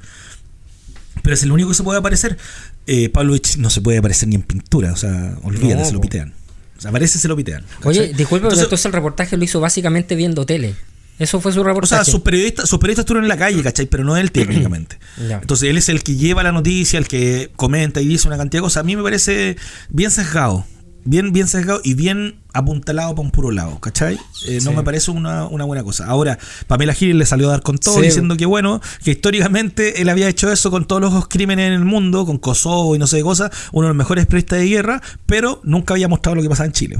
Pero 1.21 1.33
es 1.33 1.43
el 1.43 1.51
único 1.51 1.69
que 1.69 1.75
se 1.75 1.83
puede 1.83 1.99
aparecer. 1.99 2.37
Eh, 2.87 3.09
Pavlovich 3.09 3.57
no 3.57 3.69
se 3.69 3.81
puede 3.81 3.99
aparecer 3.99 4.29
ni 4.29 4.35
en 4.35 4.41
pintura, 4.41 4.91
o 4.91 4.95
sea, 4.95 5.37
olvídate, 5.43 5.75
No, 5.75 5.85
se 5.85 5.93
lo 5.93 6.01
pitean. 6.01 6.33
O 6.77 6.81
sea, 6.81 6.89
aparece, 6.89 7.19
se 7.19 7.27
lo 7.27 7.35
pitean. 7.35 7.63
Oye, 7.83 8.13
disculpe, 8.13 8.47
pero 8.47 8.59
entonces 8.59 8.85
el 8.85 8.93
reportaje 8.93 9.37
lo 9.37 9.43
hizo 9.43 9.59
básicamente 9.59 10.15
viendo 10.15 10.45
tele. 10.45 10.75
Eso 11.19 11.39
fue 11.39 11.51
su 11.51 11.61
O 11.61 11.63
reportaje. 11.63 12.03
sea, 12.03 12.11
sus 12.11 12.21
periodistas, 12.21 12.67
sus 12.67 12.79
periodistas 12.79 13.03
estuvieron 13.03 13.25
en 13.25 13.29
la 13.29 13.37
calle, 13.37 13.61
¿cachai? 13.61 13.85
Pero 13.85 14.03
no 14.03 14.17
él 14.17 14.31
técnicamente. 14.31 14.97
Entonces 15.19 15.69
él 15.69 15.77
es 15.77 15.87
el 15.89 16.01
que 16.03 16.15
lleva 16.15 16.41
la 16.43 16.51
noticia, 16.51 16.97
el 16.97 17.07
que 17.07 17.51
comenta 17.55 18.01
y 18.01 18.07
dice 18.07 18.27
una 18.27 18.37
cantidad 18.37 18.59
de 18.61 18.63
cosas. 18.63 18.81
A 18.81 18.83
mí 18.83 18.95
me 18.95 19.03
parece 19.03 19.55
bien 19.89 20.09
sesgado. 20.11 20.65
Bien, 21.03 21.33
bien 21.33 21.47
sesgado 21.47 21.81
y 21.83 21.95
bien 21.95 22.35
apuntalado 22.53 23.15
para 23.15 23.21
un 23.25 23.31
puro 23.31 23.49
lado, 23.49 23.79
¿cachai? 23.79 24.19
Eh, 24.47 24.59
No 24.63 24.71
me 24.71 24.83
parece 24.83 25.09
una, 25.09 25.47
una 25.47 25.65
buena 25.65 25.83
cosa. 25.83 26.05
Ahora, 26.05 26.37
Pamela 26.67 26.93
Giles 26.93 27.15
le 27.15 27.25
salió 27.25 27.47
a 27.47 27.51
dar 27.53 27.63
con 27.63 27.79
todo 27.79 27.95
Sí. 27.95 28.01
diciendo 28.03 28.37
que 28.37 28.45
bueno, 28.45 28.81
que 29.03 29.09
históricamente 29.11 30.03
él 30.03 30.09
había 30.09 30.27
hecho 30.29 30.51
eso 30.51 30.69
con 30.69 30.85
todos 30.85 31.01
los 31.01 31.27
crímenes 31.27 31.65
en 31.67 31.73
el 31.73 31.85
mundo, 31.85 32.23
con 32.27 32.37
Kosovo 32.37 32.95
y 32.95 32.99
no 32.99 33.07
sé 33.07 33.17
qué 33.17 33.23
cosas, 33.23 33.49
uno 33.71 33.87
de 33.87 33.93
los 33.93 33.97
mejores 33.97 34.27
periodistas 34.27 34.59
de 34.59 34.67
guerra, 34.67 35.01
pero 35.25 35.59
nunca 35.63 35.95
había 35.95 36.07
mostrado 36.07 36.35
lo 36.35 36.43
que 36.43 36.49
pasaba 36.49 36.67
en 36.67 36.73
Chile. 36.73 36.97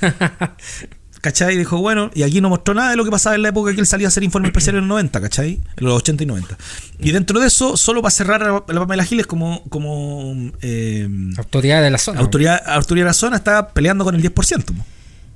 ¿Cachai? 1.26 1.54
Y 1.56 1.58
dijo, 1.58 1.78
bueno, 1.78 2.08
y 2.14 2.22
aquí 2.22 2.40
no 2.40 2.48
mostró 2.48 2.72
nada 2.72 2.90
de 2.90 2.96
lo 2.96 3.04
que 3.04 3.10
pasaba 3.10 3.34
en 3.34 3.42
la 3.42 3.48
época 3.48 3.74
que 3.74 3.80
él 3.80 3.86
salía 3.88 4.06
a 4.06 4.10
hacer 4.10 4.22
informe 4.22 4.46
especial 4.46 4.76
en 4.76 4.82
los 4.82 4.88
90, 4.90 5.20
¿cachai? 5.20 5.58
En 5.76 5.84
los 5.84 5.94
80 5.96 6.22
y 6.22 6.26
90. 6.26 6.56
Y 7.00 7.10
dentro 7.10 7.40
de 7.40 7.48
eso, 7.48 7.76
solo 7.76 8.00
para 8.00 8.12
cerrar 8.12 8.44
a 8.44 8.52
la 8.72 8.80
Pamela 8.80 9.02
Giles 9.04 9.26
como, 9.26 9.64
como 9.68 10.52
eh, 10.62 11.08
Autoridad 11.36 11.82
de 11.82 11.90
la 11.90 11.98
zona. 11.98 12.20
autoridad, 12.20 12.62
autoridad 12.64 13.06
de 13.06 13.08
la 13.08 13.12
zona, 13.12 13.36
está 13.38 13.70
peleando 13.70 14.04
con 14.04 14.14
el 14.14 14.22
10%. 14.22 14.32
po. 14.66 14.72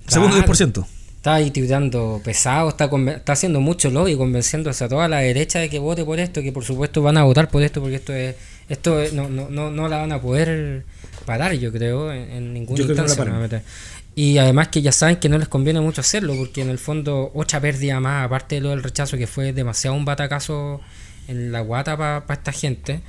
Segundo 0.07 0.37
Claro. 0.37 0.53
10%. 0.53 0.87
Está 1.17 1.35
ahí 1.35 1.51
tirando 1.51 2.21
pesado, 2.25 2.69
está, 2.69 2.89
está 3.09 3.33
haciendo 3.33 3.61
mucho 3.61 3.91
lobby, 3.91 4.17
convenciéndose 4.17 4.85
a 4.85 4.89
toda 4.89 5.09
la 5.09 5.19
derecha 5.19 5.59
de 5.59 5.69
que 5.69 5.81
vote 5.81 6.05
por 6.05 6.21
esto, 6.21 6.41
que 6.41 6.53
por 6.53 6.65
supuesto 6.65 7.03
van 7.03 7.17
a 7.17 7.25
votar 7.25 7.49
por 7.51 7.65
esto, 7.65 7.81
porque 7.81 7.97
esto 7.97 8.15
es, 8.15 8.37
esto 8.69 9.01
es- 9.01 9.13
no, 9.13 9.29
no, 9.29 9.51
no, 9.51 9.73
no 9.73 9.89
la 9.89 9.99
van 9.99 10.13
a 10.13 10.21
poder 10.21 10.85
parar, 11.27 11.53
yo 11.55 11.73
creo, 11.73 12.13
en, 12.13 12.31
en 12.31 12.53
ninguna 12.55 12.79
Yo 12.79 12.87
que 12.87 12.95
no 12.95 13.49
Y 14.15 14.39
además 14.39 14.69
que 14.69 14.83
ya 14.83 14.93
saben 14.93 15.17
que 15.17 15.29
no 15.29 15.39
les 15.39 15.49
conviene 15.49 15.81
mucho 15.81 16.01
hacerlo, 16.01 16.35
porque 16.37 16.63
en 16.63 16.69
el 16.71 16.79
fondo 16.79 17.31
otra 17.35 17.61
pérdida 17.61 18.01
más, 18.01 18.27
aparte 18.27 18.57
de 18.57 18.61
lo 18.61 18.71
del 18.71 18.83
rechazo, 18.83 19.17
que 19.17 19.27
fue 19.27 19.53
demasiado 19.53 19.97
un 19.97 20.05
batacazo 20.05 20.81
en 21.29 21.53
la 21.53 21.61
guata 21.61 21.97
para 21.97 22.25
esta 22.35 22.53
gente. 22.53 23.03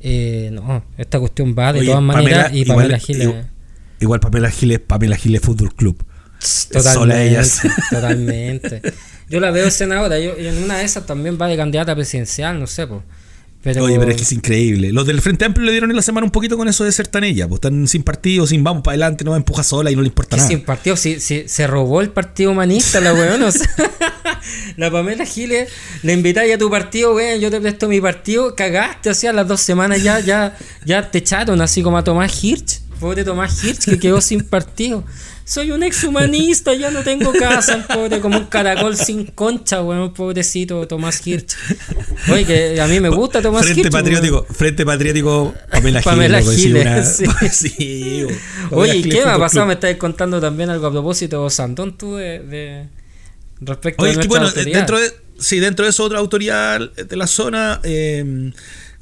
eh, 0.00 0.50
no, 0.52 0.84
esta 0.98 1.18
cuestión 1.18 1.54
va 1.58 1.72
de 1.72 1.80
Oye, 1.80 1.88
todas 1.88 2.02
maneras 2.02 2.44
Pamela, 2.44 2.56
y 2.56 2.60
igual- 2.62 2.76
Pamela 2.78 2.98
Giles... 2.98 3.22
igual- 3.28 3.50
Igual 3.98 4.20
Pamela 4.20 4.50
Giles, 4.50 4.78
Pamela 4.80 5.16
Giles 5.16 5.40
Fútbol 5.40 5.74
Club. 5.74 6.04
Sola 6.38 6.82
Totalmente, 6.82 7.26
ellas. 7.28 7.60
totalmente. 7.90 8.82
Yo 9.30 9.40
la 9.40 9.50
veo 9.50 9.70
senadora, 9.70 10.18
yo, 10.18 10.38
y 10.38 10.46
en 10.46 10.62
una 10.62 10.76
de 10.78 10.84
esas 10.84 11.06
también 11.06 11.38
va 11.40 11.48
de 11.48 11.56
candidata 11.56 11.94
presidencial, 11.94 12.60
no 12.60 12.66
sé, 12.66 12.86
pues. 12.86 13.00
Pero, 13.66 13.82
Oye, 13.82 13.98
pero 13.98 14.12
es 14.12 14.16
que 14.16 14.22
es 14.22 14.30
increíble. 14.30 14.92
Los 14.92 15.08
del 15.08 15.20
Frente 15.20 15.44
Amplio 15.44 15.66
le 15.66 15.72
dieron 15.72 15.90
en 15.90 15.96
la 15.96 16.02
semana 16.02 16.24
un 16.24 16.30
poquito 16.30 16.56
con 16.56 16.68
eso 16.68 16.84
de 16.84 16.92
ser 16.92 17.08
tan 17.08 17.24
ella. 17.24 17.48
Pues 17.48 17.56
están 17.56 17.88
sin 17.88 18.04
partido, 18.04 18.46
sin 18.46 18.62
vamos 18.62 18.84
para 18.84 18.92
adelante, 18.92 19.24
no 19.24 19.32
va 19.32 19.36
empuja 19.38 19.64
sola 19.64 19.90
y 19.90 19.96
no 19.96 20.02
le 20.02 20.06
importa 20.06 20.36
nada. 20.36 20.48
sin 20.48 20.60
partido, 20.62 20.96
si, 20.96 21.18
si- 21.18 21.48
se 21.48 21.66
robó 21.66 22.00
el 22.00 22.10
partido 22.10 22.52
humanista 22.52 23.00
la 23.00 23.12
weón, 23.12 23.42
o 23.42 23.50
sea, 23.50 23.66
la 24.76 24.88
Pamela 24.90 25.24
Giles 25.26 25.68
le 26.04 26.12
invitáis 26.12 26.54
a 26.54 26.58
tu 26.58 26.70
partido, 26.70 27.16
weón, 27.16 27.40
yo 27.40 27.50
te 27.50 27.60
presto 27.60 27.88
mi 27.88 28.00
partido, 28.00 28.54
cagaste, 28.54 29.10
o 29.10 29.14
sea, 29.14 29.32
las 29.32 29.48
dos 29.48 29.60
semanas 29.60 30.00
ya, 30.00 30.20
ya, 30.20 30.56
ya 30.84 31.10
te 31.10 31.18
echaron, 31.18 31.60
así 31.60 31.82
como 31.82 31.98
a 31.98 32.04
Tomás 32.04 32.44
Hirsch, 32.44 32.82
pobre 33.00 33.24
Tomás 33.24 33.64
Hirsch 33.64 33.84
que 33.86 33.98
quedó 33.98 34.20
sin 34.20 34.42
partido. 34.44 35.02
Soy 35.48 35.70
un 35.70 35.84
exhumanista, 35.84 36.74
ya 36.74 36.90
no 36.90 37.04
tengo 37.04 37.32
casa, 37.32 37.86
pobre, 37.86 38.18
como 38.20 38.36
un 38.36 38.46
caracol 38.46 38.96
sin 38.96 39.26
concha, 39.26 39.80
weón, 39.80 40.12
pobrecito 40.12 40.88
Tomás 40.88 41.24
Hirsch. 41.24 41.54
Oye, 42.32 42.44
que 42.44 42.80
a 42.80 42.88
mí 42.88 42.98
me 42.98 43.08
gusta 43.10 43.40
Tomás 43.40 43.62
Frente 43.62 43.82
Hirsch. 43.82 43.92
patriótico, 43.92 44.44
Frente 44.50 44.84
patriótico, 44.84 45.54
Pamela, 45.70 46.02
Pamela 46.02 46.42
Giles. 46.42 46.56
Giles, 46.56 47.20
una- 47.20 47.50
sí. 47.52 47.68
sí, 47.68 48.22
bo. 48.24 48.28
Pamela 48.70 48.76
Oye, 48.82 48.96
¿y 48.96 49.02
qué 49.08 49.24
me 49.24 49.30
ha 49.30 49.38
pasado? 49.38 49.66
Me 49.66 49.74
estáis 49.74 49.96
contando 49.98 50.40
también 50.40 50.68
algo 50.68 50.88
a 50.88 50.90
propósito 50.90 51.44
de 51.44 51.50
Sandón, 51.50 51.96
tú, 51.96 52.16
de, 52.16 52.40
de- 52.40 52.88
respecto 53.60 54.02
Oye, 54.02 54.12
es 54.12 54.18
que 54.18 54.26
bueno, 54.26 54.46
autoridad. 54.48 54.78
dentro 54.78 54.98
de, 54.98 55.12
sí, 55.38 55.60
dentro 55.60 55.84
de 55.84 55.90
eso, 55.90 56.02
otra 56.02 56.18
autoridad 56.18 56.80
de 56.90 57.16
la 57.16 57.28
zona, 57.28 57.80
eh, 57.84 58.50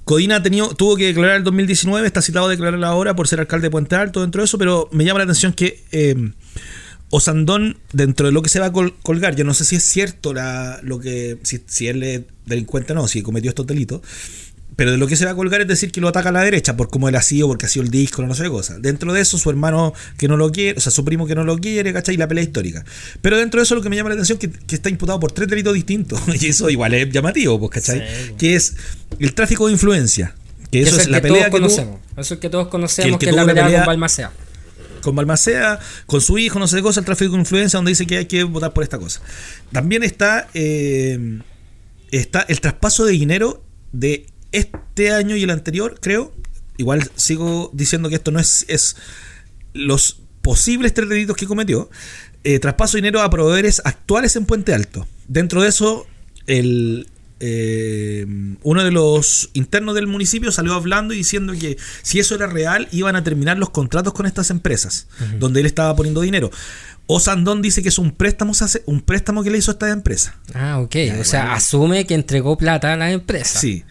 Codina 0.04 0.42
tuvo 0.42 0.96
que 0.96 1.06
declarar 1.06 1.36
el 1.36 1.44
2019, 1.44 2.06
está 2.06 2.20
citado 2.20 2.46
a 2.46 2.50
declarar 2.50 2.82
ahora 2.84 3.16
por 3.16 3.26
ser 3.26 3.40
alcalde 3.40 3.66
de 3.68 3.70
Puente 3.70 3.96
Alto, 3.96 4.20
dentro 4.20 4.42
de 4.42 4.46
eso, 4.46 4.58
pero 4.58 4.88
me 4.92 5.04
llama 5.04 5.18
la 5.20 5.24
atención 5.24 5.52
que 5.54 5.82
eh, 5.92 6.14
Osandón, 7.10 7.78
dentro 7.92 8.26
de 8.26 8.32
lo 8.32 8.42
que 8.42 8.48
se 8.48 8.60
va 8.60 8.66
a 8.66 8.72
col- 8.72 8.94
colgar, 9.02 9.36
yo 9.36 9.44
no 9.44 9.54
sé 9.54 9.64
si 9.64 9.76
es 9.76 9.84
cierto 9.84 10.34
la, 10.34 10.80
lo 10.82 10.98
que, 10.98 11.38
si, 11.42 11.62
si 11.66 11.86
él 11.88 12.02
es 12.02 12.22
delincuente 12.44 12.92
o 12.92 12.96
no, 12.96 13.08
si 13.08 13.22
cometió 13.22 13.50
estos 13.50 13.66
delitos, 13.66 14.02
pero 14.76 14.90
de 14.90 14.96
lo 14.98 15.06
que 15.06 15.16
se 15.16 15.24
va 15.24 15.32
a 15.32 15.34
colgar 15.34 15.60
es 15.60 15.68
decir 15.68 15.92
que 15.92 16.00
lo 16.00 16.08
ataca 16.08 16.30
a 16.30 16.32
la 16.32 16.42
derecha 16.42 16.76
por 16.76 16.90
cómo 16.90 17.08
él 17.08 17.14
ha 17.14 17.22
sido, 17.22 17.46
porque 17.48 17.66
ha 17.66 17.68
sido 17.68 17.84
el 17.84 17.90
disco, 17.90 18.22
no 18.22 18.34
sé 18.34 18.42
qué 18.44 18.48
cosa. 18.50 18.78
Dentro 18.78 19.12
de 19.12 19.20
eso, 19.20 19.38
su 19.38 19.48
hermano 19.50 19.92
que 20.18 20.26
no 20.28 20.36
lo 20.36 20.50
quiere, 20.50 20.78
o 20.78 20.80
sea, 20.80 20.90
su 20.90 21.04
primo 21.04 21.26
que 21.26 21.34
no 21.34 21.44
lo 21.44 21.58
quiere, 21.58 21.92
¿cachai? 21.92 22.14
Y 22.14 22.18
la 22.18 22.26
pelea 22.28 22.44
histórica. 22.44 22.84
Pero 23.22 23.36
dentro 23.38 23.60
de 23.60 23.64
eso, 23.64 23.74
lo 23.74 23.82
que 23.82 23.88
me 23.90 23.96
llama 23.96 24.10
la 24.10 24.14
atención 24.14 24.38
es 24.40 24.48
que, 24.48 24.66
que 24.66 24.74
está 24.74 24.88
imputado 24.90 25.20
por 25.20 25.32
tres 25.32 25.48
delitos 25.48 25.74
distintos. 25.74 26.20
Y 26.40 26.46
eso 26.48 26.68
igual 26.70 26.94
es 26.94 27.10
llamativo, 27.10 27.58
pues, 27.60 27.70
¿cachai? 27.72 28.00
Sí, 28.00 28.04
pues. 28.28 28.32
Que 28.38 28.54
es 28.56 28.74
el 29.20 29.34
tráfico 29.34 29.66
de 29.66 29.72
influencia. 29.74 30.34
Que 30.70 30.82
eso 30.82 30.96
es 30.96 31.02
es 31.02 31.08
la 31.08 31.18
que 31.18 31.28
pelea 31.28 31.50
todos 31.50 31.52
que 31.52 31.58
tuvo 31.60 31.68
conocemos. 31.76 32.00
Eso 32.16 32.34
es 32.34 32.40
que 32.40 32.50
todos 32.50 32.68
conocemos, 32.68 33.18
que 33.18 33.26
que, 33.26 33.30
es 33.30 33.36
la 33.36 33.46
pelea, 33.46 33.64
pelea- 33.66 33.78
con 33.80 33.86
Balmacea. 33.86 34.32
con 35.02 35.14
Balmacea, 35.14 35.78
con 36.06 36.20
su 36.20 36.36
hijo, 36.38 36.58
no 36.58 36.66
sé 36.66 36.76
qué 36.76 36.82
cosa, 36.82 36.98
el 37.00 37.06
tráfico 37.06 37.32
de 37.32 37.38
influencia, 37.38 37.76
donde 37.78 37.90
dice 37.92 38.06
que 38.06 38.16
hay 38.18 38.26
que 38.26 38.42
votar 38.42 38.72
por 38.72 38.82
esta 38.82 38.98
cosa. 38.98 39.20
También 39.70 40.02
está, 40.02 40.48
eh, 40.54 41.38
está 42.10 42.40
el 42.48 42.60
traspaso 42.60 43.04
de 43.04 43.12
dinero 43.12 43.62
de 43.92 44.26
este 44.54 45.12
año 45.12 45.36
y 45.36 45.42
el 45.42 45.50
anterior, 45.50 45.98
creo. 46.00 46.32
Igual 46.76 47.10
sigo 47.16 47.70
diciendo 47.72 48.08
que 48.08 48.16
esto 48.16 48.30
no 48.30 48.40
es, 48.40 48.64
es 48.68 48.96
los 49.72 50.20
posibles 50.42 50.94
tres 50.94 51.08
delitos 51.08 51.36
que 51.36 51.46
cometió. 51.46 51.90
Eh, 52.44 52.58
traspaso 52.58 52.96
de 52.96 53.02
dinero 53.02 53.22
a 53.22 53.30
proveedores 53.30 53.80
actuales 53.84 54.36
en 54.36 54.46
Puente 54.46 54.74
Alto. 54.74 55.06
Dentro 55.28 55.62
de 55.62 55.68
eso, 55.68 56.06
el, 56.46 57.08
eh, 57.40 58.26
uno 58.62 58.84
de 58.84 58.90
los 58.90 59.50
internos 59.54 59.94
del 59.94 60.06
municipio 60.06 60.52
salió 60.52 60.74
hablando 60.74 61.14
y 61.14 61.18
diciendo 61.18 61.52
que 61.58 61.76
si 62.02 62.18
eso 62.18 62.34
era 62.34 62.46
real, 62.46 62.88
iban 62.92 63.16
a 63.16 63.24
terminar 63.24 63.58
los 63.58 63.70
contratos 63.70 64.12
con 64.12 64.26
estas 64.26 64.50
empresas, 64.50 65.08
donde 65.38 65.60
él 65.60 65.66
estaba 65.66 65.94
poniendo 65.96 66.20
dinero. 66.20 66.50
Osandón 67.06 67.60
dice 67.60 67.82
que 67.82 67.88
es 67.90 67.98
un 67.98 68.12
préstamo, 68.12 68.52
un 68.86 69.00
préstamo 69.02 69.42
que 69.42 69.50
le 69.50 69.58
hizo 69.58 69.70
a 69.70 69.74
esta 69.74 69.90
empresa. 69.90 70.38
Ah, 70.54 70.80
ok. 70.80 70.96
o 71.20 71.24
sea, 71.24 71.52
asume 71.54 72.06
que 72.06 72.14
entregó 72.14 72.56
plata 72.56 72.92
a 72.92 72.96
la 72.96 73.10
empresa. 73.12 73.58
Sí. 73.58 73.84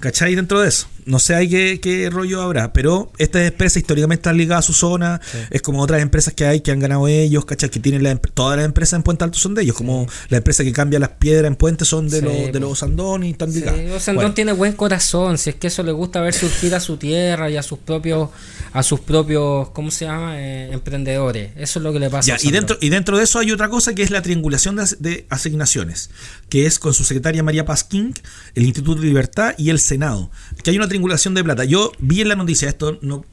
¿Cachai? 0.00 0.34
Dentro 0.34 0.60
de 0.60 0.68
eso. 0.68 0.88
No 1.06 1.20
sé 1.20 1.48
qué, 1.48 1.78
qué 1.80 2.10
rollo 2.10 2.42
habrá, 2.42 2.72
pero 2.72 3.12
esta 3.18 3.44
empresa 3.46 3.78
históricamente 3.78 4.20
está 4.22 4.32
ligada 4.32 4.58
a 4.58 4.62
su 4.62 4.72
zona. 4.72 5.20
Es 5.50 5.62
como 5.62 5.80
otras 5.80 6.02
empresas 6.02 6.34
que 6.34 6.44
hay 6.46 6.60
que 6.62 6.72
han 6.72 6.80
ganado 6.80 7.06
ellos, 7.06 7.44
¿cachai? 7.44 7.70
Que 7.70 7.78
tienen 7.78 8.02
la, 8.02 8.16
todas 8.16 8.56
las 8.56 8.66
empresas 8.66 8.94
en 8.98 9.04
Puente 9.04 9.22
Alto 9.22 9.38
son 9.38 9.54
de 9.54 9.62
ellos. 9.62 9.76
Como 9.76 10.08
la 10.30 10.38
empresa 10.38 10.64
que 10.64 10.72
cambia 10.72 10.98
las 10.98 11.10
piedras 11.10 11.46
en 11.46 11.54
Puente 11.54 11.84
son 11.84 12.08
de, 12.08 12.18
Sí, 12.18 12.24
los, 12.24 12.52
de 12.52 12.58
los 12.58 12.72
Osandón 12.72 13.22
y 13.22 13.30
están 13.30 13.52
ligadas. 13.52 13.78
Osandón 13.92 14.14
Bueno. 14.16 14.34
tiene 14.34 14.52
buen 14.52 14.72
corazón, 14.72 15.38
si 15.38 15.50
es 15.50 15.56
que 15.56 15.68
eso 15.68 15.82
le 15.84 15.92
gusta 15.92 16.20
ver 16.20 16.34
surgir 16.34 16.74
a 16.74 16.80
su 16.80 16.96
tierra 16.96 17.48
y 17.50 17.56
a 17.56 17.62
sus 17.62 17.78
propios, 17.78 18.30
a 18.72 18.82
sus 18.82 18.98
propios, 18.98 19.70
¿cómo 19.70 19.92
se 19.92 20.06
llama? 20.06 20.40
Eh, 20.40 20.70
emprendedores. 20.72 21.52
Eso 21.56 21.78
es 21.78 21.82
lo 21.84 21.92
que 21.92 22.00
le 22.00 22.10
pasa 22.10 22.26
Ya, 22.26 22.34
a 22.34 22.38
y 22.42 22.50
dentro, 22.50 22.78
y 22.80 22.88
dentro 22.88 23.16
de 23.16 23.22
eso 23.24 23.38
hay 23.38 23.52
otra 23.52 23.68
cosa 23.68 23.94
que 23.94 24.02
es 24.02 24.10
la 24.10 24.22
triangulación 24.22 24.74
de, 24.74 24.82
as- 24.82 24.96
de 25.00 25.26
asignaciones, 25.30 26.10
que 26.48 26.66
es 26.66 26.80
con 26.80 26.94
su 26.94 27.04
secretaria 27.04 27.44
María 27.44 27.64
Pasquín, 27.64 28.12
el 28.56 28.64
Instituto 28.64 29.00
de 29.00 29.06
Libertad 29.06 29.54
y 29.56 29.70
el 29.70 29.78
Senado. 29.78 30.30
Que 30.64 30.70
hay 30.70 30.76
una 30.78 30.88
triangulación 30.96 31.34
de 31.34 31.44
plata. 31.44 31.64
Yo 31.64 31.92
vi 31.98 32.20
en 32.22 32.28
la 32.28 32.36
noticia, 32.36 32.68
esto 32.68 32.98
no, 33.02 33.24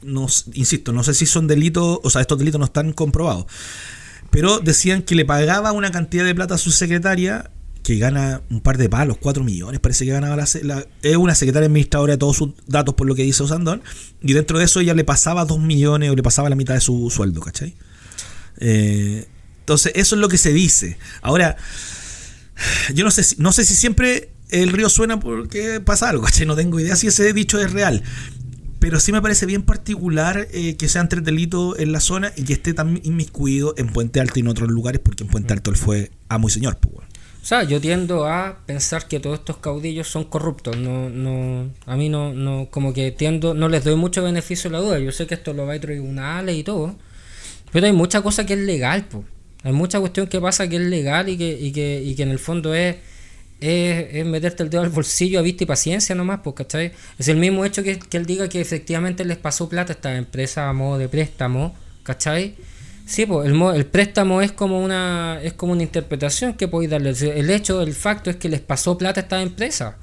insisto, 0.52 0.92
no 0.92 1.02
sé 1.04 1.14
si 1.14 1.26
son 1.26 1.46
delitos, 1.46 1.98
o 2.02 2.10
sea, 2.10 2.20
estos 2.20 2.38
delitos 2.38 2.58
no 2.58 2.64
están 2.66 2.92
comprobados. 2.92 3.46
Pero 4.30 4.58
decían 4.58 5.02
que 5.02 5.14
le 5.14 5.24
pagaba 5.24 5.72
una 5.72 5.90
cantidad 5.90 6.24
de 6.24 6.34
plata 6.34 6.54
a 6.56 6.58
su 6.58 6.70
secretaria 6.72 7.50
que 7.82 7.98
gana 7.98 8.40
un 8.50 8.60
par 8.62 8.78
de 8.78 8.88
palos, 8.88 9.18
4 9.20 9.44
millones, 9.44 9.78
parece 9.78 10.06
que 10.06 10.10
ganaba 10.12 10.36
la, 10.36 10.46
la- 10.62 10.86
es 11.02 11.16
una 11.16 11.34
secretaria 11.34 11.66
administradora 11.66 12.14
de 12.14 12.18
todos 12.18 12.36
sus 12.36 12.50
datos 12.66 12.94
por 12.94 13.06
lo 13.06 13.14
que 13.14 13.22
dice 13.24 13.42
Osandón, 13.42 13.82
y 14.22 14.32
dentro 14.32 14.58
de 14.58 14.64
eso 14.64 14.80
ella 14.80 14.94
le 14.94 15.04
pasaba 15.04 15.44
2 15.44 15.60
millones 15.60 16.10
o 16.10 16.14
le 16.16 16.22
pasaba 16.22 16.48
la 16.48 16.56
mitad 16.56 16.72
de 16.74 16.80
su 16.80 17.10
sueldo, 17.10 17.42
¿cachai? 17.42 17.74
Eh, 18.58 19.26
entonces, 19.60 19.92
eso 19.96 20.14
es 20.14 20.20
lo 20.20 20.28
que 20.28 20.38
se 20.38 20.52
dice. 20.52 20.96
Ahora, 21.22 21.56
yo 22.94 23.04
no 23.04 23.10
sé 23.10 23.36
no 23.38 23.52
sé 23.52 23.64
si 23.64 23.74
siempre 23.74 24.30
el 24.62 24.72
río 24.72 24.88
suena 24.88 25.20
porque 25.20 25.80
pasa 25.80 26.10
algo, 26.10 26.22
¿cachai? 26.24 26.46
No 26.46 26.56
tengo 26.56 26.80
idea 26.80 26.96
si 26.96 27.08
ese 27.08 27.32
dicho 27.32 27.60
es 27.60 27.72
real. 27.72 28.02
Pero 28.78 29.00
sí 29.00 29.12
me 29.12 29.22
parece 29.22 29.46
bien 29.46 29.62
particular 29.62 30.46
eh, 30.52 30.76
que 30.76 30.88
sean 30.88 31.08
tres 31.08 31.24
delitos 31.24 31.78
en 31.78 31.92
la 31.92 32.00
zona 32.00 32.32
y 32.36 32.44
que 32.44 32.52
esté 32.52 32.74
tan 32.74 33.00
inmiscuido 33.02 33.74
en 33.78 33.88
Puente 33.88 34.20
Alto 34.20 34.38
y 34.38 34.42
en 34.42 34.48
otros 34.48 34.68
lugares, 34.68 35.00
porque 35.02 35.24
en 35.24 35.30
Puente 35.30 35.54
Alto 35.54 35.70
él 35.70 35.76
fue 35.76 36.10
amo 36.28 36.48
y 36.48 36.50
señor. 36.50 36.76
Pues. 36.76 36.94
O 37.44 37.46
sea, 37.46 37.62
yo 37.62 37.80
tiendo 37.80 38.26
a 38.26 38.58
pensar 38.66 39.08
que 39.08 39.20
todos 39.20 39.38
estos 39.38 39.58
caudillos 39.58 40.08
son 40.08 40.24
corruptos. 40.24 40.76
No, 40.76 41.08
no, 41.08 41.70
a 41.86 41.96
mí 41.96 42.08
no, 42.08 42.32
no, 42.34 42.68
como 42.70 42.92
que 42.92 43.10
tiendo, 43.10 43.54
no 43.54 43.68
les 43.68 43.84
doy 43.84 43.96
mucho 43.96 44.22
beneficio 44.22 44.68
a 44.68 44.72
la 44.72 44.78
duda. 44.80 44.98
Yo 44.98 45.12
sé 45.12 45.26
que 45.26 45.34
esto 45.34 45.52
lo 45.52 45.66
va 45.66 45.74
a 45.74 45.80
tribunales 45.80 46.56
y 46.56 46.62
todo, 46.62 46.94
pero 47.72 47.86
hay 47.86 47.92
mucha 47.92 48.22
cosa 48.22 48.46
que 48.46 48.54
es 48.54 48.60
legal, 48.60 49.06
po. 49.06 49.24
Hay 49.62 49.72
mucha 49.72 50.00
cuestión 50.00 50.26
que 50.26 50.40
pasa 50.40 50.68
que 50.68 50.76
es 50.76 50.82
legal 50.82 51.28
y 51.28 51.38
que, 51.38 51.58
y 51.58 51.72
que, 51.72 52.02
y 52.02 52.14
que 52.14 52.22
en 52.22 52.30
el 52.30 52.38
fondo 52.38 52.74
es 52.74 52.96
es, 53.60 54.06
es 54.14 54.26
meterte 54.26 54.62
el 54.62 54.70
dedo 54.70 54.82
al 54.82 54.90
bolsillo 54.90 55.38
a 55.38 55.42
vista 55.42 55.64
y 55.64 55.66
paciencia 55.66 56.14
nomás, 56.14 56.40
pues, 56.44 56.56
¿cachai? 56.56 56.92
Es 57.18 57.28
el 57.28 57.36
mismo 57.36 57.64
hecho 57.64 57.82
que, 57.82 57.98
que 57.98 58.16
él 58.16 58.26
diga 58.26 58.48
que 58.48 58.60
efectivamente 58.60 59.24
les 59.24 59.36
pasó 59.38 59.68
plata 59.68 59.92
a 59.92 59.96
esta 59.96 60.16
empresa 60.16 60.68
a 60.68 60.72
modo 60.72 60.98
de 60.98 61.08
préstamo, 61.08 61.74
¿cachai? 62.02 62.56
Sí, 63.06 63.26
pues 63.26 63.48
el, 63.48 63.60
el 63.74 63.86
préstamo 63.86 64.40
es 64.40 64.52
como 64.52 64.80
una 64.82 65.38
es 65.42 65.52
como 65.52 65.72
una 65.74 65.82
interpretación 65.82 66.54
que 66.54 66.68
podéis 66.68 66.90
darle. 66.90 67.10
El 67.10 67.50
hecho, 67.50 67.82
el 67.82 67.92
facto 67.94 68.30
es 68.30 68.36
que 68.36 68.48
les 68.48 68.60
pasó 68.60 68.96
plata 68.96 69.20
a 69.20 69.22
esta 69.24 69.42
empresa. 69.42 69.96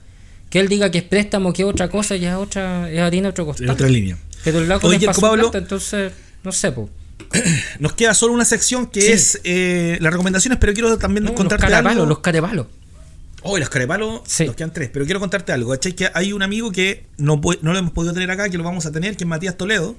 Que 0.52 0.60
él 0.60 0.68
diga 0.68 0.92
que 0.92 0.98
es 1.00 1.04
préstamo, 1.06 1.54
que 1.54 1.62
es 1.64 1.68
otra 1.68 1.88
cosa, 1.88 2.16
ya 2.18 2.32
es 2.32 2.38
otra, 2.38 2.92
es 2.92 3.00
harina 3.00 3.30
otro 3.30 3.44
En 3.46 3.50
costal. 3.50 3.70
otra 3.70 3.88
línea. 3.88 4.18
Pero 4.44 4.60
el 4.60 4.72
Oye, 4.72 4.98
les 4.98 5.06
pasó 5.06 5.22
Pablo. 5.22 5.44
plata, 5.44 5.58
entonces, 5.60 6.12
no 6.44 6.52
sé, 6.52 6.72
pues. 6.74 6.90
Nos 7.80 7.94
queda 7.94 8.14
solo 8.14 8.34
una 8.34 8.44
sección 8.46 8.88
que 8.88 9.02
Sí. 9.02 9.12
es 9.14 9.42
eh, 9.46 9.98
las 10.02 10.12
recomendaciones, 10.12 10.60
pero 10.60 10.74
quiero 10.74 10.98
también 10.98 11.24
los 11.24 11.34
contarte 11.34 11.68
carepalos, 11.68 12.04
algo. 12.04 12.06
los. 12.06 12.68
Oh, 13.44 13.58
y 13.58 13.60
los 13.60 13.70
carepalos 13.70 14.22
Sí. 14.28 14.46
nos 14.46 14.56
quedan 14.56 14.72
tres, 14.74 14.90
pero 14.94 15.06
quiero 15.06 15.20
contarte 15.20 15.52
algo. 15.52 15.72
¿cachai? 15.72 15.94
Que 15.94 16.10
hay 16.14 16.32
un 16.34 16.44
amigo 16.44 16.72
que 16.72 17.06
no, 17.18 17.42
no 17.62 17.74
lo 17.74 17.80
hemos 17.80 17.92
podido 17.92 18.14
tener 18.14 18.30
acá, 18.32 18.50
que 18.50 18.58
lo 18.58 18.64
vamos 18.64 18.86
a 18.86 18.92
tener, 18.92 19.18
que 19.18 19.24
es 19.24 19.28
Matías 19.28 19.58
Toledo, 19.58 19.96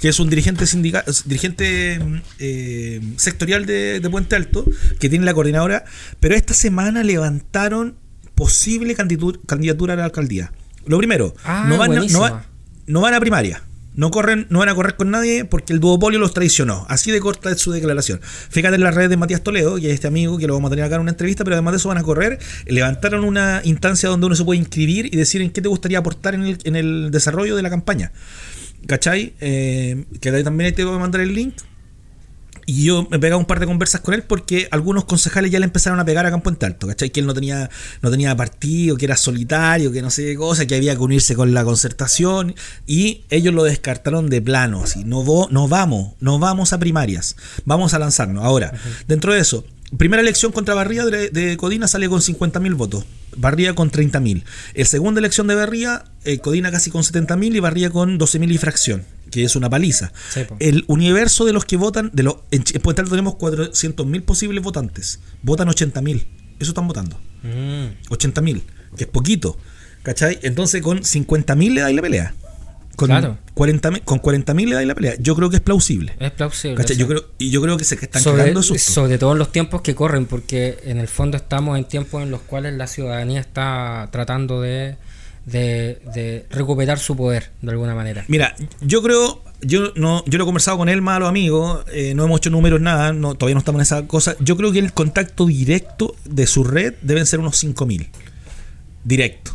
que 0.00 0.08
es 0.08 0.18
un 0.18 0.28
dirigente 0.30 0.66
sindical, 0.66 1.04
dirigente 1.26 1.98
mm, 2.00 2.16
eh, 2.40 3.00
sectorial 3.16 3.66
de, 3.66 4.00
de 4.00 4.10
Puente 4.10 4.34
Alto, 4.34 4.64
que 4.98 5.08
tiene 5.08 5.24
la 5.24 5.34
coordinadora, 5.34 5.84
pero 6.18 6.34
esta 6.34 6.54
semana 6.54 7.04
levantaron 7.04 7.94
posible 8.34 8.94
candidatura, 8.94 9.38
candidatura 9.46 9.94
a 9.94 9.96
la 9.96 10.04
alcaldía. 10.06 10.52
Lo 10.86 10.98
primero, 10.98 11.34
Ah, 11.44 11.66
no, 11.68 11.76
van, 11.78 11.90
no, 11.90 11.96
buenísima. 11.96 12.20
van- 12.30 12.42
no 12.86 13.00
van 13.02 13.14
a 13.14 13.20
primaria. 13.20 13.62
No 14.00 14.10
corren, 14.10 14.46
no 14.48 14.60
van 14.60 14.70
a 14.70 14.74
correr 14.74 14.96
con 14.96 15.10
nadie 15.10 15.44
porque 15.44 15.74
el 15.74 15.78
duopolio 15.78 16.18
los 16.18 16.32
traicionó. 16.32 16.86
Así 16.88 17.10
de 17.10 17.20
corta 17.20 17.50
es 17.50 17.60
su 17.60 17.70
declaración. 17.70 18.18
Fíjate 18.22 18.76
en 18.76 18.80
las 18.80 18.94
redes 18.94 19.10
de 19.10 19.18
Matías 19.18 19.42
Toledo, 19.42 19.76
que 19.76 19.88
es 19.88 19.92
este 19.92 20.06
amigo 20.06 20.38
que 20.38 20.46
lo 20.46 20.54
vamos 20.54 20.68
a 20.68 20.70
tener 20.70 20.86
acá 20.86 20.94
en 20.94 21.02
una 21.02 21.10
entrevista, 21.10 21.44
pero 21.44 21.56
además 21.56 21.72
de 21.72 21.76
eso 21.76 21.90
van 21.90 21.98
a 21.98 22.02
correr. 22.02 22.38
Levantaron 22.64 23.24
una 23.24 23.60
instancia 23.62 24.08
donde 24.08 24.24
uno 24.24 24.34
se 24.34 24.42
puede 24.42 24.58
inscribir 24.58 25.12
y 25.12 25.18
decir 25.18 25.42
en 25.42 25.50
qué 25.50 25.60
te 25.60 25.68
gustaría 25.68 25.98
aportar 25.98 26.34
en 26.34 26.44
el, 26.44 26.58
en 26.64 26.76
el 26.76 27.10
desarrollo 27.10 27.56
de 27.56 27.62
la 27.62 27.68
campaña. 27.68 28.10
¿Cachai? 28.86 29.34
Eh, 29.38 30.06
que 30.18 30.32
también 30.42 30.74
te 30.74 30.82
voy 30.82 30.94
a 30.94 30.98
mandar 30.98 31.20
el 31.20 31.34
link. 31.34 31.56
Y 32.70 32.84
yo 32.84 33.04
me 33.10 33.18
pegaba 33.18 33.36
un 33.36 33.46
par 33.46 33.58
de 33.58 33.66
conversas 33.66 34.00
con 34.00 34.14
él 34.14 34.22
porque 34.22 34.68
algunos 34.70 35.04
concejales 35.04 35.50
ya 35.50 35.58
le 35.58 35.64
empezaron 35.64 35.98
a 35.98 36.04
pegar 36.04 36.24
a 36.24 36.30
Campo 36.30 36.50
en 36.50 36.58
Alto, 36.60 36.86
¿cachai? 36.86 37.10
Que 37.10 37.18
él 37.18 37.26
no 37.26 37.34
tenía, 37.34 37.68
no 38.00 38.12
tenía 38.12 38.36
partido, 38.36 38.96
que 38.96 39.06
era 39.06 39.16
solitario, 39.16 39.90
que 39.90 40.02
no 40.02 40.08
sé 40.08 40.22
qué 40.22 40.36
cosa, 40.36 40.64
que 40.66 40.76
había 40.76 40.94
que 40.94 41.02
unirse 41.02 41.34
con 41.34 41.52
la 41.52 41.64
concertación. 41.64 42.54
Y 42.86 43.22
ellos 43.28 43.52
lo 43.54 43.64
descartaron 43.64 44.30
de 44.30 44.40
plano, 44.40 44.84
así. 44.84 45.02
No, 45.02 45.24
no 45.50 45.66
vamos, 45.66 46.12
no 46.20 46.38
vamos 46.38 46.72
a 46.72 46.78
primarias, 46.78 47.34
vamos 47.64 47.92
a 47.92 47.98
lanzarnos. 47.98 48.44
Ahora, 48.44 48.72
dentro 49.08 49.34
de 49.34 49.40
eso, 49.40 49.64
primera 49.96 50.22
elección 50.22 50.52
contra 50.52 50.74
Barría 50.74 51.04
de, 51.04 51.30
de 51.30 51.56
Codina 51.56 51.88
sale 51.88 52.08
con 52.08 52.20
50.000 52.20 52.74
votos, 52.74 53.04
Barría 53.36 53.74
con 53.74 53.90
30.000. 53.90 54.44
El 54.74 54.86
segunda 54.86 55.18
elección 55.18 55.46
de 55.46 55.54
Barría, 55.54 56.04
eh, 56.24 56.38
Codina 56.38 56.70
casi 56.70 56.90
con 56.90 57.02
70.000 57.02 57.56
y 57.56 57.60
Barría 57.60 57.90
con 57.90 58.18
12.000 58.18 58.52
y 58.52 58.58
fracción, 58.58 59.04
que 59.30 59.44
es 59.44 59.56
una 59.56 59.70
paliza. 59.70 60.12
Sí. 60.30 60.42
El 60.58 60.84
universo 60.86 61.44
de 61.44 61.52
los 61.52 61.64
que 61.64 61.76
votan, 61.76 62.10
de 62.12 62.22
los, 62.22 62.36
en 62.50 62.62
Puente 62.82 63.02
Alto 63.02 63.10
tenemos 63.10 63.34
400.000 63.34 64.22
posibles 64.22 64.62
votantes. 64.62 65.20
Votan 65.42 65.68
80.000. 65.68 66.26
Eso 66.58 66.70
están 66.70 66.86
votando. 66.86 67.18
Mm. 67.42 68.10
80.000, 68.10 68.62
que 68.96 69.04
es 69.04 69.10
poquito. 69.10 69.56
¿Cachai? 70.02 70.38
Entonces 70.42 70.80
con 70.82 71.00
50.000 71.00 71.74
le 71.74 71.80
dais 71.82 71.94
la 71.94 72.02
pelea. 72.02 72.34
Con 73.00 73.08
Claro. 73.08 73.38
40.000 73.54 74.02
con 74.04 74.20
40.000 74.20 74.68
le 74.68 74.74
dais 74.74 74.86
la 74.86 74.94
pelea. 74.94 75.14
Yo 75.18 75.34
creo 75.34 75.48
que 75.48 75.56
es 75.56 75.62
plausible. 75.62 76.12
Es 76.20 76.32
plausible. 76.32 76.84
Yo 76.96 77.08
creo, 77.08 77.24
y 77.38 77.48
yo 77.48 77.62
creo 77.62 77.78
que 77.78 77.84
se 77.84 77.94
están 77.94 78.20
sobre, 78.20 78.52
susto. 78.62 78.76
sobre 78.92 79.16
todo 79.16 79.32
en 79.32 79.38
los 79.38 79.50
tiempos 79.52 79.80
que 79.80 79.94
corren, 79.94 80.26
porque 80.26 80.78
en 80.84 80.98
el 80.98 81.08
fondo 81.08 81.38
estamos 81.38 81.78
en 81.78 81.86
tiempos 81.86 82.22
en 82.22 82.30
los 82.30 82.42
cuales 82.42 82.74
la 82.74 82.86
ciudadanía 82.86 83.40
está 83.40 84.06
tratando 84.12 84.60
de, 84.60 84.96
de, 85.46 86.02
de 86.14 86.44
recuperar 86.50 86.98
su 86.98 87.16
poder 87.16 87.52
de 87.62 87.70
alguna 87.70 87.94
manera. 87.94 88.26
Mira, 88.28 88.54
yo 88.82 89.02
creo, 89.02 89.42
yo 89.62 89.92
no, 89.96 90.22
yo 90.26 90.36
lo 90.36 90.44
he 90.44 90.46
conversado 90.46 90.76
con 90.76 90.90
él, 90.90 91.00
más 91.00 91.16
a 91.16 91.20
los 91.20 91.28
amigos, 91.30 91.86
eh, 91.94 92.12
no 92.14 92.24
hemos 92.26 92.40
hecho 92.40 92.50
números, 92.50 92.82
nada, 92.82 93.14
no, 93.14 93.34
todavía 93.34 93.54
no 93.54 93.60
estamos 93.60 93.78
en 93.78 93.82
esa 93.84 94.06
cosa. 94.06 94.36
Yo 94.40 94.58
creo 94.58 94.72
que 94.72 94.78
el 94.78 94.92
contacto 94.92 95.46
directo 95.46 96.14
de 96.26 96.46
su 96.46 96.64
red 96.64 96.92
deben 97.00 97.24
ser 97.24 97.40
unos 97.40 97.64
5.000. 97.64 98.08
Directo, 99.04 99.52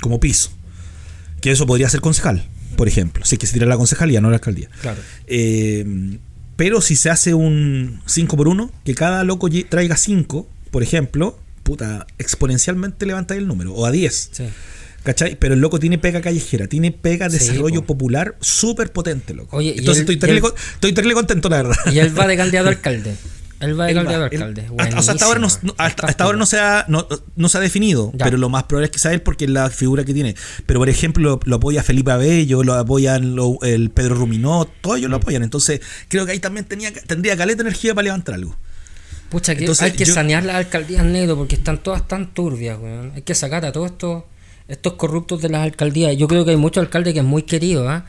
como 0.00 0.20
piso. 0.20 0.50
Que 1.40 1.50
eso 1.50 1.66
podría 1.66 1.88
ser 1.88 2.00
concejal, 2.00 2.44
por 2.76 2.88
ejemplo. 2.88 3.24
Si 3.24 3.34
es 3.34 3.38
que 3.38 3.46
se 3.46 3.54
tira 3.54 3.66
la 3.66 3.76
concejalía, 3.76 4.20
no 4.20 4.30
la 4.30 4.36
alcaldía. 4.36 4.68
Claro. 4.80 5.00
Eh, 5.26 6.18
pero 6.56 6.80
si 6.80 6.96
se 6.96 7.10
hace 7.10 7.34
un 7.34 8.00
5 8.06 8.36
por 8.36 8.48
1, 8.48 8.72
que 8.84 8.94
cada 8.94 9.24
loco 9.24 9.48
traiga 9.68 9.96
5, 9.96 10.48
por 10.70 10.82
ejemplo, 10.82 11.38
puta, 11.62 12.06
exponencialmente 12.18 13.04
levanta 13.06 13.34
el 13.34 13.46
número, 13.46 13.74
o 13.74 13.84
a 13.86 13.90
10. 13.90 14.30
Sí. 14.32 14.44
¿Cachai? 15.02 15.36
Pero 15.38 15.54
el 15.54 15.60
loco 15.60 15.78
tiene 15.78 15.98
pega 15.98 16.20
callejera, 16.20 16.66
tiene 16.66 16.90
pega 16.90 17.30
Sí, 17.30 17.38
desarrollo 17.38 17.82
po. 17.82 17.88
popular 17.88 18.36
súper 18.40 18.90
potente, 18.90 19.34
loco. 19.34 19.56
Oye, 19.56 19.72
y 19.76 19.78
Entonces 19.78 20.00
estoy, 20.00 20.16
terrible, 20.16 20.48
estoy 20.74 21.12
contento, 21.14 21.48
la 21.48 21.58
verdad. 21.58 21.76
Y 21.92 21.98
él 22.00 22.18
va 22.18 22.26
de 22.26 22.36
candidato 22.36 22.68
alcalde. 22.68 23.14
Él 23.60 23.78
va 23.80 23.86
de 23.86 23.94
candidato 23.94 24.22
a 24.22 24.26
alcalde. 24.26 24.66
hasta, 24.78 24.98
o 24.98 25.02
sea, 25.02 25.14
hasta 25.14 25.24
ahora, 25.24 25.40
no, 25.40 25.46
hasta, 25.78 26.06
hasta 26.06 26.24
ahora 26.24 26.36
no 26.36 26.44
se 26.46 26.58
ha, 26.60 26.84
no, 26.88 27.06
no 27.36 27.48
se 27.48 27.56
ha 27.56 27.60
definido, 27.62 28.12
Ya. 28.14 28.26
pero 28.26 28.36
lo 28.36 28.48
más 28.50 28.64
probable 28.64 28.86
es 28.86 28.90
que 28.90 28.98
sea 28.98 29.12
él 29.12 29.22
porque 29.22 29.46
es 29.46 29.50
la 29.50 29.70
figura 29.70 30.04
que 30.04 30.12
tiene. 30.12 30.34
Pero 30.66 30.78
por 30.80 30.88
ejemplo, 30.90 31.22
lo, 31.22 31.40
lo 31.44 31.56
apoya 31.56 31.82
Felipe 31.82 32.10
Abello, 32.10 32.62
lo 32.62 32.74
apoyan 32.74 33.34
lo- 33.34 33.58
el 33.62 33.90
Pedro 33.90 34.14
Ruminó, 34.16 34.66
todos 34.82 34.96
Mm. 34.96 34.98
ellos 34.98 35.10
lo 35.10 35.16
apoyan. 35.16 35.42
Entonces, 35.42 35.80
creo 36.08 36.26
que 36.26 36.32
ahí 36.32 36.38
también 36.38 36.66
tenía, 36.66 36.92
tendría 36.92 37.36
caleta 37.36 37.62
de 37.62 37.68
energía 37.70 37.94
para 37.94 38.04
levantar 38.04 38.34
algo. 38.34 38.56
Pucha, 39.30 39.54
que 39.54 39.60
Entonces, 39.60 39.82
hay 39.84 39.92
que 39.92 40.04
yo- 40.04 40.14
sanear 40.14 40.44
las 40.44 40.56
alcaldías 40.56 41.04
negro 41.04 41.36
porque 41.36 41.54
están 41.56 41.82
todas 41.82 42.06
tan 42.06 42.32
turbias, 42.34 42.78
weón. 42.78 43.12
Hay 43.14 43.22
que 43.22 43.34
sacar 43.34 43.64
a 43.64 43.72
todos 43.72 43.90
estos, 43.92 44.24
estos 44.68 44.92
corruptos 44.94 45.40
de 45.42 45.48
las 45.48 45.62
alcaldías. 45.62 46.16
Yo 46.16 46.28
creo 46.28 46.44
que 46.44 46.50
hay 46.52 46.56
muchos 46.56 46.82
alcaldes 46.82 47.12
que 47.14 47.20
es 47.20 47.24
muy 47.26 47.42
querido, 47.42 47.88
¿ah? 47.88 48.04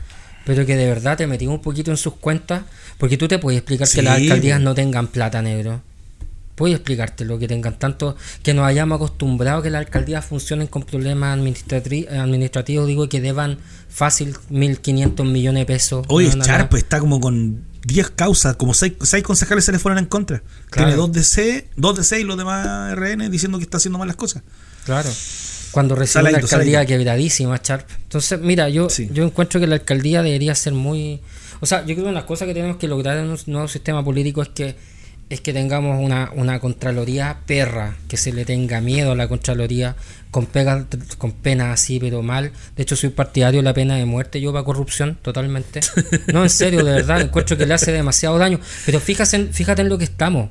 Pero 0.45 0.65
que 0.65 0.75
de 0.77 0.85
verdad 0.87 1.17
te 1.17 1.27
metí 1.27 1.45
un 1.47 1.61
poquito 1.61 1.91
en 1.91 1.97
sus 1.97 2.13
cuentas. 2.15 2.63
Porque 2.97 3.17
tú 3.17 3.27
te 3.27 3.37
puedes 3.39 3.59
explicar 3.59 3.87
Sí, 3.87 3.95
que 3.97 4.01
las 4.01 4.17
alcaldías 4.17 4.59
no 4.61 4.73
tengan 4.75 5.07
plata 5.07 5.41
negro. 5.41 5.81
Puedes 6.55 6.75
explicártelo, 6.77 7.37
que 7.37 7.47
tengan 7.47 7.77
tanto. 7.77 8.15
Que 8.41 8.55
nos 8.55 8.65
hayamos 8.65 8.95
acostumbrado 8.95 9.61
que 9.61 9.69
las 9.69 9.79
alcaldías 9.85 10.25
funcionen 10.25 10.65
con 10.67 10.81
problemas 10.81 11.37
administrativos, 11.37 12.87
digo, 12.87 13.05
y 13.05 13.07
que 13.09 13.21
deban 13.21 13.59
fácil 13.89 14.35
1.500 14.49 15.23
millones 15.25 15.61
de 15.61 15.65
pesos. 15.65 16.05
A 16.09 16.13
la- 16.37 16.45
Sharp 16.45 16.73
está 16.75 16.99
como 16.99 17.19
con 17.19 17.61
10 17.85 18.09
causas, 18.11 18.55
como 18.55 18.73
6, 18.73 18.93
concejales 19.23 19.65
se 19.65 19.71
le 19.71 19.79
fueron 19.79 19.99
en 19.99 20.05
contra. 20.05 20.41
Claro. 20.69 20.87
Tiene 20.89 20.95
2 20.95 21.11
de 21.11 21.23
C, 21.23 21.67
2 21.75 21.97
de 21.97 22.03
C 22.03 22.19
y 22.21 22.23
los 22.23 22.37
demás 22.37 22.91
RN 22.95 23.29
diciendo 23.29 23.57
que 23.59 23.63
está 23.63 23.77
haciendo 23.77 23.99
mal 23.99 24.07
las 24.07 24.17
cosas. 24.17 24.43
Claro. 24.85 25.09
Cuando 25.71 25.95
recibe 25.95 26.23
Saladito, 26.23 26.45
alcaldía 26.45 26.85
quebradísima, 26.85 27.59
Sharp. 27.63 27.87
Entonces, 28.03 28.39
mira, 28.41 28.67
yo, 28.69 28.89
Sí. 28.89 29.09
yo 29.13 29.23
encuentro 29.23 29.59
que 29.59 29.67
la 29.67 29.75
alcaldía 29.75 30.23
debería 30.23 30.55
ser 30.55 30.73
muy. 30.73 31.21
O 31.59 31.65
sea, 31.65 31.81
yo 31.81 31.95
creo 31.95 32.05
que 32.05 32.11
una 32.11 32.25
cosa 32.25 32.45
que 32.45 32.53
tenemos 32.53 32.77
que 32.77 32.87
lograr 32.87 33.17
en 33.17 33.29
un 33.29 33.39
nuevo 33.47 33.67
sistema 33.67 34.03
político 34.03 34.41
es 34.41 34.49
que 34.49 34.75
es 35.29 35.41
que 35.41 35.51
tengamos 35.51 36.01
una, 36.01 36.31
una 36.35 36.59
contraloría 36.59 37.39
perra, 37.45 37.97
que 38.07 38.15
se 38.15 38.31
le 38.31 38.45
tenga 38.45 38.79
miedo 38.79 39.11
a 39.11 39.15
la 39.15 39.27
contraloría, 39.27 39.95
con 40.31 40.45
pegas, 40.45 40.85
con 41.17 41.33
penas 41.33 41.73
así, 41.73 41.99
pero 41.99 42.21
mal. 42.21 42.51
De 42.77 42.83
hecho, 42.83 42.95
soy 42.95 43.09
partidario 43.09 43.59
de 43.59 43.63
la 43.63 43.73
pena 43.73 43.95
de 43.97 44.05
muerte 44.05 44.39
yo 44.39 44.53
para 44.53 44.63
corrupción, 44.63 45.17
totalmente. 45.21 45.81
No, 46.33 46.43
en 46.43 46.49
serio, 46.49 46.83
de 46.83 46.91
verdad, 46.93 47.21
encuentro 47.21 47.57
que 47.57 47.65
le 47.65 47.73
hace 47.73 47.91
demasiado 47.91 48.37
daño. 48.37 48.59
Pero 48.85 48.99
fíjate 48.99 49.47
fíjate 49.51 49.81
en 49.81 49.89
lo 49.89 49.97
que 49.97 50.05
estamos. 50.05 50.49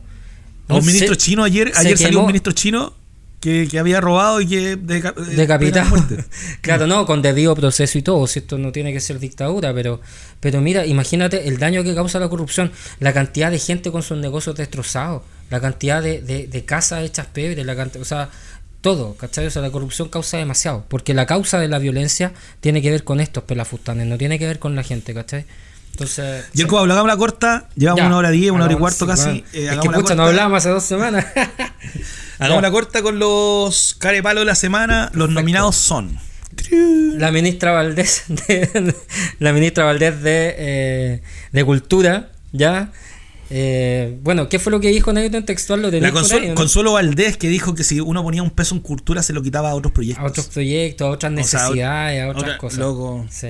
Un 0.68 0.84
ministro 0.84 1.14
chino 1.14 1.44
ayer, 1.44 1.72
ayer 1.76 1.96
salió 1.96 2.20
un 2.20 2.26
ministro 2.26 2.52
chino 2.52 2.92
que, 3.41 3.68
que 3.71 3.79
había 3.79 4.00
robado 4.00 4.41
y 4.41 4.46
que 4.49 4.76
deca- 4.79 5.14
eh, 5.17 5.37
decapitado. 5.37 5.95
de 6.03 6.25
claro, 6.63 6.87
no, 6.87 7.07
con 7.07 7.22
debido 7.22 7.54
proceso 7.54 7.99
y 7.99 8.03
todo, 8.03 8.26
si 8.26 8.41
esto 8.41 8.58
no 8.58 8.72
tiene 8.72 8.92
que 8.92 9.00
ser 9.00 9.18
dictadura, 9.18 9.72
pero, 9.75 10.00
pero 10.41 10.61
mira, 10.61 10.87
imagínate 10.87 11.46
el 11.49 11.58
daño 11.58 11.84
que 11.84 11.95
causa 11.95 12.18
la 12.18 12.29
corrupción, 12.29 12.72
la 12.99 13.13
cantidad 13.13 13.50
de 13.50 13.58
gente 13.58 13.92
con 13.92 14.03
sus 14.03 14.18
negocios 14.18 14.57
destrozados, 14.57 15.22
la 15.50 15.61
cantidad 15.61 16.03
de, 16.03 16.21
de, 16.22 16.46
de 16.46 16.64
casas 16.64 17.04
hechas 17.04 17.26
pebre, 17.26 17.64
la 17.64 17.76
cantidad, 17.76 18.03
o 18.03 18.07
sea, 18.07 18.30
todo, 18.80 19.14
¿cachai? 19.14 19.46
O 19.46 19.50
sea, 19.50 19.63
la 19.63 19.71
corrupción 19.71 20.08
causa 20.08 20.38
demasiado, 20.38 20.84
porque 20.88 21.13
la 21.14 21.26
causa 21.26 21.58
de 21.61 21.68
la 21.68 21.79
violencia 21.79 22.33
tiene 22.61 22.83
que 22.83 22.91
ver 22.91 23.04
con 23.04 23.21
estos 23.21 23.45
pelafustanes, 23.45 24.07
no 24.07 24.17
tiene 24.18 24.38
que 24.38 24.46
ver 24.46 24.58
con 24.58 24.75
la 24.76 24.83
gente, 24.83 25.13
¿cachai? 25.14 25.45
Entonces... 25.96 26.44
Y 26.52 26.60
el 26.60 26.66
Cuba, 26.66 26.82
hagamos 26.82 27.06
la 27.06 27.16
corta, 27.16 27.68
llevamos 27.74 28.00
Ya. 28.02 28.06
una 28.06 28.16
hora 28.18 28.30
diez, 28.30 28.50
una 28.50 28.64
hora 28.66 28.74
y 28.74 28.76
cuarto 28.76 29.06
casi. 29.06 29.24
bueno. 29.24 29.42
eh, 29.54 29.68
es 29.72 29.78
que 29.78 29.88
pucha, 29.90 30.14
no 30.14 30.24
hablábamos 30.24 30.58
hace 30.58 30.68
dos 30.68 30.84
semanas. 30.84 31.24
Hagamos 32.38 32.62
la 32.62 32.70
corta 32.70 33.00
con 33.00 33.18
los 33.18 33.96
carepalos 33.98 34.42
de 34.42 34.46
la 34.46 34.54
semana. 34.54 35.10
Los 35.14 35.30
nominados 35.30 35.74
son. 35.76 36.18
la 36.70 37.30
ministra 37.30 37.72
Valdés 37.72 38.24
de, 38.28 38.94
la 39.38 39.52
ministra 39.54 39.84
Valdés 39.84 40.22
de, 40.22 40.54
eh, 40.58 41.22
de 41.52 41.64
Cultura, 41.64 42.28
¿ya? 42.52 42.92
Eh, 43.48 44.18
bueno, 44.22 44.48
¿qué 44.50 44.58
fue 44.58 44.72
lo 44.72 44.80
que 44.80 44.88
dijo 44.88 45.16
en 45.16 45.44
textual? 45.46 45.80
Lo 45.80 45.90
La 45.90 46.10
Consuelo, 46.12 46.42
ahí, 46.42 46.48
¿o 46.48 46.50
no? 46.50 46.56
Consuelo 46.56 46.92
Valdés 46.92 47.36
que 47.38 47.48
dijo 47.48 47.74
que 47.74 47.84
si 47.84 48.00
uno 48.00 48.22
ponía 48.22 48.42
un 48.42 48.50
peso 48.50 48.74
en 48.74 48.80
cultura 48.82 49.22
se 49.22 49.32
lo 49.32 49.42
quitaba 49.42 49.70
a 49.70 49.74
otros 49.74 49.92
proyectos. 49.92 50.22
A 50.22 50.26
otros 50.28 50.46
proyectos, 50.46 51.06
a 51.06 51.10
otras 51.10 51.32
O 51.32 51.42
sea, 51.44 51.60
necesidades, 51.60 52.22
a 52.22 52.28
otras 52.28 52.42
otra- 52.44 52.58
cosas. 52.58 52.78
loco. 52.80 53.26
Sí. 53.30 53.48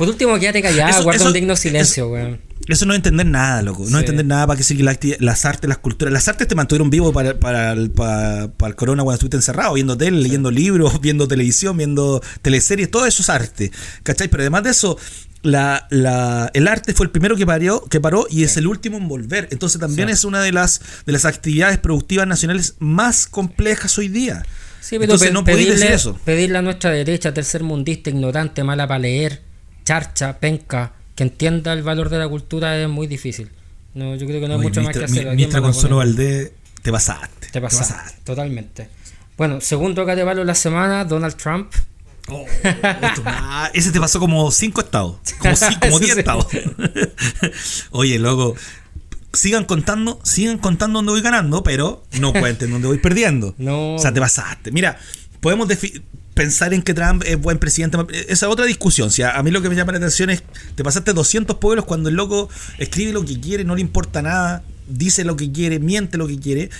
Por 0.00 0.08
último, 0.08 0.38
quédate 0.38 0.62
callado, 0.62 0.88
Eso- 0.90 1.02
guarda 1.02 1.16
eso- 1.18 1.26
un 1.28 1.34
digno 1.34 1.54
silencio, 1.56 2.08
weón. 2.08 2.40
Eso 2.68 2.86
no 2.86 2.94
entender 2.94 3.26
nada, 3.26 3.60
loco. 3.60 3.82
No 3.82 3.90
Sí. 3.90 3.96
entender 3.96 4.24
nada 4.24 4.46
para 4.46 4.58
la 4.58 4.92
acti- 4.94 5.16
las 5.20 5.44
artes, 5.44 5.68
las 5.68 5.76
culturas. 5.76 6.10
Las 6.12 6.26
artes 6.26 6.48
te 6.48 6.54
mantuvieron 6.54 6.88
vivo 6.88 7.12
para, 7.12 7.38
para, 7.38 7.72
el, 7.72 7.90
para, 7.90 8.48
para 8.56 8.70
el 8.70 8.76
corona 8.76 9.02
cuando 9.02 9.16
estuviste 9.16 9.36
encerrado, 9.36 9.74
viendo 9.74 9.98
tele, 9.98 10.18
leyendo 10.22 10.50
libros, 10.50 10.98
viendo 11.02 11.28
televisión, 11.28 11.76
viendo 11.76 12.22
teleseries, 12.40 12.90
todo 12.90 13.04
eso 13.04 13.20
es 13.22 13.28
arte. 13.28 13.70
¿Cachai? 14.02 14.28
Pero 14.28 14.42
además 14.42 14.62
de 14.64 14.70
eso, 14.70 14.96
la, 15.42 15.86
la, 15.90 16.50
el 16.54 16.66
arte 16.66 16.94
fue 16.94 17.04
el 17.04 17.10
primero 17.12 17.36
que 17.36 17.44
paró, 17.44 17.84
que 17.84 18.00
paró 18.00 18.26
y 18.30 18.44
es 18.44 18.56
el 18.56 18.66
último 18.66 18.96
en 18.96 19.06
volver. 19.06 19.48
Entonces 19.50 19.78
también 19.80 20.08
Sí. 20.08 20.14
es 20.14 20.24
una 20.24 20.40
de 20.40 20.52
las, 20.52 20.80
de 21.04 21.12
las 21.12 21.26
actividades 21.26 21.76
productivas 21.78 22.26
nacionales 22.26 22.76
más 22.78 23.26
complejas 23.26 23.98
hoy 23.98 24.08
día. 24.08 24.44
Sí, 24.80 24.96
pero 24.96 25.04
Entonces 25.04 25.28
pe- 25.28 25.34
no 25.34 25.44
pedirle, 25.44 25.74
decir 25.74 25.90
eso. 25.92 26.18
pedirle 26.24 26.56
a 26.58 26.62
nuestra 26.62 26.90
derecha, 26.90 27.34
tercermundista, 27.34 28.08
ignorante, 28.10 28.64
mala 28.64 28.86
para 28.88 29.00
leer, 29.00 29.42
charcha, 29.84 30.38
penca, 30.38 30.92
que 31.14 31.22
entienda 31.24 31.72
el 31.72 31.82
valor 31.82 32.08
de 32.08 32.18
la 32.18 32.28
cultura 32.28 32.76
es 32.80 32.88
muy 32.88 33.06
difícil. 33.06 33.50
No, 33.94 34.14
yo 34.16 34.26
creo 34.26 34.40
que 34.40 34.48
no 34.48 34.54
hay 34.54 34.60
mucho 34.60 34.82
más 34.82 34.96
que 34.96 35.04
hacer. 35.04 35.26
Ministra. 35.34 35.60
Consuelo 35.60 35.96
Valdés, 35.96 36.52
te 36.82 36.92
pasaste. 36.92 37.48
Te 37.50 37.60
pasaste, 37.60 38.20
totalmente. 38.24 38.88
Bueno, 39.36 39.60
segundo 39.60 40.04
carnaval 40.06 40.36
de 40.36 40.44
la 40.44 40.54
semana, 40.54 41.04
Donald 41.04 41.34
Trump. 41.36 41.72
Oh, 42.28 42.44
ese 43.74 43.90
te 43.90 43.98
pasó 43.98 44.20
como 44.20 44.50
cinco 44.52 44.80
estados. 44.82 45.16
Como, 45.38 45.54
ci- 45.56 45.78
como 45.80 45.98
diez 45.98 46.16
estados. 46.16 46.46
Oye, 47.90 48.18
loco. 48.18 48.54
Sigan 49.32 49.64
contando, 49.64 50.20
sigan 50.24 50.58
contando 50.58 50.98
dónde 50.98 51.12
voy 51.12 51.22
ganando, 51.22 51.62
pero 51.62 52.04
no 52.18 52.32
cuenten 52.32 52.70
dónde 52.70 52.88
voy 52.88 52.98
perdiendo. 52.98 53.54
No. 53.58 53.94
O 53.94 53.98
sea, 53.98 54.12
te 54.12 54.20
pasaste. 54.20 54.72
Mira, 54.72 54.98
podemos 55.40 55.68
defi- 55.68 56.02
pensar 56.40 56.72
en 56.72 56.80
que 56.80 56.94
Trump 56.94 57.22
es 57.26 57.38
buen 57.38 57.58
presidente. 57.58 57.98
Esa 58.28 58.46
es 58.46 58.52
otra 58.52 58.64
discusión. 58.64 59.10
Si 59.10 59.20
a, 59.20 59.36
a 59.36 59.42
mí 59.42 59.50
lo 59.50 59.60
que 59.60 59.68
me 59.68 59.74
llama 59.76 59.92
la 59.92 59.98
atención 59.98 60.30
es, 60.30 60.42
te 60.74 60.82
pasaste 60.82 61.12
200 61.12 61.56
pueblos 61.58 61.84
cuando 61.84 62.08
el 62.08 62.14
loco 62.14 62.48
escribe 62.78 63.12
lo 63.12 63.26
que 63.26 63.38
quiere, 63.38 63.62
no 63.64 63.74
le 63.74 63.82
importa 63.82 64.22
nada, 64.22 64.62
dice 64.88 65.22
lo 65.24 65.36
que 65.36 65.52
quiere, 65.52 65.78
miente 65.80 66.16
lo 66.16 66.26
que 66.26 66.38
quiere. 66.38 66.70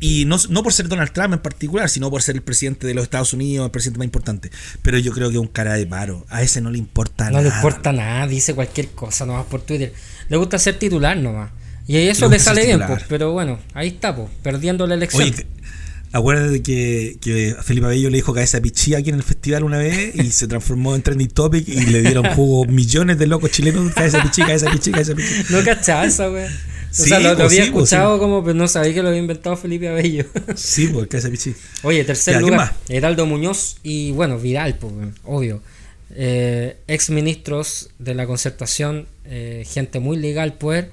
Y 0.00 0.24
no, 0.24 0.36
no 0.48 0.64
por 0.64 0.72
ser 0.72 0.88
Donald 0.88 1.12
Trump 1.12 1.32
en 1.32 1.38
particular, 1.38 1.88
sino 1.88 2.10
por 2.10 2.22
ser 2.22 2.34
el 2.34 2.42
presidente 2.42 2.88
de 2.88 2.94
los 2.94 3.04
Estados 3.04 3.32
Unidos, 3.32 3.66
el 3.66 3.70
presidente 3.70 3.98
más 3.98 4.06
importante. 4.06 4.50
Pero 4.82 4.98
yo 4.98 5.12
creo 5.12 5.28
que 5.28 5.36
es 5.36 5.40
un 5.40 5.46
cara 5.46 5.74
de 5.74 5.86
paro. 5.86 6.26
A 6.28 6.42
ese 6.42 6.60
no 6.60 6.72
le 6.72 6.78
importa 6.78 7.26
No 7.26 7.38
nada. 7.38 7.42
le 7.48 7.54
importa 7.54 7.92
nada, 7.92 8.26
dice 8.26 8.52
cualquier 8.52 8.88
cosa 8.88 9.26
nomás 9.26 9.46
por 9.46 9.62
Twitter. 9.62 9.92
Le 10.28 10.36
gusta 10.36 10.58
ser 10.58 10.76
titular 10.76 11.16
nomás. 11.16 11.52
Y 11.86 11.98
eso 11.98 12.28
Le 12.28 12.38
sale 12.38 12.64
bien, 12.66 12.80
pues. 12.86 13.04
Pero 13.08 13.32
bueno, 13.32 13.60
ahí 13.74 13.88
está, 13.88 14.16
pues, 14.16 14.28
perdiendo 14.42 14.86
la 14.86 14.94
elección. 14.94 15.22
Oye, 15.22 15.46
acuérdate 16.14 16.62
que, 16.62 17.18
que 17.20 17.54
Felipe 17.62 17.86
Abello 17.86 18.08
le 18.08 18.16
dijo 18.16 18.32
cabeza 18.32 18.60
pichí 18.60 18.94
aquí 18.94 19.10
en 19.10 19.16
el 19.16 19.22
festival 19.22 19.64
una 19.64 19.78
vez 19.78 20.14
y 20.14 20.30
se 20.30 20.46
transformó 20.46 20.94
en 20.94 21.02
trending 21.02 21.28
topic 21.28 21.68
y 21.68 21.86
le 21.86 22.00
dieron 22.02 22.24
jugo 22.34 22.64
millones 22.64 23.18
de 23.18 23.26
locos 23.26 23.50
chilenos. 23.50 23.92
Cabeza 23.92 24.22
pichí, 24.22 24.40
cabeza 24.42 24.70
pichí, 24.70 24.90
cabeza 24.92 25.14
pichí. 25.14 25.28
no 25.50 25.62
cachaba 25.62 26.06
esa, 26.06 26.28
güey. 26.28 26.44
O 26.44 26.48
Sí, 26.90 27.08
sea, 27.08 27.18
lo, 27.18 27.30
lo 27.30 27.36
pues, 27.36 27.46
había 27.52 27.64
sí, 27.64 27.70
pues, 27.72 27.84
escuchado 27.84 28.18
como, 28.20 28.44
pero 28.44 28.54
no 28.54 28.68
sabía 28.68 28.94
que 28.94 29.02
lo 29.02 29.08
había 29.08 29.18
inventado 29.20 29.56
Felipe 29.56 29.88
Abello. 29.88 30.26
Sí, 30.54 30.86
pues 30.86 31.08
cabeza 31.08 31.28
pichí. 31.28 31.52
Oye, 31.82 32.04
tercer 32.04 32.34
Ya, 32.34 32.38
¿quién 32.40 32.50
lugar? 32.52 32.72
Heraldo 32.88 33.26
Muñoz 33.26 33.78
y 33.82 34.12
bueno, 34.12 34.38
Vidal, 34.38 34.76
pues, 34.78 34.92
obvio. 35.24 35.60
Eh, 36.14 36.76
ex 36.86 37.10
ministros 37.10 37.90
de 37.98 38.14
la 38.14 38.26
concertación, 38.26 39.06
eh, 39.24 39.64
gente 39.68 39.98
muy 39.98 40.16
legal, 40.16 40.54
pues, 40.54 40.86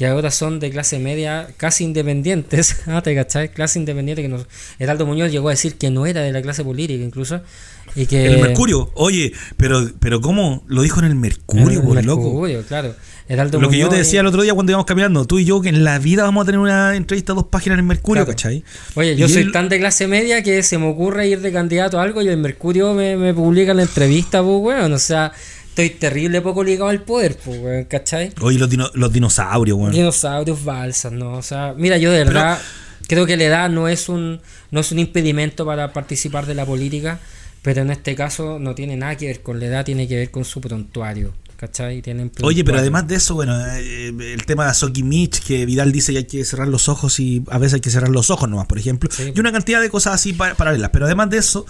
que 0.00 0.06
ahora 0.06 0.30
son 0.30 0.60
de 0.60 0.70
clase 0.70 0.98
media, 0.98 1.48
casi 1.58 1.84
independientes. 1.84 2.76
ah, 2.86 3.02
te 3.02 3.14
cachai, 3.14 3.50
clase 3.52 3.78
independiente. 3.78 4.22
que 4.22 4.28
no, 4.28 4.42
Heraldo 4.78 5.04
Muñoz 5.04 5.30
llegó 5.30 5.48
a 5.48 5.50
decir 5.50 5.74
que 5.76 5.90
no 5.90 6.06
era 6.06 6.22
de 6.22 6.32
la 6.32 6.40
clase 6.40 6.64
política, 6.64 7.04
incluso. 7.04 7.42
Y 7.94 8.06
que, 8.06 8.24
El 8.24 8.40
Mercurio, 8.40 8.90
oye, 8.94 9.34
pero, 9.58 9.86
pero 10.00 10.22
¿cómo? 10.22 10.64
Lo 10.68 10.80
dijo 10.80 11.00
en 11.00 11.04
el 11.06 11.16
Mercurio, 11.16 11.82
por 11.82 12.02
loco. 12.02 12.22
Mercurio, 12.30 12.62
claro. 12.66 12.94
Heraldo 13.28 13.60
Lo 13.60 13.68
que 13.68 13.76
yo 13.76 13.90
te 13.90 13.96
decía 13.96 14.16
y- 14.16 14.20
el 14.20 14.26
otro 14.26 14.40
día 14.42 14.54
cuando 14.54 14.72
íbamos 14.72 14.86
caminando, 14.86 15.26
tú 15.26 15.38
y 15.38 15.44
yo, 15.44 15.60
que 15.60 15.68
en 15.68 15.84
la 15.84 15.98
vida 15.98 16.22
vamos 16.22 16.44
a 16.44 16.46
tener 16.46 16.60
una 16.60 16.96
entrevista 16.96 17.32
a 17.32 17.34
dos 17.36 17.44
páginas 17.48 17.74
en 17.74 17.80
el 17.80 17.86
Mercurio, 17.86 18.24
Claro. 18.24 18.34
¿cachai? 18.36 18.64
Oye, 18.94 19.16
yo 19.16 19.26
Y 19.26 19.28
soy 19.28 19.42
él- 19.42 19.52
tan 19.52 19.68
de 19.68 19.78
clase 19.78 20.06
media 20.08 20.42
que 20.42 20.62
se 20.62 20.78
me 20.78 20.86
ocurre 20.88 21.28
ir 21.28 21.40
de 21.42 21.52
candidato 21.52 22.00
a 22.00 22.04
algo 22.04 22.22
y 22.22 22.28
el 22.28 22.38
Mercurio 22.38 22.94
me, 22.94 23.18
me 23.18 23.34
publica 23.34 23.74
la 23.74 23.82
entrevista, 23.82 24.42
pues, 24.42 24.56
weón. 24.60 24.92
O 24.94 24.98
sea, 24.98 25.32
estoy 25.82 25.98
terrible 25.98 26.40
poco 26.40 26.62
ligado 26.64 26.88
al 26.90 27.02
poder, 27.02 27.36
pues, 27.44 27.60
weón, 27.60 27.84
¿cachai? 27.84 28.32
Oye, 28.40 28.58
los, 28.58 28.68
dino- 28.70 28.90
los 28.94 29.12
dinosaurios, 29.12 29.76
weón. 29.78 29.92
Dinosaurios, 29.92 30.64
balsas, 30.64 31.12
¿no? 31.12 31.34
O 31.34 31.42
sea, 31.42 31.74
mira, 31.76 31.96
yo 31.98 32.10
de 32.12 32.24
verdad 32.24 32.58
creo 33.06 33.26
que 33.26 33.36
la 33.36 33.44
edad 33.44 33.70
no 33.70 33.88
es 33.88 34.08
un 34.08 34.40
no 34.70 34.80
es 34.80 34.92
un 34.92 34.98
impedimento 35.00 35.66
para 35.66 35.92
participar 35.92 36.46
de 36.46 36.54
la 36.54 36.64
política, 36.64 37.18
pero 37.62 37.82
en 37.82 37.90
este 37.90 38.14
caso 38.14 38.58
no 38.58 38.74
tiene 38.74 38.96
nada 38.96 39.16
que 39.16 39.26
ver 39.26 39.42
con 39.42 39.58
la 39.58 39.66
edad, 39.66 39.84
tiene 39.84 40.06
que 40.06 40.14
ver 40.16 40.30
con 40.30 40.44
su 40.44 40.60
prontuario, 40.60 41.34
¿cachai? 41.56 42.02
Tienen 42.02 42.26
Oye, 42.42 42.62
pero 42.64 42.76
prontuario. 42.76 42.80
además 42.80 43.08
de 43.08 43.14
eso, 43.16 43.34
bueno, 43.34 43.58
eh, 43.76 44.08
el 44.32 44.44
tema 44.46 44.68
de 44.68 44.74
Soki 44.74 45.02
Mitch, 45.02 45.40
que 45.42 45.66
Vidal 45.66 45.90
dice 45.90 46.12
que 46.12 46.18
hay 46.18 46.24
que 46.24 46.44
cerrar 46.44 46.68
los 46.68 46.88
ojos 46.88 47.18
y 47.18 47.42
a 47.50 47.58
veces 47.58 47.74
hay 47.74 47.80
que 47.80 47.90
cerrar 47.90 48.10
los 48.10 48.30
ojos 48.30 48.48
nomás, 48.48 48.66
por 48.66 48.78
ejemplo, 48.78 49.10
Sí. 49.12 49.32
y 49.34 49.40
una 49.40 49.50
cantidad 49.50 49.80
de 49.80 49.90
cosas 49.90 50.14
así 50.14 50.32
pa- 50.32 50.54
paralelas. 50.54 50.90
Pero 50.90 51.06
además 51.06 51.30
de 51.30 51.38
eso, 51.38 51.66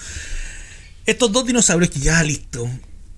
estos 1.07 1.33
dos 1.33 1.47
dinosaurios 1.47 1.91
que 1.91 2.01
ya 2.01 2.23
listo, 2.23 2.69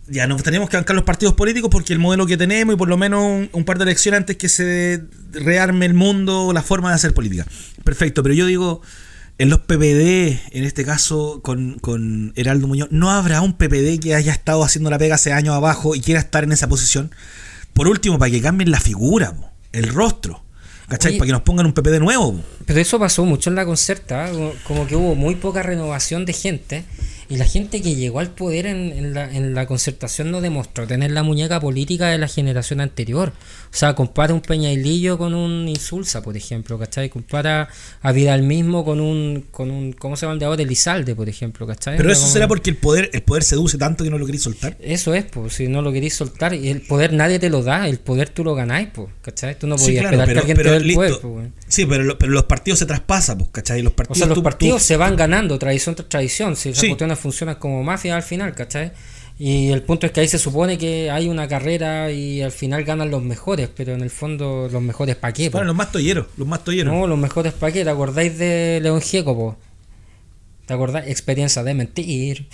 ya 0.08 0.26
nos 0.26 0.42
tenemos 0.42 0.68
que 0.68 0.76
bancar 0.76 0.96
los 0.96 1.04
partidos 1.04 1.34
políticos 1.34 1.70
porque 1.70 1.92
el 1.92 1.98
modelo 1.98 2.26
que 2.26 2.36
tenemos 2.36 2.74
y 2.74 2.78
por 2.78 2.88
lo 2.88 2.96
menos 2.96 3.22
un, 3.22 3.50
un 3.52 3.64
par 3.64 3.78
de 3.78 3.84
elecciones 3.84 4.18
antes 4.18 4.36
que 4.36 4.48
se 4.48 5.04
rearme 5.32 5.86
el 5.86 5.94
mundo, 5.94 6.52
la 6.52 6.62
forma 6.62 6.88
de 6.90 6.96
hacer 6.96 7.14
política. 7.14 7.46
Perfecto, 7.84 8.22
pero 8.22 8.34
yo 8.34 8.46
digo, 8.46 8.82
en 9.38 9.48
los 9.48 9.60
PPD, 9.60 10.56
en 10.56 10.64
este 10.64 10.84
caso 10.84 11.40
con, 11.42 11.78
con 11.78 12.32
Heraldo 12.36 12.68
Muñoz, 12.68 12.88
¿no 12.90 13.10
habrá 13.10 13.40
un 13.40 13.54
PPD 13.54 13.98
que 14.00 14.14
haya 14.14 14.32
estado 14.32 14.62
haciendo 14.62 14.90
la 14.90 14.98
pega 14.98 15.14
hace 15.14 15.32
años 15.32 15.54
abajo 15.54 15.94
y 15.94 16.00
quiera 16.00 16.20
estar 16.20 16.44
en 16.44 16.52
esa 16.52 16.68
posición? 16.68 17.12
Por 17.72 17.88
último, 17.88 18.18
para 18.18 18.30
que 18.30 18.42
cambien 18.42 18.70
la 18.70 18.80
figura, 18.80 19.32
po, 19.32 19.50
el 19.72 19.88
rostro. 19.88 20.44
¿Cachai? 20.88 21.12
Oye. 21.12 21.18
para 21.18 21.26
que 21.26 21.32
nos 21.32 21.42
pongan 21.42 21.64
un 21.64 21.72
PPD 21.72 22.00
nuevo. 22.00 22.34
po. 22.34 22.44
Pero 22.66 22.80
eso 22.80 22.98
pasó 22.98 23.24
mucho 23.24 23.48
en 23.48 23.56
la 23.56 23.64
concerta, 23.64 24.28
¿eh? 24.28 24.32
como, 24.32 24.52
como 24.64 24.86
que 24.86 24.96
hubo 24.96 25.14
muy 25.14 25.36
poca 25.36 25.62
renovación 25.62 26.26
de 26.26 26.34
gente 26.34 26.84
y 27.32 27.36
la 27.36 27.44
gente 27.46 27.80
que 27.82 27.94
llegó 27.94 28.20
al 28.20 28.30
poder 28.30 28.66
en, 28.66 28.92
en 28.92 29.14
la, 29.14 29.30
en 29.34 29.54
la 29.54 29.66
concertación 29.66 30.30
no 30.30 30.40
demostró 30.40 30.86
tener 30.86 31.10
la 31.10 31.22
muñeca 31.22 31.58
política 31.60 32.08
de 32.08 32.18
la 32.18 32.28
generación 32.28 32.80
anterior. 32.80 33.32
O 33.72 33.74
sea, 33.76 33.94
compara 33.94 34.34
un 34.34 34.40
Peñailillo 34.42 35.16
con 35.16 35.34
un 35.34 35.66
Insulza, 35.68 36.22
por 36.22 36.36
ejemplo, 36.36 36.78
¿cachai? 36.78 37.08
Compara 37.08 37.68
a 38.02 38.12
Vidal 38.12 38.42
mismo 38.42 38.84
con 38.84 39.00
un, 39.00 39.46
con 39.50 39.70
un 39.70 39.92
¿cómo 39.92 40.16
se 40.16 40.22
llama 40.26 40.34
el 40.34 40.38
de 40.40 40.44
ahora? 40.46 40.62
Elizalde, 40.62 41.14
por 41.14 41.28
ejemplo, 41.28 41.66
¿cachai? 41.66 41.96
Pero 41.96 42.12
eso 42.12 42.26
será 42.26 42.46
porque 42.48 42.68
el 42.70 42.76
poder, 42.76 43.08
el 43.14 43.22
poder 43.22 43.42
seduce 43.44 43.78
tanto 43.78 44.04
que 44.04 44.10
no 44.10 44.18
lo 44.18 44.26
queréis 44.26 44.42
soltar. 44.42 44.76
Eso 44.80 45.14
es, 45.14 45.24
pues, 45.24 45.54
si 45.54 45.68
no 45.68 45.80
lo 45.80 45.90
queréis 45.92 46.14
soltar, 46.14 46.52
y 46.54 46.68
el 46.68 46.82
poder 46.82 47.12
nadie 47.14 47.38
te 47.38 47.48
lo 47.48 47.62
da, 47.62 47.88
el 47.88 47.98
poder 47.98 48.28
tú 48.28 48.44
lo 48.44 48.54
ganáis, 48.54 48.88
pues, 48.92 49.08
¿cachai? 49.22 49.58
Tú 49.58 49.66
no 49.66 49.78
Sí, 49.78 49.84
podías 49.86 50.02
claro, 50.02 50.16
esperar 50.22 50.26
pero, 50.28 50.34
que 50.46 50.52
alguien 50.52 50.56
pero 50.58 50.68
te 50.68 50.74
dé 50.74 50.76
el 50.82 50.86
listo. 50.86 51.20
poder, 51.30 51.48
pues. 51.50 51.64
Sí, 51.68 51.86
pero, 51.86 52.04
lo- 52.04 52.18
pero 52.18 52.32
los 52.32 52.44
partidos 52.44 52.78
se 52.78 52.86
traspasan, 52.86 53.38
pues, 53.38 53.50
¿cachai? 53.52 53.80
Los 53.82 53.92
O 53.92 53.96
partidos, 53.96 54.18
sea, 54.18 54.26
los 54.26 54.34
tú- 54.36 54.42
partidos 54.42 54.82
tú- 54.82 54.86
se 54.88 54.96
van 54.98 55.16
ganando, 55.16 55.58
tradición 55.58 55.94
tras 55.94 56.08
tradición. 56.10 56.56
Si 56.56 56.74
Sí. 56.74 56.88
Funcionan 57.22 57.54
como 57.54 57.82
mafia 57.82 58.16
al 58.16 58.22
final, 58.22 58.54
¿cachai? 58.54 58.92
Y 59.38 59.70
el 59.70 59.82
punto 59.82 60.06
es 60.06 60.12
que 60.12 60.20
ahí 60.20 60.28
se 60.28 60.38
supone 60.38 60.76
que 60.78 61.10
hay 61.10 61.28
una 61.28 61.48
carrera 61.48 62.10
y 62.10 62.42
al 62.42 62.52
final 62.52 62.84
ganan 62.84 63.10
los 63.10 63.22
mejores, 63.22 63.68
pero 63.74 63.94
en 63.94 64.02
el 64.02 64.10
fondo, 64.10 64.68
¿los 64.70 64.82
mejores 64.82 65.16
para 65.16 65.32
qué? 65.32 65.50
po? 65.50 65.58
Bueno, 65.58 65.68
los 65.68 65.76
más 65.76 65.90
tolleros, 65.90 66.26
los 66.36 66.46
más 66.46 66.62
tolleros. 66.62 66.92
no, 66.92 67.06
los 67.06 67.18
mejores 67.18 67.52
para 67.52 67.72
qué. 67.72 67.84
¿Te 67.84 67.90
acordáis 67.90 68.38
de 68.38 68.80
León 68.82 69.00
Gieco, 69.00 69.34
po? 69.34 69.56
¿Te 70.66 70.74
acordáis? 70.74 71.08
Experiencia 71.08 71.62
de 71.64 71.74
mentir. 71.74 72.46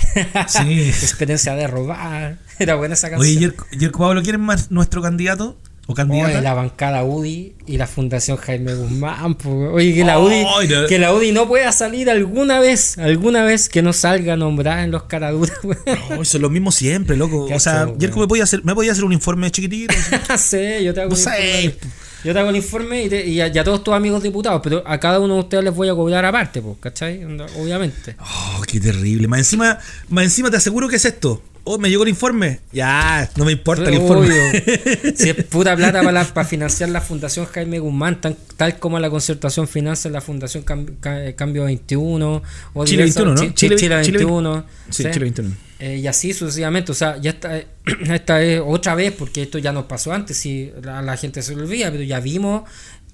Sí. 0.48 0.82
Experiencia 0.88 1.54
de 1.56 1.66
robar. 1.66 2.38
Era 2.58 2.76
buena 2.76 2.94
esa 2.94 3.10
canción. 3.10 3.36
Oye, 3.36 3.52
Yerko 3.78 3.98
Pablo, 3.98 4.22
¿quién 4.22 4.36
es 4.36 4.40
más 4.40 4.70
nuestro 4.70 5.02
candidato? 5.02 5.58
¿O 5.90 5.94
candidata? 5.94 6.32
Oye, 6.34 6.42
la 6.42 6.52
bancada 6.52 7.02
UDI 7.02 7.54
y 7.66 7.78
la 7.78 7.86
Fundación 7.86 8.36
Jaime 8.36 8.74
Guzmán. 8.74 9.34
po. 9.36 9.48
Oye, 9.72 9.94
que 9.94 10.04
la, 10.04 10.18
UDI, 10.18 10.42
no. 10.44 10.86
que 10.86 10.98
la 10.98 11.14
UDI 11.14 11.32
no 11.32 11.48
pueda 11.48 11.72
salir 11.72 12.10
alguna 12.10 12.60
vez, 12.60 12.98
alguna 12.98 13.42
vez 13.42 13.70
que 13.70 13.80
no 13.80 13.94
salga 13.94 14.36
nombrada 14.36 14.84
en 14.84 14.90
los 14.90 15.04
caraduras. 15.04 15.56
weón. 15.64 15.78
Oh, 16.18 16.24
son 16.26 16.42
los 16.42 16.50
mismos 16.50 16.74
siempre, 16.74 17.16
loco. 17.16 17.46
O 17.52 17.58
sea, 17.58 17.86
Yerko 17.98 18.16
weón. 18.16 18.20
me 18.26 18.28
podía 18.28 18.44
hacer, 18.44 18.62
me 18.64 18.74
podía 18.74 18.92
hacer 18.92 19.04
un 19.04 19.14
informe 19.14 19.50
chiquitito. 19.50 19.94
así. 20.28 20.56
sí, 20.78 20.84
yo 20.84 20.92
te 20.92 21.00
hago 21.00 21.10
No 21.10 21.16
un 21.16 21.22
sé. 21.22 21.62
informe. 21.62 21.92
Yo 22.24 22.32
te 22.32 22.38
hago 22.40 22.50
el 22.50 22.56
informe 22.56 23.04
y, 23.04 23.08
te- 23.08 23.26
y 23.26 23.40
a, 23.40 23.46
y 23.46 23.56
a 23.58 23.64
todos 23.64 23.82
tus 23.84 23.94
amigos 23.94 24.22
diputados, 24.22 24.60
pero 24.62 24.82
a 24.84 24.98
cada 24.98 25.20
uno 25.20 25.34
de 25.34 25.40
ustedes 25.40 25.62
les 25.64 25.72
voy 25.74 25.88
a 25.88 25.94
cobrar 25.94 26.24
aparte, 26.24 26.60
pues, 26.60 26.76
¿cachai? 26.80 27.24
Obviamente. 27.56 28.16
Oh, 28.20 28.60
qué 28.66 28.78
terrible. 28.80 29.26
Más 29.28 29.38
encima, 29.38 29.78
más 30.10 30.24
encima 30.24 30.50
te 30.50 30.56
aseguro 30.58 30.88
que 30.88 30.96
es 30.96 31.04
esto. 31.04 31.40
Oh, 31.70 31.78
me 31.78 31.90
llegó 31.90 32.02
el 32.04 32.08
informe. 32.08 32.60
Ya, 32.72 33.28
no 33.36 33.44
me 33.44 33.52
importa 33.52 33.88
el 33.88 33.94
informe. 33.96 34.26
Obvio. 34.50 35.12
Si 35.16 35.28
es 35.30 35.44
puta 35.44 35.76
plata 35.76 36.00
para, 36.00 36.12
la- 36.12 36.24
para 36.24 36.46
financiar 36.48 36.88
la 36.88 37.00
Fundación 37.00 37.46
Jaime 37.46 37.78
Guzmán, 37.78 38.20
tan- 38.20 38.36
tal 38.56 38.78
como 38.78 38.98
la 38.98 39.10
concertación 39.10 39.68
financia 39.68 40.10
la 40.10 40.20
Fundación 40.20 40.64
Cam- 40.64 40.98
Ca- 41.00 41.34
Cambio 41.34 41.64
21 41.64 42.42
o 42.74 42.84
Chile 42.86 43.04
diversas- 43.04 43.24
21, 43.24 43.34
¿no? 43.34 43.40
Chi- 43.40 43.54
Chile- 43.54 43.76
Chile, 43.76 44.02
Chile 44.02 44.18
21. 44.18 44.64
Sí, 44.90 45.02
¿sí? 45.02 45.10
Chile 45.10 45.24
21. 45.24 45.54
Eh, 45.80 45.96
y 45.98 46.06
así 46.08 46.32
sucesivamente, 46.32 46.90
o 46.90 46.94
sea, 46.94 47.18
ya 47.18 47.30
está, 47.30 47.60
esta 48.12 48.42
es 48.42 48.60
otra 48.64 48.94
vez, 48.96 49.12
porque 49.12 49.42
esto 49.42 49.58
ya 49.58 49.70
nos 49.72 49.84
pasó 49.84 50.12
antes, 50.12 50.36
si 50.36 50.72
la, 50.82 51.02
la 51.02 51.16
gente 51.16 51.40
se 51.42 51.54
olvida, 51.54 51.90
pero 51.92 52.02
ya 52.02 52.18
vimos 52.18 52.62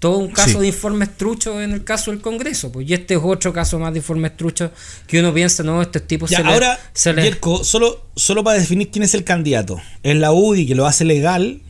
todo 0.05 0.19
un 0.19 0.29
caso 0.29 0.51
Sí. 0.51 0.59
de 0.59 0.67
informes 0.67 1.17
truchos 1.17 1.63
en 1.63 1.73
el 1.73 1.83
caso 1.83 2.11
del 2.11 2.21
Congreso. 2.21 2.71
Pues, 2.71 2.87
y 2.87 2.93
este 2.93 3.15
es 3.15 3.21
otro 3.25 3.55
caso 3.55 3.79
más 3.79 3.91
de 3.95 4.01
informes 4.01 4.37
truchos 4.37 4.71
que 5.07 5.19
uno 5.19 5.33
piensa, 5.33 5.63
no, 5.63 5.81
estos 5.81 6.07
tipos 6.07 6.29
Ya, 6.29 6.39
se 6.39 6.45
le- 6.45 6.51
ahora, 6.53 6.79
se 6.93 7.15
le- 7.15 7.23
Yerko, 7.23 7.65
solo, 7.65 8.05
solo 8.15 8.45
para 8.45 8.59
definir 8.59 8.91
quién 8.91 9.03
es 9.03 9.15
el 9.15 9.25
candidato. 9.25 9.81
¿Es 10.03 10.15
la 10.17 10.31
UDI 10.33 10.67
que 10.67 10.75
lo 10.75 10.85
hace 10.87 11.07
legal 11.07 11.63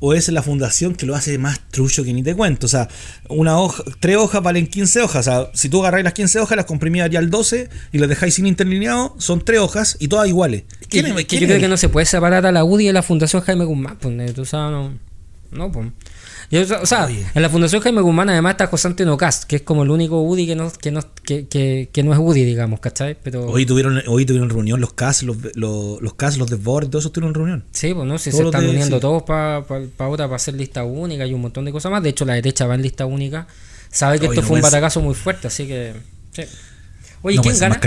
o 0.00 0.14
es 0.14 0.26
la 0.30 0.42
fundación 0.42 0.94
que 0.94 1.04
lo 1.04 1.14
hace 1.14 1.36
más 1.36 1.60
trucho 1.70 2.02
que 2.02 2.14
ni 2.14 2.22
te 2.22 2.34
cuento? 2.34 2.64
O 2.64 2.68
sea, 2.70 2.88
una 3.28 3.58
hoja, 3.58 3.84
tres 4.00 4.16
hojas 4.16 4.42
valen 4.42 4.66
15 4.68 5.02
hojas. 5.02 5.26
O 5.28 5.30
sea, 5.30 5.50
si 5.52 5.68
tú 5.68 5.80
agarráis 5.82 6.04
las 6.04 6.14
15 6.14 6.40
hojas, 6.40 6.56
las 6.56 6.64
comprimías 6.64 7.10
ya 7.10 7.18
al 7.18 7.28
12 7.28 7.68
y 7.92 7.98
las 7.98 8.08
dejáis 8.08 8.32
sin 8.32 8.46
interlineado, 8.46 9.14
son 9.18 9.44
tres 9.44 9.60
hojas 9.60 9.98
y 10.00 10.08
todas 10.08 10.26
iguales. 10.28 10.62
¿Quién 10.88 11.04
es- 11.04 11.14
que 11.14 11.26
quién 11.26 11.42
yo 11.42 11.46
creo 11.48 11.60
que 11.60 11.68
no 11.68 11.76
se 11.76 11.90
puede 11.90 12.06
separar 12.06 12.46
a 12.46 12.52
la 12.52 12.64
UDI 12.64 12.88
y 12.88 12.92
la 12.92 13.02
Fundación 13.02 13.42
Jaime 13.42 13.66
Guzmán. 13.66 13.98
Pues, 14.00 14.32
tú 14.34 14.46
sabes, 14.46 14.72
no, 14.72 14.98
no, 15.50 15.70
pues. 15.70 15.88
O 16.52 16.84
sea, 16.86 17.08
en 17.34 17.40
la 17.40 17.48
Fundación 17.48 17.80
Jaime 17.80 18.02
Guzmán 18.02 18.28
además 18.28 18.52
está 18.52 18.66
José 18.66 18.86
Antonio 18.88 19.16
Cast, 19.16 19.44
que 19.44 19.56
es 19.56 19.62
como 19.62 19.84
el 19.84 19.90
único 19.90 20.20
UDI 20.20 20.46
que 20.46 20.54
no, 20.54 20.70
que 20.70 20.90
no, 20.90 21.00
que, 21.24 21.46
que, 21.48 21.88
que 21.90 22.02
no 22.02 22.12
es 22.12 22.18
UDI, 22.18 22.44
digamos, 22.44 22.78
¿cachai? 22.78 23.16
Pero 23.22 23.46
Hoy 23.46 23.64
tuvieron, 23.64 24.02
hoy 24.06 24.26
tuvieron 24.26 24.50
reunión 24.50 24.78
los 24.78 24.92
CAS, 24.92 25.22
los, 25.22 25.38
los, 25.54 26.02
los 26.02 26.14
CAS, 26.14 26.36
los 26.36 26.50
todos 26.50 26.88
esos 26.96 27.10
tuvieron 27.12 27.32
reunión. 27.32 27.64
Sí, 27.72 27.94
pues 27.94 28.06
no, 28.06 28.18
si 28.18 28.30
Todos 28.30 28.40
se 28.42 28.46
están 28.48 28.64
de- 28.64 28.70
uniendo 28.70 28.96
sí. 28.96 29.00
todos 29.00 29.22
para 29.22 29.64
pa, 29.66 29.80
pa 29.96 30.04
ahora 30.04 30.26
para 30.26 30.36
hacer 30.36 30.52
lista 30.54 30.84
única 30.84 31.24
y 31.26 31.32
un 31.32 31.40
montón 31.40 31.64
de 31.64 31.72
cosas 31.72 31.90
más. 31.90 32.02
De 32.02 32.10
hecho, 32.10 32.26
la 32.26 32.34
derecha 32.34 32.66
va 32.66 32.74
en 32.74 32.82
lista 32.82 33.06
única. 33.06 33.46
Sabe 33.90 34.18
que 34.18 34.26
esto 34.26 34.42
no 34.42 34.46
fue 34.46 34.56
un 34.56 34.62
batacazo 34.62 35.00
muy 35.00 35.14
fuerte, 35.14 35.46
así 35.48 35.66
que. 35.66 35.94
Sí. 36.32 36.42
Oye, 37.22 37.36
No 37.36 37.42
¿quién 37.42 37.58
gana? 37.58 37.80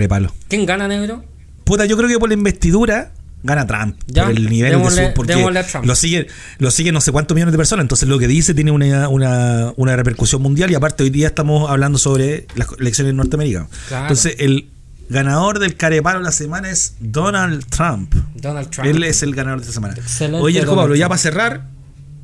¿Quién 0.47 0.65
gana, 0.65 0.87
negro? 0.87 1.23
Puta, 1.65 1.85
yo 1.85 1.97
creo 1.97 2.09
que 2.09 2.17
por 2.19 2.29
la 2.29 2.35
investidura 2.35 3.11
gana 3.45 3.65
Trump. 3.67 3.95
Ya, 4.07 4.23
por 4.25 4.31
el 4.35 4.49
nivel 4.49 4.73
démosle- 4.73 4.95
de 4.95 5.07
su. 5.07 5.13
Porque 5.13 5.63
lo 5.83 5.95
sigue, 5.95 6.27
lo 6.57 6.71
sigue 6.71 6.91
no 6.91 6.99
sé 7.01 7.11
cuántos 7.11 7.35
millones 7.35 7.53
de 7.53 7.57
personas. 7.57 7.83
Entonces 7.83 8.09
lo 8.09 8.19
que 8.19 8.27
dice 8.27 8.53
tiene 8.53 8.71
una, 8.71 9.07
una, 9.09 9.71
una 9.77 9.95
repercusión 9.95 10.41
mundial. 10.41 10.71
Y 10.71 10.75
aparte, 10.75 11.03
hoy 11.03 11.09
día 11.09 11.27
estamos 11.27 11.69
hablando 11.69 11.97
sobre 11.97 12.47
las 12.55 12.67
elecciones 12.79 13.13
norteamericanas. 13.13 13.69
Claro. 13.87 14.03
Entonces, 14.05 14.35
el 14.39 14.67
ganador 15.09 15.59
del 15.59 15.75
carepalo 15.77 16.19
de 16.19 16.25
la 16.25 16.31
semana 16.31 16.69
es 16.71 16.95
Donald 16.99 17.63
Trump. 17.69 18.13
Donald 18.35 18.69
Trump. 18.71 18.87
Él 18.89 19.03
es 19.03 19.21
el 19.23 19.35
ganador 19.35 19.59
de 19.59 19.63
esta 19.63 19.73
semana. 19.73 19.93
Excelente, 19.95 20.39
Oye, 20.43 20.59
Donald 20.61 20.77
Pablo, 20.77 20.95
ya 20.95 21.07
para 21.07 21.19
cerrar. 21.19 21.67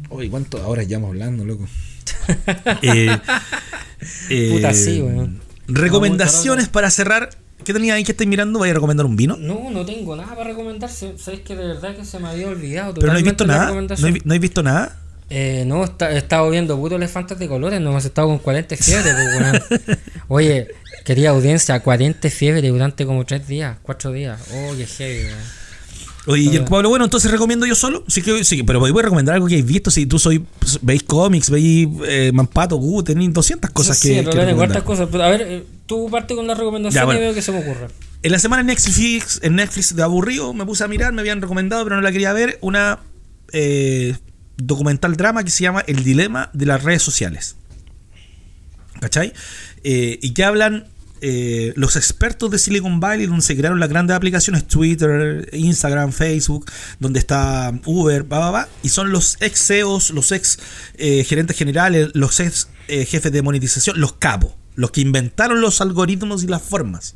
Oye, 0.09 0.29
¿cuánto 0.29 0.57
ahora 0.61 0.83
ya 0.83 0.97
vamos 0.97 1.11
hablando, 1.11 1.45
loco? 1.45 1.67
eh, 2.81 3.17
eh, 4.29 4.49
Puta, 4.55 4.73
sí, 4.73 5.01
weón. 5.01 5.39
Recomendaciones 5.67 6.67
para 6.67 6.89
cerrar. 6.89 7.29
¿Qué 7.63 7.73
tenía 7.73 7.93
ahí 7.95 8.03
que 8.03 8.11
estáis 8.11 8.29
mirando? 8.29 8.59
¿Vaya 8.59 8.71
a 8.71 8.75
recomendar 8.75 9.05
un 9.05 9.15
vino? 9.15 9.35
No, 9.37 9.69
no 9.71 9.85
tengo 9.85 10.15
nada 10.15 10.35
para 10.35 10.49
recomendar. 10.49 10.89
Se- 10.89 11.17
Sabes 11.17 11.41
que 11.41 11.55
de 11.55 11.65
verdad 11.67 11.95
que 11.95 12.05
se 12.05 12.19
me 12.19 12.27
había 12.29 12.47
olvidado. 12.47 12.93
Pero 12.95 13.13
no 13.13 13.19
he 13.19 13.23
visto 13.23 13.45
nada. 13.45 13.71
¿No 13.71 14.07
he, 14.07 14.21
no 14.23 14.33
he 14.33 14.39
visto 14.39 14.63
nada? 14.63 14.97
Eh, 15.29 15.63
no, 15.65 15.83
está- 15.85 16.11
he 16.11 16.17
estado 16.17 16.49
viendo 16.49 16.75
putos 16.77 16.97
elefantes 16.97 17.39
de 17.39 17.47
colores, 17.47 17.79
no 17.79 17.91
hemos 17.91 18.03
estado 18.03 18.27
con 18.27 18.39
40 18.39 18.75
fiebre, 18.75 19.11
pues. 19.69 19.97
Oye, 20.27 20.67
querida 21.05 21.29
audiencia, 21.29 21.79
40 21.79 22.29
fiebre 22.29 22.67
durante 22.67 23.05
como 23.05 23.25
3 23.25 23.47
días, 23.47 23.77
4 23.81 24.11
días. 24.11 24.39
Oye, 24.69 24.85
heavy, 24.85 25.25
weón. 25.27 25.60
Oye, 26.27 26.43
y 26.43 26.55
el 26.55 26.63
Ah. 26.63 26.65
Pablo, 26.65 26.89
bueno, 26.89 27.05
entonces 27.05 27.31
recomiendo 27.31 27.65
yo 27.65 27.73
solo. 27.75 28.03
Sí, 28.07 28.21
que, 28.21 28.43
sí, 28.43 28.61
pero 28.63 28.79
voy 28.79 28.91
a 28.91 29.01
recomendar 29.01 29.35
algo 29.35 29.47
que 29.47 29.55
hayáis 29.55 29.67
visto. 29.67 29.89
Si 29.89 30.05
tú 30.05 30.19
soy, 30.19 30.45
veis 30.81 31.01
cómics, 31.03 31.49
veis 31.49 31.87
eh, 32.07 32.31
Mampato, 32.33 32.75
Gu, 32.75 33.03
tenéis 33.03 33.33
200 33.33 33.71
cosas 33.71 33.97
sí, 33.97 34.09
que. 34.09 34.31
sí, 34.31 34.53
cuartas 34.55 34.83
cosas. 34.83 35.09
Pero, 35.11 35.23
a 35.23 35.29
ver, 35.29 35.41
eh, 35.41 35.63
tú 35.87 36.09
parte 36.11 36.35
con 36.35 36.45
la 36.45 36.53
recomendación 36.53 37.01
Ya, 37.01 37.05
bueno. 37.05 37.19
y 37.19 37.23
veo 37.23 37.33
que 37.33 37.41
se 37.41 37.51
me 37.51 37.59
ocurre. 37.59 37.87
En 38.23 38.31
la 38.31 38.37
semana 38.37 38.61
en 38.61 38.67
Netflix, 38.67 39.39
en 39.41 39.55
Netflix 39.55 39.95
de 39.95 40.03
aburrido, 40.03 40.53
me 40.53 40.63
puse 40.63 40.83
a 40.83 40.87
mirar, 40.87 41.11
me 41.11 41.21
habían 41.21 41.41
recomendado, 41.41 41.83
pero 41.83 41.95
no 41.95 42.03
la 42.03 42.11
quería 42.11 42.33
ver, 42.33 42.59
una 42.61 42.99
eh, 43.51 44.15
documental 44.57 45.15
drama 45.17 45.43
que 45.43 45.49
se 45.49 45.63
llama 45.63 45.83
El 45.87 46.03
dilema 46.03 46.51
de 46.53 46.67
las 46.67 46.83
redes 46.83 47.01
sociales. 47.01 47.55
¿Cachai? 48.99 49.33
Eh, 49.83 50.19
y 50.21 50.33
que 50.35 50.43
hablan 50.43 50.85
eh, 51.21 51.73
los 51.75 51.95
expertos 51.95 52.49
de 52.49 52.57
Silicon 52.57 52.99
Valley, 52.99 53.27
donde 53.27 53.43
se 53.43 53.55
crearon 53.55 53.79
las 53.79 53.89
grandes 53.89 54.15
aplicaciones 54.15 54.67
Twitter, 54.67 55.47
Instagram, 55.53 56.11
Facebook, 56.11 56.65
donde 56.99 57.19
está 57.19 57.71
Uber, 57.85 58.31
va, 58.31 58.39
va, 58.39 58.51
va, 58.51 58.69
y 58.81 58.89
son 58.89 59.11
los 59.11 59.37
ex 59.39 59.67
CEOs, 59.67 60.09
los 60.09 60.31
ex 60.31 60.57
eh, 60.95 61.23
gerentes 61.23 61.57
generales, 61.57 62.09
los 62.13 62.39
ex 62.39 62.69
eh, 62.87 63.05
jefes 63.05 63.31
de 63.31 63.41
monetización, 63.43 63.99
los 63.99 64.13
capos, 64.13 64.53
los 64.75 64.89
que 64.89 65.01
inventaron 65.01 65.61
los 65.61 65.79
algoritmos 65.79 66.43
y 66.43 66.47
las 66.47 66.63
formas. 66.63 67.15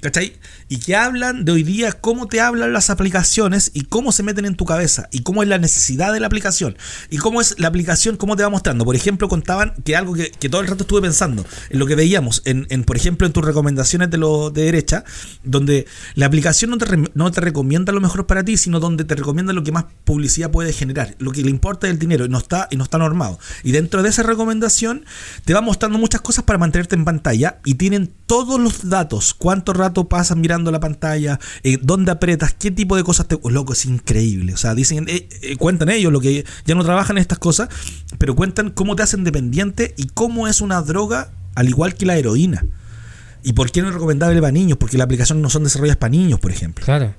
¿Cachai? 0.00 0.34
Y 0.68 0.78
que 0.78 0.96
hablan 0.96 1.44
de 1.44 1.52
hoy 1.52 1.62
día 1.62 1.92
cómo 1.92 2.26
te 2.26 2.40
hablan 2.40 2.72
las 2.72 2.90
aplicaciones 2.90 3.70
y 3.72 3.82
cómo 3.82 4.12
se 4.12 4.22
meten 4.22 4.44
en 4.44 4.54
tu 4.54 4.66
cabeza 4.66 5.08
y 5.10 5.22
cómo 5.22 5.42
es 5.42 5.48
la 5.48 5.58
necesidad 5.58 6.12
de 6.12 6.20
la 6.20 6.26
aplicación 6.26 6.76
y 7.10 7.16
cómo 7.16 7.40
es 7.40 7.58
la 7.58 7.68
aplicación, 7.68 8.16
cómo 8.16 8.36
te 8.36 8.42
va 8.42 8.50
mostrando. 8.50 8.84
Por 8.84 8.94
ejemplo, 8.94 9.28
contaban 9.28 9.74
que 9.84 9.96
algo 9.96 10.14
que, 10.14 10.30
todo 10.48 10.60
el 10.60 10.66
rato 10.66 10.82
estuve 10.82 11.02
pensando 11.02 11.44
en 11.70 11.78
lo 11.78 11.86
que 11.86 11.94
veíamos, 11.94 12.42
en, 12.44 12.66
por 12.84 12.96
ejemplo, 12.96 13.26
en 13.26 13.32
tus 13.32 13.44
recomendaciones 13.44 14.10
de 14.10 14.18
lo 14.18 14.50
de 14.50 14.64
derecha, 14.64 15.04
donde 15.42 15.86
la 16.14 16.26
aplicación 16.26 16.70
no 16.70 16.78
te, 16.78 16.86
no 17.14 17.30
te 17.30 17.40
recomienda 17.40 17.92
lo 17.92 18.00
mejor 18.00 18.26
para 18.26 18.44
ti, 18.44 18.56
sino 18.56 18.78
donde 18.78 19.04
te 19.04 19.14
recomienda 19.14 19.52
lo 19.52 19.64
que 19.64 19.72
más 19.72 19.86
publicidad 20.04 20.50
puede 20.50 20.72
generar. 20.72 21.16
Lo 21.18 21.32
que 21.32 21.42
le 21.42 21.50
importa 21.50 21.86
es 21.86 21.94
el 21.94 21.98
dinero 21.98 22.26
y 22.26 22.28
no 22.28 22.38
está, 22.38 22.68
y 22.70 22.76
no 22.76 22.84
está 22.84 22.98
normado. 22.98 23.38
Y 23.62 23.72
dentro 23.72 24.02
de 24.02 24.10
esa 24.10 24.22
recomendación 24.22 25.04
te 25.44 25.54
va 25.54 25.60
mostrando 25.62 25.98
muchas 25.98 26.20
cosas 26.20 26.44
para 26.44 26.58
mantenerte 26.58 26.94
en 26.94 27.04
pantalla 27.04 27.58
y 27.64 27.74
tienen 27.74 28.12
todos 28.26 28.60
los 28.60 28.88
datos, 28.90 29.32
cuánto 29.32 29.72
rato 29.72 30.08
pasas 30.08 30.36
mirando 30.36 30.57
la 30.70 30.80
pantalla, 30.80 31.38
eh, 31.62 31.78
dónde 31.80 32.10
apretas, 32.12 32.54
qué 32.54 32.70
tipo 32.70 32.96
de 32.96 33.04
cosas 33.04 33.26
te... 33.28 33.38
oh, 33.40 33.50
loco, 33.50 33.72
es 33.72 33.84
increíble. 33.86 34.54
O 34.54 34.56
sea, 34.56 34.74
dicen, 34.74 35.06
eh, 35.08 35.28
eh, 35.42 35.56
cuentan 35.56 35.88
ellos, 35.90 36.12
lo 36.12 36.20
que 36.20 36.44
ya 36.66 36.74
no 36.74 36.84
trabajan 36.84 37.16
en 37.16 37.22
estas 37.22 37.38
cosas, 37.38 37.68
pero 38.18 38.34
cuentan 38.36 38.70
cómo 38.70 38.96
te 38.96 39.02
hacen 39.02 39.24
dependiente 39.24 39.94
y 39.96 40.06
cómo 40.08 40.48
es 40.48 40.60
una 40.60 40.80
droga 40.82 41.30
al 41.54 41.68
igual 41.68 41.94
que 41.94 42.06
la 42.06 42.16
heroína. 42.16 42.64
¿Y 43.42 43.52
por 43.52 43.70
qué 43.70 43.80
no 43.82 43.88
es 43.88 43.94
recomendable 43.94 44.40
para 44.40 44.52
niños? 44.52 44.78
Porque 44.78 44.98
las 44.98 45.04
aplicaciones 45.06 45.42
no 45.42 45.48
son 45.50 45.64
desarrolladas 45.64 45.96
para 45.98 46.10
niños, 46.10 46.40
por 46.40 46.50
ejemplo. 46.50 46.84
Claro. 46.84 47.14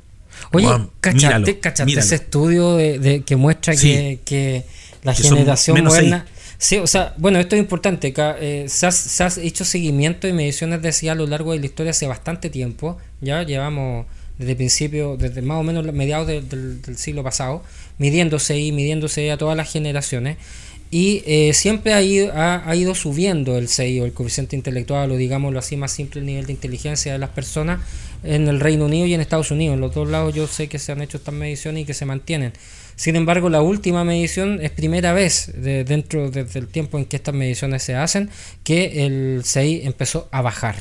Oye, 0.52 0.66
Juan, 0.68 0.90
¿cachaste, 1.02 1.26
míralo, 1.28 1.46
cachaste 1.62 1.86
míralo. 1.86 2.06
ese 2.06 2.16
estudio 2.16 2.76
de, 2.76 3.00
de- 3.00 3.22
que 3.24 3.36
muestra 3.36 3.74
Sí. 3.76 3.88
que, 3.88 4.20
que 4.26 4.66
la 5.04 5.14
Que 5.14 5.24
generación 5.24 5.76
menos 5.76 5.94
moderna... 5.94 6.26
Sí, 6.62 6.76
o 6.78 6.88
sea, 6.88 7.14
bueno, 7.18 7.40
esto 7.40 7.56
es 7.56 7.62
importante. 7.62 8.14
eh, 8.18 8.66
se, 8.68 8.86
ha, 8.86 8.92
se 8.92 9.24
ha 9.24 9.28
hecho 9.42 9.64
seguimiento 9.64 10.28
y 10.28 10.34
mediciones 10.34 10.82
de 10.82 10.92
SIA 10.92 11.14
a 11.14 11.16
lo 11.16 11.26
largo 11.26 11.54
de 11.54 11.60
la 11.60 11.66
historia 11.66 11.92
hace 11.92 12.06
bastante 12.06 12.50
tiempo. 12.50 12.98
Ya 13.22 13.44
llevamos 13.44 14.06
desde 14.38 14.56
principio, 14.58 15.16
desde 15.18 15.42
más 15.42 15.58
o 15.60 15.64
menos 15.64 15.86
mediados 15.94 16.28
de- 16.28 16.42
del, 16.42 16.98
siglo 16.98 17.24
pasado, 17.24 17.64
midiéndose 17.98 18.60
y 18.60 18.72
midiéndose 18.74 19.32
a 19.32 19.38
todas 19.38 19.56
las 19.56 19.72
generaciones. 19.72 20.38
Y 20.92 21.24
eh, 21.28 21.54
siempre 21.54 21.94
ha 21.94 22.02
ido, 22.02 22.32
ha, 22.34 22.76
ido 22.76 22.94
subiendo 22.96 23.58
el 23.58 23.70
CI 23.70 24.00
el 24.00 24.12
coeficiente 24.12 24.56
intelectual, 24.58 25.12
o 25.12 25.18
digámoslo 25.18 25.60
así, 25.60 25.78
más 25.78 25.92
simple 25.94 26.20
el 26.20 26.26
nivel 26.26 26.46
de 26.48 26.54
inteligencia 26.54 27.14
de 27.14 27.20
las 27.20 27.30
personas 27.30 27.80
en 28.24 28.48
el 28.50 28.60
Reino 28.60 28.86
Unido 28.86 29.06
y 29.06 29.14
en 29.14 29.22
Estados 29.22 29.52
Unidos. 29.52 29.76
En 29.76 29.82
los 29.82 29.94
dos 29.94 30.10
lados 30.10 30.34
yo 30.34 30.48
sé 30.48 30.68
que 30.68 30.80
se 30.80 30.92
han 30.92 31.02
hecho 31.02 31.18
estas 31.18 31.34
mediciones 31.34 31.84
y 31.84 31.86
que 31.86 31.94
se 31.94 32.06
mantienen. 32.06 32.54
Sin 33.00 33.16
embargo, 33.16 33.50
la 33.50 33.62
última 33.62 34.04
medición 34.04 34.60
es 34.62 34.72
primera 34.72 35.14
vez 35.14 35.54
de, 35.56 35.86
dentro 35.86 36.30
desde 36.30 36.60
el 36.60 36.68
tiempo 36.68 36.98
en 36.98 37.06
que 37.06 37.16
estas 37.16 37.34
mediciones 37.34 37.82
se 37.82 37.96
hacen 37.96 38.30
que 38.66 39.06
el 39.06 39.44
CI 39.46 39.84
empezó 39.86 40.28
a 40.34 40.42
bajar 40.42 40.76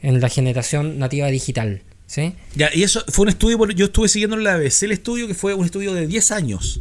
en 0.00 0.20
la 0.20 0.28
generación 0.28 0.98
nativa 0.98 1.28
digital. 1.28 1.82
¿sí? 2.08 2.32
Ya, 2.56 2.68
y 2.74 2.82
eso 2.82 3.04
fue 3.06 3.22
un 3.22 3.28
estudio, 3.28 3.64
yo 3.70 3.84
estuve 3.84 4.08
siguiendo 4.08 4.36
en 4.36 4.42
la 4.42 4.54
ABC 4.54 4.82
el 4.82 4.90
estudio, 4.90 5.28
que 5.28 5.34
fue 5.34 5.54
un 5.54 5.64
estudio 5.64 5.94
de 5.94 6.08
10 6.08 6.32
años. 6.32 6.80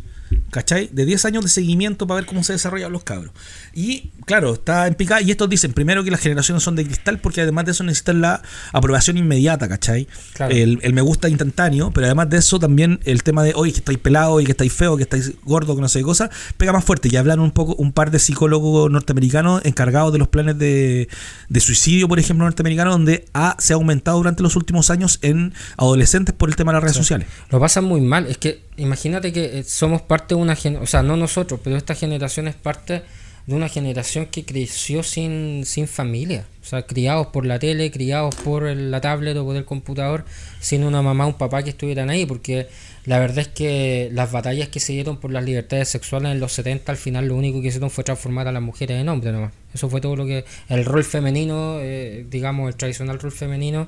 ¿Cachai? 0.51 0.89
De 0.91 1.05
10 1.05 1.25
años 1.25 1.43
de 1.43 1.49
seguimiento 1.49 2.05
para 2.05 2.19
ver 2.19 2.25
cómo 2.25 2.43
se 2.43 2.53
desarrollan 2.53 2.91
los 2.91 3.03
cabros. 3.03 3.31
Y 3.73 4.11
claro, 4.25 4.53
está 4.53 4.85
en 4.87 4.95
picada. 4.95 5.21
Y 5.21 5.31
estos 5.31 5.49
dicen 5.49 5.73
primero 5.73 6.03
que 6.03 6.11
las 6.11 6.19
generaciones 6.19 6.61
son 6.61 6.75
de 6.75 6.85
cristal, 6.85 7.19
porque 7.19 7.41
además 7.41 7.65
de 7.65 7.71
eso 7.71 7.83
necesitan 7.83 8.21
la 8.21 8.41
aprobación 8.73 9.17
inmediata, 9.17 9.69
¿cachai? 9.69 10.07
Claro. 10.33 10.53
El, 10.53 10.79
el 10.83 10.93
me 10.93 11.01
gusta 11.01 11.29
instantáneo, 11.29 11.91
pero 11.91 12.05
además 12.05 12.29
de 12.29 12.37
eso 12.37 12.59
también 12.59 12.99
el 13.05 13.23
tema 13.23 13.43
de 13.43 13.53
hoy 13.55 13.71
que 13.71 13.79
estáis 13.79 13.97
pelado 13.97 14.41
y 14.41 14.45
que 14.45 14.51
estáis 14.51 14.73
feo, 14.73 14.97
que 14.97 15.03
estáis 15.03 15.33
gordo, 15.43 15.75
que 15.75 15.81
no 15.81 15.87
sé 15.87 15.99
qué 15.99 16.05
cosa, 16.05 16.29
pega 16.57 16.73
más 16.73 16.83
fuerte. 16.83 17.09
Y 17.09 17.15
hablan 17.15 17.39
un 17.39 17.51
poco, 17.51 17.75
un 17.75 17.93
par 17.93 18.11
de 18.11 18.19
psicólogos 18.19 18.91
norteamericanos 18.91 19.61
encargados 19.63 20.11
de 20.11 20.19
los 20.19 20.27
planes 20.27 20.57
de, 20.57 21.07
de 21.47 21.59
suicidio, 21.59 22.07
por 22.07 22.19
ejemplo, 22.19 22.45
norteamericanos, 22.45 22.93
donde 22.93 23.25
ha, 23.33 23.55
se 23.59 23.73
ha 23.73 23.75
aumentado 23.75 24.17
durante 24.17 24.43
los 24.43 24.55
últimos 24.55 24.89
años 24.89 25.19
en 25.21 25.53
adolescentes 25.77 26.35
por 26.35 26.49
el 26.49 26.55
tema 26.55 26.71
de 26.71 26.75
las 26.75 26.83
redes 26.83 26.97
sociales. 26.97 27.27
Lo 27.49 27.59
pasan 27.59 27.85
muy 27.85 28.01
mal. 28.01 28.27
Es 28.27 28.37
que 28.37 28.63
imagínate 28.77 29.31
que 29.31 29.59
eh, 29.59 29.63
somos 29.63 30.01
parte 30.01 30.35
de 30.35 30.40
una 30.41 30.55
generación, 30.55 30.83
o 30.83 30.87
sea, 30.87 31.03
no 31.03 31.17
nosotros, 31.17 31.59
pero 31.63 31.77
esta 31.77 31.95
generación 31.95 32.47
es 32.47 32.55
parte 32.55 33.03
de 33.47 33.55
una 33.55 33.69
generación 33.69 34.27
que 34.27 34.45
creció 34.45 35.03
sin, 35.03 35.65
sin 35.65 35.87
familia. 35.87 36.45
O 36.61 36.65
sea, 36.65 36.83
criados 36.83 37.27
por 37.27 37.45
la 37.45 37.57
tele, 37.57 37.89
criados 37.89 38.35
por 38.35 38.63
la 38.63 39.01
tablet 39.01 39.35
o 39.37 39.43
por 39.43 39.55
el 39.55 39.65
computador, 39.65 40.25
sin 40.59 40.83
una 40.83 41.01
mamá 41.01 41.25
o 41.25 41.29
un 41.29 41.37
papá 41.37 41.63
que 41.63 41.71
estuvieran 41.71 42.09
ahí. 42.09 42.25
Porque 42.25 42.67
la 43.05 43.17
verdad 43.19 43.39
es 43.39 43.47
que 43.47 44.09
las 44.13 44.31
batallas 44.31 44.69
que 44.69 44.79
se 44.79 44.93
dieron 44.93 45.17
por 45.17 45.31
las 45.31 45.43
libertades 45.43 45.89
sexuales 45.89 46.31
en 46.31 46.39
los 46.39 46.51
70, 46.53 46.91
al 46.91 46.97
final 46.97 47.27
lo 47.27 47.35
único 47.35 47.61
que 47.61 47.69
hicieron 47.69 47.89
fue 47.89 48.03
transformar 48.03 48.47
a 48.47 48.51
las 48.51 48.61
mujeres 48.61 49.01
en 49.01 49.09
hombres 49.09 49.33
nomás. 49.33 49.53
Eso 49.73 49.89
fue 49.89 50.01
todo 50.01 50.15
lo 50.15 50.25
que. 50.25 50.45
El 50.69 50.85
rol 50.85 51.03
femenino, 51.03 51.79
eh, 51.79 52.25
digamos, 52.29 52.69
el 52.69 52.75
tradicional 52.75 53.19
rol 53.19 53.31
femenino 53.31 53.87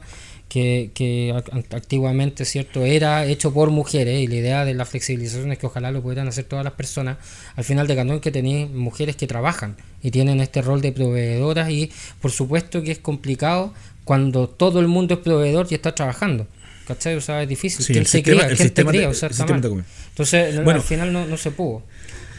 que, 0.54 0.92
que 0.94 1.34
antiguamente 1.72 2.46
cierto 2.46 2.86
era 2.86 3.26
hecho 3.26 3.52
por 3.52 3.72
mujeres 3.72 4.22
y 4.22 4.28
la 4.28 4.36
idea 4.36 4.66
de 4.66 4.76
la 4.76 4.86
flexibilización 4.86 5.52
es 5.52 5.58
que 5.58 5.66
ojalá 5.66 5.90
lo 5.90 6.04
pudieran 6.04 6.28
hacer 6.28 6.44
todas 6.44 6.64
las 6.64 6.76
personas 6.76 7.18
al 7.56 7.64
final 7.64 7.88
de 7.88 7.96
cantón 7.96 8.20
que 8.20 8.30
tenéis 8.30 8.70
mujeres 8.70 9.16
que 9.16 9.26
trabajan 9.26 9.76
y 10.04 10.12
tienen 10.12 10.40
este 10.42 10.62
rol 10.62 10.80
de 10.80 10.92
proveedoras 10.92 11.72
y 11.72 11.92
por 12.22 12.30
supuesto 12.30 12.84
que 12.84 12.92
es 12.92 13.00
complicado 13.00 13.74
cuando 14.04 14.48
todo 14.48 14.80
el 14.80 14.88
mundo 14.88 15.16
es 15.16 15.22
proveedor 15.22 15.66
y 15.72 15.74
está 15.74 15.96
trabajando 15.96 16.46
¿cachai? 16.88 17.16
O 17.16 17.22
sea, 17.22 17.42
es 17.42 17.50
difícil. 17.50 17.84
¿Quién 17.84 18.04
te 18.04 18.22
cría? 18.22 18.48
¿Quién 18.56 18.70
te 18.70 18.86
cría? 18.86 19.10
O 19.10 19.14
sea, 19.16 19.30
Entonces, 19.30 20.64
bueno, 20.64 20.82
al 20.82 20.86
final 20.86 21.12
no, 21.12 21.26
no 21.26 21.38
se 21.38 21.50
pudo. 21.50 21.82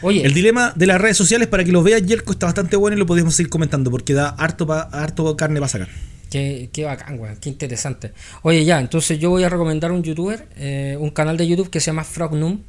Oye, 0.01 0.25
el 0.25 0.33
dilema 0.33 0.71
de 0.73 0.85
las 0.85 1.01
redes 1.01 1.17
sociales, 1.17 1.49
para 1.49 1.65
que 1.65 1.73
lo 1.73 1.83
veas, 1.83 2.05
Yerko, 2.05 2.31
está 2.31 2.45
bastante 2.45 2.77
bueno 2.77 2.95
y 2.95 2.99
lo 2.99 3.05
podemos 3.05 3.35
seguir 3.35 3.49
comentando 3.49 3.91
porque 3.91 4.13
da 4.13 4.29
harto, 4.29 4.71
harto 4.71 5.35
carne 5.35 5.59
para 5.59 5.67
sacar. 5.67 5.89
Qué, 6.35 6.69
qué 6.73 6.83
bacán, 6.83 7.15
güey, 7.15 7.31
qué 7.39 7.47
interesante. 7.47 8.11
Oye, 8.41 8.65
ya, 8.65 8.81
entonces 8.81 9.17
yo 9.19 9.29
voy 9.29 9.45
a 9.45 9.47
recomendar 9.47 9.93
un 9.93 10.03
youtuber, 10.03 10.49
eh, 10.57 10.97
un 10.99 11.09
canal 11.11 11.37
de 11.37 11.47
YouTube 11.47 11.69
que 11.69 11.79
se 11.79 11.85
llama 11.85 12.03
Frognum. 12.03 12.59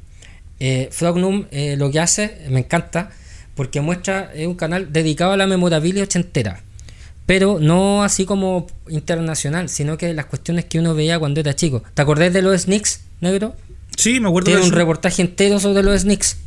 Eh, 0.57 0.87
Frognum 0.89 1.47
eh, 1.51 1.75
lo 1.75 1.91
que 1.91 1.99
hace, 1.99 2.37
me 2.47 2.59
encanta, 2.59 3.09
porque 3.55 3.81
muestra, 3.81 4.31
es 4.33 4.47
un 4.47 4.55
canal 4.55 4.93
dedicado 4.93 5.33
a 5.33 5.35
la 5.35 5.47
memorabilia 5.47 6.03
ochentera. 6.03 6.63
Pero 7.25 7.59
no 7.59 8.03
así 8.03 8.23
como 8.23 8.67
internacional, 8.87 9.67
sino 9.67 9.97
que 9.97 10.13
las 10.13 10.27
cuestiones 10.27 10.63
que 10.63 10.79
uno 10.79 10.95
veía 10.95 11.19
cuando 11.19 11.41
era 11.41 11.53
chico. 11.53 11.83
¿Te 11.93 12.01
acordás 12.01 12.31
de 12.31 12.41
los 12.41 12.61
Snicks, 12.61 13.01
negro? 13.19 13.53
Sí, 13.97 14.21
me 14.21 14.29
acuerdo 14.29 14.45
Tiene 14.45 14.61
un 14.61 14.71
reportaje 14.71 15.21
entero 15.21 15.59
sobre 15.59 15.83
los 15.83 16.03
Snicks. 16.03 16.37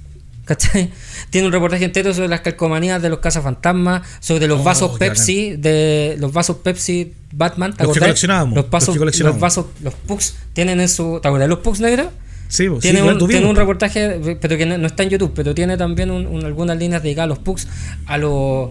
¿Cachai? 0.44 0.90
Tiene 1.30 1.46
un 1.46 1.52
reportaje 1.52 1.84
entero 1.84 2.12
sobre 2.12 2.28
las 2.28 2.40
calcomanías 2.40 3.00
de 3.00 3.08
los 3.08 3.20
cazafantasmas, 3.20 4.02
sobre 4.20 4.48
los 4.48 4.60
oh, 4.60 4.64
vasos 4.64 4.98
Pepsi, 4.98 5.56
de 5.56 6.16
los 6.18 6.32
vasos 6.32 6.56
Pepsi 6.56 7.12
Batman. 7.32 7.74
los 7.78 7.92
que 7.92 8.00
coleccionábamos. 8.00 8.56
Los, 8.56 8.64
los, 9.20 9.38
vasos, 9.38 9.66
los 9.82 9.94
Pugs 9.94 10.34
tienen 10.52 10.80
en 10.80 10.88
su. 10.88 11.20
¿Te 11.22 11.28
acuerdas 11.28 11.48
los 11.48 11.60
Pugs 11.60 11.80
negros? 11.80 12.08
Sí, 12.48 12.66
tiene, 12.80 13.00
un, 13.00 13.28
tiene 13.28 13.46
un 13.46 13.54
reportaje, 13.54 14.36
pero 14.40 14.58
que 14.58 14.66
no, 14.66 14.84
está 14.84 15.04
en 15.04 15.10
YouTube, 15.10 15.32
pero 15.36 15.54
tiene 15.54 15.76
también 15.76 16.10
algunas 16.44 16.76
líneas 16.76 17.00
dedicadas 17.00 17.26
a 17.26 17.28
los 17.28 17.38
Pugs, 17.38 17.68
a 18.06 18.18
los 18.18 18.70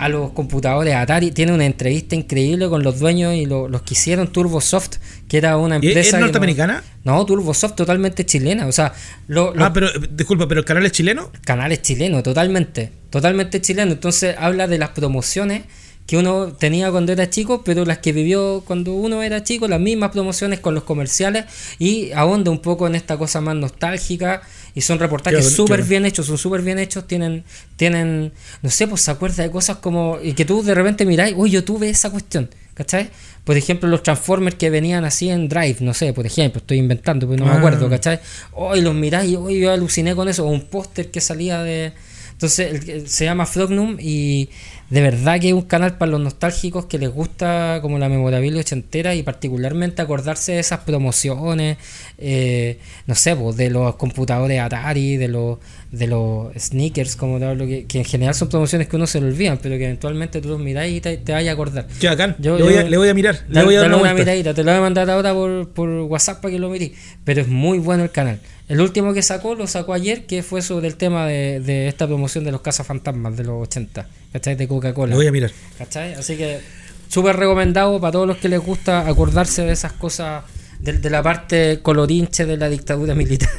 a 0.00 0.08
los 0.08 0.32
computadores 0.32 0.94
Atari. 0.94 1.30
Tiene 1.30 1.52
una 1.52 1.66
entrevista 1.66 2.16
increíble 2.16 2.68
con 2.68 2.82
los 2.82 2.98
dueños 2.98 3.34
y 3.34 3.46
los 3.46 3.82
que 3.82 3.94
hicieron 3.94 4.32
Turbosoft, 4.32 4.96
que 5.30 5.38
era 5.38 5.56
una 5.58 5.76
empresa. 5.76 6.16
¿Es 6.16 6.20
norteamericana? 6.20 6.82
No, 7.04 7.24
Turbosoft 7.24 7.76
totalmente 7.76 8.26
chilena. 8.26 8.66
O 8.66 8.72
sea, 8.72 8.92
lo, 9.28 9.54
ah, 9.58 9.72
pero 9.72 9.88
disculpa, 10.10 10.48
¿pero 10.48 10.58
el 10.58 10.66
canal 10.66 10.84
es 10.84 10.90
chileno? 10.90 11.30
Canal 11.44 11.70
es 11.70 11.82
chileno, 11.82 12.20
totalmente. 12.20 12.90
Totalmente 13.10 13.60
chileno. 13.60 13.92
Entonces 13.92 14.34
habla 14.36 14.66
de 14.66 14.78
las 14.78 14.88
promociones 14.88 15.62
que 16.08 16.16
uno 16.16 16.48
tenía 16.48 16.90
cuando 16.90 17.12
era 17.12 17.30
chico, 17.30 17.62
pero 17.62 17.84
las 17.84 17.98
que 17.98 18.12
vivió 18.12 18.64
cuando 18.66 18.92
uno 18.94 19.22
era 19.22 19.44
chico, 19.44 19.68
las 19.68 19.78
mismas 19.78 20.10
promociones 20.10 20.58
con 20.58 20.74
los 20.74 20.82
comerciales 20.82 21.44
y 21.78 22.10
ahonda 22.10 22.50
un 22.50 22.58
poco 22.58 22.88
en 22.88 22.96
esta 22.96 23.16
cosa 23.16 23.40
más 23.40 23.54
nostálgica 23.54 24.42
y 24.74 24.80
son 24.80 24.98
reportajes 24.98 25.48
súper 25.48 25.84
bien 25.84 26.06
hechos, 26.06 26.26
son 26.26 26.38
súper 26.38 26.62
bien 26.62 26.80
hechos, 26.80 27.06
tienen, 27.06 27.44
tienen, 27.76 28.32
no 28.62 28.70
sé, 28.70 28.88
pues 28.88 29.02
se 29.02 29.12
acuerda 29.12 29.44
de 29.44 29.52
cosas 29.52 29.76
como, 29.76 30.18
y 30.20 30.32
que 30.32 30.44
tú 30.44 30.64
de 30.64 30.74
repente 30.74 31.06
miráis, 31.06 31.34
uy, 31.36 31.50
yo 31.50 31.62
tuve 31.62 31.88
esa 31.88 32.10
cuestión, 32.10 32.50
¿cachai? 32.80 33.10
Por 33.44 33.58
ejemplo, 33.58 33.90
los 33.90 34.02
Transformers 34.02 34.56
que 34.56 34.70
venían 34.70 35.04
así 35.04 35.28
en 35.28 35.50
Drive, 35.50 35.76
no 35.80 35.92
sé, 35.92 36.14
por 36.14 36.24
ejemplo, 36.24 36.60
estoy 36.60 36.78
inventando, 36.78 37.28
pero 37.28 37.44
no 37.44 37.52
me 37.52 37.58
acuerdo, 37.58 37.86
ah. 37.86 37.90
¿cachai? 37.90 38.20
Hoy 38.52 38.80
los 38.80 38.94
miráis 38.94 39.32
y 39.32 39.36
hoy 39.36 39.60
yo 39.60 39.70
aluciné 39.70 40.14
con 40.14 40.30
eso, 40.30 40.46
o 40.46 40.48
un 40.48 40.62
póster 40.62 41.10
que 41.10 41.20
salía 41.20 41.62
de... 41.62 41.92
Entonces, 42.32 43.12
se 43.12 43.26
llama 43.26 43.44
Frognum 43.44 43.98
y 44.00 44.48
de 44.90 45.00
verdad 45.00 45.40
que 45.40 45.48
es 45.48 45.54
un 45.54 45.62
canal 45.62 45.96
para 45.96 46.10
los 46.10 46.20
nostálgicos 46.20 46.86
que 46.86 46.98
les 46.98 47.10
gusta 47.10 47.78
como 47.80 47.98
la 47.98 48.08
memorabilia 48.08 48.60
ochentera 48.60 49.14
y 49.14 49.22
particularmente 49.22 50.02
acordarse 50.02 50.52
de 50.52 50.58
esas 50.58 50.80
promociones, 50.80 51.78
eh, 52.18 52.78
no 53.06 53.14
sé, 53.14 53.36
pues, 53.36 53.56
de 53.56 53.70
los 53.70 53.94
computadores 53.94 54.60
Atari, 54.60 55.16
de 55.16 55.28
los 55.28 55.58
de 55.92 56.06
los 56.06 56.52
sneakers, 56.56 57.16
como 57.16 57.38
te 57.38 57.46
hablo, 57.46 57.66
que, 57.66 57.86
en 57.92 58.04
general 58.04 58.34
son 58.34 58.48
promociones 58.48 58.88
que 58.88 58.96
uno 58.96 59.06
se 59.06 59.20
le 59.20 59.26
olvidan, 59.26 59.58
pero 59.60 59.76
que 59.76 59.84
eventualmente 59.84 60.40
tú 60.40 60.48
los 60.48 60.60
miráis 60.60 60.96
y 60.96 61.00
te, 61.00 61.16
te 61.16 61.32
vayas 61.32 61.50
a 61.50 61.54
acordar. 61.54 61.86
Qué 62.00 62.06
bacán. 62.06 62.36
Yo, 62.38 62.56
le, 62.56 62.62
voy 62.62 62.74
a, 62.74 62.82
le, 62.84 62.96
voy 62.96 63.08
a, 63.08 63.14
mirar. 63.14 63.40
Le 63.48 63.64
voy 63.64 63.74
a 63.74 63.80
dar 63.80 63.94
una, 63.94 64.14
miradita. 64.14 64.54
Te 64.54 64.62
lo 64.62 64.70
voy 64.70 64.78
a 64.78 64.82
mandar 64.82 65.10
ahora 65.10 65.34
por, 65.34 65.68
por 65.70 65.88
WhatsApp 65.88 66.40
para 66.40 66.52
que 66.52 66.60
lo 66.60 66.68
mires. 66.68 66.92
Pero 67.24 67.40
es 67.40 67.48
muy 67.48 67.78
bueno 67.78 68.04
el 68.04 68.10
canal. 68.10 68.40
El 68.68 68.80
último 68.80 69.12
que 69.12 69.22
sacó 69.22 69.56
lo 69.56 69.66
sacó 69.66 69.92
ayer, 69.92 70.26
que 70.26 70.44
fue 70.44 70.62
sobre 70.62 70.86
el 70.86 70.94
tema 70.94 71.26
de, 71.26 71.58
de 71.58 71.88
esta 71.88 72.06
promoción 72.06 72.44
de 72.44 72.52
los 72.52 72.60
cazafantasmas 72.60 73.36
de 73.36 73.44
los 73.44 73.60
80, 73.62 74.06
¿cachai? 74.32 74.56
De 74.56 74.68
Coca-Cola. 74.68 75.10
Lo 75.10 75.16
voy 75.16 75.26
a 75.26 75.32
mirar. 75.32 75.50
¿cachai? 75.78 76.14
Así 76.14 76.36
que 76.36 76.60
súper 77.08 77.36
recomendado 77.36 78.00
para 78.00 78.12
todos 78.12 78.26
los 78.26 78.36
que 78.36 78.48
les 78.48 78.60
gusta 78.60 79.06
acordarse 79.08 79.62
de 79.62 79.72
esas 79.72 79.92
cosas, 79.92 80.44
de, 80.78 80.94
de 80.94 81.10
la 81.10 81.22
parte 81.22 81.80
colorinche 81.82 82.46
de 82.46 82.56
la 82.56 82.68
dictadura 82.68 83.14
militar. 83.14 83.50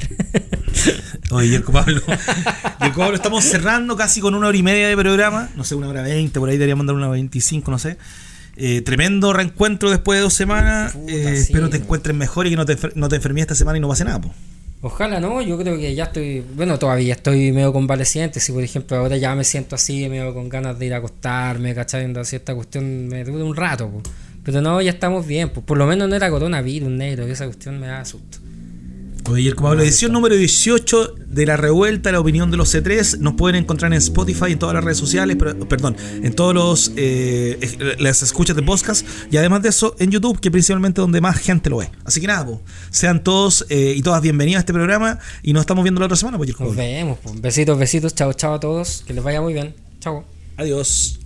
Oye, 1.31 1.49
Yerko 1.49 1.71
Pablo. 1.71 2.01
Yerko 2.81 2.99
Pablo, 2.99 3.15
estamos 3.15 3.43
cerrando 3.43 3.95
casi 3.95 4.21
con 4.21 4.35
una 4.35 4.47
hora 4.47 4.57
y 4.57 4.63
media 4.63 4.87
de 4.87 4.97
programa. 4.97 5.49
No 5.55 5.63
sé, 5.63 5.75
una 5.75 5.87
hora 5.87 6.01
veinte, 6.01 6.39
por 6.39 6.49
ahí 6.49 6.55
deberíamos 6.55 6.85
mandar 6.85 6.95
una 6.95 7.09
veinticinco, 7.09 7.71
no 7.71 7.79
sé. 7.79 7.97
Eh, 8.57 8.81
tremendo 8.81 9.31
reencuentro 9.31 9.89
después 9.89 10.17
de 10.19 10.23
dos 10.23 10.33
semanas. 10.33 10.95
Eh, 11.07 11.35
espero 11.37 11.69
te 11.69 11.77
encuentres 11.77 12.15
mejor 12.15 12.47
y 12.47 12.51
que 12.51 12.55
no 12.57 12.65
te, 12.65 12.77
no 12.95 13.07
te 13.09 13.15
enfermes 13.15 13.43
esta 13.43 13.55
semana 13.55 13.77
y 13.77 13.81
no 13.81 13.87
pase 13.87 14.03
nada. 14.03 14.19
Po. 14.19 14.33
Ojalá 14.83 15.19
no, 15.19 15.43
yo 15.43 15.59
creo 15.59 15.77
que 15.77 15.93
ya 15.93 16.05
estoy, 16.05 16.43
bueno, 16.55 16.79
todavía 16.79 17.13
estoy 17.13 17.51
medio 17.51 17.71
convaleciente, 17.71 18.39
si 18.39 18.51
por 18.51 18.63
ejemplo 18.63 18.97
ahora 18.97 19.15
ya 19.15 19.35
me 19.35 19.43
siento 19.43 19.75
así, 19.75 20.09
medio 20.09 20.33
con 20.33 20.49
ganas 20.49 20.79
de 20.79 20.87
ir 20.87 20.93
a 20.95 20.97
acostarme, 20.97 21.75
¿cachai? 21.75 22.11
Así 22.15 22.35
esta 22.35 22.55
cuestión 22.55 23.07
me 23.07 23.23
dura 23.23 23.43
un 23.43 23.55
rato, 23.55 23.91
pero 24.43 24.59
no, 24.59 24.81
ya 24.81 24.89
estamos 24.89 25.27
bien, 25.27 25.49
pues 25.49 25.63
por 25.63 25.77
lo 25.77 25.85
menos 25.85 26.09
no 26.09 26.15
era 26.15 26.31
coronavirus 26.31 26.89
negro, 26.89 27.27
que 27.27 27.33
esa 27.33 27.45
cuestión 27.45 27.79
me 27.79 27.87
da 27.87 28.03
susto. 28.05 28.39
Oye, 29.29 29.53
como 29.53 29.73
la 29.75 29.83
edición 29.83 30.11
número 30.11 30.35
18 30.35 31.15
de 31.27 31.45
La 31.45 31.55
Revuelta, 31.55 32.11
la 32.11 32.19
opinión 32.19 32.51
de 32.51 32.57
los 32.57 32.73
C3, 32.73 33.19
nos 33.19 33.35
pueden 33.35 33.63
encontrar 33.63 33.91
en 33.93 33.97
Spotify, 33.99 34.51
en 34.51 34.59
todas 34.59 34.75
las 34.75 34.83
redes 34.83 34.97
sociales, 34.97 35.37
perdón, 35.69 35.95
en 36.21 36.33
todos 36.33 36.53
los 36.53 36.91
eh, 36.97 37.95
las 37.99 38.23
escuchas 38.23 38.55
de 38.55 38.63
podcast 38.63 39.05
y 39.31 39.37
además 39.37 39.61
de 39.61 39.69
eso 39.69 39.95
en 39.99 40.11
YouTube, 40.11 40.39
que 40.39 40.51
principalmente 40.51 41.01
donde 41.01 41.21
más 41.21 41.37
gente 41.37 41.69
lo 41.69 41.77
ve. 41.77 41.89
Así 42.03 42.19
que 42.19 42.27
nada, 42.27 42.45
sean 42.89 43.23
todos 43.23 43.65
eh, 43.69 43.93
y 43.95 44.01
todas 44.01 44.21
bienvenidos 44.21 44.57
a 44.57 44.59
este 44.61 44.73
programa 44.73 45.19
y 45.43 45.53
nos 45.53 45.61
estamos 45.61 45.83
viendo 45.83 45.99
la 45.99 46.05
otra 46.05 46.17
semana. 46.17 46.37
Pues, 46.37 46.59
nos 46.59 46.75
vemos, 46.75 47.19
besitos, 47.35 47.77
besitos, 47.77 48.15
chao, 48.15 48.33
chao 48.33 48.55
a 48.55 48.59
todos, 48.59 49.03
que 49.05 49.13
les 49.13 49.23
vaya 49.23 49.41
muy 49.41 49.53
bien, 49.53 49.75
chao. 49.99 50.25
Adiós. 50.57 51.19